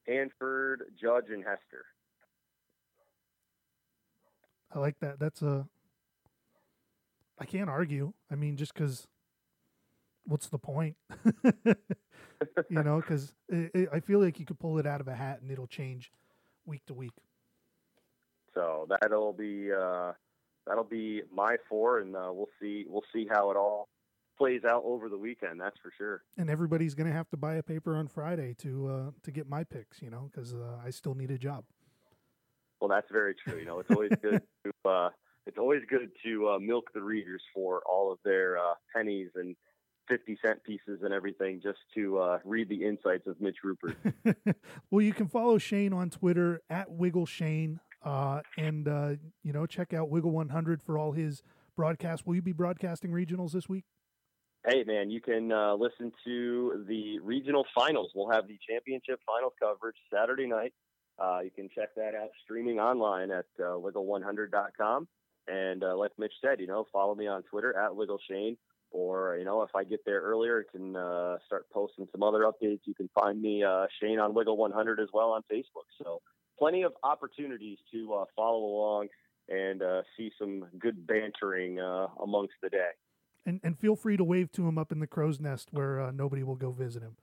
Hanford, 0.08 0.84
Judge, 1.00 1.30
and 1.30 1.44
Hester. 1.44 1.86
I 4.74 4.80
like 4.80 5.00
that. 5.00 5.20
That's 5.20 5.42
a. 5.42 5.68
I 7.40 7.46
can't 7.46 7.70
argue. 7.70 8.14
I 8.32 8.36
mean, 8.36 8.58
just 8.58 8.74
because. 8.74 9.08
What's 10.26 10.48
the 10.50 10.60
point? 10.60 10.96
you 12.70 12.84
know, 12.84 12.98
because 13.02 13.34
I 13.52 14.00
feel 14.02 14.20
like 14.20 14.40
you 14.40 14.46
could 14.46 14.60
pull 14.60 14.78
it 14.78 14.86
out 14.86 15.02
of 15.02 15.08
a 15.08 15.16
hat 15.16 15.42
and 15.42 15.50
it'll 15.52 15.68
change 15.68 16.12
week 16.66 16.86
to 16.86 16.94
week. 16.94 17.12
So 18.54 18.88
that'll 19.02 19.34
be 19.34 19.72
uh, 19.72 20.12
that'll 20.68 20.84
be 20.84 21.24
my 21.34 21.58
four, 21.68 22.00
and 22.00 22.16
uh, 22.16 22.30
we'll 22.32 22.50
see 22.62 22.86
we'll 22.88 23.04
see 23.14 23.28
how 23.30 23.50
it 23.52 23.58
all 23.58 23.88
plays 24.42 24.64
out 24.66 24.82
over 24.84 25.08
the 25.08 25.18
weekend. 25.18 25.62
That's 25.62 25.78
for 25.84 25.92
sure. 25.96 26.24
And 26.36 26.50
everybody's 26.50 26.96
going 26.96 27.06
to 27.06 27.14
have 27.14 27.30
to 27.30 27.38
buy 27.38 27.56
a 27.56 27.64
paper 27.64 27.96
on 27.96 28.08
Friday 28.08 28.56
to 28.60 28.88
uh, 28.88 29.12
to 29.22 29.32
get 29.32 29.48
my 29.48 29.64
picks. 29.64 30.02
You 30.02 30.10
know, 30.10 30.32
because 30.32 30.54
uh, 30.54 30.78
I 30.84 30.90
still 30.90 31.14
need 31.14 31.30
a 31.30 31.38
job. 31.38 31.64
Well, 32.80 32.90
that's 32.90 33.12
very 33.12 33.36
true. 33.36 33.60
You 33.60 33.66
know, 33.66 33.80
it's 33.80 33.92
always 33.92 34.12
good 34.22 34.42
to 34.66 34.90
uh, 34.90 35.10
it's 35.46 35.60
always 35.60 35.82
good 35.88 36.10
to 36.26 36.50
uh, 36.50 36.60
milk 36.60 36.86
the 36.94 37.04
readers 37.04 37.44
for 37.54 37.84
all 37.86 38.12
of 38.12 38.18
their 38.26 38.58
uh, 38.58 38.74
pennies 38.96 39.30
and 39.36 39.56
fifty 40.08 40.40
cent 40.44 40.64
pieces 40.64 41.02
and 41.04 41.14
everything, 41.14 41.62
just 41.62 41.80
to 41.94 42.18
uh, 42.18 42.40
read 42.44 42.68
the 42.68 42.84
insights 42.84 43.28
of 43.28 43.40
Mitch 43.40 43.58
Rupert. 43.64 43.96
well, 44.90 45.04
you 45.04 45.14
can 45.14 45.28
follow 45.28 45.60
Shane 45.60 45.94
on 45.94 46.10
Twitter 46.10 46.62
at 46.68 46.90
Wiggle 46.90 47.28
Shane, 47.28 47.80
uh, 48.04 48.42
and 48.58 48.88
uh, 48.88 49.12
you 49.44 49.54
know 49.54 49.68
check 49.68 49.94
out 49.94 50.10
Wiggle 50.10 50.32
100 50.32 50.82
for 50.82 50.98
all 50.98 51.12
his 51.12 51.44
broadcasts. 51.76 52.26
Will 52.26 52.34
you 52.34 52.42
be 52.42 52.54
broadcasting 52.54 53.12
regionals 53.12 53.52
this 53.52 53.70
week? 53.70 53.86
Hey, 54.68 54.84
man, 54.86 55.10
you 55.10 55.22
can 55.22 55.52
uh, 55.52 55.74
listen 55.74 56.12
to 56.26 56.86
the 56.88 57.20
regional 57.20 57.66
finals. 57.74 58.12
We'll 58.14 58.32
have 58.32 58.48
the 58.48 58.58
championship 58.70 59.20
finals 59.26 59.54
coverage 59.60 59.96
Saturday 60.14 60.48
night. 60.48 60.74
Uh, 61.20 61.40
you 61.44 61.52
can 61.52 61.70
check 61.74 61.90
that 61.96 62.16
out 62.16 62.30
streaming 62.44 62.80
online 62.80 63.32
at 63.32 63.46
uh, 63.60 63.74
wiggle100.com. 63.74 65.08
And 65.48 65.84
uh, 65.84 65.98
like 65.98 66.12
Mitch 66.18 66.34
said, 66.44 66.60
you 66.60 66.68
know, 66.68 66.86
follow 66.94 67.16
me 67.16 67.28
on 67.28 67.44
Twitter 67.44 67.78
at 67.78 67.96
Wiggle 67.96 68.20
Shane. 68.30 68.58
Or, 68.92 69.38
you 69.38 69.46
know, 69.46 69.64
if 69.64 69.70
I 69.74 69.84
get 69.84 70.02
there 70.06 70.22
earlier, 70.22 70.66
I 70.68 70.78
can 70.78 70.96
uh, 70.96 71.38
start 71.46 71.66
posting 71.72 72.08
some 72.12 72.24
other 72.24 72.42
updates. 72.42 72.82
You 72.86 72.94
can 72.94 73.10
find 73.18 73.42
me, 73.42 73.64
uh, 73.64 73.86
Shane, 74.02 74.20
on 74.20 74.34
Wiggle 74.34 74.58
100 74.58 75.00
as 75.00 75.08
well 75.14 75.32
on 75.32 75.44
Facebook. 75.52 75.88
So 76.04 76.22
plenty 76.60 76.84
of 76.84 76.94
opportunities 77.04 77.78
to 77.94 78.14
uh, 78.14 78.26
follow 78.36 78.60
along 78.60 79.08
and 79.50 79.82
see 80.18 80.32
some 80.38 80.66
good 80.78 81.08
bantering 81.08 81.80
amongst 82.22 82.54
the 82.62 82.70
day. 82.70 82.92
And 83.46 83.60
and 83.64 83.78
feel 83.80 83.96
free 83.96 84.18
to 84.18 84.24
wave 84.24 84.52
to 84.54 84.68
him 84.68 84.78
up 84.78 84.92
in 84.92 85.00
the 85.00 85.08
crow's 85.08 85.40
nest 85.40 85.70
where 85.72 86.00
uh, 86.00 86.12
nobody 86.12 86.44
will 86.44 86.56
go 86.56 86.72
visit 86.72 87.02
him. 87.02 87.18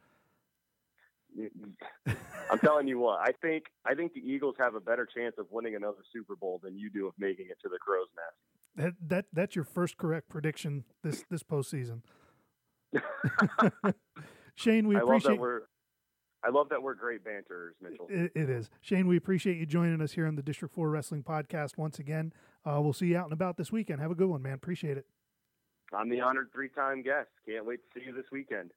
I'm 2.51 2.59
telling 2.59 2.89
you 2.89 2.99
what. 2.99 3.21
I 3.21 3.33
think 3.41 3.65
I 3.85 3.95
think 3.95 4.15
the 4.15 4.21
Eagles 4.21 4.57
have 4.59 4.75
a 4.75 4.81
better 4.81 5.07
chance 5.07 5.37
of 5.39 5.47
winning 5.51 5.77
another 5.77 5.99
Super 6.13 6.35
Bowl 6.35 6.61
than 6.63 6.77
you 6.77 6.91
do 6.91 7.07
of 7.07 7.15
making 7.19 7.47
it 7.51 7.59
to 7.63 7.69
the 7.69 7.79
Crow's 7.79 8.09
Nest. 8.17 8.37
That 8.77 9.09
that 9.09 9.25
that's 9.33 9.57
your 9.57 9.65
first 9.65 9.97
correct 9.97 10.29
prediction 10.29 10.85
this 11.03 11.25
this 11.31 11.43
postseason. 11.43 12.03
Shane, 14.55 14.89
we 14.89 14.97
I 14.97 15.01
appreciate. 15.01 15.31
love 15.31 15.37
that 15.37 15.41
we're. 15.41 15.61
I 16.45 16.51
love 16.51 16.69
that 16.69 16.83
we're 16.83 16.95
great 16.95 17.25
banterers, 17.25 17.75
Mitchell. 17.83 18.07
It, 18.09 18.31
it 18.35 18.49
is. 18.49 18.71
Shane, 18.81 19.09
we 19.09 19.17
appreciate 19.17 19.57
you 19.57 19.67
joining 19.67 20.01
us 20.01 20.13
here 20.13 20.25
on 20.27 20.37
the 20.37 20.43
District 20.43 20.73
4 20.73 20.89
Wrestling 20.89 21.25
Podcast 21.25 21.77
once 21.77 21.99
again. 21.99 22.33
Uh, 22.65 22.81
we'll 22.81 22.93
see 22.93 23.07
you 23.07 23.17
out 23.17 23.25
and 23.25 23.33
about 23.33 23.57
this 23.57 23.73
weekend. 23.73 24.01
Have 24.01 24.13
a 24.13 24.15
good 24.15 24.29
one, 24.29 24.41
man. 24.41 24.53
Appreciate 24.53 24.97
it. 24.97 25.05
I'm 25.93 26.09
the 26.09 26.21
honored 26.21 26.51
three-time 26.53 27.03
guest. 27.03 27.29
Can't 27.47 27.65
wait 27.65 27.81
to 27.95 28.01
see 28.01 28.07
you 28.07 28.13
this 28.13 28.27
weekend. 28.31 28.73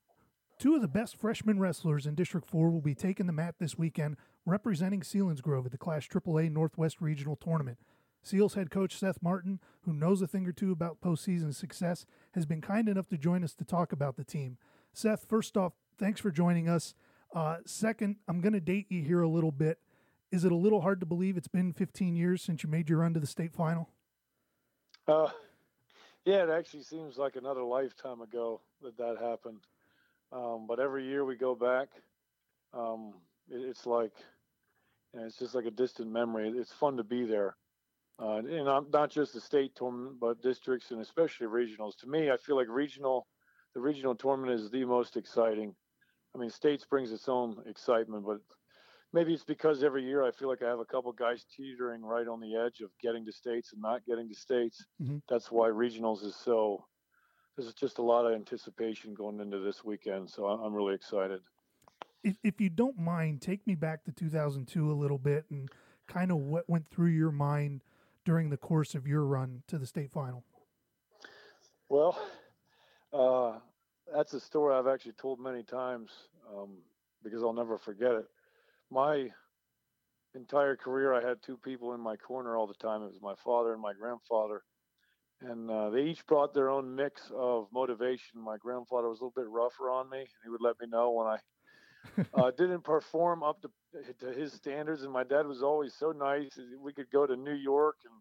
Two 0.60 0.76
of 0.76 0.82
the 0.82 0.88
best 0.88 1.18
freshman 1.18 1.60
wrestlers 1.60 2.06
in 2.06 2.16
District 2.16 2.48
4 2.48 2.70
will 2.70 2.82
be 2.82 2.94
taking 2.94 3.26
the 3.26 3.34
mat 3.34 3.56
this 3.60 3.78
weekend, 3.78 4.18
representing 4.46 5.02
Selinsgrove 5.02 5.66
at 5.66 5.72
the 5.72 5.78
Class 5.78 6.08
AAA 6.08 6.52
Northwest 6.52 7.02
Regional 7.02 7.36
Tournament. 7.36 7.80
Seals 8.24 8.54
head 8.54 8.70
coach 8.70 8.96
Seth 8.96 9.22
Martin, 9.24 9.60
who 9.82 9.94
knows 9.94 10.22
a 10.22 10.28
thing 10.28 10.48
or 10.48 10.52
two 10.52 10.72
about 10.72 11.02
postseason 11.02 11.56
success, 11.56 12.06
has 12.34 12.46
been 12.46 12.62
kind 12.62 12.88
enough 12.88 13.08
to 13.10 13.18
join 13.18 13.44
us 13.44 13.56
to 13.56 13.66
talk 13.66 13.92
about 13.92 14.16
the 14.16 14.24
team. 14.24 14.58
Seth, 14.94 15.26
first 15.28 15.58
off, 15.58 15.74
thanks 15.98 16.22
for 16.22 16.30
joining 16.30 16.70
us. 16.70 16.94
Uh, 17.34 17.58
second, 17.66 18.18
I'm 18.28 18.42
going 18.42 18.54
to 18.54 18.60
date 18.60 18.86
you 18.90 19.02
here 19.02 19.22
a 19.22 19.28
little 19.28 19.52
bit. 19.52 19.80
Is 20.32 20.46
it 20.46 20.52
a 20.52 20.56
little 20.56 20.82
hard 20.82 21.00
to 21.00 21.06
believe 21.06 21.38
it's 21.38 21.48
been 21.48 21.74
15 21.74 22.16
years 22.16 22.42
since 22.42 22.64
you 22.64 22.70
made 22.70 22.90
your 22.90 23.00
run 23.00 23.14
to 23.16 23.20
the 23.20 23.28
state 23.28 23.54
final? 23.54 23.90
Uh, 25.08 25.30
yeah, 26.26 26.44
it 26.44 26.50
actually 26.50 26.84
seems 26.84 27.18
like 27.18 27.36
another 27.36 27.64
lifetime 27.64 28.22
ago 28.22 28.62
that 28.82 28.98
that 28.98 29.18
happened. 29.22 29.60
Um, 30.32 30.66
but 30.68 30.80
every 30.80 31.06
year 31.06 31.26
we 31.26 31.36
go 31.36 31.56
back, 31.56 31.90
um, 32.74 33.14
it, 33.50 33.62
it's 33.62 33.86
like, 33.86 34.14
you 35.14 35.20
know, 35.20 35.26
it's 35.26 35.38
just 35.38 35.56
like 35.56 35.66
a 35.66 35.72
distant 35.72 36.12
memory. 36.12 36.50
It's 36.56 36.72
fun 36.72 36.98
to 36.98 37.04
be 37.04 37.26
there. 37.26 37.56
Uh, 38.22 38.38
and 38.38 38.66
not, 38.66 38.92
not 38.92 39.10
just 39.10 39.34
the 39.34 39.42
state 39.42 39.76
tournament, 39.76 40.20
but 40.20 40.42
districts 40.42 40.92
and 40.92 41.02
especially 41.02 41.48
regionals. 41.48 41.98
To 41.98 42.08
me, 42.08 42.30
I 42.30 42.38
feel 42.38 42.56
like 42.56 42.68
regional, 42.70 43.28
the 43.74 43.82
regional 43.82 44.16
tournament 44.16 44.60
is 44.60 44.70
the 44.70 44.86
most 44.86 45.18
exciting. 45.18 45.76
I 46.36 46.38
mean, 46.38 46.50
states 46.52 46.86
brings 46.86 47.12
its 47.12 47.28
own 47.28 47.58
excitement, 47.68 48.26
but 48.26 48.38
maybe 49.14 49.34
it's 49.34 49.44
because 49.44 49.84
every 49.84 50.04
year 50.04 50.24
I 50.24 50.32
feel 50.32 50.48
like 50.48 50.62
I 50.62 50.70
have 50.70 50.80
a 50.80 50.86
couple 50.86 51.12
guys 51.12 51.46
teetering 51.56 52.02
right 52.02 52.28
on 52.28 52.40
the 52.40 52.56
edge 52.56 52.82
of 52.82 52.90
getting 53.02 53.26
to 53.26 53.32
states 53.32 53.74
and 53.74 53.82
not 53.82 54.06
getting 54.06 54.30
to 54.30 54.36
states. 54.36 54.86
Mm-hmm. 55.02 55.18
That's 55.30 55.52
why 55.52 55.70
regionals 55.70 56.24
is 56.24 56.36
so. 56.36 56.86
There's 57.58 57.74
just 57.74 57.98
a 57.98 58.02
lot 58.02 58.26
of 58.26 58.34
anticipation 58.34 59.14
going 59.14 59.40
into 59.40 59.60
this 59.60 59.84
weekend, 59.84 60.30
so 60.30 60.46
I'm 60.46 60.74
really 60.74 60.96
excited. 60.96 61.42
If, 62.24 62.38
if 62.44 62.62
you 62.62 62.70
don't 62.70 62.98
mind, 62.98 63.42
take 63.42 63.66
me 63.68 63.76
back 63.76 64.06
to 64.06 64.12
2002 64.12 64.90
a 64.90 64.94
little 64.94 65.18
bit 65.18 65.46
and 65.52 65.70
kind 66.08 66.32
of 66.32 66.38
what 66.38 66.70
went 66.70 66.90
through 66.90 67.10
your 67.10 67.32
mind 67.32 67.82
during 68.24 68.50
the 68.50 68.58
course 68.58 68.96
of 68.96 69.06
your 69.06 69.26
run 69.26 69.64
to 69.68 69.78
the 69.78 69.86
state 69.86 70.12
final. 70.12 70.46
Well, 71.90 72.18
uh, 73.12 73.60
that's 74.14 74.34
a 74.34 74.40
story 74.40 74.74
I've 74.74 74.88
actually 74.88 75.14
told 75.14 75.40
many 75.40 75.64
times 75.64 76.10
um, 76.56 76.78
because 77.22 77.44
I'll 77.44 77.54
never 77.54 77.78
forget 77.78 78.12
it. 78.12 78.26
My 78.92 79.30
entire 80.36 80.76
career, 80.76 81.14
I 81.14 81.26
had 81.26 81.42
two 81.42 81.58
people 81.58 81.94
in 81.94 82.02
my 82.02 82.18
corner 82.18 82.58
all 82.58 82.68
the 82.68 82.74
time. 82.74 83.02
It 83.04 83.14
was 83.14 83.22
my 83.22 83.36
father 83.44 83.72
and 83.72 83.82
my 83.82 83.94
grandfather, 83.94 84.64
and 85.40 85.72
uh, 85.72 85.90
they 85.90 86.04
each 86.04 86.26
brought 86.28 86.54
their 86.54 86.70
own 86.70 86.94
mix 86.94 87.32
of 87.34 87.68
motivation. 87.72 88.42
My 88.42 88.58
grandfather 88.58 89.08
was 89.08 89.22
a 89.22 89.24
little 89.24 89.42
bit 89.42 89.50
rougher 89.50 89.90
on 89.90 90.10
me. 90.10 90.28
He 90.44 90.50
would 90.50 90.62
let 90.62 90.76
me 90.82 90.88
know 90.88 91.12
when 91.12 91.28
I 91.28 91.38
uh, 92.34 92.52
didn't 92.52 92.84
perform 92.84 93.44
up 93.44 93.62
to, 93.62 93.70
to 94.20 94.34
his 94.34 94.54
standards, 94.54 95.04
and 95.04 95.14
my 95.14 95.24
dad 95.24 95.48
was 95.48 95.64
always 95.64 95.94
so 95.96 96.12
nice. 96.12 96.60
We 96.78 96.92
could 96.92 97.10
go 97.12 97.26
to 97.26 97.36
New 97.38 97.56
York 97.56 97.96
and 98.04 98.14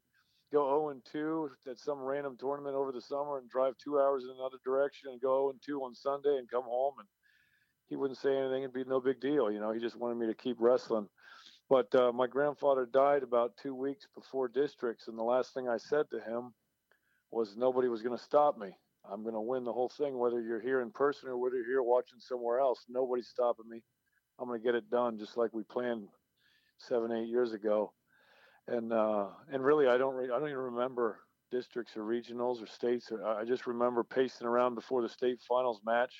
go 0.52 0.66
0 0.66 0.90
and 0.90 1.02
2 1.12 1.50
at 1.68 1.78
some 1.78 1.98
random 1.98 2.36
tournament 2.38 2.76
over 2.76 2.92
the 2.92 3.00
summer 3.00 3.38
and 3.38 3.48
drive 3.50 3.74
two 3.78 3.98
hours 3.98 4.24
in 4.24 4.30
another 4.30 4.58
direction 4.64 5.10
and 5.10 5.20
go 5.20 5.46
0 5.46 5.50
and 5.50 5.60
2 5.64 5.80
on 5.80 5.94
Sunday 5.94 6.36
and 6.38 6.50
come 6.50 6.64
home 6.64 6.94
and 6.98 7.08
he 7.90 7.96
wouldn't 7.96 8.18
say 8.18 8.34
anything. 8.34 8.62
It'd 8.62 8.72
be 8.72 8.84
no 8.84 9.00
big 9.00 9.20
deal. 9.20 9.50
You 9.50 9.60
know, 9.60 9.72
he 9.72 9.80
just 9.80 9.96
wanted 9.96 10.16
me 10.16 10.26
to 10.26 10.34
keep 10.34 10.56
wrestling. 10.58 11.08
But 11.68 11.94
uh, 11.94 12.12
my 12.12 12.26
grandfather 12.26 12.86
died 12.86 13.22
about 13.22 13.58
two 13.62 13.74
weeks 13.74 14.06
before 14.14 14.48
districts. 14.48 15.08
And 15.08 15.18
the 15.18 15.22
last 15.22 15.52
thing 15.52 15.68
I 15.68 15.76
said 15.76 16.06
to 16.10 16.20
him 16.20 16.54
was 17.30 17.56
nobody 17.56 17.88
was 17.88 18.02
going 18.02 18.16
to 18.16 18.24
stop 18.24 18.56
me. 18.58 18.70
I'm 19.10 19.22
going 19.22 19.34
to 19.34 19.40
win 19.40 19.64
the 19.64 19.72
whole 19.72 19.90
thing, 19.90 20.18
whether 20.18 20.40
you're 20.40 20.60
here 20.60 20.80
in 20.80 20.90
person 20.90 21.28
or 21.28 21.36
whether 21.36 21.56
you're 21.56 21.66
here 21.66 21.82
watching 21.82 22.18
somewhere 22.18 22.60
else. 22.60 22.84
Nobody's 22.88 23.28
stopping 23.28 23.68
me. 23.68 23.82
I'm 24.38 24.48
going 24.48 24.60
to 24.60 24.64
get 24.64 24.74
it 24.74 24.90
done 24.90 25.18
just 25.18 25.36
like 25.36 25.52
we 25.52 25.62
planned 25.64 26.08
seven, 26.78 27.12
eight 27.12 27.28
years 27.28 27.52
ago 27.52 27.92
and 28.70 28.92
uh, 28.92 29.26
and 29.52 29.64
really, 29.64 29.88
I 29.88 29.98
don't 29.98 30.14
re- 30.14 30.30
I 30.32 30.38
don't 30.38 30.48
even 30.48 30.58
remember 30.58 31.20
districts 31.50 31.96
or 31.96 32.02
regionals 32.02 32.62
or 32.62 32.66
states. 32.66 33.10
Or, 33.10 33.24
I 33.24 33.44
just 33.44 33.66
remember 33.66 34.04
pacing 34.04 34.46
around 34.46 34.76
before 34.76 35.02
the 35.02 35.08
state 35.08 35.40
finals 35.46 35.80
match, 35.84 36.14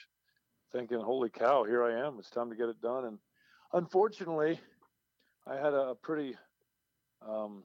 thinking, 0.73 1.01
"Holy 1.01 1.31
cow, 1.31 1.65
here 1.65 1.85
I 1.85 2.07
am! 2.07 2.19
It's 2.19 2.31
time 2.31 2.51
to 2.51 2.57
get 2.57 2.69
it 2.69 2.81
done." 2.81 3.05
And 3.05 3.19
unfortunately, 3.73 4.61
I 5.47 5.55
had 5.55 5.75
a 5.75 5.95
pretty 5.95 6.37
um, 7.27 7.65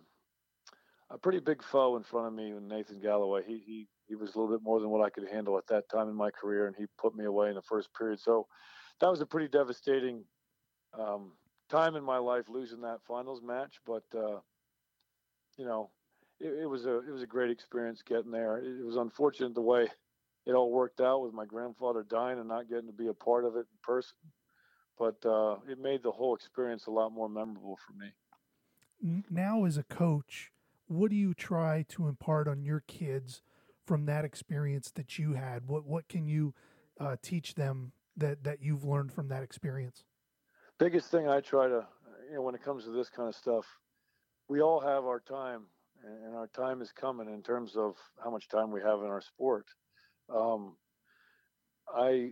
a 1.10 1.18
pretty 1.18 1.40
big 1.40 1.64
foe 1.64 1.98
in 1.98 2.04
front 2.04 2.28
of 2.28 2.34
me, 2.34 2.54
Nathan 2.62 3.00
Galloway. 3.00 3.44
He 3.46 3.60
he 3.66 3.88
he 4.08 4.16
was 4.16 4.36
a 4.36 4.40
little 4.40 4.56
bit 4.56 4.64
more 4.64 4.80
than 4.80 4.90
what 4.90 5.06
I 5.06 5.10
could 5.10 5.28
handle 5.28 5.58
at 5.58 5.68
that 5.68 5.90
time 5.90 6.10
in 6.10 6.16
my 6.16 6.32
career, 6.32 6.68
and 6.68 6.76
he 6.76 6.86
put 6.98 7.16
me 7.16 7.26
away 7.26 7.50
in 7.50 7.56
the 7.56 7.62
first 7.62 7.90
period. 7.98 8.20
So 8.20 8.48
that 9.00 9.10
was 9.10 9.22
a 9.22 9.26
pretty 9.26 9.48
devastating 9.48 10.24
um, 10.98 11.32
time 11.70 11.96
in 11.96 12.04
my 12.04 12.18
life 12.18 12.46
losing 12.50 12.82
that 12.82 13.04
finals 13.08 13.42
match, 13.42 13.80
but. 13.86 14.04
Uh, 14.16 14.40
you 15.58 15.66
know, 15.66 15.90
it, 16.40 16.64
it, 16.64 16.66
was 16.66 16.86
a 16.86 16.98
it 17.00 17.12
was 17.12 17.22
a 17.22 17.28
great 17.28 17.50
experience 17.50 18.02
getting 18.02 18.32
there. 18.32 18.58
It, 18.58 18.80
it 18.80 18.86
was 18.86 18.98
unfortunate 18.98 19.54
the 19.54 19.62
way 19.62 19.88
it 20.46 20.54
all 20.54 20.72
worked 20.72 21.02
out 21.02 21.22
with 21.24 21.34
my 21.34 21.46
grandfather 21.46 22.06
dying 22.08 22.40
and 22.40 22.48
not 22.48 22.70
getting 22.70 22.88
to 22.88 22.94
be 22.94 23.08
a 23.08 23.14
part 23.14 23.46
of 23.46 23.56
it 23.56 23.60
in 23.72 23.78
person, 23.84 24.18
but 24.98 25.16
uh, 25.26 25.56
it 25.70 25.80
made 25.80 26.04
the 26.04 26.12
whole 26.12 26.36
experience 26.36 26.88
a 26.88 26.92
lot 26.92 27.12
more 27.12 27.30
memorable 27.30 27.78
for 27.86 27.94
me. 27.94 29.24
Now, 29.30 29.66
as 29.66 29.78
a 29.78 29.84
coach, 29.84 30.52
what 30.88 31.10
do 31.10 31.16
you 31.16 31.34
try 31.34 31.86
to 31.90 32.08
impart 32.08 32.48
on 32.48 32.64
your 32.64 32.82
kids 32.82 33.42
from 33.86 34.06
that 34.06 34.26
experience 34.26 34.92
that 34.96 35.18
you 35.20 35.34
had? 35.34 35.68
What 35.68 35.86
what 35.86 36.08
can 36.08 36.28
you 36.28 36.54
uh, 37.00 37.18
teach 37.22 37.56
them 37.56 37.92
that 38.18 38.44
that 38.44 38.62
you've 38.62 38.86
learned 38.86 39.12
from 39.12 39.28
that 39.30 39.44
experience? 39.44 40.06
Biggest 40.78 41.10
thing 41.10 41.28
I 41.28 41.42
try 41.42 41.68
to, 41.68 41.86
you 42.30 42.36
know, 42.36 42.42
when 42.42 42.56
it 42.56 42.64
comes 42.64 42.84
to 42.86 42.92
this 42.92 43.10
kind 43.10 43.30
of 43.30 43.36
stuff, 43.36 43.66
we 44.48 44.62
all 44.62 44.80
have 44.80 45.06
our 45.06 45.20
time, 45.20 45.64
and 46.04 46.36
our 46.36 46.48
time 46.48 46.82
is 46.82 46.92
coming 46.92 47.28
in 47.34 47.42
terms 47.42 47.76
of 47.76 47.96
how 48.24 48.30
much 48.30 48.48
time 48.48 48.72
we 48.72 48.82
have 48.82 49.00
in 49.00 49.08
our 49.08 49.22
sport. 49.22 49.68
Um, 50.34 50.76
I 51.94 52.32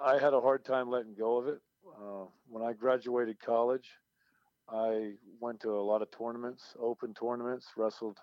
I 0.00 0.18
had 0.18 0.32
a 0.32 0.40
hard 0.40 0.64
time 0.64 0.90
letting 0.90 1.14
go 1.14 1.36
of 1.36 1.48
it. 1.48 1.60
Uh, 1.86 2.26
when 2.48 2.62
I 2.62 2.72
graduated 2.72 3.38
college, 3.40 3.88
I 4.68 5.12
went 5.40 5.60
to 5.60 5.70
a 5.70 5.82
lot 5.82 6.02
of 6.02 6.10
tournaments, 6.10 6.74
open 6.80 7.14
tournaments, 7.14 7.66
wrestled 7.76 8.18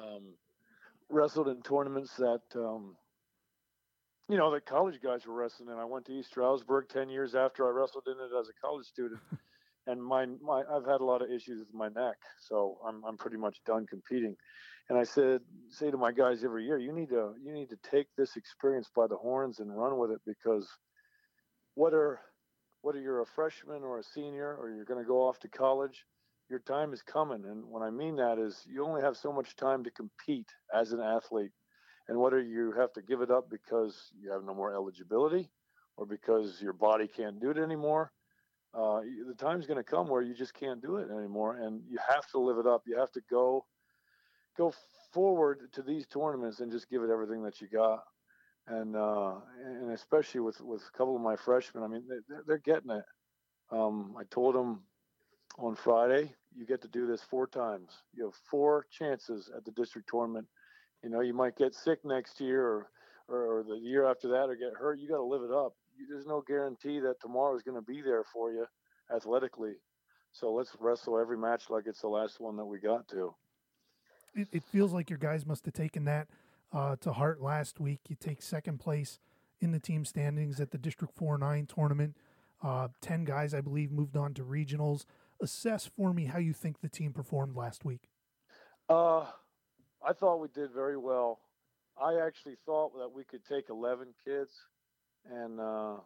um, 0.00 0.34
wrestled 1.08 1.48
in 1.48 1.62
tournaments 1.62 2.16
that 2.16 2.42
um, 2.54 2.96
you 4.28 4.36
know 4.36 4.50
that 4.52 4.66
college 4.66 5.00
guys 5.02 5.26
were 5.26 5.34
wrestling 5.34 5.70
in. 5.70 5.78
I 5.78 5.84
went 5.84 6.06
to 6.06 6.12
East 6.12 6.28
Stroudsburg 6.28 6.88
ten 6.88 7.08
years 7.08 7.34
after 7.34 7.66
I 7.66 7.70
wrestled 7.70 8.04
in 8.06 8.14
it 8.14 8.38
as 8.38 8.48
a 8.48 8.66
college 8.66 8.86
student. 8.86 9.20
and 9.86 10.02
my, 10.02 10.26
my 10.40 10.62
I've 10.70 10.86
had 10.86 11.00
a 11.00 11.04
lot 11.04 11.22
of 11.22 11.30
issues 11.30 11.58
with 11.58 11.74
my 11.74 11.88
neck, 11.88 12.16
so 12.40 12.78
I'm 12.86 13.02
I'm 13.04 13.16
pretty 13.16 13.36
much 13.36 13.58
done 13.66 13.86
competing. 13.86 14.36
And 14.88 14.98
I 14.98 15.04
said 15.04 15.40
say 15.70 15.90
to 15.90 15.96
my 15.96 16.12
guys 16.12 16.44
every 16.44 16.64
year, 16.64 16.78
you 16.78 16.92
need 16.92 17.08
to 17.10 17.34
you 17.42 17.52
need 17.52 17.70
to 17.70 17.78
take 17.88 18.06
this 18.16 18.36
experience 18.36 18.90
by 18.94 19.06
the 19.06 19.16
horns 19.16 19.60
and 19.60 19.76
run 19.76 19.98
with 19.98 20.10
it 20.10 20.20
because 20.26 20.68
whether 21.74 22.20
whether 22.82 23.00
you're 23.00 23.22
a 23.22 23.26
freshman 23.26 23.82
or 23.82 23.98
a 23.98 24.02
senior 24.02 24.56
or 24.56 24.70
you're 24.70 24.84
going 24.84 25.02
to 25.02 25.06
go 25.06 25.26
off 25.26 25.38
to 25.40 25.48
college, 25.48 26.04
your 26.50 26.58
time 26.60 26.92
is 26.92 27.00
coming. 27.00 27.44
And 27.46 27.64
what 27.64 27.82
I 27.82 27.90
mean 27.90 28.16
that 28.16 28.38
is 28.38 28.64
you 28.68 28.84
only 28.84 29.02
have 29.02 29.16
so 29.16 29.32
much 29.32 29.56
time 29.56 29.84
to 29.84 29.90
compete 29.90 30.48
as 30.74 30.92
an 30.92 31.00
athlete. 31.00 31.52
And 32.08 32.18
whether 32.18 32.40
you 32.40 32.72
have 32.72 32.92
to 32.94 33.02
give 33.02 33.20
it 33.20 33.30
up 33.30 33.48
because 33.48 34.10
you 34.20 34.30
have 34.32 34.42
no 34.44 34.52
more 34.52 34.74
eligibility 34.74 35.48
or 35.96 36.04
because 36.04 36.60
your 36.60 36.72
body 36.72 37.06
can't 37.06 37.40
do 37.40 37.50
it 37.50 37.58
anymore, 37.58 38.10
uh, 38.74 39.00
the 39.26 39.34
time's 39.34 39.66
going 39.66 39.76
to 39.76 39.84
come 39.84 40.08
where 40.08 40.22
you 40.22 40.34
just 40.34 40.54
can't 40.54 40.80
do 40.80 40.96
it 40.96 41.10
anymore, 41.10 41.56
and 41.56 41.82
you 41.88 41.98
have 42.08 42.26
to 42.30 42.38
live 42.38 42.58
it 42.58 42.66
up. 42.66 42.82
You 42.86 42.98
have 42.98 43.12
to 43.12 43.20
go 43.30 43.66
go 44.56 44.72
forward 45.12 45.72
to 45.72 45.82
these 45.82 46.06
tournaments 46.06 46.60
and 46.60 46.72
just 46.72 46.88
give 46.88 47.02
it 47.02 47.10
everything 47.10 47.42
that 47.42 47.60
you 47.60 47.68
got. 47.68 48.04
And 48.66 48.96
uh, 48.96 49.34
and 49.64 49.90
especially 49.90 50.40
with 50.40 50.60
with 50.60 50.82
a 50.82 50.96
couple 50.96 51.16
of 51.16 51.22
my 51.22 51.36
freshmen, 51.36 51.84
I 51.84 51.88
mean, 51.88 52.04
they're, 52.08 52.42
they're 52.46 52.58
getting 52.58 52.90
it. 52.90 53.04
Um, 53.70 54.14
I 54.18 54.22
told 54.30 54.54
them 54.54 54.82
on 55.58 55.74
Friday, 55.74 56.32
you 56.54 56.64
get 56.64 56.80
to 56.82 56.88
do 56.88 57.06
this 57.06 57.22
four 57.22 57.46
times. 57.46 57.90
You 58.14 58.24
have 58.24 58.34
four 58.50 58.86
chances 58.90 59.50
at 59.54 59.64
the 59.64 59.72
district 59.72 60.08
tournament. 60.08 60.46
You 61.02 61.10
know, 61.10 61.20
you 61.20 61.34
might 61.34 61.56
get 61.56 61.74
sick 61.74 61.98
next 62.04 62.40
year 62.40 62.64
or, 62.64 62.90
or, 63.28 63.58
or 63.58 63.62
the 63.64 63.76
year 63.76 64.06
after 64.06 64.28
that 64.28 64.48
or 64.48 64.54
get 64.54 64.72
hurt. 64.78 64.98
You 64.98 65.08
got 65.08 65.16
to 65.16 65.24
live 65.24 65.42
it 65.42 65.50
up 65.50 65.74
there's 66.08 66.26
no 66.26 66.42
guarantee 66.46 67.00
that 67.00 67.20
tomorrow 67.20 67.54
is 67.56 67.62
going 67.62 67.76
to 67.76 67.82
be 67.82 68.02
there 68.02 68.24
for 68.32 68.52
you 68.52 68.66
athletically. 69.14 69.74
So 70.32 70.52
let's 70.52 70.74
wrestle 70.80 71.18
every 71.18 71.36
match 71.36 71.64
like 71.68 71.84
it's 71.86 72.00
the 72.00 72.08
last 72.08 72.40
one 72.40 72.56
that 72.56 72.64
we 72.64 72.78
got 72.78 73.06
to. 73.08 73.34
It, 74.34 74.48
it 74.50 74.62
feels 74.64 74.92
like 74.92 75.10
your 75.10 75.18
guys 75.18 75.44
must 75.44 75.64
have 75.66 75.74
taken 75.74 76.04
that 76.06 76.28
uh, 76.72 76.96
to 77.00 77.12
heart 77.12 77.42
last 77.42 77.80
week. 77.80 78.00
You 78.08 78.16
take 78.18 78.40
second 78.42 78.80
place 78.80 79.18
in 79.60 79.72
the 79.72 79.78
team 79.80 80.04
standings 80.04 80.60
at 80.60 80.70
the 80.70 80.78
District 80.78 81.14
4 81.14 81.38
9 81.38 81.66
tournament. 81.66 82.16
Uh, 82.62 82.88
10 83.00 83.24
guys, 83.24 83.54
I 83.54 83.60
believe, 83.60 83.90
moved 83.90 84.16
on 84.16 84.34
to 84.34 84.42
regionals. 84.42 85.04
Assess 85.40 85.86
for 85.86 86.12
me 86.12 86.26
how 86.26 86.38
you 86.38 86.52
think 86.52 86.80
the 86.80 86.88
team 86.88 87.12
performed 87.12 87.56
last 87.56 87.84
week. 87.84 88.08
Uh, 88.88 89.26
I 90.06 90.12
thought 90.12 90.40
we 90.40 90.48
did 90.48 90.70
very 90.72 90.96
well. 90.96 91.40
I 92.00 92.24
actually 92.24 92.56
thought 92.64 92.92
that 92.98 93.10
we 93.12 93.24
could 93.24 93.44
take 93.44 93.68
11 93.68 94.08
kids, 94.24 94.52
and 95.30 95.60
uh, 95.60 95.96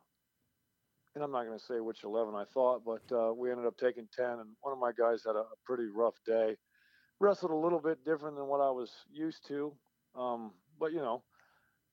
and 1.14 1.24
I'm 1.24 1.32
not 1.32 1.46
going 1.46 1.58
to 1.58 1.64
say 1.64 1.80
which 1.80 2.04
11 2.04 2.34
I 2.34 2.44
thought, 2.52 2.82
but 2.84 3.16
uh, 3.16 3.32
we 3.32 3.50
ended 3.50 3.66
up 3.66 3.78
taking 3.78 4.06
10. 4.14 4.24
And 4.26 4.50
one 4.60 4.74
of 4.74 4.78
my 4.78 4.92
guys 4.92 5.22
had 5.24 5.34
a, 5.34 5.44
pretty 5.64 5.86
rough 5.86 6.14
day. 6.26 6.56
Wrestled 7.20 7.52
a 7.52 7.56
little 7.56 7.80
bit 7.80 8.04
different 8.04 8.36
than 8.36 8.46
what 8.46 8.60
I 8.60 8.70
was 8.70 8.90
used 9.10 9.48
to, 9.48 9.72
um, 10.14 10.52
but 10.78 10.92
you 10.92 10.98
know, 10.98 11.22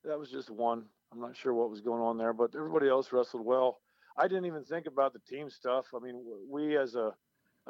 that 0.03 0.19
was 0.19 0.30
just 0.30 0.49
one. 0.49 0.84
I'm 1.13 1.21
not 1.21 1.38
sure 1.38 1.53
what 1.53 1.69
was 1.69 1.80
going 1.80 2.01
on 2.01 2.17
there, 2.17 2.34
but 2.34 2.51
everybody 2.55 2.89
else 2.89 3.13
wrestled 3.13 3.45
well. 3.45 3.80
I 4.17 4.28
didn't 4.28 4.45
even 4.45 4.65
think 4.65 4.86
about 4.86 5.13
the 5.13 5.19
team 5.19 5.49
stuff. 5.49 5.86
I 5.95 5.99
mean, 5.99 6.21
we 6.49 6.78
as 6.78 6.95
a 6.95 7.13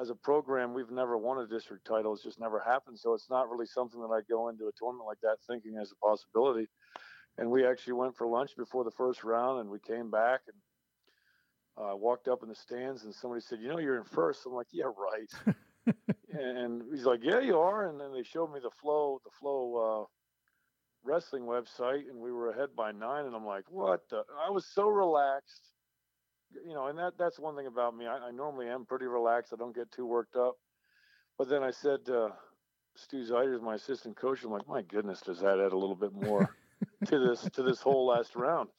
as 0.02 0.10
a 0.10 0.16
program, 0.16 0.74
we've 0.74 0.90
never 0.90 1.18
won 1.18 1.38
a 1.38 1.48
district 1.48 1.86
title. 1.86 2.14
It's 2.14 2.24
just 2.24 2.40
never 2.40 2.60
happened. 2.60 2.98
So 2.98 3.14
it's 3.14 3.30
not 3.30 3.50
really 3.50 3.68
something 3.68 4.02
that 4.02 4.08
I 4.08 4.22
go 4.28 4.50
into 4.50 4.66
a 4.66 4.72
tournament 4.78 5.06
like 5.06 5.22
that 5.22 5.38
thinking 5.48 5.78
as 5.80 5.92
a 5.92 5.96
possibility. 6.06 6.68
And 7.38 7.50
we 7.50 7.66
actually 7.66 7.94
went 7.94 8.16
for 8.16 8.28
lunch 8.28 8.52
before 8.56 8.84
the 8.84 8.92
first 8.92 9.24
round, 9.24 9.62
and 9.62 9.70
we 9.70 9.80
came 9.80 10.12
back 10.12 10.42
and 10.48 11.86
uh, 11.86 11.96
walked 11.96 12.28
up 12.28 12.44
in 12.44 12.50
the 12.50 12.56
stands, 12.56 13.04
and 13.04 13.14
somebody 13.14 13.42
said, 13.42 13.60
"You 13.60 13.70
know, 13.70 13.80
you're 13.80 13.98
in 13.98 14.04
first. 14.04 14.46
I'm 14.46 14.54
like, 14.54 14.68
"Yeah, 14.72 14.92
right." 14.96 15.56
and 16.32 16.84
he's 16.92 17.06
like, 17.06 17.22
"Yeah, 17.24 17.40
you 17.40 17.58
are." 17.58 17.90
And 17.90 18.00
then 18.00 18.14
they 18.14 18.24
showed 18.24 18.54
me 18.54 18.60
the 18.62 18.70
flow, 18.70 19.20
the 19.24 19.32
flow 19.32 20.04
uh, 20.04 20.06
wrestling 21.04 21.44
website, 21.44 22.08
and 22.10 22.20
we 22.20 22.32
were 22.32 22.52
ahead 22.52 22.70
by 22.76 22.92
nine. 22.92 23.26
And 23.26 23.36
I'm 23.36 23.46
like, 23.46 23.66
"What?" 23.70 24.08
The? 24.10 24.24
I 24.46 24.52
was 24.52 24.68
so 24.68 24.88
relaxed 24.88 25.74
you 26.66 26.74
know, 26.74 26.88
and 26.88 26.98
that 27.00 27.14
that's 27.18 27.40
one 27.40 27.56
thing 27.56 27.68
about 27.68 27.96
me. 27.96 28.06
I, 28.06 28.28
I, 28.28 28.32
normally 28.32 28.68
am 28.68 28.86
pretty 28.86 29.06
relaxed. 29.06 29.54
I 29.54 29.58
don't 29.58 29.76
get 29.76 29.92
too 29.92 30.06
worked 30.06 30.36
up. 30.36 30.56
But 31.38 31.50
then 31.50 31.64
I 31.64 31.72
said, 31.72 32.00
uh, 32.10 32.30
Stu 32.96 33.24
Zeiders, 33.24 33.62
my 33.62 33.76
assistant 33.76 34.16
coach, 34.16 34.44
I'm 34.44 34.52
like, 34.52 34.68
my 34.68 34.84
goodness, 34.84 35.22
does 35.22 35.40
that 35.40 35.60
add 35.60 35.72
a 35.72 35.78
little 35.78 35.96
bit 35.96 36.14
more 36.14 36.56
to 37.06 37.20
this 37.20 37.50
to 37.54 37.64
this 37.64 37.82
whole 37.82 38.08
last 38.08 38.36
round? 38.36 38.70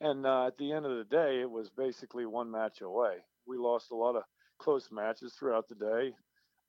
And 0.00 0.26
uh, 0.26 0.46
at 0.46 0.58
the 0.58 0.72
end 0.72 0.86
of 0.86 0.96
the 0.96 1.04
day, 1.04 1.40
it 1.40 1.50
was 1.50 1.70
basically 1.70 2.26
one 2.26 2.50
match 2.50 2.80
away. 2.80 3.16
We 3.46 3.56
lost 3.56 3.90
a 3.90 3.96
lot 3.96 4.16
of 4.16 4.24
close 4.58 4.88
matches 4.90 5.34
throughout 5.34 5.68
the 5.68 5.74
day, 5.74 6.14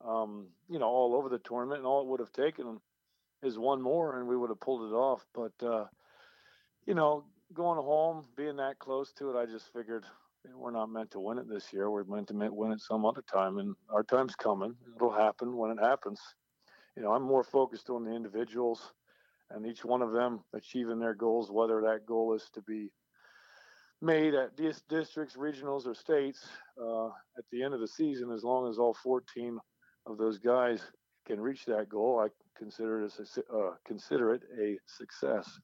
um, 0.06 0.48
you 0.68 0.78
know, 0.78 0.86
all 0.86 1.14
over 1.14 1.28
the 1.28 1.38
tournament, 1.38 1.78
and 1.78 1.86
all 1.86 2.02
it 2.02 2.06
would 2.06 2.20
have 2.20 2.32
taken 2.32 2.80
is 3.42 3.58
one 3.58 3.82
more, 3.82 4.18
and 4.18 4.28
we 4.28 4.36
would 4.36 4.50
have 4.50 4.60
pulled 4.60 4.90
it 4.90 4.94
off. 4.94 5.26
But 5.34 5.52
uh, 5.66 5.86
you 6.86 6.94
know, 6.94 7.24
going 7.52 7.82
home, 7.82 8.24
being 8.36 8.56
that 8.56 8.78
close 8.78 9.12
to 9.14 9.30
it, 9.30 9.36
I 9.36 9.46
just 9.46 9.72
figured 9.72 10.04
we're 10.54 10.70
not 10.70 10.90
meant 10.90 11.10
to 11.12 11.20
win 11.20 11.38
it 11.38 11.48
this 11.48 11.72
year. 11.72 11.90
We're 11.90 12.04
meant 12.04 12.28
to 12.28 12.34
win 12.34 12.72
it 12.72 12.80
some 12.80 13.04
other 13.04 13.22
time, 13.22 13.58
and 13.58 13.74
our 13.90 14.04
time's 14.04 14.36
coming. 14.36 14.74
It'll 14.94 15.10
happen 15.10 15.56
when 15.56 15.70
it 15.70 15.78
happens. 15.82 16.20
You 16.96 17.02
know, 17.02 17.12
I'm 17.12 17.22
more 17.22 17.44
focused 17.44 17.90
on 17.90 18.04
the 18.04 18.14
individuals 18.14 18.92
and 19.50 19.66
each 19.66 19.84
one 19.84 20.02
of 20.02 20.12
them 20.12 20.40
achieving 20.54 20.98
their 20.98 21.14
goals, 21.14 21.50
whether 21.50 21.80
that 21.82 22.06
goal 22.06 22.34
is 22.34 22.48
to 22.54 22.62
be 22.62 22.90
made 24.02 24.34
at 24.34 24.56
dis- 24.56 24.82
districts, 24.88 25.36
regionals, 25.36 25.86
or 25.86 25.94
states 25.94 26.46
uh, 26.80 27.06
at 27.38 27.44
the 27.50 27.62
end 27.62 27.74
of 27.74 27.80
the 27.80 27.88
season. 27.88 28.30
As 28.30 28.44
long 28.44 28.68
as 28.68 28.78
all 28.78 28.94
14 29.02 29.58
of 30.06 30.18
those 30.18 30.38
guys 30.38 30.80
can 31.26 31.40
reach 31.40 31.64
that 31.66 31.88
goal, 31.88 32.20
I 32.20 32.28
consider 32.58 33.04
it 33.04 33.12
a, 33.18 33.56
uh, 33.56 33.74
consider 33.86 34.34
it 34.34 34.42
a 34.60 34.78
success. 34.86 35.58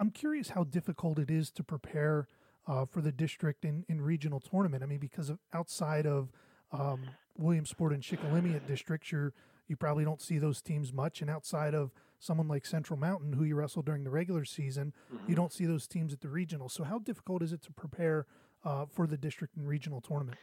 I'm 0.00 0.10
curious 0.10 0.50
how 0.50 0.64
difficult 0.64 1.18
it 1.18 1.30
is 1.30 1.50
to 1.52 1.62
prepare 1.62 2.28
uh, 2.66 2.86
for 2.86 3.02
the 3.02 3.12
district 3.12 3.64
in, 3.64 3.84
in 3.88 4.00
regional 4.00 4.40
tournament. 4.40 4.82
I 4.82 4.86
mean, 4.86 4.98
because 4.98 5.28
of 5.28 5.38
outside 5.52 6.06
of 6.06 6.32
um, 6.72 7.02
Williamsport 7.36 7.92
and 7.92 8.02
Shikellamy 8.02 8.66
districts, 8.66 9.12
you 9.12 9.32
you 9.66 9.76
probably 9.76 10.04
don't 10.04 10.20
see 10.20 10.38
those 10.38 10.60
teams 10.60 10.92
much, 10.92 11.22
and 11.22 11.30
outside 11.30 11.74
of 11.74 11.90
someone 12.24 12.48
like 12.48 12.64
Central 12.64 12.98
Mountain, 12.98 13.34
who 13.34 13.44
you 13.44 13.54
wrestle 13.54 13.82
during 13.82 14.04
the 14.04 14.10
regular 14.10 14.44
season, 14.44 14.94
mm-hmm. 15.12 15.28
you 15.28 15.36
don't 15.36 15.52
see 15.52 15.66
those 15.66 15.86
teams 15.86 16.12
at 16.12 16.20
the 16.20 16.28
regional. 16.28 16.68
So, 16.68 16.84
how 16.84 16.98
difficult 16.98 17.42
is 17.42 17.52
it 17.52 17.62
to 17.62 17.72
prepare 17.72 18.26
uh, 18.64 18.86
for 18.86 19.06
the 19.06 19.16
district 19.16 19.56
and 19.56 19.68
regional 19.68 20.00
tournament? 20.00 20.38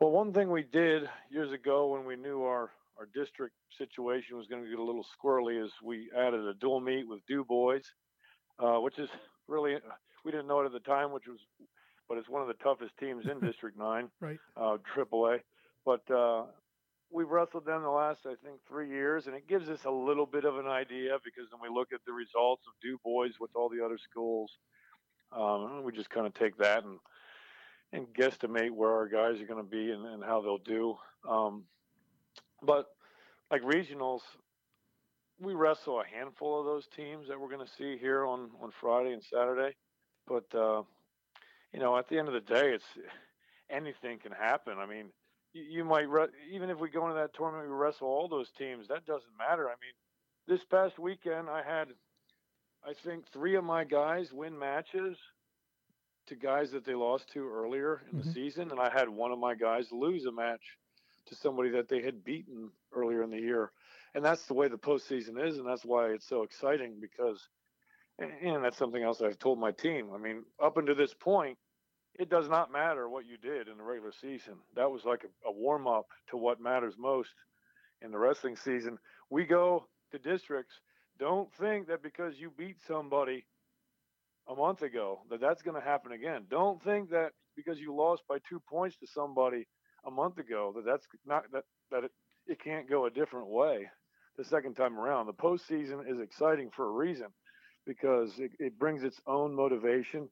Well, 0.00 0.10
one 0.10 0.32
thing 0.32 0.50
we 0.50 0.62
did 0.62 1.08
years 1.30 1.52
ago 1.52 1.88
when 1.88 2.04
we 2.04 2.16
knew 2.16 2.42
our 2.42 2.70
our 2.98 3.08
district 3.14 3.54
situation 3.76 4.38
was 4.38 4.46
going 4.46 4.64
to 4.64 4.70
get 4.70 4.78
a 4.78 4.82
little 4.82 5.04
squirrely 5.04 5.62
is 5.62 5.70
we 5.84 6.08
added 6.16 6.40
a 6.40 6.54
dual 6.54 6.80
meet 6.80 7.06
with 7.06 7.20
Du 7.26 7.44
Bois, 7.44 7.80
uh, 8.58 8.80
which 8.80 8.98
is 8.98 9.08
really 9.48 9.76
we 10.24 10.30
didn't 10.30 10.46
know 10.46 10.60
it 10.60 10.66
at 10.66 10.72
the 10.72 10.80
time, 10.80 11.12
which 11.12 11.26
was, 11.28 11.38
but 12.08 12.18
it's 12.18 12.28
one 12.28 12.42
of 12.42 12.48
the 12.48 12.54
toughest 12.54 12.92
teams 12.98 13.24
in 13.30 13.38
District 13.46 13.78
Nine, 13.78 14.08
right? 14.20 14.38
Uh, 14.56 14.78
AAA. 14.96 15.40
But 15.84 16.10
uh, 16.10 16.46
we've 17.10 17.28
wrestled 17.28 17.64
them 17.64 17.82
the 17.82 17.90
last, 17.90 18.26
I 18.26 18.34
think, 18.44 18.60
three 18.68 18.88
years, 18.88 19.26
and 19.26 19.34
it 19.34 19.48
gives 19.48 19.68
us 19.68 19.84
a 19.84 19.90
little 19.90 20.26
bit 20.26 20.44
of 20.44 20.58
an 20.58 20.66
idea 20.66 21.18
because 21.24 21.50
when 21.50 21.70
we 21.70 21.74
look 21.74 21.92
at 21.92 22.00
the 22.06 22.12
results 22.12 22.64
of 22.66 22.72
Du 22.82 22.98
Bois 23.04 23.28
with 23.40 23.50
all 23.54 23.68
the 23.68 23.84
other 23.84 23.98
schools, 23.98 24.58
um, 25.32 25.82
we 25.84 25.92
just 25.92 26.10
kind 26.10 26.26
of 26.26 26.34
take 26.34 26.56
that 26.58 26.84
and 26.84 26.98
and 27.92 28.08
guesstimate 28.14 28.72
where 28.72 28.90
our 28.90 29.08
guys 29.08 29.40
are 29.40 29.46
going 29.46 29.62
to 29.62 29.70
be 29.70 29.92
and, 29.92 30.04
and, 30.06 30.24
how 30.24 30.40
they'll 30.40 30.58
do. 30.58 30.96
Um, 31.28 31.64
but 32.60 32.86
like 33.48 33.62
regionals, 33.62 34.22
we 35.40 35.54
wrestle 35.54 36.00
a 36.00 36.04
handful 36.04 36.58
of 36.58 36.66
those 36.66 36.88
teams 36.96 37.28
that 37.28 37.40
we're 37.40 37.48
going 37.48 37.64
to 37.64 37.72
see 37.78 37.96
here 37.96 38.26
on 38.26 38.50
on 38.60 38.72
Friday 38.80 39.12
and 39.12 39.22
Saturday. 39.22 39.74
But 40.26 40.52
uh, 40.54 40.82
you 41.72 41.78
know, 41.78 41.96
at 41.96 42.08
the 42.08 42.18
end 42.18 42.28
of 42.28 42.34
the 42.34 42.40
day, 42.40 42.74
it's 42.74 42.84
anything 43.70 44.18
can 44.18 44.32
happen. 44.32 44.78
I 44.78 44.86
mean, 44.86 45.10
you, 45.56 45.64
you 45.78 45.84
might 45.84 46.08
re- 46.08 46.28
even 46.52 46.70
if 46.70 46.78
we 46.78 46.90
go 46.90 47.04
into 47.04 47.18
that 47.20 47.34
tournament, 47.34 47.68
we 47.68 47.74
wrestle 47.74 48.08
all 48.08 48.28
those 48.28 48.50
teams. 48.58 48.88
That 48.88 49.06
doesn't 49.06 49.38
matter. 49.38 49.68
I 49.68 49.74
mean, 49.80 49.94
this 50.46 50.64
past 50.64 50.98
weekend, 50.98 51.48
I 51.48 51.62
had, 51.62 51.88
I 52.84 52.92
think, 53.04 53.24
three 53.32 53.56
of 53.56 53.64
my 53.64 53.84
guys 53.84 54.32
win 54.32 54.58
matches 54.58 55.16
to 56.28 56.34
guys 56.34 56.70
that 56.72 56.84
they 56.84 56.94
lost 56.94 57.32
to 57.32 57.48
earlier 57.48 58.02
in 58.10 58.18
mm-hmm. 58.18 58.28
the 58.28 58.34
season, 58.34 58.70
and 58.70 58.80
I 58.80 58.90
had 58.90 59.08
one 59.08 59.32
of 59.32 59.38
my 59.38 59.54
guys 59.54 59.86
lose 59.92 60.24
a 60.26 60.32
match 60.32 60.62
to 61.26 61.34
somebody 61.34 61.70
that 61.70 61.88
they 61.88 62.02
had 62.02 62.24
beaten 62.24 62.70
earlier 62.92 63.22
in 63.22 63.30
the 63.30 63.38
year. 63.38 63.70
And 64.14 64.24
that's 64.24 64.46
the 64.46 64.54
way 64.54 64.68
the 64.68 64.76
postseason 64.76 65.44
is, 65.44 65.58
and 65.58 65.66
that's 65.66 65.84
why 65.84 66.08
it's 66.08 66.28
so 66.28 66.42
exciting 66.42 66.94
because 67.00 67.48
and 68.18 68.64
that's 68.64 68.78
something 68.78 69.02
else 69.02 69.20
I've 69.20 69.38
told 69.38 69.58
my 69.58 69.72
team. 69.72 70.08
I 70.14 70.18
mean, 70.18 70.44
up 70.62 70.78
until 70.78 70.94
this 70.94 71.12
point, 71.12 71.58
it 72.18 72.30
does 72.30 72.48
not 72.48 72.72
matter 72.72 73.08
what 73.08 73.26
you 73.26 73.36
did 73.36 73.68
in 73.68 73.78
the 73.78 73.84
regular 73.84 74.12
season. 74.20 74.54
That 74.74 74.90
was 74.90 75.04
like 75.04 75.24
a, 75.24 75.48
a 75.48 75.52
warm 75.52 75.86
up 75.86 76.06
to 76.30 76.36
what 76.36 76.60
matters 76.60 76.94
most 76.98 77.30
in 78.02 78.10
the 78.10 78.18
wrestling 78.18 78.56
season. 78.56 78.98
We 79.30 79.44
go 79.44 79.86
to 80.12 80.18
districts. 80.18 80.74
Don't 81.18 81.48
think 81.60 81.88
that 81.88 82.02
because 82.02 82.34
you 82.38 82.52
beat 82.56 82.76
somebody 82.86 83.44
a 84.48 84.54
month 84.54 84.82
ago 84.82 85.20
that 85.30 85.40
that's 85.40 85.62
going 85.62 85.80
to 85.80 85.86
happen 85.86 86.12
again. 86.12 86.46
Don't 86.50 86.82
think 86.82 87.10
that 87.10 87.30
because 87.56 87.78
you 87.78 87.94
lost 87.94 88.22
by 88.28 88.38
two 88.48 88.60
points 88.68 88.96
to 88.98 89.06
somebody 89.06 89.66
a 90.06 90.10
month 90.10 90.38
ago 90.38 90.72
that 90.76 90.84
that's 90.84 91.06
not 91.26 91.44
that 91.52 91.64
that 91.90 92.04
it, 92.04 92.10
it 92.46 92.62
can't 92.62 92.88
go 92.88 93.06
a 93.06 93.10
different 93.10 93.48
way 93.48 93.88
the 94.36 94.44
second 94.44 94.74
time 94.74 94.98
around. 94.98 95.26
The 95.26 95.32
postseason 95.32 96.08
is 96.10 96.20
exciting 96.20 96.70
for 96.74 96.86
a 96.86 96.92
reason 96.92 97.28
because 97.86 98.32
it, 98.38 98.52
it 98.58 98.78
brings 98.78 99.02
its 99.02 99.20
own 99.26 99.54
motivation. 99.54 100.28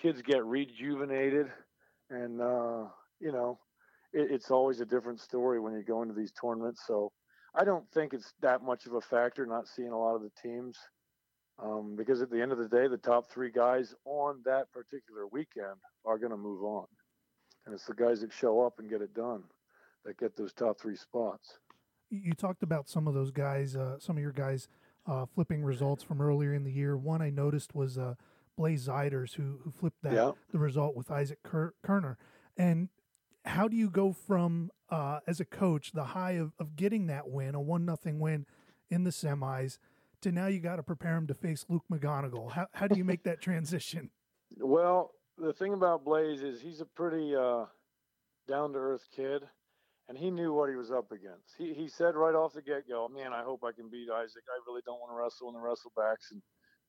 Kids 0.00 0.22
get 0.22 0.44
rejuvenated, 0.44 1.46
and 2.10 2.40
uh, 2.40 2.84
you 3.20 3.32
know, 3.32 3.58
it, 4.12 4.30
it's 4.30 4.50
always 4.50 4.80
a 4.80 4.86
different 4.86 5.20
story 5.20 5.60
when 5.60 5.74
you 5.74 5.82
go 5.82 6.02
into 6.02 6.14
these 6.14 6.32
tournaments. 6.32 6.82
So 6.86 7.12
I 7.54 7.64
don't 7.64 7.88
think 7.92 8.12
it's 8.12 8.32
that 8.42 8.62
much 8.62 8.86
of 8.86 8.94
a 8.94 9.00
factor 9.00 9.46
not 9.46 9.68
seeing 9.68 9.90
a 9.90 9.98
lot 9.98 10.16
of 10.16 10.22
the 10.22 10.30
teams. 10.42 10.76
Um, 11.62 11.94
because 11.96 12.20
at 12.20 12.30
the 12.30 12.42
end 12.42 12.50
of 12.50 12.58
the 12.58 12.68
day, 12.68 12.88
the 12.88 12.96
top 12.96 13.30
three 13.30 13.50
guys 13.50 13.94
on 14.04 14.40
that 14.44 14.72
particular 14.72 15.28
weekend 15.30 15.76
are 16.04 16.18
going 16.18 16.32
to 16.32 16.36
move 16.36 16.64
on. 16.64 16.86
And 17.64 17.72
it's 17.74 17.86
the 17.86 17.94
guys 17.94 18.20
that 18.22 18.32
show 18.32 18.60
up 18.60 18.80
and 18.80 18.90
get 18.90 19.02
it 19.02 19.14
done 19.14 19.44
that 20.04 20.18
get 20.18 20.36
those 20.36 20.52
top 20.52 20.80
three 20.80 20.96
spots. 20.96 21.58
You 22.10 22.32
talked 22.34 22.62
about 22.62 22.88
some 22.88 23.06
of 23.06 23.14
those 23.14 23.30
guys, 23.30 23.76
uh, 23.76 23.98
some 23.98 24.16
of 24.16 24.22
your 24.22 24.32
guys 24.32 24.68
uh, 25.06 25.26
flipping 25.26 25.62
results 25.62 26.02
from 26.02 26.20
earlier 26.20 26.54
in 26.54 26.64
the 26.64 26.72
year. 26.72 26.96
One 26.96 27.22
I 27.22 27.30
noticed 27.30 27.74
was 27.74 27.98
uh, 27.98 28.14
Blaze 28.56 28.86
Zeiders 28.86 29.34
who 29.34 29.58
who 29.62 29.70
flipped 29.70 30.02
that 30.02 30.12
yeah. 30.12 30.32
the 30.52 30.58
result 30.58 30.96
with 30.96 31.10
Isaac 31.10 31.38
Kerner. 31.42 32.18
And 32.56 32.88
how 33.44 33.68
do 33.68 33.76
you 33.76 33.90
go 33.90 34.12
from 34.12 34.70
uh, 34.90 35.20
as 35.26 35.40
a 35.40 35.44
coach 35.44 35.92
the 35.92 36.04
high 36.04 36.32
of, 36.32 36.52
of 36.58 36.76
getting 36.76 37.06
that 37.08 37.28
win, 37.28 37.54
a 37.54 37.60
one 37.60 37.84
nothing 37.84 38.20
win 38.20 38.46
in 38.90 39.04
the 39.04 39.10
semis, 39.10 39.78
to 40.22 40.32
now 40.32 40.46
you 40.46 40.60
got 40.60 40.76
to 40.76 40.82
prepare 40.82 41.16
him 41.16 41.26
to 41.26 41.34
face 41.34 41.64
Luke 41.68 41.84
McGonigal? 41.92 42.52
How 42.52 42.66
how 42.72 42.86
do 42.86 42.96
you 42.96 43.04
make 43.04 43.24
that 43.24 43.40
transition? 43.40 44.10
Well, 44.60 45.10
the 45.36 45.52
thing 45.52 45.72
about 45.72 46.04
Blaze 46.04 46.40
is 46.42 46.60
he's 46.60 46.80
a 46.80 46.84
pretty 46.84 47.34
uh, 47.34 47.64
down 48.46 48.72
to 48.72 48.78
earth 48.78 49.08
kid, 49.16 49.42
and 50.08 50.16
he 50.16 50.30
knew 50.30 50.52
what 50.52 50.70
he 50.70 50.76
was 50.76 50.92
up 50.92 51.10
against. 51.10 51.56
He 51.58 51.74
he 51.74 51.88
said 51.88 52.14
right 52.14 52.36
off 52.36 52.52
the 52.52 52.62
get 52.62 52.88
go, 52.88 53.08
"Man, 53.08 53.32
I 53.32 53.42
hope 53.42 53.64
I 53.64 53.72
can 53.72 53.90
beat 53.90 54.10
Isaac. 54.10 54.44
I 54.48 54.60
really 54.68 54.82
don't 54.86 55.00
want 55.00 55.10
to 55.10 55.16
wrestle 55.16 55.48
in 55.48 55.54
the 55.54 55.60
wrestlebacks 55.60 56.30
and 56.30 56.40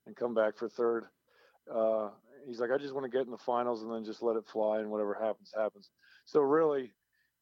and 0.05 0.15
come 0.15 0.33
back 0.35 0.57
for 0.57 0.69
third. 0.69 1.05
Uh, 1.71 2.09
he's 2.45 2.59
like, 2.59 2.71
I 2.71 2.77
just 2.77 2.93
want 2.93 3.05
to 3.05 3.09
get 3.09 3.25
in 3.25 3.31
the 3.31 3.37
finals 3.37 3.83
and 3.83 3.91
then 3.91 4.03
just 4.03 4.21
let 4.21 4.35
it 4.35 4.45
fly, 4.45 4.79
and 4.79 4.89
whatever 4.89 5.13
happens, 5.13 5.51
happens. 5.55 5.89
So 6.25 6.41
really, 6.41 6.93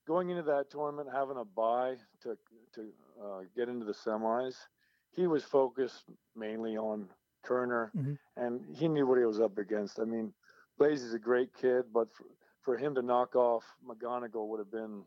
going 0.07 0.29
into 0.29 0.43
that 0.43 0.69
tournament, 0.69 1.09
having 1.11 1.37
a 1.37 1.45
bye 1.45 1.97
to 2.21 2.37
to 2.73 2.93
uh, 3.23 3.41
get 3.55 3.69
into 3.69 3.85
the 3.85 3.93
semis, 3.93 4.55
he 5.11 5.27
was 5.27 5.43
focused 5.43 6.05
mainly 6.35 6.77
on 6.77 7.09
Kerner, 7.43 7.91
Mhm. 7.95 8.17
and 8.37 8.75
he 8.75 8.87
knew 8.87 9.05
what 9.05 9.17
he 9.19 9.25
was 9.25 9.39
up 9.39 9.57
against. 9.57 9.99
I 9.99 10.05
mean, 10.05 10.33
Blaze 10.77 11.03
is 11.03 11.13
a 11.13 11.19
great 11.19 11.53
kid, 11.53 11.93
but 11.93 12.11
for, 12.13 12.25
for 12.61 12.77
him 12.77 12.95
to 12.95 13.01
knock 13.01 13.35
off 13.35 13.77
McGonigal 13.85 14.47
would 14.47 14.59
have 14.59 14.71
been 14.71 15.05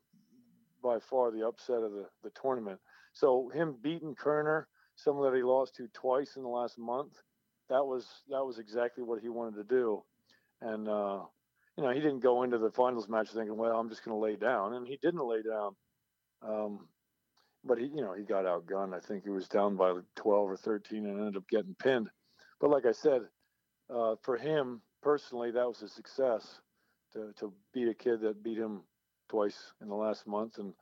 by 0.83 1.01
far 1.01 1.31
the 1.31 1.47
upset 1.47 1.83
of 1.83 1.93
the, 1.93 2.09
the 2.23 2.31
tournament. 2.31 2.81
So 3.13 3.49
him 3.49 3.75
beating 3.81 4.15
Kerner, 4.15 4.69
someone 4.95 5.29
that 5.31 5.37
he 5.37 5.43
lost 5.43 5.75
to 5.77 5.89
twice 5.89 6.37
in 6.37 6.43
the 6.43 6.49
last 6.49 6.79
month, 6.79 7.23
that 7.69 7.85
was 7.85 8.07
that 8.29 8.45
was 8.45 8.59
exactly 8.59 9.05
what 9.05 9.21
he 9.21 9.29
wanted 9.29 9.57
to 9.57 9.65
do. 9.65 10.03
And 10.61 10.89
uh, 10.89 11.25
you 11.77 11.85
know, 11.85 11.91
he 11.91 12.01
didn't 12.01 12.21
go 12.21 12.43
into 12.43 12.59
the 12.59 12.71
finals 12.71 13.09
match 13.09 13.31
thinking, 13.31 13.57
well, 13.57 13.79
I'm 13.79 13.89
just 13.89 14.05
going 14.05 14.17
to 14.17 14.23
lay 14.23 14.37
down, 14.37 14.75
and 14.75 14.87
he 14.87 14.99
didn't 15.03 15.27
lay 15.27 15.43
down. 15.43 15.77
Um, 16.43 16.89
but 17.65 17.79
he, 17.79 17.87
you 17.87 18.03
know, 18.03 18.15
he 18.15 18.25
got 18.25 18.45
outgunned. 18.45 18.95
I 18.95 19.01
think 19.01 19.25
he 19.25 19.31
was 19.31 19.49
down 19.49 19.77
by 19.77 19.93
12 20.17 20.51
or 20.51 20.57
13 20.57 21.05
and 21.05 21.19
ended 21.19 21.37
up 21.37 21.49
getting 21.49 21.75
pinned. 21.75 22.09
But 22.61 22.71
like 22.71 22.87
I 22.87 22.93
said, 22.93 23.23
uh, 23.91 24.17
for 24.23 24.37
him 24.37 24.83
personally, 25.03 25.51
that 25.51 25.67
was 25.67 25.83
a 25.83 25.89
success 25.89 26.61
to 27.13 27.33
to 27.39 27.53
beat 27.73 27.89
a 27.89 27.95
kid 27.95 28.21
that 28.23 28.43
beat 28.43 28.59
him 28.59 28.83
twice 29.29 29.73
in 29.81 29.89
the 29.89 29.95
last 29.95 30.27
month. 30.27 30.59
And 30.59 30.75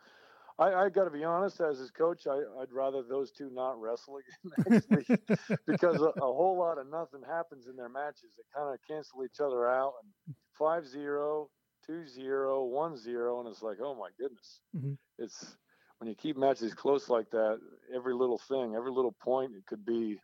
I, 0.58 0.72
I 0.72 0.88
got 0.88 1.04
to 1.04 1.10
be 1.10 1.24
honest, 1.24 1.60
as 1.60 1.78
his 1.78 1.90
coach, 1.90 2.26
I, 2.28 2.36
I'd 2.60 2.70
rather 2.72 3.02
those 3.02 3.32
two 3.32 3.50
not 3.50 3.80
wrestle 3.80 4.18
again 4.18 4.64
next 4.70 4.88
week 5.08 5.20
because 5.66 6.00
a, 6.00 6.10
a 6.20 6.20
whole 6.20 6.56
lot 6.58 6.78
of 6.78 6.88
nothing 6.88 7.22
happens 7.26 7.66
in 7.66 7.76
their 7.76 7.88
matches. 7.88 8.34
They 8.36 8.44
kind 8.54 8.72
of 8.72 8.78
cancel 8.88 9.24
each 9.24 9.40
other 9.40 9.68
out 9.68 9.94
and 10.02 10.36
5 10.56 10.86
0, 10.86 11.50
2 11.86 12.06
0, 12.06 12.64
1 12.66 12.96
0. 12.96 13.40
And 13.40 13.48
it's 13.48 13.62
like, 13.62 13.78
oh 13.82 13.94
my 13.96 14.10
goodness. 14.18 14.60
Mhm. 14.76 14.96
It's 15.18 15.56
when 15.98 16.08
you 16.08 16.14
keep 16.14 16.36
matches 16.36 16.72
close 16.74 17.08
like 17.08 17.30
that, 17.30 17.58
every 17.94 18.14
little 18.14 18.38
thing, 18.38 18.74
every 18.76 18.92
little 18.92 19.12
point, 19.22 19.52
it 19.56 19.66
could 19.66 19.84
be 19.84 20.20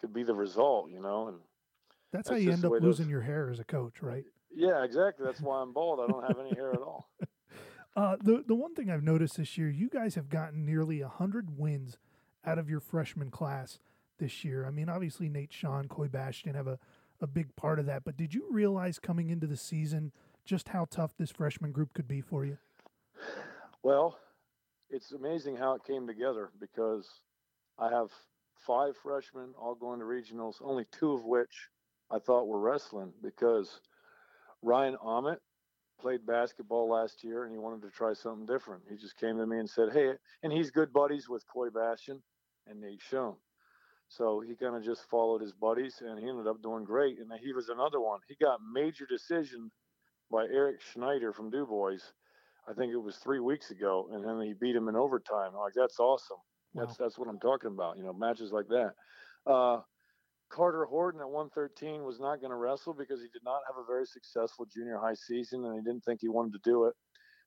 could 0.00 0.12
be 0.12 0.22
the 0.22 0.34
result, 0.34 0.90
you 0.90 1.00
know. 1.00 1.28
And 1.28 1.38
That's, 2.12 2.28
how 2.28 2.36
you 2.36 2.52
end 2.52 2.64
up 2.64 2.70
way 2.70 2.78
those- 2.78 2.86
losing 3.00 3.08
your 3.10 3.20
hair 3.22 3.50
as 3.50 3.58
a 3.58 3.64
coach, 3.64 4.00
right? 4.00 4.24
yeah, 4.52 4.82
exactly. 4.84 5.24
That's 5.26 5.40
why 5.40 5.60
I'm 5.60 5.72
bald. 5.72 6.00
I 6.00 6.06
don't 6.06 6.24
have 6.26 6.38
any 6.38 6.54
hair 6.54 6.72
at 6.72 6.80
all. 6.82 7.08
Uh, 7.96 8.16
the 8.22 8.44
the 8.46 8.54
one 8.54 8.74
thing 8.74 8.90
I've 8.90 9.02
noticed 9.02 9.36
this 9.36 9.58
year, 9.58 9.68
you 9.68 9.88
guys 9.88 10.14
have 10.14 10.28
gotten 10.28 10.64
nearly 10.64 11.00
hundred 11.00 11.58
wins 11.58 11.98
out 12.44 12.58
of 12.58 12.70
your 12.70 12.80
freshman 12.80 13.30
class 13.30 13.78
this 14.18 14.44
year. 14.44 14.64
I 14.66 14.70
mean, 14.70 14.88
obviously 14.88 15.28
Nate 15.28 15.52
Schoen, 15.52 15.88
Coy 15.88 16.08
Bastion 16.08 16.54
have 16.54 16.66
a, 16.66 16.78
a 17.20 17.26
big 17.26 17.54
part 17.56 17.78
of 17.78 17.86
that. 17.86 18.04
But 18.04 18.16
did 18.16 18.32
you 18.32 18.46
realize 18.50 18.98
coming 18.98 19.30
into 19.30 19.46
the 19.46 19.56
season 19.56 20.12
just 20.44 20.68
how 20.68 20.86
tough 20.88 21.16
this 21.16 21.30
freshman 21.30 21.72
group 21.72 21.92
could 21.94 22.08
be 22.08 22.20
for 22.20 22.44
you? 22.44 22.58
Well, 23.82 24.18
it's 24.88 25.12
amazing 25.12 25.56
how 25.56 25.74
it 25.74 25.84
came 25.84 26.06
together 26.06 26.50
because 26.60 27.08
I 27.78 27.90
have 27.90 28.10
five 28.66 28.96
freshmen 29.02 29.54
all 29.58 29.74
going 29.74 30.00
to 30.00 30.04
regionals, 30.04 30.56
only 30.62 30.84
two 30.92 31.12
of 31.12 31.24
which 31.24 31.68
I 32.10 32.18
thought 32.18 32.46
were 32.46 32.60
wrestling 32.60 33.12
because 33.22 33.80
Ryan 34.62 34.96
Ahmet 35.02 35.40
played 36.00 36.26
basketball 36.26 36.88
last 36.88 37.22
year 37.22 37.44
and 37.44 37.52
he 37.52 37.58
wanted 37.58 37.82
to 37.82 37.90
try 37.90 38.12
something 38.12 38.46
different. 38.46 38.82
He 38.88 38.96
just 38.96 39.16
came 39.16 39.36
to 39.38 39.46
me 39.46 39.58
and 39.58 39.68
said, 39.68 39.92
Hey, 39.92 40.12
and 40.42 40.52
he's 40.52 40.70
good 40.70 40.92
buddies 40.92 41.28
with 41.28 41.46
Coy 41.46 41.68
Bastion 41.70 42.22
and 42.66 42.80
Nate 42.80 43.00
Schoen. 43.00 43.36
So 44.08 44.40
he 44.40 44.56
kind 44.56 44.74
of 44.74 44.82
just 44.82 45.08
followed 45.08 45.40
his 45.40 45.52
buddies 45.52 46.02
and 46.04 46.18
he 46.18 46.28
ended 46.28 46.46
up 46.46 46.62
doing 46.62 46.84
great. 46.84 47.18
And 47.18 47.30
then 47.30 47.38
he 47.42 47.52
was 47.52 47.68
another 47.68 48.00
one. 48.00 48.20
He 48.28 48.34
got 48.34 48.60
major 48.72 49.06
decision 49.06 49.70
by 50.30 50.44
Eric 50.44 50.80
Schneider 50.80 51.32
from 51.32 51.50
Du 51.50 51.66
Bois. 51.66 51.98
I 52.68 52.72
think 52.72 52.92
it 52.92 52.98
was 52.98 53.16
three 53.16 53.40
weeks 53.40 53.70
ago, 53.70 54.08
and 54.12 54.24
then 54.24 54.40
he 54.46 54.52
beat 54.52 54.76
him 54.76 54.88
in 54.88 54.94
overtime. 54.94 55.54
Like 55.54 55.72
that's 55.74 55.98
awesome. 55.98 56.36
That's 56.74 56.96
that's 56.96 57.18
what 57.18 57.28
I'm 57.28 57.40
talking 57.40 57.70
about. 57.70 57.96
You 57.96 58.04
know, 58.04 58.12
matches 58.12 58.52
like 58.52 58.68
that. 58.68 58.92
Uh, 59.46 59.80
Carter 60.50 60.84
Horton 60.84 61.20
at 61.20 61.30
113 61.30 62.02
was 62.02 62.18
not 62.20 62.40
going 62.40 62.50
to 62.50 62.56
wrestle 62.56 62.92
because 62.92 63.20
he 63.20 63.28
did 63.32 63.44
not 63.44 63.60
have 63.66 63.76
a 63.76 63.86
very 63.86 64.04
successful 64.04 64.66
junior 64.66 64.98
high 64.98 65.14
season, 65.14 65.64
and 65.64 65.74
he 65.76 65.80
didn't 65.80 66.04
think 66.04 66.20
he 66.20 66.28
wanted 66.28 66.52
to 66.52 66.70
do 66.70 66.84
it. 66.86 66.94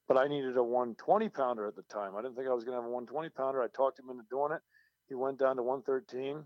But 0.08 0.16
I 0.18 0.26
needed 0.26 0.56
a 0.56 0.62
120 0.62 1.28
pounder 1.28 1.66
at 1.66 1.76
the 1.76 1.82
time. 1.82 2.16
I 2.16 2.22
didn't 2.22 2.36
think 2.36 2.48
I 2.48 2.54
was 2.54 2.64
going 2.64 2.76
to 2.76 2.82
have 2.82 2.88
a 2.88 2.92
120 2.92 3.28
pounder. 3.30 3.62
I 3.62 3.68
talked 3.68 3.98
him 3.98 4.10
into 4.10 4.24
doing 4.30 4.52
it. 4.52 4.60
He 5.08 5.14
went 5.14 5.38
down 5.38 5.56
to 5.56 5.62
113, 5.62 6.44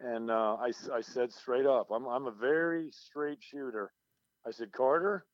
and 0.00 0.30
uh, 0.30 0.56
I 0.60 0.72
I 0.92 1.00
said 1.02 1.32
straight 1.32 1.66
up, 1.66 1.88
I'm 1.90 2.06
I'm 2.06 2.26
a 2.26 2.32
very 2.32 2.88
straight 2.90 3.38
shooter. 3.40 3.92
I 4.46 4.50
said, 4.50 4.72
Carter, 4.72 5.26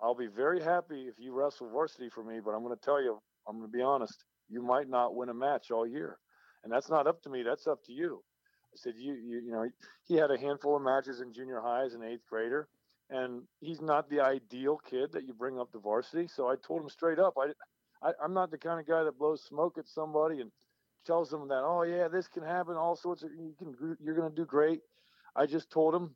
I'll 0.00 0.14
be 0.14 0.26
very 0.26 0.62
happy 0.62 1.06
if 1.08 1.14
you 1.18 1.32
wrestle 1.32 1.70
varsity 1.70 2.08
for 2.08 2.24
me, 2.24 2.40
but 2.44 2.52
I'm 2.52 2.62
going 2.62 2.76
to 2.76 2.84
tell 2.84 3.02
you, 3.02 3.18
I'm 3.48 3.58
going 3.58 3.70
to 3.70 3.76
be 3.76 3.82
honest, 3.82 4.24
you 4.48 4.62
might 4.62 4.88
not 4.88 5.14
win 5.14 5.28
a 5.28 5.34
match 5.34 5.70
all 5.70 5.86
year. 5.86 6.18
And 6.64 6.72
that's 6.72 6.90
not 6.90 7.06
up 7.06 7.22
to 7.22 7.30
me, 7.30 7.42
that's 7.42 7.66
up 7.66 7.82
to 7.84 7.92
you. 7.92 8.22
I 8.76 8.82
said, 8.82 8.94
you, 8.96 9.14
you, 9.14 9.40
you 9.40 9.52
know, 9.52 9.68
he 10.04 10.16
had 10.16 10.30
a 10.30 10.38
handful 10.38 10.76
of 10.76 10.82
matches 10.82 11.20
in 11.20 11.32
junior 11.32 11.60
high 11.60 11.84
as 11.84 11.94
an 11.94 12.02
eighth 12.02 12.26
grader, 12.28 12.68
and 13.10 13.42
he's 13.60 13.80
not 13.80 14.10
the 14.10 14.20
ideal 14.20 14.78
kid 14.78 15.12
that 15.12 15.26
you 15.26 15.34
bring 15.34 15.58
up 15.58 15.72
to 15.72 15.78
varsity. 15.78 16.28
So 16.28 16.48
I 16.48 16.56
told 16.56 16.82
him 16.82 16.88
straight 16.88 17.18
up, 17.18 17.34
I, 17.38 17.52
I 18.06 18.12
I'm 18.22 18.34
not 18.34 18.50
the 18.50 18.58
kind 18.58 18.80
of 18.80 18.86
guy 18.86 19.04
that 19.04 19.18
blows 19.18 19.42
smoke 19.42 19.78
at 19.78 19.88
somebody 19.88 20.40
and 20.40 20.50
tells 21.06 21.30
them 21.30 21.48
that, 21.48 21.62
oh 21.64 21.82
yeah, 21.82 22.08
this 22.08 22.28
can 22.28 22.42
happen, 22.42 22.76
all 22.76 22.96
sorts 22.96 23.22
of, 23.22 23.30
you 23.32 23.54
can, 23.58 23.96
you're 24.00 24.16
going 24.16 24.30
to 24.30 24.36
do 24.36 24.44
great. 24.44 24.80
I 25.34 25.46
just 25.46 25.70
told 25.70 25.94
him, 25.94 26.14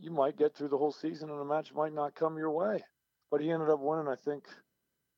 you 0.00 0.10
might 0.10 0.36
get 0.36 0.56
through 0.56 0.68
the 0.68 0.78
whole 0.78 0.92
season 0.92 1.30
and 1.30 1.40
a 1.40 1.44
match 1.44 1.72
might 1.74 1.94
not 1.94 2.14
come 2.16 2.36
your 2.36 2.50
way 2.50 2.82
but 3.30 3.40
he 3.40 3.50
ended 3.50 3.68
up 3.68 3.80
winning. 3.80 4.06
I 4.06 4.14
think 4.14 4.44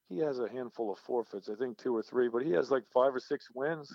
he 0.09 0.19
has 0.21 0.39
a 0.39 0.49
handful 0.49 0.91
of 0.91 0.99
forfeits. 0.99 1.51
I 1.51 1.55
think 1.55 1.77
two 1.77 1.95
or 1.95 2.03
three, 2.03 2.29
but 2.31 2.43
he 2.43 2.53
has 2.53 2.71
like 2.71 2.85
five 2.95 3.15
or 3.15 3.21
six 3.21 3.49
wins, 3.55 3.95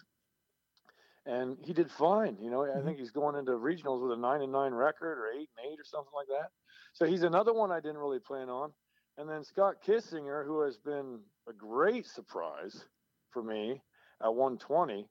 and 1.25 1.57
he 1.61 1.73
did 1.73 1.91
fine. 1.91 2.37
You 2.41 2.49
know, 2.49 2.63
I 2.63 2.67
mm-hmm. 2.67 2.85
think 2.85 2.99
he's 2.99 3.11
going 3.11 3.35
into 3.35 3.51
regionals 3.51 4.01
with 4.01 4.17
a 4.17 4.21
nine 4.21 4.41
and 4.41 4.51
nine 4.51 4.73
record 4.73 5.19
or 5.19 5.27
eight 5.27 5.49
and 5.57 5.71
eight 5.71 5.79
or 5.79 5.85
something 5.85 6.13
like 6.15 6.27
that. 6.27 6.49
So 6.93 7.05
he's 7.05 7.23
another 7.23 7.53
one 7.53 7.71
I 7.71 7.79
didn't 7.79 7.99
really 7.99 8.19
plan 8.19 8.49
on. 8.49 8.71
And 9.17 9.29
then 9.29 9.43
Scott 9.43 9.75
Kissinger, 9.85 10.45
who 10.45 10.61
has 10.61 10.77
been 10.77 11.19
a 11.47 11.53
great 11.53 12.07
surprise 12.07 12.85
for 13.29 13.43
me 13.43 13.81
at 14.23 14.33
120, 14.33 15.07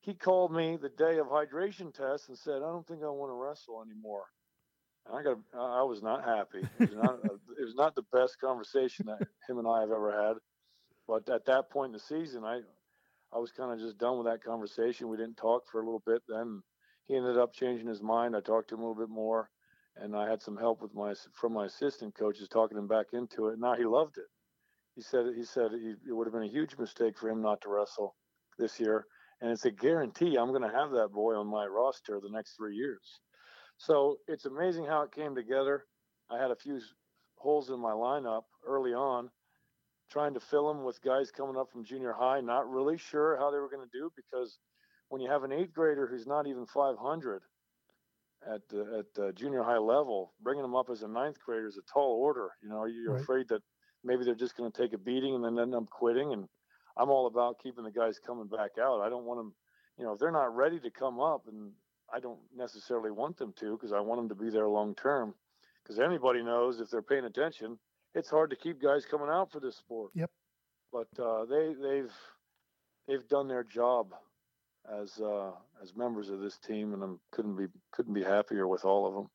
he 0.00 0.14
called 0.14 0.52
me 0.52 0.78
the 0.80 0.88
day 0.88 1.18
of 1.18 1.26
hydration 1.26 1.92
test 1.92 2.28
and 2.28 2.38
said, 2.38 2.62
"I 2.62 2.72
don't 2.72 2.86
think 2.86 3.02
I 3.02 3.08
want 3.08 3.30
to 3.30 3.34
wrestle 3.34 3.82
anymore." 3.82 4.24
And 5.06 5.16
I 5.16 5.22
got, 5.22 5.38
I 5.54 5.82
was 5.82 6.02
not 6.02 6.24
happy. 6.24 6.66
It 6.78 6.90
was 6.90 6.96
not, 6.96 7.14
uh, 7.24 7.34
it 7.58 7.64
was 7.64 7.74
not 7.74 7.94
the 7.94 8.04
best 8.12 8.40
conversation 8.40 9.06
that 9.06 9.26
him 9.48 9.58
and 9.58 9.68
I 9.68 9.80
have 9.80 9.90
ever 9.90 10.12
had. 10.12 10.36
But 11.06 11.28
at 11.28 11.44
that 11.46 11.70
point 11.70 11.88
in 11.88 11.92
the 11.92 11.98
season, 11.98 12.44
I, 12.44 12.60
I 13.32 13.38
was 13.38 13.52
kind 13.52 13.72
of 13.72 13.78
just 13.78 13.98
done 13.98 14.18
with 14.18 14.26
that 14.26 14.42
conversation. 14.42 15.08
We 15.08 15.16
didn't 15.16 15.36
talk 15.36 15.62
for 15.70 15.80
a 15.80 15.84
little 15.84 16.02
bit. 16.04 16.22
Then 16.28 16.62
he 17.06 17.16
ended 17.16 17.38
up 17.38 17.52
changing 17.52 17.86
his 17.86 18.02
mind. 18.02 18.36
I 18.36 18.40
talked 18.40 18.68
to 18.70 18.74
him 18.74 18.80
a 18.82 18.88
little 18.88 19.00
bit 19.00 19.12
more, 19.12 19.50
and 19.96 20.16
I 20.16 20.28
had 20.28 20.42
some 20.42 20.56
help 20.56 20.82
with 20.82 20.94
my 20.94 21.14
from 21.34 21.52
my 21.52 21.66
assistant 21.66 22.14
coaches 22.16 22.48
talking 22.48 22.78
him 22.78 22.88
back 22.88 23.06
into 23.12 23.48
it. 23.48 23.58
Now 23.58 23.74
he 23.74 23.84
loved 23.84 24.18
it. 24.18 24.26
He 24.96 25.02
said 25.02 25.26
he 25.36 25.44
said 25.44 25.70
he, 25.72 25.94
it 26.08 26.12
would 26.12 26.26
have 26.26 26.34
been 26.34 26.42
a 26.42 26.52
huge 26.52 26.76
mistake 26.78 27.18
for 27.18 27.28
him 27.28 27.40
not 27.42 27.60
to 27.62 27.68
wrestle 27.70 28.16
this 28.58 28.80
year, 28.80 29.06
and 29.40 29.50
it's 29.50 29.64
a 29.64 29.70
guarantee 29.70 30.36
I'm 30.36 30.50
going 30.50 30.68
to 30.68 30.76
have 30.76 30.90
that 30.92 31.10
boy 31.12 31.34
on 31.34 31.46
my 31.46 31.66
roster 31.66 32.20
the 32.20 32.30
next 32.30 32.56
three 32.56 32.76
years. 32.76 33.20
So 33.78 34.16
it's 34.26 34.44
amazing 34.46 34.86
how 34.86 35.02
it 35.02 35.12
came 35.12 35.34
together. 35.34 35.86
I 36.30 36.38
had 36.38 36.50
a 36.50 36.56
few 36.56 36.80
holes 37.36 37.70
in 37.70 37.80
my 37.80 37.92
lineup 37.92 38.42
early 38.66 38.92
on, 38.92 39.30
trying 40.10 40.34
to 40.34 40.40
fill 40.40 40.68
them 40.68 40.84
with 40.84 41.02
guys 41.02 41.30
coming 41.32 41.56
up 41.56 41.70
from 41.70 41.84
junior 41.84 42.12
high, 42.12 42.40
not 42.40 42.70
really 42.70 42.98
sure 42.98 43.36
how 43.38 43.50
they 43.50 43.58
were 43.58 43.70
going 43.70 43.88
to 43.88 43.98
do 43.98 44.12
because 44.16 44.58
when 45.08 45.20
you 45.22 45.30
have 45.30 45.44
an 45.44 45.52
eighth 45.52 45.72
grader 45.72 46.06
who's 46.08 46.26
not 46.26 46.46
even 46.46 46.66
500 46.66 47.42
at 48.46 48.68
the, 48.68 48.98
at 49.00 49.14
the 49.14 49.32
junior 49.32 49.62
high 49.62 49.78
level, 49.78 50.34
bringing 50.40 50.62
them 50.62 50.76
up 50.76 50.90
as 50.90 51.02
a 51.02 51.08
ninth 51.08 51.40
grader 51.40 51.66
is 51.66 51.78
a 51.78 51.82
tall 51.92 52.20
order. 52.22 52.52
You 52.62 52.68
know, 52.68 52.84
you're 52.86 53.12
Right. 53.12 53.22
afraid 53.22 53.48
that 53.48 53.62
maybe 54.04 54.24
they're 54.24 54.34
just 54.34 54.56
going 54.56 54.70
to 54.70 54.82
take 54.82 54.92
a 54.94 54.98
beating 54.98 55.34
and 55.34 55.44
then 55.44 55.58
end 55.58 55.74
up 55.74 55.90
quitting. 55.90 56.32
And 56.32 56.48
I'm 56.96 57.10
all 57.10 57.26
about 57.26 57.60
keeping 57.60 57.84
the 57.84 57.92
guys 57.92 58.18
coming 58.18 58.48
back 58.48 58.78
out. 58.80 59.00
I 59.02 59.10
don't 59.10 59.26
want 59.26 59.40
them, 59.40 59.54
you 59.98 60.04
know, 60.04 60.12
if 60.14 60.20
they're 60.20 60.32
not 60.32 60.54
ready 60.56 60.80
to 60.80 60.90
come 60.90 61.20
up, 61.20 61.48
and 61.48 61.74
I 62.12 62.20
don't 62.20 62.40
necessarily 62.54 63.10
want 63.10 63.36
them 63.36 63.52
to 63.54 63.76
because 63.76 63.92
I 63.92 64.00
want 64.00 64.20
them 64.20 64.28
to 64.30 64.34
be 64.44 64.50
there 64.50 64.68
long 64.68 64.94
term. 64.94 65.34
Because 65.82 65.98
anybody 66.00 66.42
knows 66.42 66.80
if 66.80 66.90
they're 66.90 67.02
paying 67.02 67.24
attention, 67.24 67.78
it's 68.14 68.30
hard 68.30 68.50
to 68.50 68.56
keep 68.56 68.80
guys 68.82 69.04
coming 69.04 69.28
out 69.28 69.50
for 69.50 69.60
this 69.60 69.76
sport. 69.76 70.10
Yep. 70.14 70.30
But 70.92 71.08
uh, 71.22 71.44
they 71.44 71.74
they've 71.80 72.12
they've 73.06 73.28
done 73.28 73.48
their 73.48 73.64
job 73.64 74.14
as 74.88 75.20
uh, 75.20 75.52
as 75.82 75.94
members 75.94 76.30
of 76.30 76.40
this 76.40 76.58
team, 76.58 76.94
and 76.94 77.02
I 77.02 77.08
couldn't 77.30 77.56
be 77.56 77.66
couldn't 77.92 78.14
be 78.14 78.22
happier 78.22 78.66
with 78.66 78.84
all 78.84 79.06
of 79.06 79.14
them. 79.14 79.28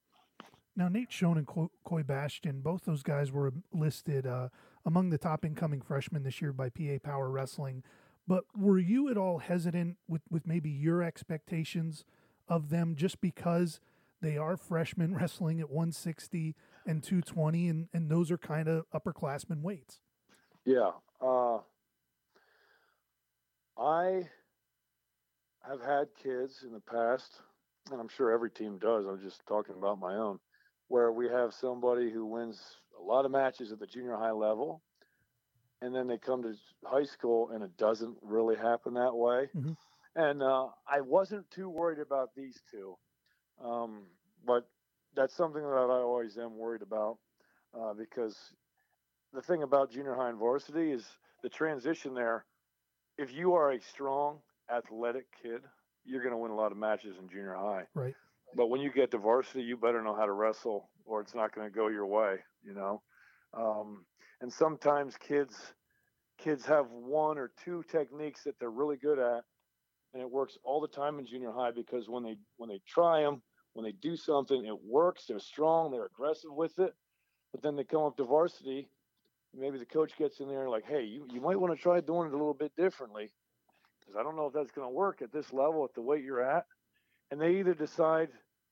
Now, 0.78 0.90
Nate 0.90 1.12
Schoen 1.12 1.38
and 1.38 1.48
Coy 1.48 2.04
Bastion, 2.04 2.60
both 2.60 2.84
those 2.84 3.02
guys 3.02 3.32
were 3.32 3.54
listed 3.72 4.28
uh, 4.28 4.50
among 4.86 5.10
the 5.10 5.18
top 5.18 5.46
incoming 5.46 5.82
freshmen 5.82 6.24
this 6.24 6.42
year 6.42 6.52
by 6.52 6.70
PA 6.70 6.98
Power 7.02 7.30
Wrestling. 7.30 7.82
But 8.28 8.44
were 8.58 8.80
you 8.80 9.10
at 9.10 9.18
all 9.18 9.38
hesitant 9.38 9.98
with, 10.08 10.24
with 10.30 10.46
maybe 10.46 10.70
your 10.70 11.02
expectations 11.02 12.04
of 12.50 12.70
them 12.70 12.96
just 12.98 13.22
because 13.22 13.80
they 14.22 14.38
are 14.38 14.58
freshmen 14.58 15.16
wrestling 15.16 15.62
at 15.62 15.70
160 15.70 16.56
and 16.86 17.04
220, 17.04 17.70
and, 17.70 17.88
and 17.94 18.10
those 18.10 18.32
are 18.32 18.38
kind 18.38 18.68
of 18.68 18.86
upperclassmen 18.94 19.62
weights? 19.62 20.00
Yeah. 20.66 20.92
Uh, 21.22 21.60
I 23.78 24.24
have 25.68 25.82
had 25.82 26.08
kids 26.22 26.64
in 26.64 26.72
the 26.72 26.80
past, 26.80 27.42
and 27.92 28.00
I'm 28.00 28.08
sure 28.08 28.32
every 28.32 28.52
team 28.52 28.78
does. 28.78 29.06
I'm 29.06 29.22
just 29.22 29.46
talking 29.48 29.76
about 29.78 30.00
my 30.00 30.16
own, 30.16 30.40
where 30.88 31.12
we 31.12 31.28
have 31.28 31.54
somebody 31.54 32.12
who 32.12 32.26
wins 32.26 32.62
a 33.00 33.04
lot 33.04 33.26
of 33.26 33.32
matches 33.32 33.72
at 33.72 33.80
the 33.80 33.88
junior 33.88 34.16
high 34.16 34.32
level, 34.32 34.82
and 35.82 35.94
then 35.94 36.08
they 36.08 36.18
come 36.18 36.42
to 36.44 36.54
high 36.86 37.04
school 37.04 37.50
and 37.52 37.64
it 37.64 37.76
doesn't 37.78 38.16
really 38.22 38.56
happen 38.56 38.94
that 38.94 39.16
way. 39.16 39.50
Mm-hmm. 39.56 39.74
And 40.16 40.42
uh, 40.42 40.68
I 40.88 41.02
wasn't 41.02 41.50
too 41.52 41.70
worried 41.70 42.00
about 42.00 42.30
these 42.36 42.62
two, 42.72 42.96
um, 43.64 44.04
but 44.46 44.68
that's 45.16 45.36
something 45.36 45.62
that 45.62 45.68
I 45.70 46.02
always 46.02 46.38
am 46.38 46.58
worried 46.58 46.82
about 46.82 47.18
uh, 47.80 47.94
because 47.94 48.36
the 49.34 49.42
thing 49.42 49.64
about 49.64 49.92
junior 49.92 50.16
high 50.16 50.30
and 50.30 50.40
varsity 50.40 50.92
is 50.92 51.06
the 51.44 51.50
transition 51.50 52.14
there. 52.14 52.46
If 53.18 53.34
you 53.34 53.54
are 53.54 53.72
a 53.72 53.82
strong, 53.82 54.40
athletic 54.74 55.26
kid, 55.42 55.62
you're 56.06 56.22
going 56.22 56.34
to 56.34 56.38
win 56.38 56.52
a 56.52 56.56
lot 56.56 56.72
of 56.72 56.78
matches 56.78 57.16
in 57.20 57.30
junior 57.30 57.56
high. 57.56 57.84
Right. 57.94 58.14
But 58.56 58.68
when 58.68 58.82
you 58.82 58.92
get 58.92 59.12
to 59.12 59.18
varsity, 59.18 59.64
you 59.64 59.78
better 59.78 60.02
know 60.02 60.16
how 60.16 60.26
to 60.26 60.32
wrestle, 60.32 60.90
or 61.06 61.22
it's 61.22 61.36
not 61.36 61.54
going 61.54 61.68
to 61.68 61.74
go 61.74 61.88
your 61.88 62.06
way. 62.06 62.38
You 62.64 62.74
know. 62.74 63.02
Um, 63.54 64.06
and 64.42 64.52
sometimes 64.52 65.16
kids 65.18 65.56
kids 66.38 66.66
have 66.66 66.88
one 66.92 67.38
or 67.38 67.52
two 67.64 67.84
techniques 67.90 68.44
that 68.44 68.60
they're 68.60 68.70
really 68.70 68.98
good 68.98 69.20
at, 69.20 69.44
and 70.14 70.22
it 70.22 70.30
works 70.30 70.58
all 70.64 70.82
the 70.82 70.88
time 70.88 71.20
in 71.20 71.26
junior 71.26 71.52
high 71.52 71.72
because 71.72 72.10
when 72.10 72.24
they 72.24 72.38
when 72.58 72.70
they 72.70 72.82
try 72.88 73.22
them, 73.22 73.42
when 73.76 73.84
they 73.84 73.92
do 73.92 74.16
something, 74.16 74.66
it 74.66 74.86
works. 74.86 75.26
They're 75.28 75.38
strong. 75.38 75.92
They're 75.92 76.06
aggressive 76.06 76.52
with 76.52 76.80
it. 76.80 76.96
But 77.52 77.62
then 77.62 77.76
they 77.76 77.84
come 77.84 78.04
up 78.04 78.16
to 78.18 78.24
varsity. 78.24 78.88
Maybe 79.54 79.78
the 79.78 79.86
coach 79.86 80.18
gets 80.18 80.40
in 80.40 80.48
there 80.48 80.64
and 80.64 80.72
like, 80.72 80.86
hey, 80.86 81.04
you, 81.04 81.28
you 81.32 81.42
might 81.42 81.60
want 81.60 81.76
to 81.76 81.82
try 81.82 82.00
doing 82.00 82.28
it 82.28 82.34
a 82.34 82.38
little 82.38 82.54
bit 82.54 82.74
differently 82.78 83.32
because 84.00 84.18
I 84.18 84.24
don't 84.24 84.38
know 84.38 84.48
if 84.48 84.54
that's 84.54 84.72
going 84.72 84.88
to 84.88 84.94
work 84.94 85.22
at 85.22 85.32
this 85.34 85.52
level 85.52 85.84
at 85.84 85.94
the 85.94 86.02
weight 86.02 86.24
you're 86.24 86.42
at. 86.42 86.66
And 87.32 87.40
they 87.40 87.58
either 87.58 87.74
decide 87.74 88.30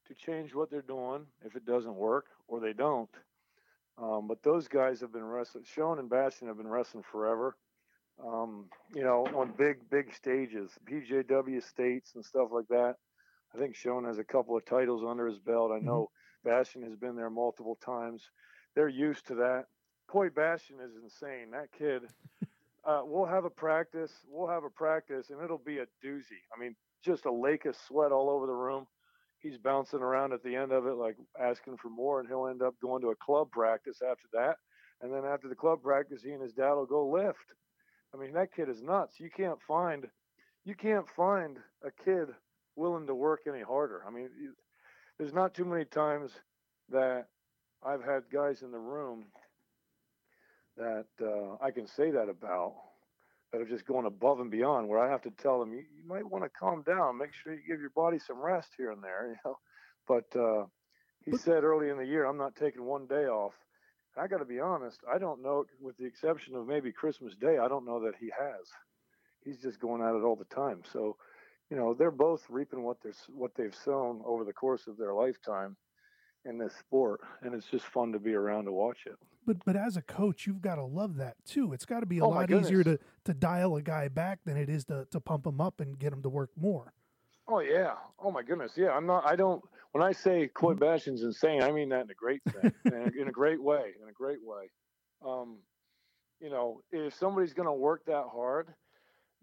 to 0.08 0.14
change 0.14 0.56
what 0.56 0.70
they're 0.72 0.82
doing 0.82 1.26
if 1.44 1.56
it 1.58 1.66
doesn't 1.66 1.96
work 1.96 2.28
or 2.48 2.62
they 2.62 2.74
don't. 2.74 3.10
Um, 4.02 4.28
but 4.28 4.42
those 4.42 4.70
guys 4.70 5.02
have 5.02 5.12
been 5.12 5.26
wrestling. 5.26 5.66
Schoen 5.66 6.00
and 6.00 6.10
Bastion 6.10 6.48
have 6.48 6.58
been 6.58 6.68
wrestling 6.68 7.04
forever. 7.12 7.58
Um, 8.26 8.68
you 8.96 9.04
know, 9.04 9.28
on 9.36 9.54
big, 9.58 9.90
big 9.90 10.14
stages, 10.14 10.72
PJW 10.90 11.62
states 11.62 12.14
and 12.16 12.24
stuff 12.24 12.50
like 12.52 12.68
that. 12.70 12.96
I 13.56 13.60
think 13.60 13.76
Schoen 13.76 14.06
has 14.06 14.18
a 14.18 14.24
couple 14.24 14.58
of 14.58 14.66
titles 14.66 15.04
under 15.08 15.28
his 15.28 15.40
belt. 15.40 15.72
I 15.72 15.80
know 15.80 16.10
mm-hmm. 16.46 16.50
Bastion 16.50 16.84
has 16.84 16.96
been 16.96 17.16
there 17.16 17.30
multiple 17.30 17.78
times. 17.84 18.24
They're 18.76 18.90
used 18.90 19.28
to 19.28 19.36
that. 19.36 19.66
Coy 20.08 20.30
Bastion 20.30 20.78
is 20.84 20.92
insane. 21.02 21.52
That 21.52 21.72
kid. 21.78 22.04
Uh, 22.86 23.00
we'll 23.06 23.24
have 23.24 23.46
a 23.46 23.50
practice. 23.50 24.12
We'll 24.28 24.50
have 24.50 24.66
a 24.66 24.70
practice, 24.70 25.30
and 25.30 25.42
it'll 25.42 25.58
be 25.58 25.78
a 25.78 25.86
doozy. 26.06 26.44
I 26.54 26.60
mean, 26.60 26.76
just 27.02 27.24
a 27.24 27.32
lake 27.32 27.64
of 27.64 27.78
sweat 27.78 28.12
all 28.12 28.30
over 28.30 28.46
the 28.46 28.52
room 28.52 28.88
he's 29.44 29.58
bouncing 29.58 30.00
around 30.00 30.34
at 30.34 30.42
the 30.42 30.56
end 30.56 30.72
of 30.72 30.88
it, 30.88 30.96
like 30.96 31.18
asking 31.40 31.78
for 31.78 31.90
more, 31.90 32.20
and 32.20 32.28
he'll 32.28 32.48
end 32.48 32.64
up 32.64 32.80
going 32.82 33.02
to 33.02 33.10
a 33.10 33.16
club 33.16 33.52
practice 33.52 34.02
after 34.02 34.28
that. 34.32 34.56
And 35.02 35.14
then 35.14 35.26
after 35.26 35.50
the 35.50 35.56
club 35.56 35.84
practice, 35.84 36.24
he 36.24 36.32
and 36.32 36.42
his 36.42 36.54
dad 36.54 36.74
will 36.74 36.86
go 36.86 37.06
lift. 37.06 37.54
I 38.14 38.18
mean, 38.18 38.34
that 38.34 38.54
kid 38.56 38.70
is 38.70 38.82
nuts. 38.82 39.20
You 39.20 39.30
can't 39.30 39.60
find, 39.68 40.08
you 40.64 40.76
can't 40.76 41.08
find 41.16 41.58
a 41.86 41.92
kid 42.04 42.30
willing 42.76 43.08
to 43.08 43.16
work 43.16 43.42
any 43.48 43.62
harder. 43.62 44.04
I 44.08 44.12
mean, 44.12 44.30
there's 45.18 45.34
not 45.34 45.54
too 45.54 45.66
many 45.66 45.86
times 45.86 46.32
that 46.90 47.28
I've 47.86 48.04
had 48.04 48.24
guys 48.32 48.62
in 48.62 48.72
the 48.72 48.80
room 48.80 49.26
that 50.78 51.06
uh, 51.22 51.64
I 51.64 51.72
can 51.72 51.88
say 51.88 52.12
that 52.12 52.30
about 52.30 52.74
that 53.52 53.62
are 53.62 53.66
just 53.66 53.86
going 53.86 54.08
above 54.08 54.40
and 54.40 54.50
beyond 54.50 54.88
where 54.88 55.00
I 55.00 55.12
have 55.12 55.22
to 55.22 55.32
tell 55.32 55.60
them, 55.60 55.74
you, 55.74 55.84
you 55.96 56.08
might 56.08 56.28
want 56.30 56.44
to 56.44 56.50
calm 56.50 56.82
down, 56.82 57.20
make 57.20 57.30
sure 57.34 57.54
you 57.54 57.62
give 57.68 57.80
your 57.80 57.92
body 57.92 58.18
some 58.18 58.42
rest 58.42 58.70
here 58.78 58.92
and 58.92 59.04
there, 59.04 59.28
you 59.30 59.36
know. 59.46 59.58
But 60.08 60.40
uh, 60.40 60.66
he 61.24 61.38
said 61.38 61.64
early 61.64 61.90
in 61.90 61.98
the 61.98 62.06
year, 62.06 62.26
I'm 62.26 62.38
not 62.38 62.56
taking 62.56 62.84
one 62.84 63.06
day 63.06 63.26
off. 63.26 63.54
I 64.18 64.28
got 64.28 64.40
to 64.40 64.46
be 64.46 64.60
honest, 64.60 65.00
I 65.12 65.18
don't 65.18 65.42
know, 65.42 65.66
with 65.82 65.98
the 65.98 66.06
exception 66.06 66.56
of 66.56 66.68
maybe 66.68 66.92
Christmas 66.92 67.36
Day, 67.36 67.58
I 67.58 67.68
don't 67.68 67.86
know 67.86 68.00
that 68.02 68.14
he 68.20 68.30
has. 68.38 68.68
He's 69.44 69.58
just 69.58 69.80
going 69.80 70.02
at 70.02 70.16
it 70.16 70.24
all 70.24 70.36
the 70.36 70.56
time. 70.56 70.82
So, 70.92 71.18
you 71.70 71.78
know, 71.78 71.94
they're 71.94 72.12
both 72.12 72.44
reaping 72.50 72.84
what 72.84 72.98
they're 73.02 73.14
what 73.30 73.52
they've 73.56 73.76
sown 73.76 74.22
over 74.26 74.44
the 74.44 74.54
course 74.54 74.88
of 74.88 74.98
their 74.98 75.14
lifetime 75.14 75.76
in 76.46 76.58
this 76.58 76.74
sport, 76.76 77.22
and 77.42 77.54
it's 77.54 77.68
just 77.68 77.86
fun 77.86 78.12
to 78.12 78.20
be 78.20 78.34
around 78.34 78.66
to 78.66 78.72
watch 78.72 79.00
it. 79.06 79.16
But 79.46 79.64
but 79.66 79.76
as 79.76 79.98
a 79.98 80.02
coach, 80.02 80.46
you've 80.46 80.62
got 80.62 80.76
to 80.76 80.84
love 80.84 81.18
that 81.18 81.36
too. 81.46 81.74
It's 81.74 81.86
got 81.86 82.02
to 82.02 82.06
be 82.06 82.20
a 82.20 82.26
oh 82.26 82.30
lot 82.30 82.52
easier 82.52 82.84
to 82.84 83.00
to 83.26 83.34
dial 83.34 83.76
a 83.76 83.82
guy 83.82 84.08
back 84.08 84.40
than 84.46 84.58
it 84.58 84.70
is 84.70 84.86
to 84.86 85.08
to 85.12 85.20
pump 85.20 85.46
him 85.46 85.60
up 85.62 85.80
and 85.80 85.98
get 85.98 86.14
him 86.14 86.22
to 86.24 86.30
work 86.30 86.52
more. 86.60 86.94
Oh 87.48 87.60
yeah. 87.60 87.94
Oh 88.20 88.32
my 88.32 88.44
goodness. 88.44 88.74
Yeah. 88.76 88.92
I'm 88.92 89.06
not. 89.06 89.26
I 89.26 89.36
don't. 89.36 89.62
When 89.92 90.04
I 90.04 90.12
say 90.12 90.48
Coy 90.48 90.72
mm-hmm. 90.72 90.80
Bastion's 90.80 91.24
insane, 91.24 91.62
I 91.62 91.72
mean 91.72 91.90
that 91.90 92.06
in 92.06 92.12
a 92.12 92.16
great 92.16 92.42
thing, 92.52 92.72
in 92.86 93.28
a 93.28 93.32
great 93.32 93.62
way, 93.62 93.92
in 94.02 94.10
a 94.10 94.14
great 94.14 94.44
way. 94.44 94.72
Um, 95.26 95.58
you 96.40 96.50
know, 96.50 96.82
if 96.92 97.14
somebody's 97.14 97.54
going 97.54 97.68
to 97.68 97.74
work 97.74 98.06
that 98.08 98.26
hard, 98.34 98.74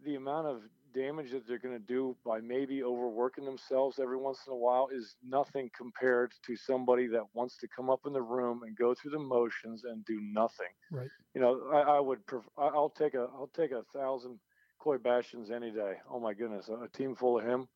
the 0.05 0.17
amount 0.17 0.49
of 0.49 0.63
damage 0.93 1.31
that 1.33 1.47
they're 1.47 1.59
going 1.59 1.77
to 1.77 1.87
do 1.87 2.17
by 2.25 2.41
maybe 2.41 2.83
overworking 2.83 3.45
themselves 3.45 3.99
every 3.99 4.17
once 4.17 4.41
in 4.47 4.53
a 4.53 4.57
while 4.57 4.89
is 4.93 5.17
nothing 5.27 5.71
compared 5.77 6.33
to 6.47 6.57
somebody 6.57 7.07
that 7.09 7.23
wants 7.35 7.57
to 7.59 7.69
come 7.69 7.91
up 7.91 8.01
in 8.07 8.13
the 8.13 8.23
room 8.23 8.63
and 8.65 8.77
go 8.77 8.95
through 8.95 9.13
the 9.13 9.19
motions 9.19 9.85
and 9.85 10.05
do 10.05 10.21
nothing. 10.21 10.67
Right. 10.91 11.09
You 11.35 11.41
know, 11.41 11.61
I, 11.73 11.97
I 11.97 12.01
would. 12.01 12.27
Pref- 12.27 12.49
I'll 12.59 12.91
take 12.91 13.15
a. 13.15 13.29
I'll 13.35 13.51
take 13.55 13.71
a 13.73 13.83
thousand 13.95 14.39
Coy 14.79 14.99
Bastions 14.99 15.51
any 15.51 15.71
day. 15.71 15.95
Oh 16.11 16.19
my 16.19 16.35
goodness, 16.35 16.69
a, 16.69 16.85
a 16.85 16.89
team 16.89 17.15
full 17.15 17.39
of 17.39 17.45
him. 17.45 17.69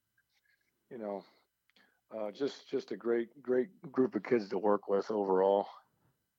You 0.90 0.98
know, 0.98 1.24
uh, 2.16 2.30
just 2.30 2.68
just 2.68 2.90
a 2.90 2.96
great 2.96 3.42
great 3.42 3.68
group 3.92 4.14
of 4.14 4.22
kids 4.22 4.48
to 4.48 4.58
work 4.58 4.88
with 4.88 5.10
overall. 5.10 5.66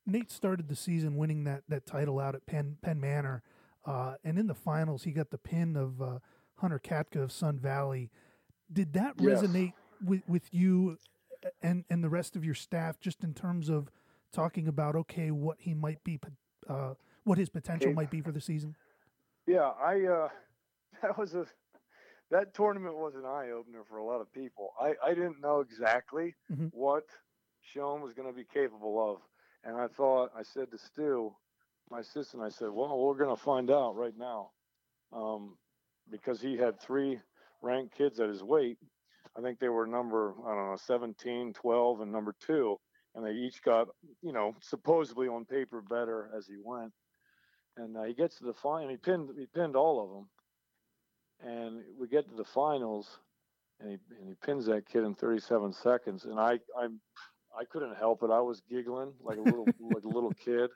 Nate 0.06 0.31
started 0.31 0.68
the 0.68 0.76
season 0.76 1.15
winning 1.15 1.45
that 1.45 1.64
that 1.69 1.85
title 1.85 2.19
out 2.19 2.35
at 2.35 2.45
Penn 2.45 2.77
Penn 2.81 2.99
Manor. 2.99 3.43
Uh, 3.85 4.15
and 4.23 4.39
in 4.39 4.47
the 4.47 4.56
finals, 4.56 5.03
he 5.03 5.11
got 5.11 5.30
the 5.30 5.38
pin 5.38 5.76
of 5.76 6.02
uh, 6.02 6.19
Hunter 6.57 6.80
Katka 6.80 7.22
of 7.22 7.32
Sun 7.32 7.60
Valley. 7.60 8.10
Did 8.72 8.94
that 8.94 9.15
yes. 9.19 9.41
resonate 9.41 9.73
with, 10.03 10.22
with 10.27 10.53
you 10.53 10.98
and, 11.61 11.86
and 11.90 12.03
the 12.03 12.10
rest 12.10 12.36
of 12.36 12.44
your 12.44 12.56
staff 12.56 12.99
just 12.99 13.23
in 13.23 13.34
terms 13.34 13.69
of 13.69 13.91
talking 14.32 14.68
about, 14.68 14.95
okay, 14.95 15.32
what 15.32 15.57
he 15.60 15.73
might 15.73 16.03
be, 16.03 16.19
uh, 16.68 16.94
what 17.23 17.38
his 17.38 17.49
potential 17.49 17.94
might 17.94 18.10
be 18.10 18.22
for 18.22 18.32
the 18.32 18.41
season? 18.41 18.76
Yeah, 19.48 19.72
I, 19.80 20.06
uh, 20.06 20.30
that 21.02 21.18
was 21.18 21.36
a, 21.36 21.45
that 22.32 22.53
tournament 22.53 22.95
was 22.95 23.14
an 23.15 23.26
eye 23.26 23.52
opener 23.52 23.84
for 23.88 23.98
a 23.98 24.03
lot 24.03 24.22
of 24.22 24.32
people. 24.34 24.73
I, 24.80 24.94
I 25.03 25.10
didn't 25.10 25.41
know 25.41 25.60
exactly 25.60 26.36
mm-hmm. 26.52 26.68
what 26.72 27.06
Schoen 27.61 28.02
was 28.02 28.14
going 28.14 28.27
to 28.27 28.34
be 28.34 28.45
capable 28.52 29.11
of. 29.11 29.22
And 29.64 29.77
I 29.77 29.88
thought, 29.88 30.32
I 30.38 30.44
said 30.44 30.72
to 30.72 30.77
Stu, 30.77 31.34
my 31.90 31.99
assistant, 31.99 32.44
I 32.44 32.49
said, 32.49 32.69
well, 32.72 32.98
we're 32.98 33.18
going 33.18 33.36
to 33.36 33.41
find 33.41 33.69
out 33.69 33.95
right 33.95 34.18
now. 34.18 34.52
Um, 35.14 35.57
because 36.10 36.41
he 36.41 36.57
had 36.57 36.80
three 36.80 37.19
ranked 37.61 37.95
kids 37.98 38.19
at 38.19 38.30
his 38.30 38.44
weight. 38.44 38.77
I 39.38 39.41
think 39.41 39.60
they 39.60 39.69
were 39.69 39.86
number, 39.86 40.34
I 40.45 40.56
don't 40.56 40.72
know, 40.72 40.77
17, 40.77 41.53
12, 41.53 42.02
and 42.02 42.11
number 42.11 42.36
two. 42.40 42.77
And 43.15 43.26
they 43.26 43.32
each 43.32 43.61
got, 43.64 43.88
you 44.22 44.34
know, 44.34 44.56
supposedly 44.61 45.27
on 45.27 45.45
paper 45.45 45.82
better 45.82 46.30
as 46.38 46.48
he 46.48 46.56
went. 46.61 46.91
And 47.77 47.98
uh, 47.98 48.03
he 48.03 48.14
gets 48.14 48.38
to 48.38 48.45
the 48.45 48.53
final. 48.53 48.90
He 48.90 48.98
pinned, 48.98 49.30
he 49.38 49.48
pinned 49.53 49.76
all 49.76 50.03
of 50.03 50.10
them. 50.10 51.53
And 51.53 51.82
we 51.99 52.07
get 52.07 52.30
to 52.30 52.36
the 52.36 52.45
finals, 52.45 53.19
and 53.80 53.90
he 53.90 53.98
and 54.19 54.30
he 54.30 54.36
pins 54.45 54.65
that 54.68 54.88
kid 54.88 55.03
in 55.03 55.15
37 55.15 55.73
seconds. 55.73 56.26
And 56.26 56.40
I, 56.40 56.60
I'm, 56.80 57.02
I 57.57 57.65
couldn't 57.69 57.95
help 57.95 58.23
it. 58.23 58.30
I 58.32 58.40
was 58.40 58.61
giggling 58.69 59.11
like 59.22 59.38
a 59.38 59.41
little, 59.41 59.65
like 59.80 60.03
a 60.03 60.07
little 60.07 60.34
kid. 60.34 60.69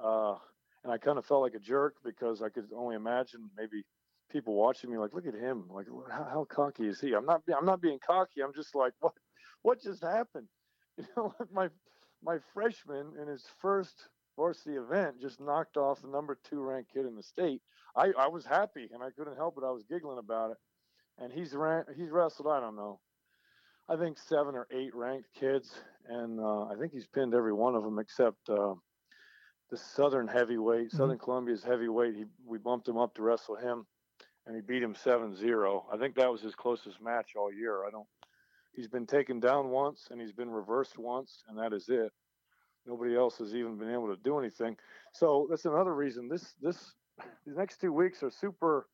Uh, 0.00 0.36
and 0.84 0.92
I 0.92 0.98
kind 0.98 1.18
of 1.18 1.26
felt 1.26 1.42
like 1.42 1.54
a 1.54 1.58
jerk 1.60 1.96
because 2.04 2.42
I 2.42 2.48
could 2.48 2.66
only 2.74 2.94
imagine 2.94 3.50
maybe 3.56 3.82
people 4.30 4.54
watching 4.54 4.90
me 4.90 4.98
like, 4.98 5.14
look 5.14 5.26
at 5.26 5.34
him, 5.34 5.64
like 5.70 5.86
how, 6.10 6.24
how, 6.24 6.46
cocky 6.48 6.86
is 6.86 7.00
he? 7.00 7.14
I'm 7.14 7.26
not, 7.26 7.42
I'm 7.56 7.66
not 7.66 7.80
being 7.80 7.98
cocky. 8.04 8.42
I'm 8.42 8.54
just 8.54 8.74
like, 8.74 8.92
what, 9.00 9.14
what 9.62 9.82
just 9.82 10.02
happened? 10.02 10.48
You 10.98 11.06
know, 11.16 11.32
my 11.52 11.68
my 12.24 12.38
freshman 12.52 13.12
in 13.22 13.28
his 13.28 13.44
first 13.60 14.08
varsity 14.36 14.76
event 14.76 15.20
just 15.20 15.40
knocked 15.40 15.76
off 15.76 16.02
the 16.02 16.08
number 16.08 16.38
two 16.48 16.60
ranked 16.60 16.92
kid 16.92 17.06
in 17.06 17.14
the 17.14 17.22
state. 17.22 17.60
I, 17.96 18.12
I 18.18 18.28
was 18.28 18.44
happy 18.44 18.88
and 18.92 19.02
I 19.02 19.10
couldn't 19.10 19.36
help 19.36 19.56
it. 19.58 19.64
I 19.64 19.70
was 19.70 19.84
giggling 19.88 20.18
about 20.18 20.52
it. 20.52 20.56
And 21.18 21.32
he's 21.32 21.54
ran, 21.54 21.84
he's 21.96 22.10
wrestled, 22.10 22.48
I 22.48 22.60
don't 22.60 22.76
know. 22.76 23.00
I 23.88 23.96
think 23.96 24.18
seven 24.18 24.54
or 24.54 24.66
eight 24.70 24.94
ranked 24.94 25.28
kids, 25.38 25.72
and 26.08 26.38
uh, 26.38 26.64
I 26.64 26.74
think 26.78 26.92
he's 26.92 27.06
pinned 27.06 27.34
every 27.34 27.54
one 27.54 27.74
of 27.74 27.82
them 27.82 27.98
except 27.98 28.48
uh, 28.48 28.74
the 29.70 29.76
Southern 29.76 30.28
heavyweight, 30.28 30.88
mm-hmm. 30.88 30.96
Southern 30.96 31.18
Columbia's 31.18 31.64
heavyweight. 31.64 32.14
He 32.14 32.24
we 32.46 32.58
bumped 32.58 32.86
him 32.86 32.98
up 32.98 33.14
to 33.14 33.22
wrestle 33.22 33.56
him, 33.56 33.86
and 34.48 34.56
he 34.56 34.62
beat 34.62 34.82
him 34.82 34.94
7-0. 34.94 35.82
I 35.92 35.98
think 35.98 36.14
that 36.16 36.32
was 36.32 36.40
his 36.40 36.54
closest 36.54 37.02
match 37.02 37.36
all 37.36 37.52
year. 37.52 37.84
I 37.86 37.90
don't. 37.90 38.06
He's 38.72 38.88
been 38.88 39.06
taken 39.06 39.40
down 39.40 39.68
once, 39.68 40.08
and 40.10 40.20
he's 40.20 40.32
been 40.32 40.50
reversed 40.50 40.98
once, 40.98 41.42
and 41.48 41.58
that 41.58 41.74
is 41.74 41.88
it. 41.88 42.10
Nobody 42.86 43.14
else 43.14 43.36
has 43.38 43.54
even 43.54 43.76
been 43.76 43.92
able 43.92 44.08
to 44.08 44.20
do 44.22 44.38
anything. 44.38 44.76
So 45.12 45.46
that's 45.50 45.66
another 45.66 45.94
reason. 45.94 46.28
This 46.28 46.54
this 46.62 46.94
these 47.44 47.56
next 47.56 47.80
two 47.80 47.92
weeks 47.92 48.22
are 48.22 48.30
super 48.30 48.86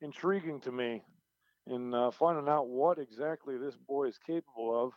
intriguing 0.00 0.60
to 0.60 0.72
me 0.72 1.02
in 1.66 1.92
uh, 1.92 2.10
finding 2.10 2.48
out 2.48 2.68
what 2.68 2.98
exactly 2.98 3.58
this 3.58 3.76
boy 3.76 4.04
is 4.06 4.18
capable 4.18 4.84
of. 4.84 4.92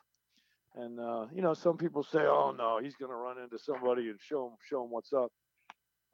And 0.81 0.99
uh, 0.99 1.25
you 1.34 1.41
know, 1.41 1.53
some 1.53 1.77
people 1.77 2.03
say, 2.03 2.19
"Oh 2.19 2.53
no, 2.57 2.79
he's 2.81 2.95
going 2.95 3.11
to 3.11 3.17
run 3.17 3.39
into 3.39 3.57
somebody 3.57 4.09
and 4.09 4.19
show 4.21 4.47
him 4.47 4.53
show 4.69 4.85
him 4.85 4.91
what's 4.91 5.11
up." 5.11 5.31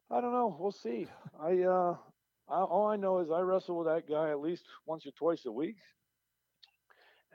I 0.09 0.21
don't 0.21 0.33
know. 0.33 0.55
We'll 0.59 0.71
see. 0.71 1.07
I, 1.39 1.61
uh, 1.61 1.95
I 2.49 2.61
all 2.61 2.87
I 2.87 2.95
know 2.95 3.19
is 3.19 3.31
I 3.31 3.39
wrestle 3.41 3.77
with 3.77 3.87
that 3.87 4.09
guy 4.09 4.29
at 4.29 4.39
least 4.39 4.65
once 4.85 5.05
or 5.05 5.11
twice 5.11 5.45
a 5.45 5.51
week, 5.51 5.77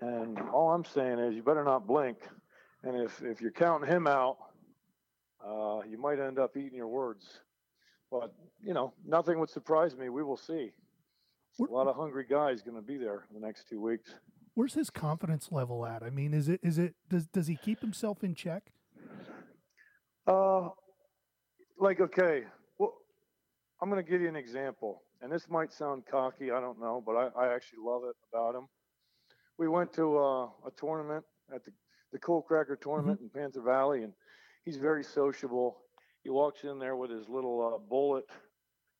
and 0.00 0.38
all 0.52 0.72
I'm 0.72 0.84
saying 0.84 1.18
is 1.18 1.34
you 1.34 1.42
better 1.42 1.64
not 1.64 1.86
blink. 1.86 2.18
And 2.82 2.96
if 2.96 3.22
if 3.22 3.40
you're 3.40 3.50
counting 3.50 3.88
him 3.88 4.06
out, 4.06 4.36
uh, 5.44 5.80
you 5.88 5.98
might 5.98 6.20
end 6.20 6.38
up 6.38 6.56
eating 6.56 6.74
your 6.74 6.88
words. 6.88 7.26
But 8.10 8.32
you 8.62 8.74
know, 8.74 8.92
nothing 9.06 9.38
would 9.40 9.50
surprise 9.50 9.96
me. 9.96 10.08
We 10.08 10.22
will 10.22 10.36
see. 10.36 10.72
A 11.60 11.72
lot 11.72 11.88
of 11.88 11.96
hungry 11.96 12.24
guys 12.28 12.62
going 12.62 12.76
to 12.76 12.82
be 12.82 12.98
there 12.98 13.24
in 13.28 13.40
the 13.40 13.44
next 13.44 13.68
two 13.68 13.80
weeks. 13.80 14.14
Where's 14.54 14.74
his 14.74 14.90
confidence 14.90 15.50
level 15.50 15.84
at? 15.84 16.02
I 16.02 16.10
mean, 16.10 16.32
is 16.32 16.48
it 16.48 16.60
is 16.62 16.78
it 16.78 16.94
does 17.08 17.26
does 17.26 17.46
he 17.48 17.56
keep 17.56 17.80
himself 17.80 18.22
in 18.22 18.34
check? 18.34 18.72
Uh, 20.26 20.68
like 21.80 22.00
okay, 22.00 22.44
I'm 23.80 23.90
going 23.90 24.04
to 24.04 24.10
give 24.10 24.20
you 24.20 24.28
an 24.28 24.36
example, 24.36 25.02
and 25.22 25.30
this 25.30 25.48
might 25.48 25.72
sound 25.72 26.04
cocky, 26.10 26.50
I 26.50 26.60
don't 26.60 26.80
know, 26.80 27.02
but 27.04 27.12
I, 27.12 27.28
I 27.40 27.54
actually 27.54 27.80
love 27.84 28.02
it 28.04 28.16
about 28.32 28.54
him. 28.54 28.66
We 29.56 29.68
went 29.68 29.92
to 29.94 30.18
uh, 30.18 30.44
a 30.66 30.70
tournament 30.76 31.24
at 31.54 31.64
the 31.64 31.72
the 32.12 32.18
Coal 32.18 32.42
Cracker 32.42 32.76
tournament 32.76 33.18
mm-hmm. 33.18 33.38
in 33.38 33.42
Panther 33.42 33.62
Valley, 33.62 34.02
and 34.02 34.12
he's 34.64 34.76
very 34.76 35.04
sociable. 35.04 35.78
He 36.22 36.30
walks 36.30 36.64
in 36.64 36.78
there 36.78 36.96
with 36.96 37.10
his 37.10 37.28
little 37.28 37.74
uh, 37.74 37.78
bullet 37.88 38.24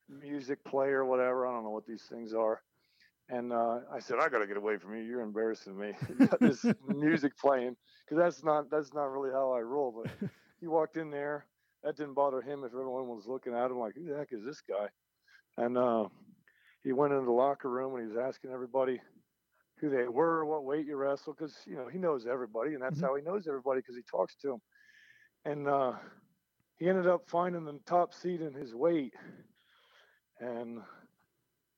music 0.07 0.63
player, 0.63 1.05
whatever. 1.05 1.47
I 1.47 1.53
don't 1.53 1.63
know 1.63 1.69
what 1.69 1.85
these 1.85 2.03
things 2.09 2.33
are. 2.33 2.61
And 3.29 3.53
uh, 3.53 3.79
I 3.93 3.99
said, 3.99 4.17
I 4.19 4.27
got 4.27 4.39
to 4.39 4.47
get 4.47 4.57
away 4.57 4.77
from 4.77 4.95
you. 4.95 5.03
You're 5.03 5.21
embarrassing 5.21 5.77
me. 5.77 5.93
this 6.39 6.65
music 6.87 7.37
playing 7.37 7.75
because 8.05 8.17
that's 8.17 8.43
not 8.43 8.71
that's 8.71 8.93
not 8.93 9.11
really 9.11 9.31
how 9.31 9.51
I 9.51 9.59
roll. 9.59 10.03
But 10.03 10.29
he 10.59 10.67
walked 10.67 10.97
in 10.97 11.11
there. 11.11 11.45
That 11.83 11.97
didn't 11.97 12.13
bother 12.13 12.41
him 12.41 12.63
if 12.63 12.73
everyone 12.73 13.07
was 13.07 13.27
looking 13.27 13.53
at 13.53 13.71
him 13.71 13.79
like, 13.79 13.95
who 13.95 14.05
the 14.05 14.17
heck 14.17 14.29
is 14.31 14.43
this 14.43 14.61
guy? 14.67 14.87
And 15.57 15.77
uh, 15.77 16.07
he 16.83 16.91
went 16.91 17.13
into 17.13 17.25
the 17.25 17.31
locker 17.31 17.69
room 17.69 17.95
and 17.95 18.03
he 18.03 18.15
was 18.15 18.17
asking 18.17 18.51
everybody 18.51 19.01
who 19.79 19.89
they 19.89 20.07
were, 20.07 20.45
what 20.45 20.65
weight 20.65 20.85
you 20.85 20.97
wrestle, 20.97 21.33
because 21.33 21.55
you 21.65 21.75
know 21.75 21.87
he 21.87 21.97
knows 21.97 22.27
everybody, 22.27 22.73
and 22.73 22.83
that's 22.83 22.97
mm-hmm. 22.97 23.05
how 23.05 23.15
he 23.15 23.21
knows 23.21 23.47
everybody 23.47 23.79
because 23.79 23.95
he 23.95 24.01
talks 24.11 24.35
to 24.41 24.47
them. 24.49 24.61
And 25.45 25.69
uh, 25.69 25.93
he 26.77 26.89
ended 26.89 27.07
up 27.07 27.21
finding 27.27 27.63
the 27.63 27.79
top 27.85 28.13
seed 28.13 28.41
in 28.41 28.53
his 28.53 28.75
weight 28.75 29.13
and 30.39 30.79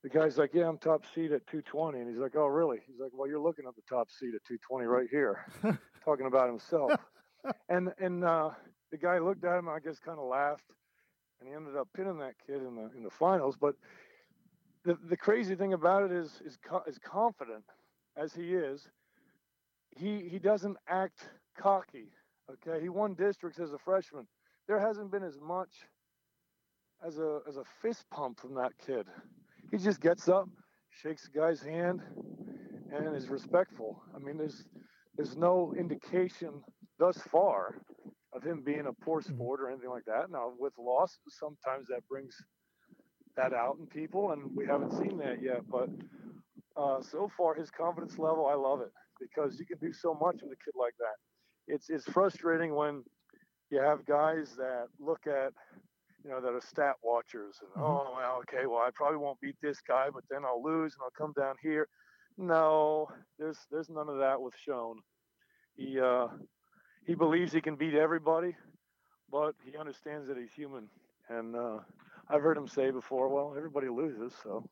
the 0.02 0.08
guy's 0.08 0.38
like, 0.38 0.50
"Yeah, 0.52 0.68
I'm 0.68 0.78
top 0.78 1.04
seed 1.14 1.32
at 1.32 1.46
220," 1.46 1.98
and 2.00 2.08
he's 2.08 2.18
like, 2.18 2.34
"Oh, 2.36 2.46
really?" 2.46 2.78
He's 2.86 2.98
like, 2.98 3.10
"Well, 3.12 3.28
you're 3.28 3.40
looking 3.40 3.66
at 3.68 3.74
the 3.76 3.82
top 3.88 4.10
seed 4.10 4.34
at 4.34 4.44
220 4.46 4.86
right 4.86 5.08
here," 5.10 5.46
talking 6.04 6.26
about 6.26 6.48
himself. 6.48 6.92
and 7.68 7.92
and 7.98 8.24
uh, 8.24 8.50
the 8.92 8.98
guy 8.98 9.18
looked 9.18 9.44
at 9.44 9.58
him, 9.58 9.68
I 9.68 9.80
guess, 9.80 9.98
kind 9.98 10.18
of 10.18 10.28
laughed, 10.28 10.70
and 11.40 11.48
he 11.48 11.54
ended 11.56 11.76
up 11.76 11.88
pinning 11.96 12.18
that 12.18 12.34
kid 12.46 12.56
in 12.56 12.76
the 12.76 12.90
in 12.96 13.02
the 13.02 13.10
finals. 13.10 13.56
But 13.60 13.74
the 14.84 14.96
the 15.08 15.16
crazy 15.16 15.56
thing 15.56 15.72
about 15.72 16.04
it 16.04 16.12
is 16.12 16.40
is 16.44 16.58
as 16.86 16.98
confident 16.98 17.64
as 18.16 18.34
he 18.34 18.54
is, 18.54 18.86
he 19.90 20.28
he 20.28 20.38
doesn't 20.38 20.76
act 20.86 21.30
cocky. 21.58 22.12
Okay, 22.50 22.80
he 22.82 22.90
won 22.90 23.14
districts 23.14 23.58
as 23.58 23.72
a 23.72 23.78
freshman. 23.78 24.26
There 24.68 24.78
hasn't 24.78 25.10
been 25.10 25.24
as 25.24 25.40
much 25.40 25.70
as 27.04 27.18
a 27.18 27.40
as 27.48 27.56
a 27.56 27.64
fist 27.80 28.04
pump 28.10 28.38
from 28.38 28.54
that 28.54 28.72
kid. 28.86 29.06
He 29.70 29.78
just 29.78 30.00
gets 30.02 30.28
up, 30.28 30.48
shakes 30.90 31.26
the 31.26 31.38
guy's 31.38 31.62
hand, 31.62 32.02
and 32.94 33.16
is 33.16 33.28
respectful. 33.28 34.02
I 34.14 34.18
mean, 34.18 34.36
there's 34.36 34.66
there's 35.16 35.34
no 35.34 35.74
indication 35.78 36.62
thus 36.98 37.16
far 37.16 37.78
of 38.32 38.42
him 38.42 38.62
being 38.62 38.86
a 38.86 39.04
poor 39.04 39.20
mm-hmm. 39.20 39.34
sport 39.34 39.60
or 39.60 39.70
anything 39.70 39.90
like 39.90 40.04
that. 40.06 40.30
Now, 40.30 40.52
with 40.58 40.72
losses, 40.78 41.18
sometimes 41.28 41.88
that 41.88 42.06
brings 42.08 42.34
that 43.36 43.52
out 43.52 43.76
in 43.78 43.86
people, 43.86 44.32
and 44.32 44.50
we 44.54 44.66
haven't 44.66 44.92
seen 44.92 45.18
that 45.18 45.42
yet. 45.42 45.62
But 45.70 45.88
uh, 46.76 47.02
so 47.02 47.30
far, 47.36 47.54
his 47.54 47.70
confidence 47.70 48.18
level, 48.18 48.46
I 48.46 48.54
love 48.54 48.80
it 48.80 48.92
because 49.20 49.58
you 49.58 49.66
can 49.66 49.78
do 49.78 49.92
so 49.92 50.14
much 50.14 50.36
with 50.42 50.52
a 50.52 50.64
kid 50.64 50.74
like 50.78 50.94
that. 50.98 51.16
It's 51.72 51.90
it's 51.90 52.04
frustrating 52.10 52.74
when 52.74 53.04
you 53.70 53.80
have 53.80 54.04
guys 54.04 54.54
that 54.56 54.88
look 54.98 55.26
at 55.26 55.52
you 56.24 56.30
know, 56.30 56.40
that 56.40 56.52
are 56.52 56.60
stat 56.60 56.94
watchers. 57.02 57.58
And, 57.60 57.70
mm-hmm. 57.70 57.82
Oh, 57.82 58.14
well, 58.16 58.42
okay, 58.42 58.66
well, 58.66 58.78
I 58.78 58.90
probably 58.94 59.18
won't 59.18 59.40
beat 59.40 59.56
this 59.62 59.80
guy, 59.86 60.08
but 60.12 60.24
then 60.30 60.44
I'll 60.44 60.62
lose 60.62 60.94
and 60.94 61.02
I'll 61.02 61.26
come 61.26 61.32
down 61.36 61.54
here. 61.62 61.88
No, 62.38 63.08
there's 63.38 63.58
there's 63.70 63.90
none 63.90 64.08
of 64.08 64.18
that 64.18 64.40
with 64.40 64.54
Schoen. 64.56 64.96
He 65.74 66.00
uh, 66.00 66.28
he 67.06 67.14
believes 67.14 67.52
he 67.52 67.60
can 67.60 67.76
beat 67.76 67.94
everybody, 67.94 68.54
but 69.30 69.54
he 69.64 69.76
understands 69.76 70.28
that 70.28 70.36
he's 70.36 70.52
human. 70.54 70.88
And 71.28 71.56
uh, 71.56 71.78
I've 72.28 72.42
heard 72.42 72.56
him 72.56 72.68
say 72.68 72.90
before, 72.90 73.28
well, 73.28 73.54
everybody 73.56 73.88
loses, 73.88 74.32
so 74.42 74.68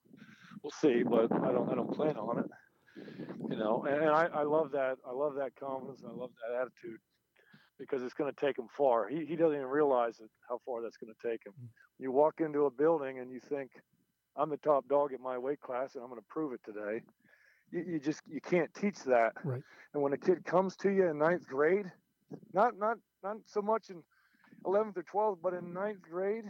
we'll 0.62 0.70
see. 0.70 1.02
But 1.02 1.32
I 1.32 1.52
don't 1.52 1.70
I 1.70 1.74
don't 1.74 1.92
plan 1.94 2.16
on 2.16 2.38
it. 2.38 2.50
You 3.48 3.56
know, 3.56 3.84
and, 3.88 4.02
and 4.02 4.10
I, 4.10 4.28
I 4.34 4.42
love 4.42 4.72
that 4.72 4.98
I 5.08 5.12
love 5.12 5.34
that 5.36 5.56
confidence. 5.56 6.02
I 6.04 6.12
love 6.12 6.30
that 6.42 6.60
attitude 6.60 7.00
because 7.78 8.02
it's 8.02 8.14
going 8.14 8.32
to 8.32 8.38
take 8.38 8.58
him 8.58 8.68
far. 8.76 9.08
He, 9.08 9.24
he 9.24 9.36
doesn't 9.36 9.56
even 9.56 9.66
realize 9.66 10.20
how 10.48 10.60
far 10.66 10.82
that's 10.82 10.98
going 10.98 11.12
to 11.12 11.28
take 11.28 11.46
him. 11.46 11.54
Mm. 11.60 11.68
You 11.98 12.12
walk 12.12 12.40
into 12.40 12.66
a 12.66 12.70
building 12.70 13.18
and 13.20 13.32
you 13.32 13.40
think, 13.48 13.70
I'm 14.36 14.50
the 14.50 14.58
top 14.58 14.86
dog 14.86 15.14
at 15.14 15.20
my 15.20 15.38
weight 15.38 15.60
class 15.60 15.94
and 15.94 16.04
I'm 16.04 16.10
going 16.10 16.20
to 16.20 16.26
prove 16.28 16.52
it 16.52 16.60
today. 16.64 17.00
You, 17.72 17.84
you 17.94 17.98
just 17.98 18.20
you 18.28 18.40
can't 18.40 18.72
teach 18.74 18.98
that. 19.04 19.32
Right. 19.42 19.62
And 19.94 20.02
when 20.02 20.12
a 20.12 20.18
kid 20.18 20.44
comes 20.44 20.76
to 20.76 20.90
you 20.90 21.08
in 21.08 21.18
ninth 21.18 21.46
grade, 21.46 21.90
not 22.52 22.78
not 22.78 22.98
not 23.22 23.36
so 23.46 23.62
much 23.62 23.90
in 23.90 24.02
11th 24.64 24.96
or 24.96 25.02
12th, 25.02 25.38
but 25.42 25.54
in 25.54 25.72
ninth 25.72 26.02
grade, 26.02 26.44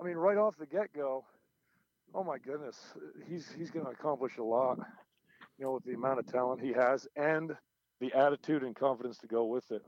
I 0.00 0.04
mean, 0.04 0.16
right 0.16 0.36
off 0.38 0.56
the 0.56 0.66
get 0.66 0.92
go, 0.92 1.24
oh 2.14 2.24
my 2.24 2.38
goodness, 2.38 2.78
he's 3.28 3.50
he's 3.56 3.70
going 3.70 3.84
to 3.84 3.90
accomplish 3.92 4.38
a 4.38 4.42
lot. 4.42 4.78
You 5.58 5.66
know, 5.66 5.72
with 5.72 5.84
the 5.84 5.94
amount 5.94 6.18
of 6.18 6.26
talent 6.26 6.60
he 6.60 6.72
has 6.72 7.06
and 7.16 7.56
the 8.00 8.12
attitude 8.12 8.62
and 8.62 8.74
confidence 8.74 9.18
to 9.18 9.26
go 9.26 9.44
with 9.44 9.70
it. 9.70 9.82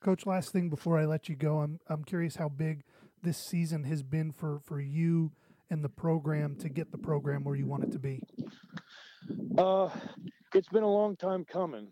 Coach, 0.00 0.26
last 0.26 0.50
thing 0.50 0.68
before 0.68 0.98
I 0.98 1.06
let 1.06 1.28
you 1.28 1.36
go, 1.36 1.60
I'm 1.60 1.80
I'm 1.88 2.04
curious 2.04 2.36
how 2.36 2.48
big 2.48 2.82
this 3.22 3.38
season 3.38 3.84
has 3.84 4.02
been 4.02 4.32
for 4.32 4.60
for 4.60 4.80
you 4.80 5.32
and 5.70 5.82
the 5.82 5.88
program 5.88 6.56
to 6.56 6.68
get 6.68 6.92
the 6.92 6.98
program 6.98 7.44
where 7.44 7.56
you 7.56 7.66
want 7.66 7.84
it 7.84 7.92
to 7.92 7.98
be. 7.98 8.20
Uh, 9.56 9.88
it's 10.54 10.68
been 10.68 10.82
a 10.82 10.90
long 10.90 11.16
time 11.16 11.44
coming, 11.44 11.88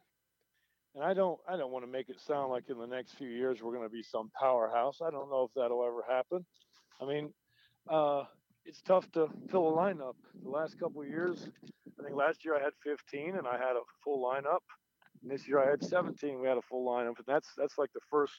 and 1.00 1.08
I 1.08 1.14
don't 1.14 1.40
I 1.48 1.56
don't 1.56 1.72
want 1.72 1.84
to 1.86 1.90
make 1.90 2.10
it 2.10 2.20
sound 2.20 2.50
like 2.50 2.64
in 2.68 2.78
the 2.78 2.86
next 2.86 3.14
few 3.14 3.28
years 3.28 3.62
we're 3.62 3.72
going 3.72 3.88
to 3.88 3.92
be 3.92 4.02
some 4.02 4.30
powerhouse. 4.38 4.98
I 5.02 5.10
don't 5.10 5.30
know 5.30 5.44
if 5.44 5.50
that'll 5.56 5.82
ever 5.82 6.04
happen. 6.06 6.44
I 7.00 7.06
mean, 7.06 7.32
uh, 7.88 8.24
it's 8.66 8.82
tough 8.82 9.10
to 9.12 9.28
fill 9.50 9.68
a 9.68 9.72
lineup. 9.72 10.16
The 10.42 10.50
last 10.50 10.78
couple 10.78 11.00
of 11.00 11.08
years, 11.08 11.48
I 11.98 12.04
think 12.04 12.14
last 12.14 12.44
year 12.44 12.54
I 12.54 12.62
had 12.62 12.74
15 12.84 13.36
and 13.36 13.46
I 13.46 13.52
had 13.56 13.76
a 13.76 13.84
full 14.04 14.22
lineup. 14.22 14.60
And 15.22 15.30
this 15.30 15.48
year 15.48 15.58
I 15.58 15.70
had 15.70 15.82
17. 15.82 16.38
We 16.38 16.46
had 16.46 16.58
a 16.58 16.62
full 16.62 16.86
lineup, 16.86 17.16
and 17.16 17.26
that's 17.26 17.48
that's 17.56 17.78
like 17.78 17.92
the 17.94 18.00
first 18.10 18.38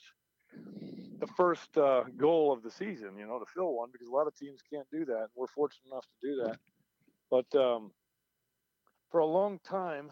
the 1.20 1.28
first 1.36 1.76
uh, 1.78 2.04
goal 2.16 2.54
of 2.54 2.62
the 2.62 2.70
season, 2.70 3.18
you 3.18 3.26
know, 3.26 3.40
to 3.40 3.46
fill 3.56 3.74
one 3.74 3.90
because 3.92 4.08
a 4.08 4.12
lot 4.12 4.28
of 4.28 4.36
teams 4.36 4.60
can't 4.72 4.88
do 4.92 5.04
that. 5.06 5.30
We're 5.36 5.48
fortunate 5.48 5.92
enough 5.92 6.06
to 6.06 6.28
do 6.28 6.44
that. 6.44 6.58
But 7.32 7.60
um, 7.60 7.92
for 9.10 9.20
a 9.20 9.26
long 9.26 9.60
time, 9.64 10.12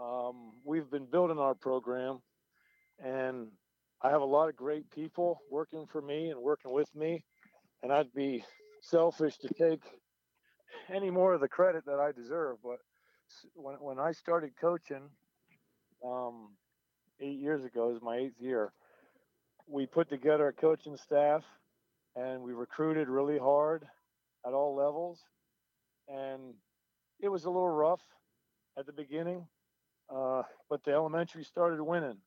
um, 0.00 0.52
we've 0.64 0.90
been 0.90 1.06
building 1.06 1.38
our 1.38 1.54
program, 1.54 2.20
and 3.02 3.48
I 4.02 4.10
have 4.10 4.22
a 4.22 4.26
lot 4.26 4.48
of 4.48 4.56
great 4.56 4.90
people 4.90 5.40
working 5.50 5.86
for 5.86 6.00
me 6.00 6.30
and 6.30 6.40
working 6.40 6.72
with 6.72 6.94
me, 6.94 7.24
and 7.82 7.92
I'd 7.92 8.12
be 8.12 8.44
selfish 8.82 9.36
to 9.38 9.48
take 9.48 9.82
any 10.92 11.10
more 11.10 11.34
of 11.34 11.40
the 11.40 11.48
credit 11.48 11.84
that 11.86 11.98
I 12.00 12.12
deserve. 12.12 12.58
But 12.62 12.78
when 13.54 13.74
when 13.76 13.98
I 13.98 14.12
started 14.12 14.52
coaching 14.60 15.08
um, 16.04 16.50
eight 17.20 17.38
years 17.38 17.64
ago. 17.64 17.88
Was 17.88 18.02
my 18.02 18.16
eighth 18.16 18.40
year. 18.40 18.72
We 19.66 19.86
put 19.86 20.08
together 20.08 20.48
a 20.48 20.52
coaching 20.52 20.96
staff 20.96 21.44
and 22.16 22.42
we 22.42 22.52
recruited 22.52 23.08
really 23.08 23.38
hard 23.38 23.86
at 24.46 24.52
all 24.52 24.74
levels. 24.74 25.20
And 26.08 26.54
it 27.20 27.28
was 27.28 27.44
a 27.44 27.50
little 27.50 27.68
rough 27.68 28.02
at 28.78 28.86
the 28.86 28.92
beginning. 28.92 29.46
Uh, 30.14 30.42
but 30.68 30.82
the 30.84 30.92
elementary 30.92 31.44
started 31.44 31.82
winning, 31.82 32.18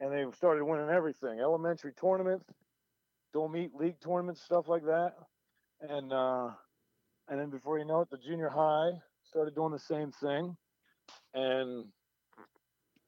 and 0.00 0.12
they 0.12 0.24
started 0.36 0.64
winning 0.64 0.88
everything: 0.88 1.38
elementary 1.40 1.92
tournaments, 1.92 2.46
dual 3.32 3.48
meet 3.48 3.74
league 3.74 4.00
tournaments, 4.00 4.42
stuff 4.42 4.68
like 4.68 4.84
that, 4.84 5.14
and 5.80 6.12
uh, 6.12 6.50
and 7.28 7.40
then 7.40 7.50
before 7.50 7.78
you 7.78 7.84
know 7.84 8.00
it, 8.00 8.10
the 8.10 8.18
junior 8.18 8.48
high 8.48 8.90
started 9.24 9.54
doing 9.54 9.72
the 9.72 9.78
same 9.78 10.10
thing, 10.10 10.56
and 11.34 11.86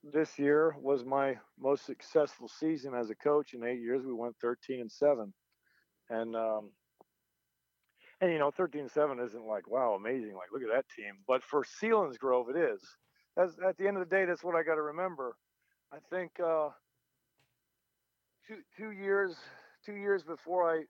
this 0.02 0.38
year 0.38 0.76
was 0.80 1.04
my 1.04 1.36
most 1.58 1.86
successful 1.86 2.48
season 2.48 2.94
as 2.94 3.10
a 3.10 3.14
coach 3.14 3.54
in 3.54 3.64
eight 3.64 3.80
years. 3.80 4.04
We 4.04 4.12
went 4.12 4.36
13 4.40 4.80
and 4.80 4.92
seven, 4.92 5.32
and 6.10 6.36
um, 6.36 6.70
and 8.20 8.32
you 8.32 8.38
know 8.38 8.50
13 8.50 8.82
and 8.82 8.90
seven 8.90 9.18
isn't 9.18 9.44
like 9.44 9.68
wow 9.68 9.94
amazing. 9.94 10.34
Like 10.34 10.52
look 10.52 10.62
at 10.62 10.74
that 10.74 10.88
team, 10.94 11.14
but 11.26 11.42
for 11.42 11.64
Selinsgrove 11.64 12.50
it 12.50 12.56
is. 12.56 12.82
That's 13.36 13.52
at 13.66 13.76
the 13.78 13.88
end 13.88 13.96
of 13.96 14.08
the 14.08 14.14
day 14.14 14.24
that's 14.24 14.44
what 14.44 14.54
I 14.54 14.62
got 14.62 14.76
to 14.76 14.82
remember. 14.82 15.36
I 15.92 15.98
think 16.10 16.32
uh, 16.40 16.70
two 18.46 18.58
two 18.76 18.90
years 18.90 19.36
two 19.84 19.94
years 19.94 20.22
before 20.22 20.70
I 20.70 20.84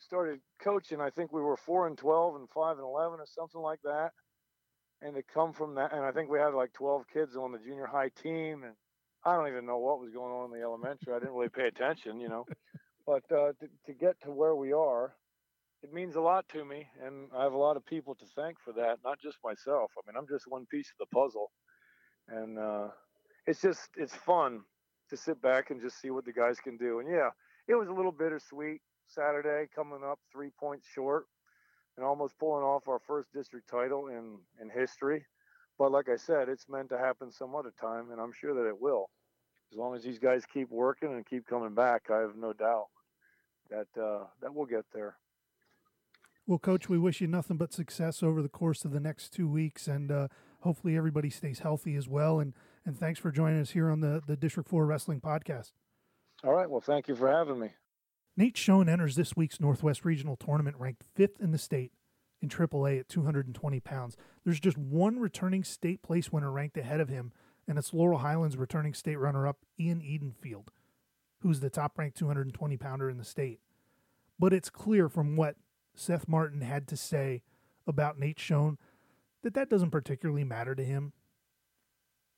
started 0.00 0.40
coaching, 0.60 1.00
I 1.00 1.10
think 1.10 1.32
we 1.32 1.42
were 1.42 1.56
four 1.56 1.86
and 1.86 1.98
12 1.98 2.36
and 2.36 2.48
five 2.50 2.76
and 2.76 2.86
11 2.86 3.20
or 3.20 3.26
something 3.26 3.60
like 3.60 3.80
that 3.82 4.12
and 5.02 5.14
to 5.14 5.22
come 5.22 5.52
from 5.52 5.74
that, 5.76 5.92
and 5.92 6.04
I 6.04 6.12
think 6.12 6.30
we 6.30 6.38
had 6.38 6.54
like 6.54 6.72
12 6.72 7.04
kids 7.12 7.36
on 7.36 7.52
the 7.52 7.58
junior 7.58 7.86
high 7.86 8.08
team, 8.08 8.64
and 8.64 8.74
I 9.24 9.36
don't 9.36 9.48
even 9.48 9.66
know 9.66 9.78
what 9.78 10.00
was 10.00 10.10
going 10.10 10.32
on 10.32 10.46
in 10.46 10.58
the 10.58 10.64
elementary. 10.64 11.14
I 11.14 11.18
didn't 11.18 11.34
really 11.34 11.48
pay 11.48 11.66
attention, 11.66 12.20
you 12.20 12.28
know. 12.28 12.46
But 13.06 13.24
uh, 13.32 13.52
to, 13.60 13.68
to 13.86 13.94
get 13.94 14.20
to 14.24 14.30
where 14.30 14.54
we 14.54 14.74
are, 14.74 15.14
it 15.82 15.92
means 15.92 16.16
a 16.16 16.20
lot 16.20 16.48
to 16.50 16.64
me, 16.64 16.88
and 17.04 17.28
I 17.36 17.42
have 17.42 17.52
a 17.52 17.58
lot 17.58 17.76
of 17.76 17.86
people 17.86 18.14
to 18.16 18.24
thank 18.34 18.58
for 18.60 18.72
that, 18.72 18.98
not 19.04 19.20
just 19.20 19.38
myself. 19.44 19.92
I 19.96 20.06
mean, 20.06 20.16
I'm 20.16 20.28
just 20.28 20.46
one 20.48 20.66
piece 20.66 20.90
of 20.90 20.98
the 20.98 21.14
puzzle, 21.14 21.50
and 22.28 22.58
uh, 22.58 22.88
it's 23.46 23.60
just 23.60 23.90
it's 23.96 24.14
fun 24.14 24.62
to 25.10 25.16
sit 25.16 25.40
back 25.40 25.70
and 25.70 25.80
just 25.80 26.00
see 26.00 26.10
what 26.10 26.24
the 26.24 26.32
guys 26.32 26.58
can 26.58 26.76
do. 26.76 26.98
And 27.00 27.08
yeah, 27.08 27.30
it 27.68 27.74
was 27.74 27.88
a 27.88 27.92
little 27.92 28.12
bittersweet 28.12 28.80
Saturday, 29.06 29.68
coming 29.74 30.00
up 30.04 30.18
three 30.32 30.50
points 30.58 30.86
short 30.94 31.26
and 31.96 32.04
almost 32.04 32.38
pulling 32.38 32.62
off 32.62 32.88
our 32.88 33.00
first 33.06 33.32
district 33.32 33.68
title 33.68 34.08
in 34.08 34.38
in 34.60 34.70
history. 34.70 35.24
But 35.78 35.92
like 35.92 36.08
I 36.08 36.16
said, 36.16 36.48
it's 36.48 36.68
meant 36.68 36.88
to 36.90 36.98
happen 36.98 37.30
some 37.30 37.54
other 37.54 37.72
time, 37.80 38.10
and 38.10 38.20
I'm 38.20 38.32
sure 38.32 38.54
that 38.54 38.68
it 38.68 38.80
will. 38.80 39.10
As 39.72 39.78
long 39.78 39.94
as 39.94 40.02
these 40.02 40.18
guys 40.18 40.42
keep 40.52 40.70
working 40.70 41.12
and 41.12 41.26
keep 41.26 41.46
coming 41.46 41.74
back, 41.74 42.10
I 42.10 42.18
have 42.18 42.36
no 42.36 42.52
doubt 42.52 42.88
that 43.70 43.86
uh, 44.00 44.24
that 44.40 44.52
we'll 44.52 44.66
get 44.66 44.84
there. 44.92 45.16
Well, 46.48 46.58
Coach, 46.58 46.88
we 46.88 46.96
wish 46.96 47.20
you 47.20 47.26
nothing 47.26 47.58
but 47.58 47.74
success 47.74 48.22
over 48.22 48.40
the 48.40 48.48
course 48.48 48.86
of 48.86 48.90
the 48.90 49.00
next 49.00 49.34
two 49.34 49.46
weeks, 49.46 49.86
and 49.86 50.10
uh, 50.10 50.28
hopefully 50.60 50.96
everybody 50.96 51.28
stays 51.28 51.58
healthy 51.58 51.94
as 51.94 52.08
well. 52.08 52.40
And 52.40 52.54
and 52.86 52.98
thanks 52.98 53.20
for 53.20 53.30
joining 53.30 53.60
us 53.60 53.72
here 53.72 53.90
on 53.90 54.00
the 54.00 54.22
the 54.26 54.34
District 54.34 54.66
Four 54.66 54.86
Wrestling 54.86 55.20
Podcast. 55.20 55.72
All 56.42 56.54
right. 56.54 56.68
Well, 56.68 56.80
thank 56.80 57.06
you 57.06 57.14
for 57.14 57.30
having 57.30 57.60
me. 57.60 57.72
Nate 58.34 58.56
Schoen 58.56 58.88
enters 58.88 59.14
this 59.14 59.36
week's 59.36 59.60
Northwest 59.60 60.06
Regional 60.06 60.36
Tournament 60.36 60.76
ranked 60.78 61.02
fifth 61.14 61.38
in 61.38 61.50
the 61.50 61.58
state 61.58 61.92
in 62.40 62.48
AAA 62.48 63.00
at 63.00 63.10
220 63.10 63.80
pounds. 63.80 64.16
There's 64.42 64.60
just 64.60 64.78
one 64.78 65.18
returning 65.18 65.64
state 65.64 66.00
place 66.00 66.32
winner 66.32 66.50
ranked 66.50 66.78
ahead 66.78 67.00
of 67.00 67.10
him, 67.10 67.30
and 67.66 67.76
it's 67.76 67.92
Laurel 67.92 68.20
Highlands 68.20 68.56
returning 68.56 68.94
state 68.94 69.16
runner 69.16 69.46
up 69.46 69.58
Ian 69.78 70.00
Edenfield, 70.00 70.68
who's 71.40 71.60
the 71.60 71.68
top 71.68 71.98
ranked 71.98 72.16
220 72.16 72.78
pounder 72.78 73.10
in 73.10 73.18
the 73.18 73.24
state. 73.24 73.60
But 74.38 74.54
it's 74.54 74.70
clear 74.70 75.10
from 75.10 75.36
what 75.36 75.56
Seth 75.98 76.28
Martin 76.28 76.60
had 76.60 76.86
to 76.88 76.96
say 76.96 77.42
about 77.86 78.18
Nate 78.18 78.38
Schoen 78.38 78.78
that 79.42 79.54
that 79.54 79.68
doesn't 79.68 79.90
particularly 79.90 80.44
matter 80.44 80.74
to 80.74 80.84
him. 80.84 81.12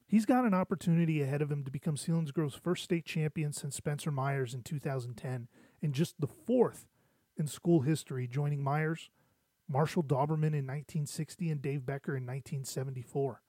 He's 0.07 0.27
got 0.27 0.45
an 0.45 0.55
opportunity 0.55 1.23
ahead 1.23 1.43
of 1.43 1.53
him 1.53 1.63
to 1.65 1.71
become 1.71 1.97
Selinsgrove's 1.97 2.55
first 2.55 2.83
state 2.83 3.05
champion 3.05 3.53
since 3.53 3.77
Spencer 3.77 4.11
Myers 4.11 4.55
in 4.55 4.63
2010 4.63 5.49
and 5.83 5.93
just 5.93 6.21
the 6.21 6.27
fourth 6.27 6.87
in 7.37 7.47
school 7.47 7.83
history, 7.83 8.27
joining 8.27 8.63
Myers, 8.63 9.11
Marshall 9.69 10.03
Dauberman 10.03 10.53
in 10.55 10.67
1960, 10.67 11.51
and 11.51 11.63
Dave 11.63 11.87
Becker 11.87 12.17
in 12.17 12.25
1974. 12.25 13.43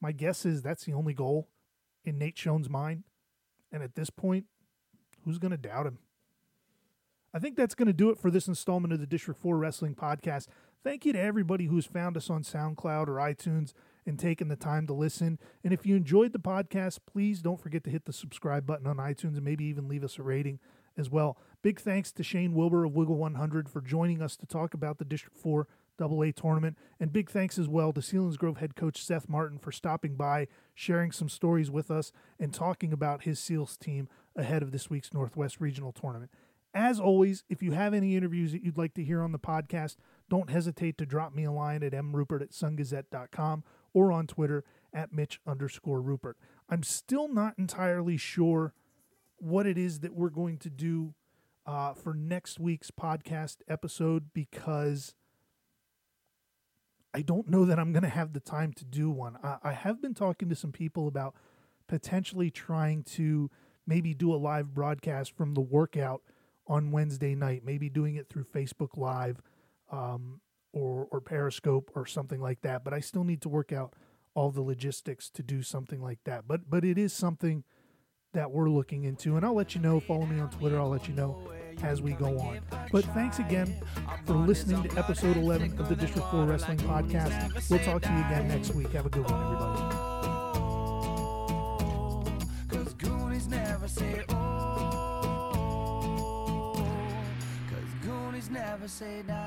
My 0.00 0.12
guess 0.12 0.46
is 0.46 0.62
that's 0.62 0.84
the 0.84 0.94
only 0.94 1.14
goal 1.14 1.48
in 2.04 2.16
Nate 2.16 2.38
Schoen's 2.38 2.70
mind. 2.70 3.04
And 3.70 3.82
at 3.82 3.96
this 3.96 4.08
point, 4.08 4.46
who's 5.24 5.38
going 5.38 5.50
to 5.50 5.58
doubt 5.58 5.86
him? 5.86 5.98
I 7.34 7.38
think 7.38 7.56
that's 7.56 7.74
going 7.74 7.86
to 7.86 7.92
do 7.92 8.10
it 8.10 8.18
for 8.18 8.30
this 8.30 8.48
installment 8.48 8.94
of 8.94 9.00
the 9.00 9.06
District 9.06 9.40
4 9.40 9.58
Wrestling 9.58 9.94
Podcast. 9.94 10.46
Thank 10.82 11.04
you 11.04 11.12
to 11.12 11.20
everybody 11.20 11.66
who's 11.66 11.84
found 11.84 12.16
us 12.16 12.30
on 12.30 12.42
SoundCloud 12.42 13.08
or 13.08 13.16
iTunes 13.16 13.74
and 14.06 14.18
taken 14.18 14.48
the 14.48 14.56
time 14.56 14.86
to 14.86 14.94
listen. 14.94 15.38
And 15.62 15.72
if 15.72 15.84
you 15.84 15.94
enjoyed 15.94 16.32
the 16.32 16.38
podcast, 16.38 17.00
please 17.06 17.42
don't 17.42 17.60
forget 17.60 17.84
to 17.84 17.90
hit 17.90 18.06
the 18.06 18.12
subscribe 18.12 18.66
button 18.66 18.86
on 18.86 18.96
iTunes 18.96 19.36
and 19.36 19.42
maybe 19.42 19.64
even 19.66 19.88
leave 19.88 20.04
us 20.04 20.18
a 20.18 20.22
rating 20.22 20.58
as 20.96 21.10
well. 21.10 21.36
Big 21.60 21.78
thanks 21.80 22.12
to 22.12 22.22
Shane 22.22 22.54
Wilbur 22.54 22.84
of 22.84 22.94
Wiggle 22.94 23.16
100 23.16 23.68
for 23.68 23.82
joining 23.82 24.22
us 24.22 24.36
to 24.36 24.46
talk 24.46 24.72
about 24.72 24.98
the 24.98 25.04
District 25.04 25.36
4 25.36 25.66
AA 26.00 26.30
tournament. 26.34 26.78
And 26.98 27.12
big 27.12 27.28
thanks 27.28 27.58
as 27.58 27.68
well 27.68 27.92
to 27.92 28.00
Selinsgrove 28.00 28.58
head 28.58 28.76
coach 28.76 29.02
Seth 29.04 29.28
Martin 29.28 29.58
for 29.58 29.72
stopping 29.72 30.14
by, 30.14 30.46
sharing 30.74 31.12
some 31.12 31.28
stories 31.28 31.70
with 31.70 31.90
us, 31.90 32.12
and 32.38 32.54
talking 32.54 32.92
about 32.92 33.24
his 33.24 33.38
SEALs 33.38 33.76
team 33.76 34.08
ahead 34.36 34.62
of 34.62 34.70
this 34.70 34.88
week's 34.88 35.12
Northwest 35.12 35.60
Regional 35.60 35.92
Tournament. 35.92 36.30
As 36.78 37.00
always, 37.00 37.42
if 37.48 37.60
you 37.60 37.72
have 37.72 37.92
any 37.92 38.14
interviews 38.14 38.52
that 38.52 38.62
you'd 38.62 38.78
like 38.78 38.94
to 38.94 39.02
hear 39.02 39.20
on 39.20 39.32
the 39.32 39.38
podcast, 39.40 39.96
don't 40.30 40.48
hesitate 40.48 40.96
to 40.98 41.06
drop 41.06 41.34
me 41.34 41.42
a 41.42 41.50
line 41.50 41.82
at 41.82 41.90
mrupert 41.90 42.40
at 42.40 42.52
sungazette.com 42.52 43.64
or 43.92 44.12
on 44.12 44.28
Twitter 44.28 44.62
at 44.94 45.12
Mitch 45.12 45.40
underscore 45.44 46.00
Rupert. 46.00 46.36
I'm 46.68 46.84
still 46.84 47.26
not 47.26 47.54
entirely 47.58 48.16
sure 48.16 48.74
what 49.38 49.66
it 49.66 49.76
is 49.76 49.98
that 50.00 50.14
we're 50.14 50.28
going 50.30 50.56
to 50.58 50.70
do 50.70 51.14
uh, 51.66 51.94
for 51.94 52.14
next 52.14 52.60
week's 52.60 52.92
podcast 52.92 53.56
episode 53.66 54.32
because 54.32 55.14
I 57.12 57.22
don't 57.22 57.50
know 57.50 57.64
that 57.64 57.80
I'm 57.80 57.92
going 57.92 58.04
to 58.04 58.08
have 58.08 58.34
the 58.34 58.40
time 58.40 58.72
to 58.74 58.84
do 58.84 59.10
one. 59.10 59.36
I, 59.42 59.56
I 59.64 59.72
have 59.72 60.00
been 60.00 60.14
talking 60.14 60.48
to 60.48 60.54
some 60.54 60.70
people 60.70 61.08
about 61.08 61.34
potentially 61.88 62.52
trying 62.52 63.02
to 63.02 63.50
maybe 63.84 64.14
do 64.14 64.32
a 64.32 64.36
live 64.36 64.74
broadcast 64.74 65.36
from 65.36 65.54
the 65.54 65.60
workout 65.60 66.22
on 66.68 66.92
Wednesday 66.92 67.34
night, 67.34 67.62
maybe 67.64 67.88
doing 67.88 68.16
it 68.16 68.28
through 68.28 68.44
Facebook 68.44 68.96
Live 68.96 69.40
um, 69.90 70.40
or, 70.72 71.08
or 71.10 71.20
Periscope 71.20 71.90
or 71.94 72.06
something 72.06 72.40
like 72.40 72.60
that. 72.60 72.84
But 72.84 72.92
I 72.92 73.00
still 73.00 73.24
need 73.24 73.40
to 73.42 73.48
work 73.48 73.72
out 73.72 73.94
all 74.34 74.50
the 74.50 74.62
logistics 74.62 75.28
to 75.30 75.42
do 75.42 75.62
something 75.62 76.00
like 76.00 76.20
that. 76.24 76.46
But 76.46 76.70
but 76.70 76.84
it 76.84 76.98
is 76.98 77.12
something 77.12 77.64
that 78.34 78.50
we're 78.50 78.68
looking 78.68 79.04
into. 79.04 79.36
And 79.36 79.44
I'll 79.44 79.54
let 79.54 79.74
you 79.74 79.80
know. 79.80 80.00
Follow 80.00 80.26
me 80.26 80.38
on 80.38 80.50
Twitter. 80.50 80.78
I'll 80.78 80.90
let 80.90 81.08
you 81.08 81.14
know 81.14 81.50
as 81.82 82.02
we 82.02 82.12
go 82.12 82.38
on. 82.38 82.60
But 82.92 83.04
thanks 83.06 83.38
again 83.38 83.80
for 84.26 84.34
listening 84.34 84.82
to 84.82 84.98
episode 84.98 85.36
11 85.36 85.78
of 85.78 85.88
the 85.88 85.96
District 85.96 86.28
4 86.30 86.44
Wrestling 86.44 86.78
Podcast. 86.78 87.70
We'll 87.70 87.80
talk 87.80 88.02
to 88.02 88.08
you 88.10 88.18
again 88.18 88.48
next 88.48 88.74
week. 88.74 88.92
Have 88.92 89.06
a 89.06 89.10
good 89.10 89.28
one, 89.30 89.42
everybody. 89.42 90.07
Say 98.98 99.22
die. 99.28 99.37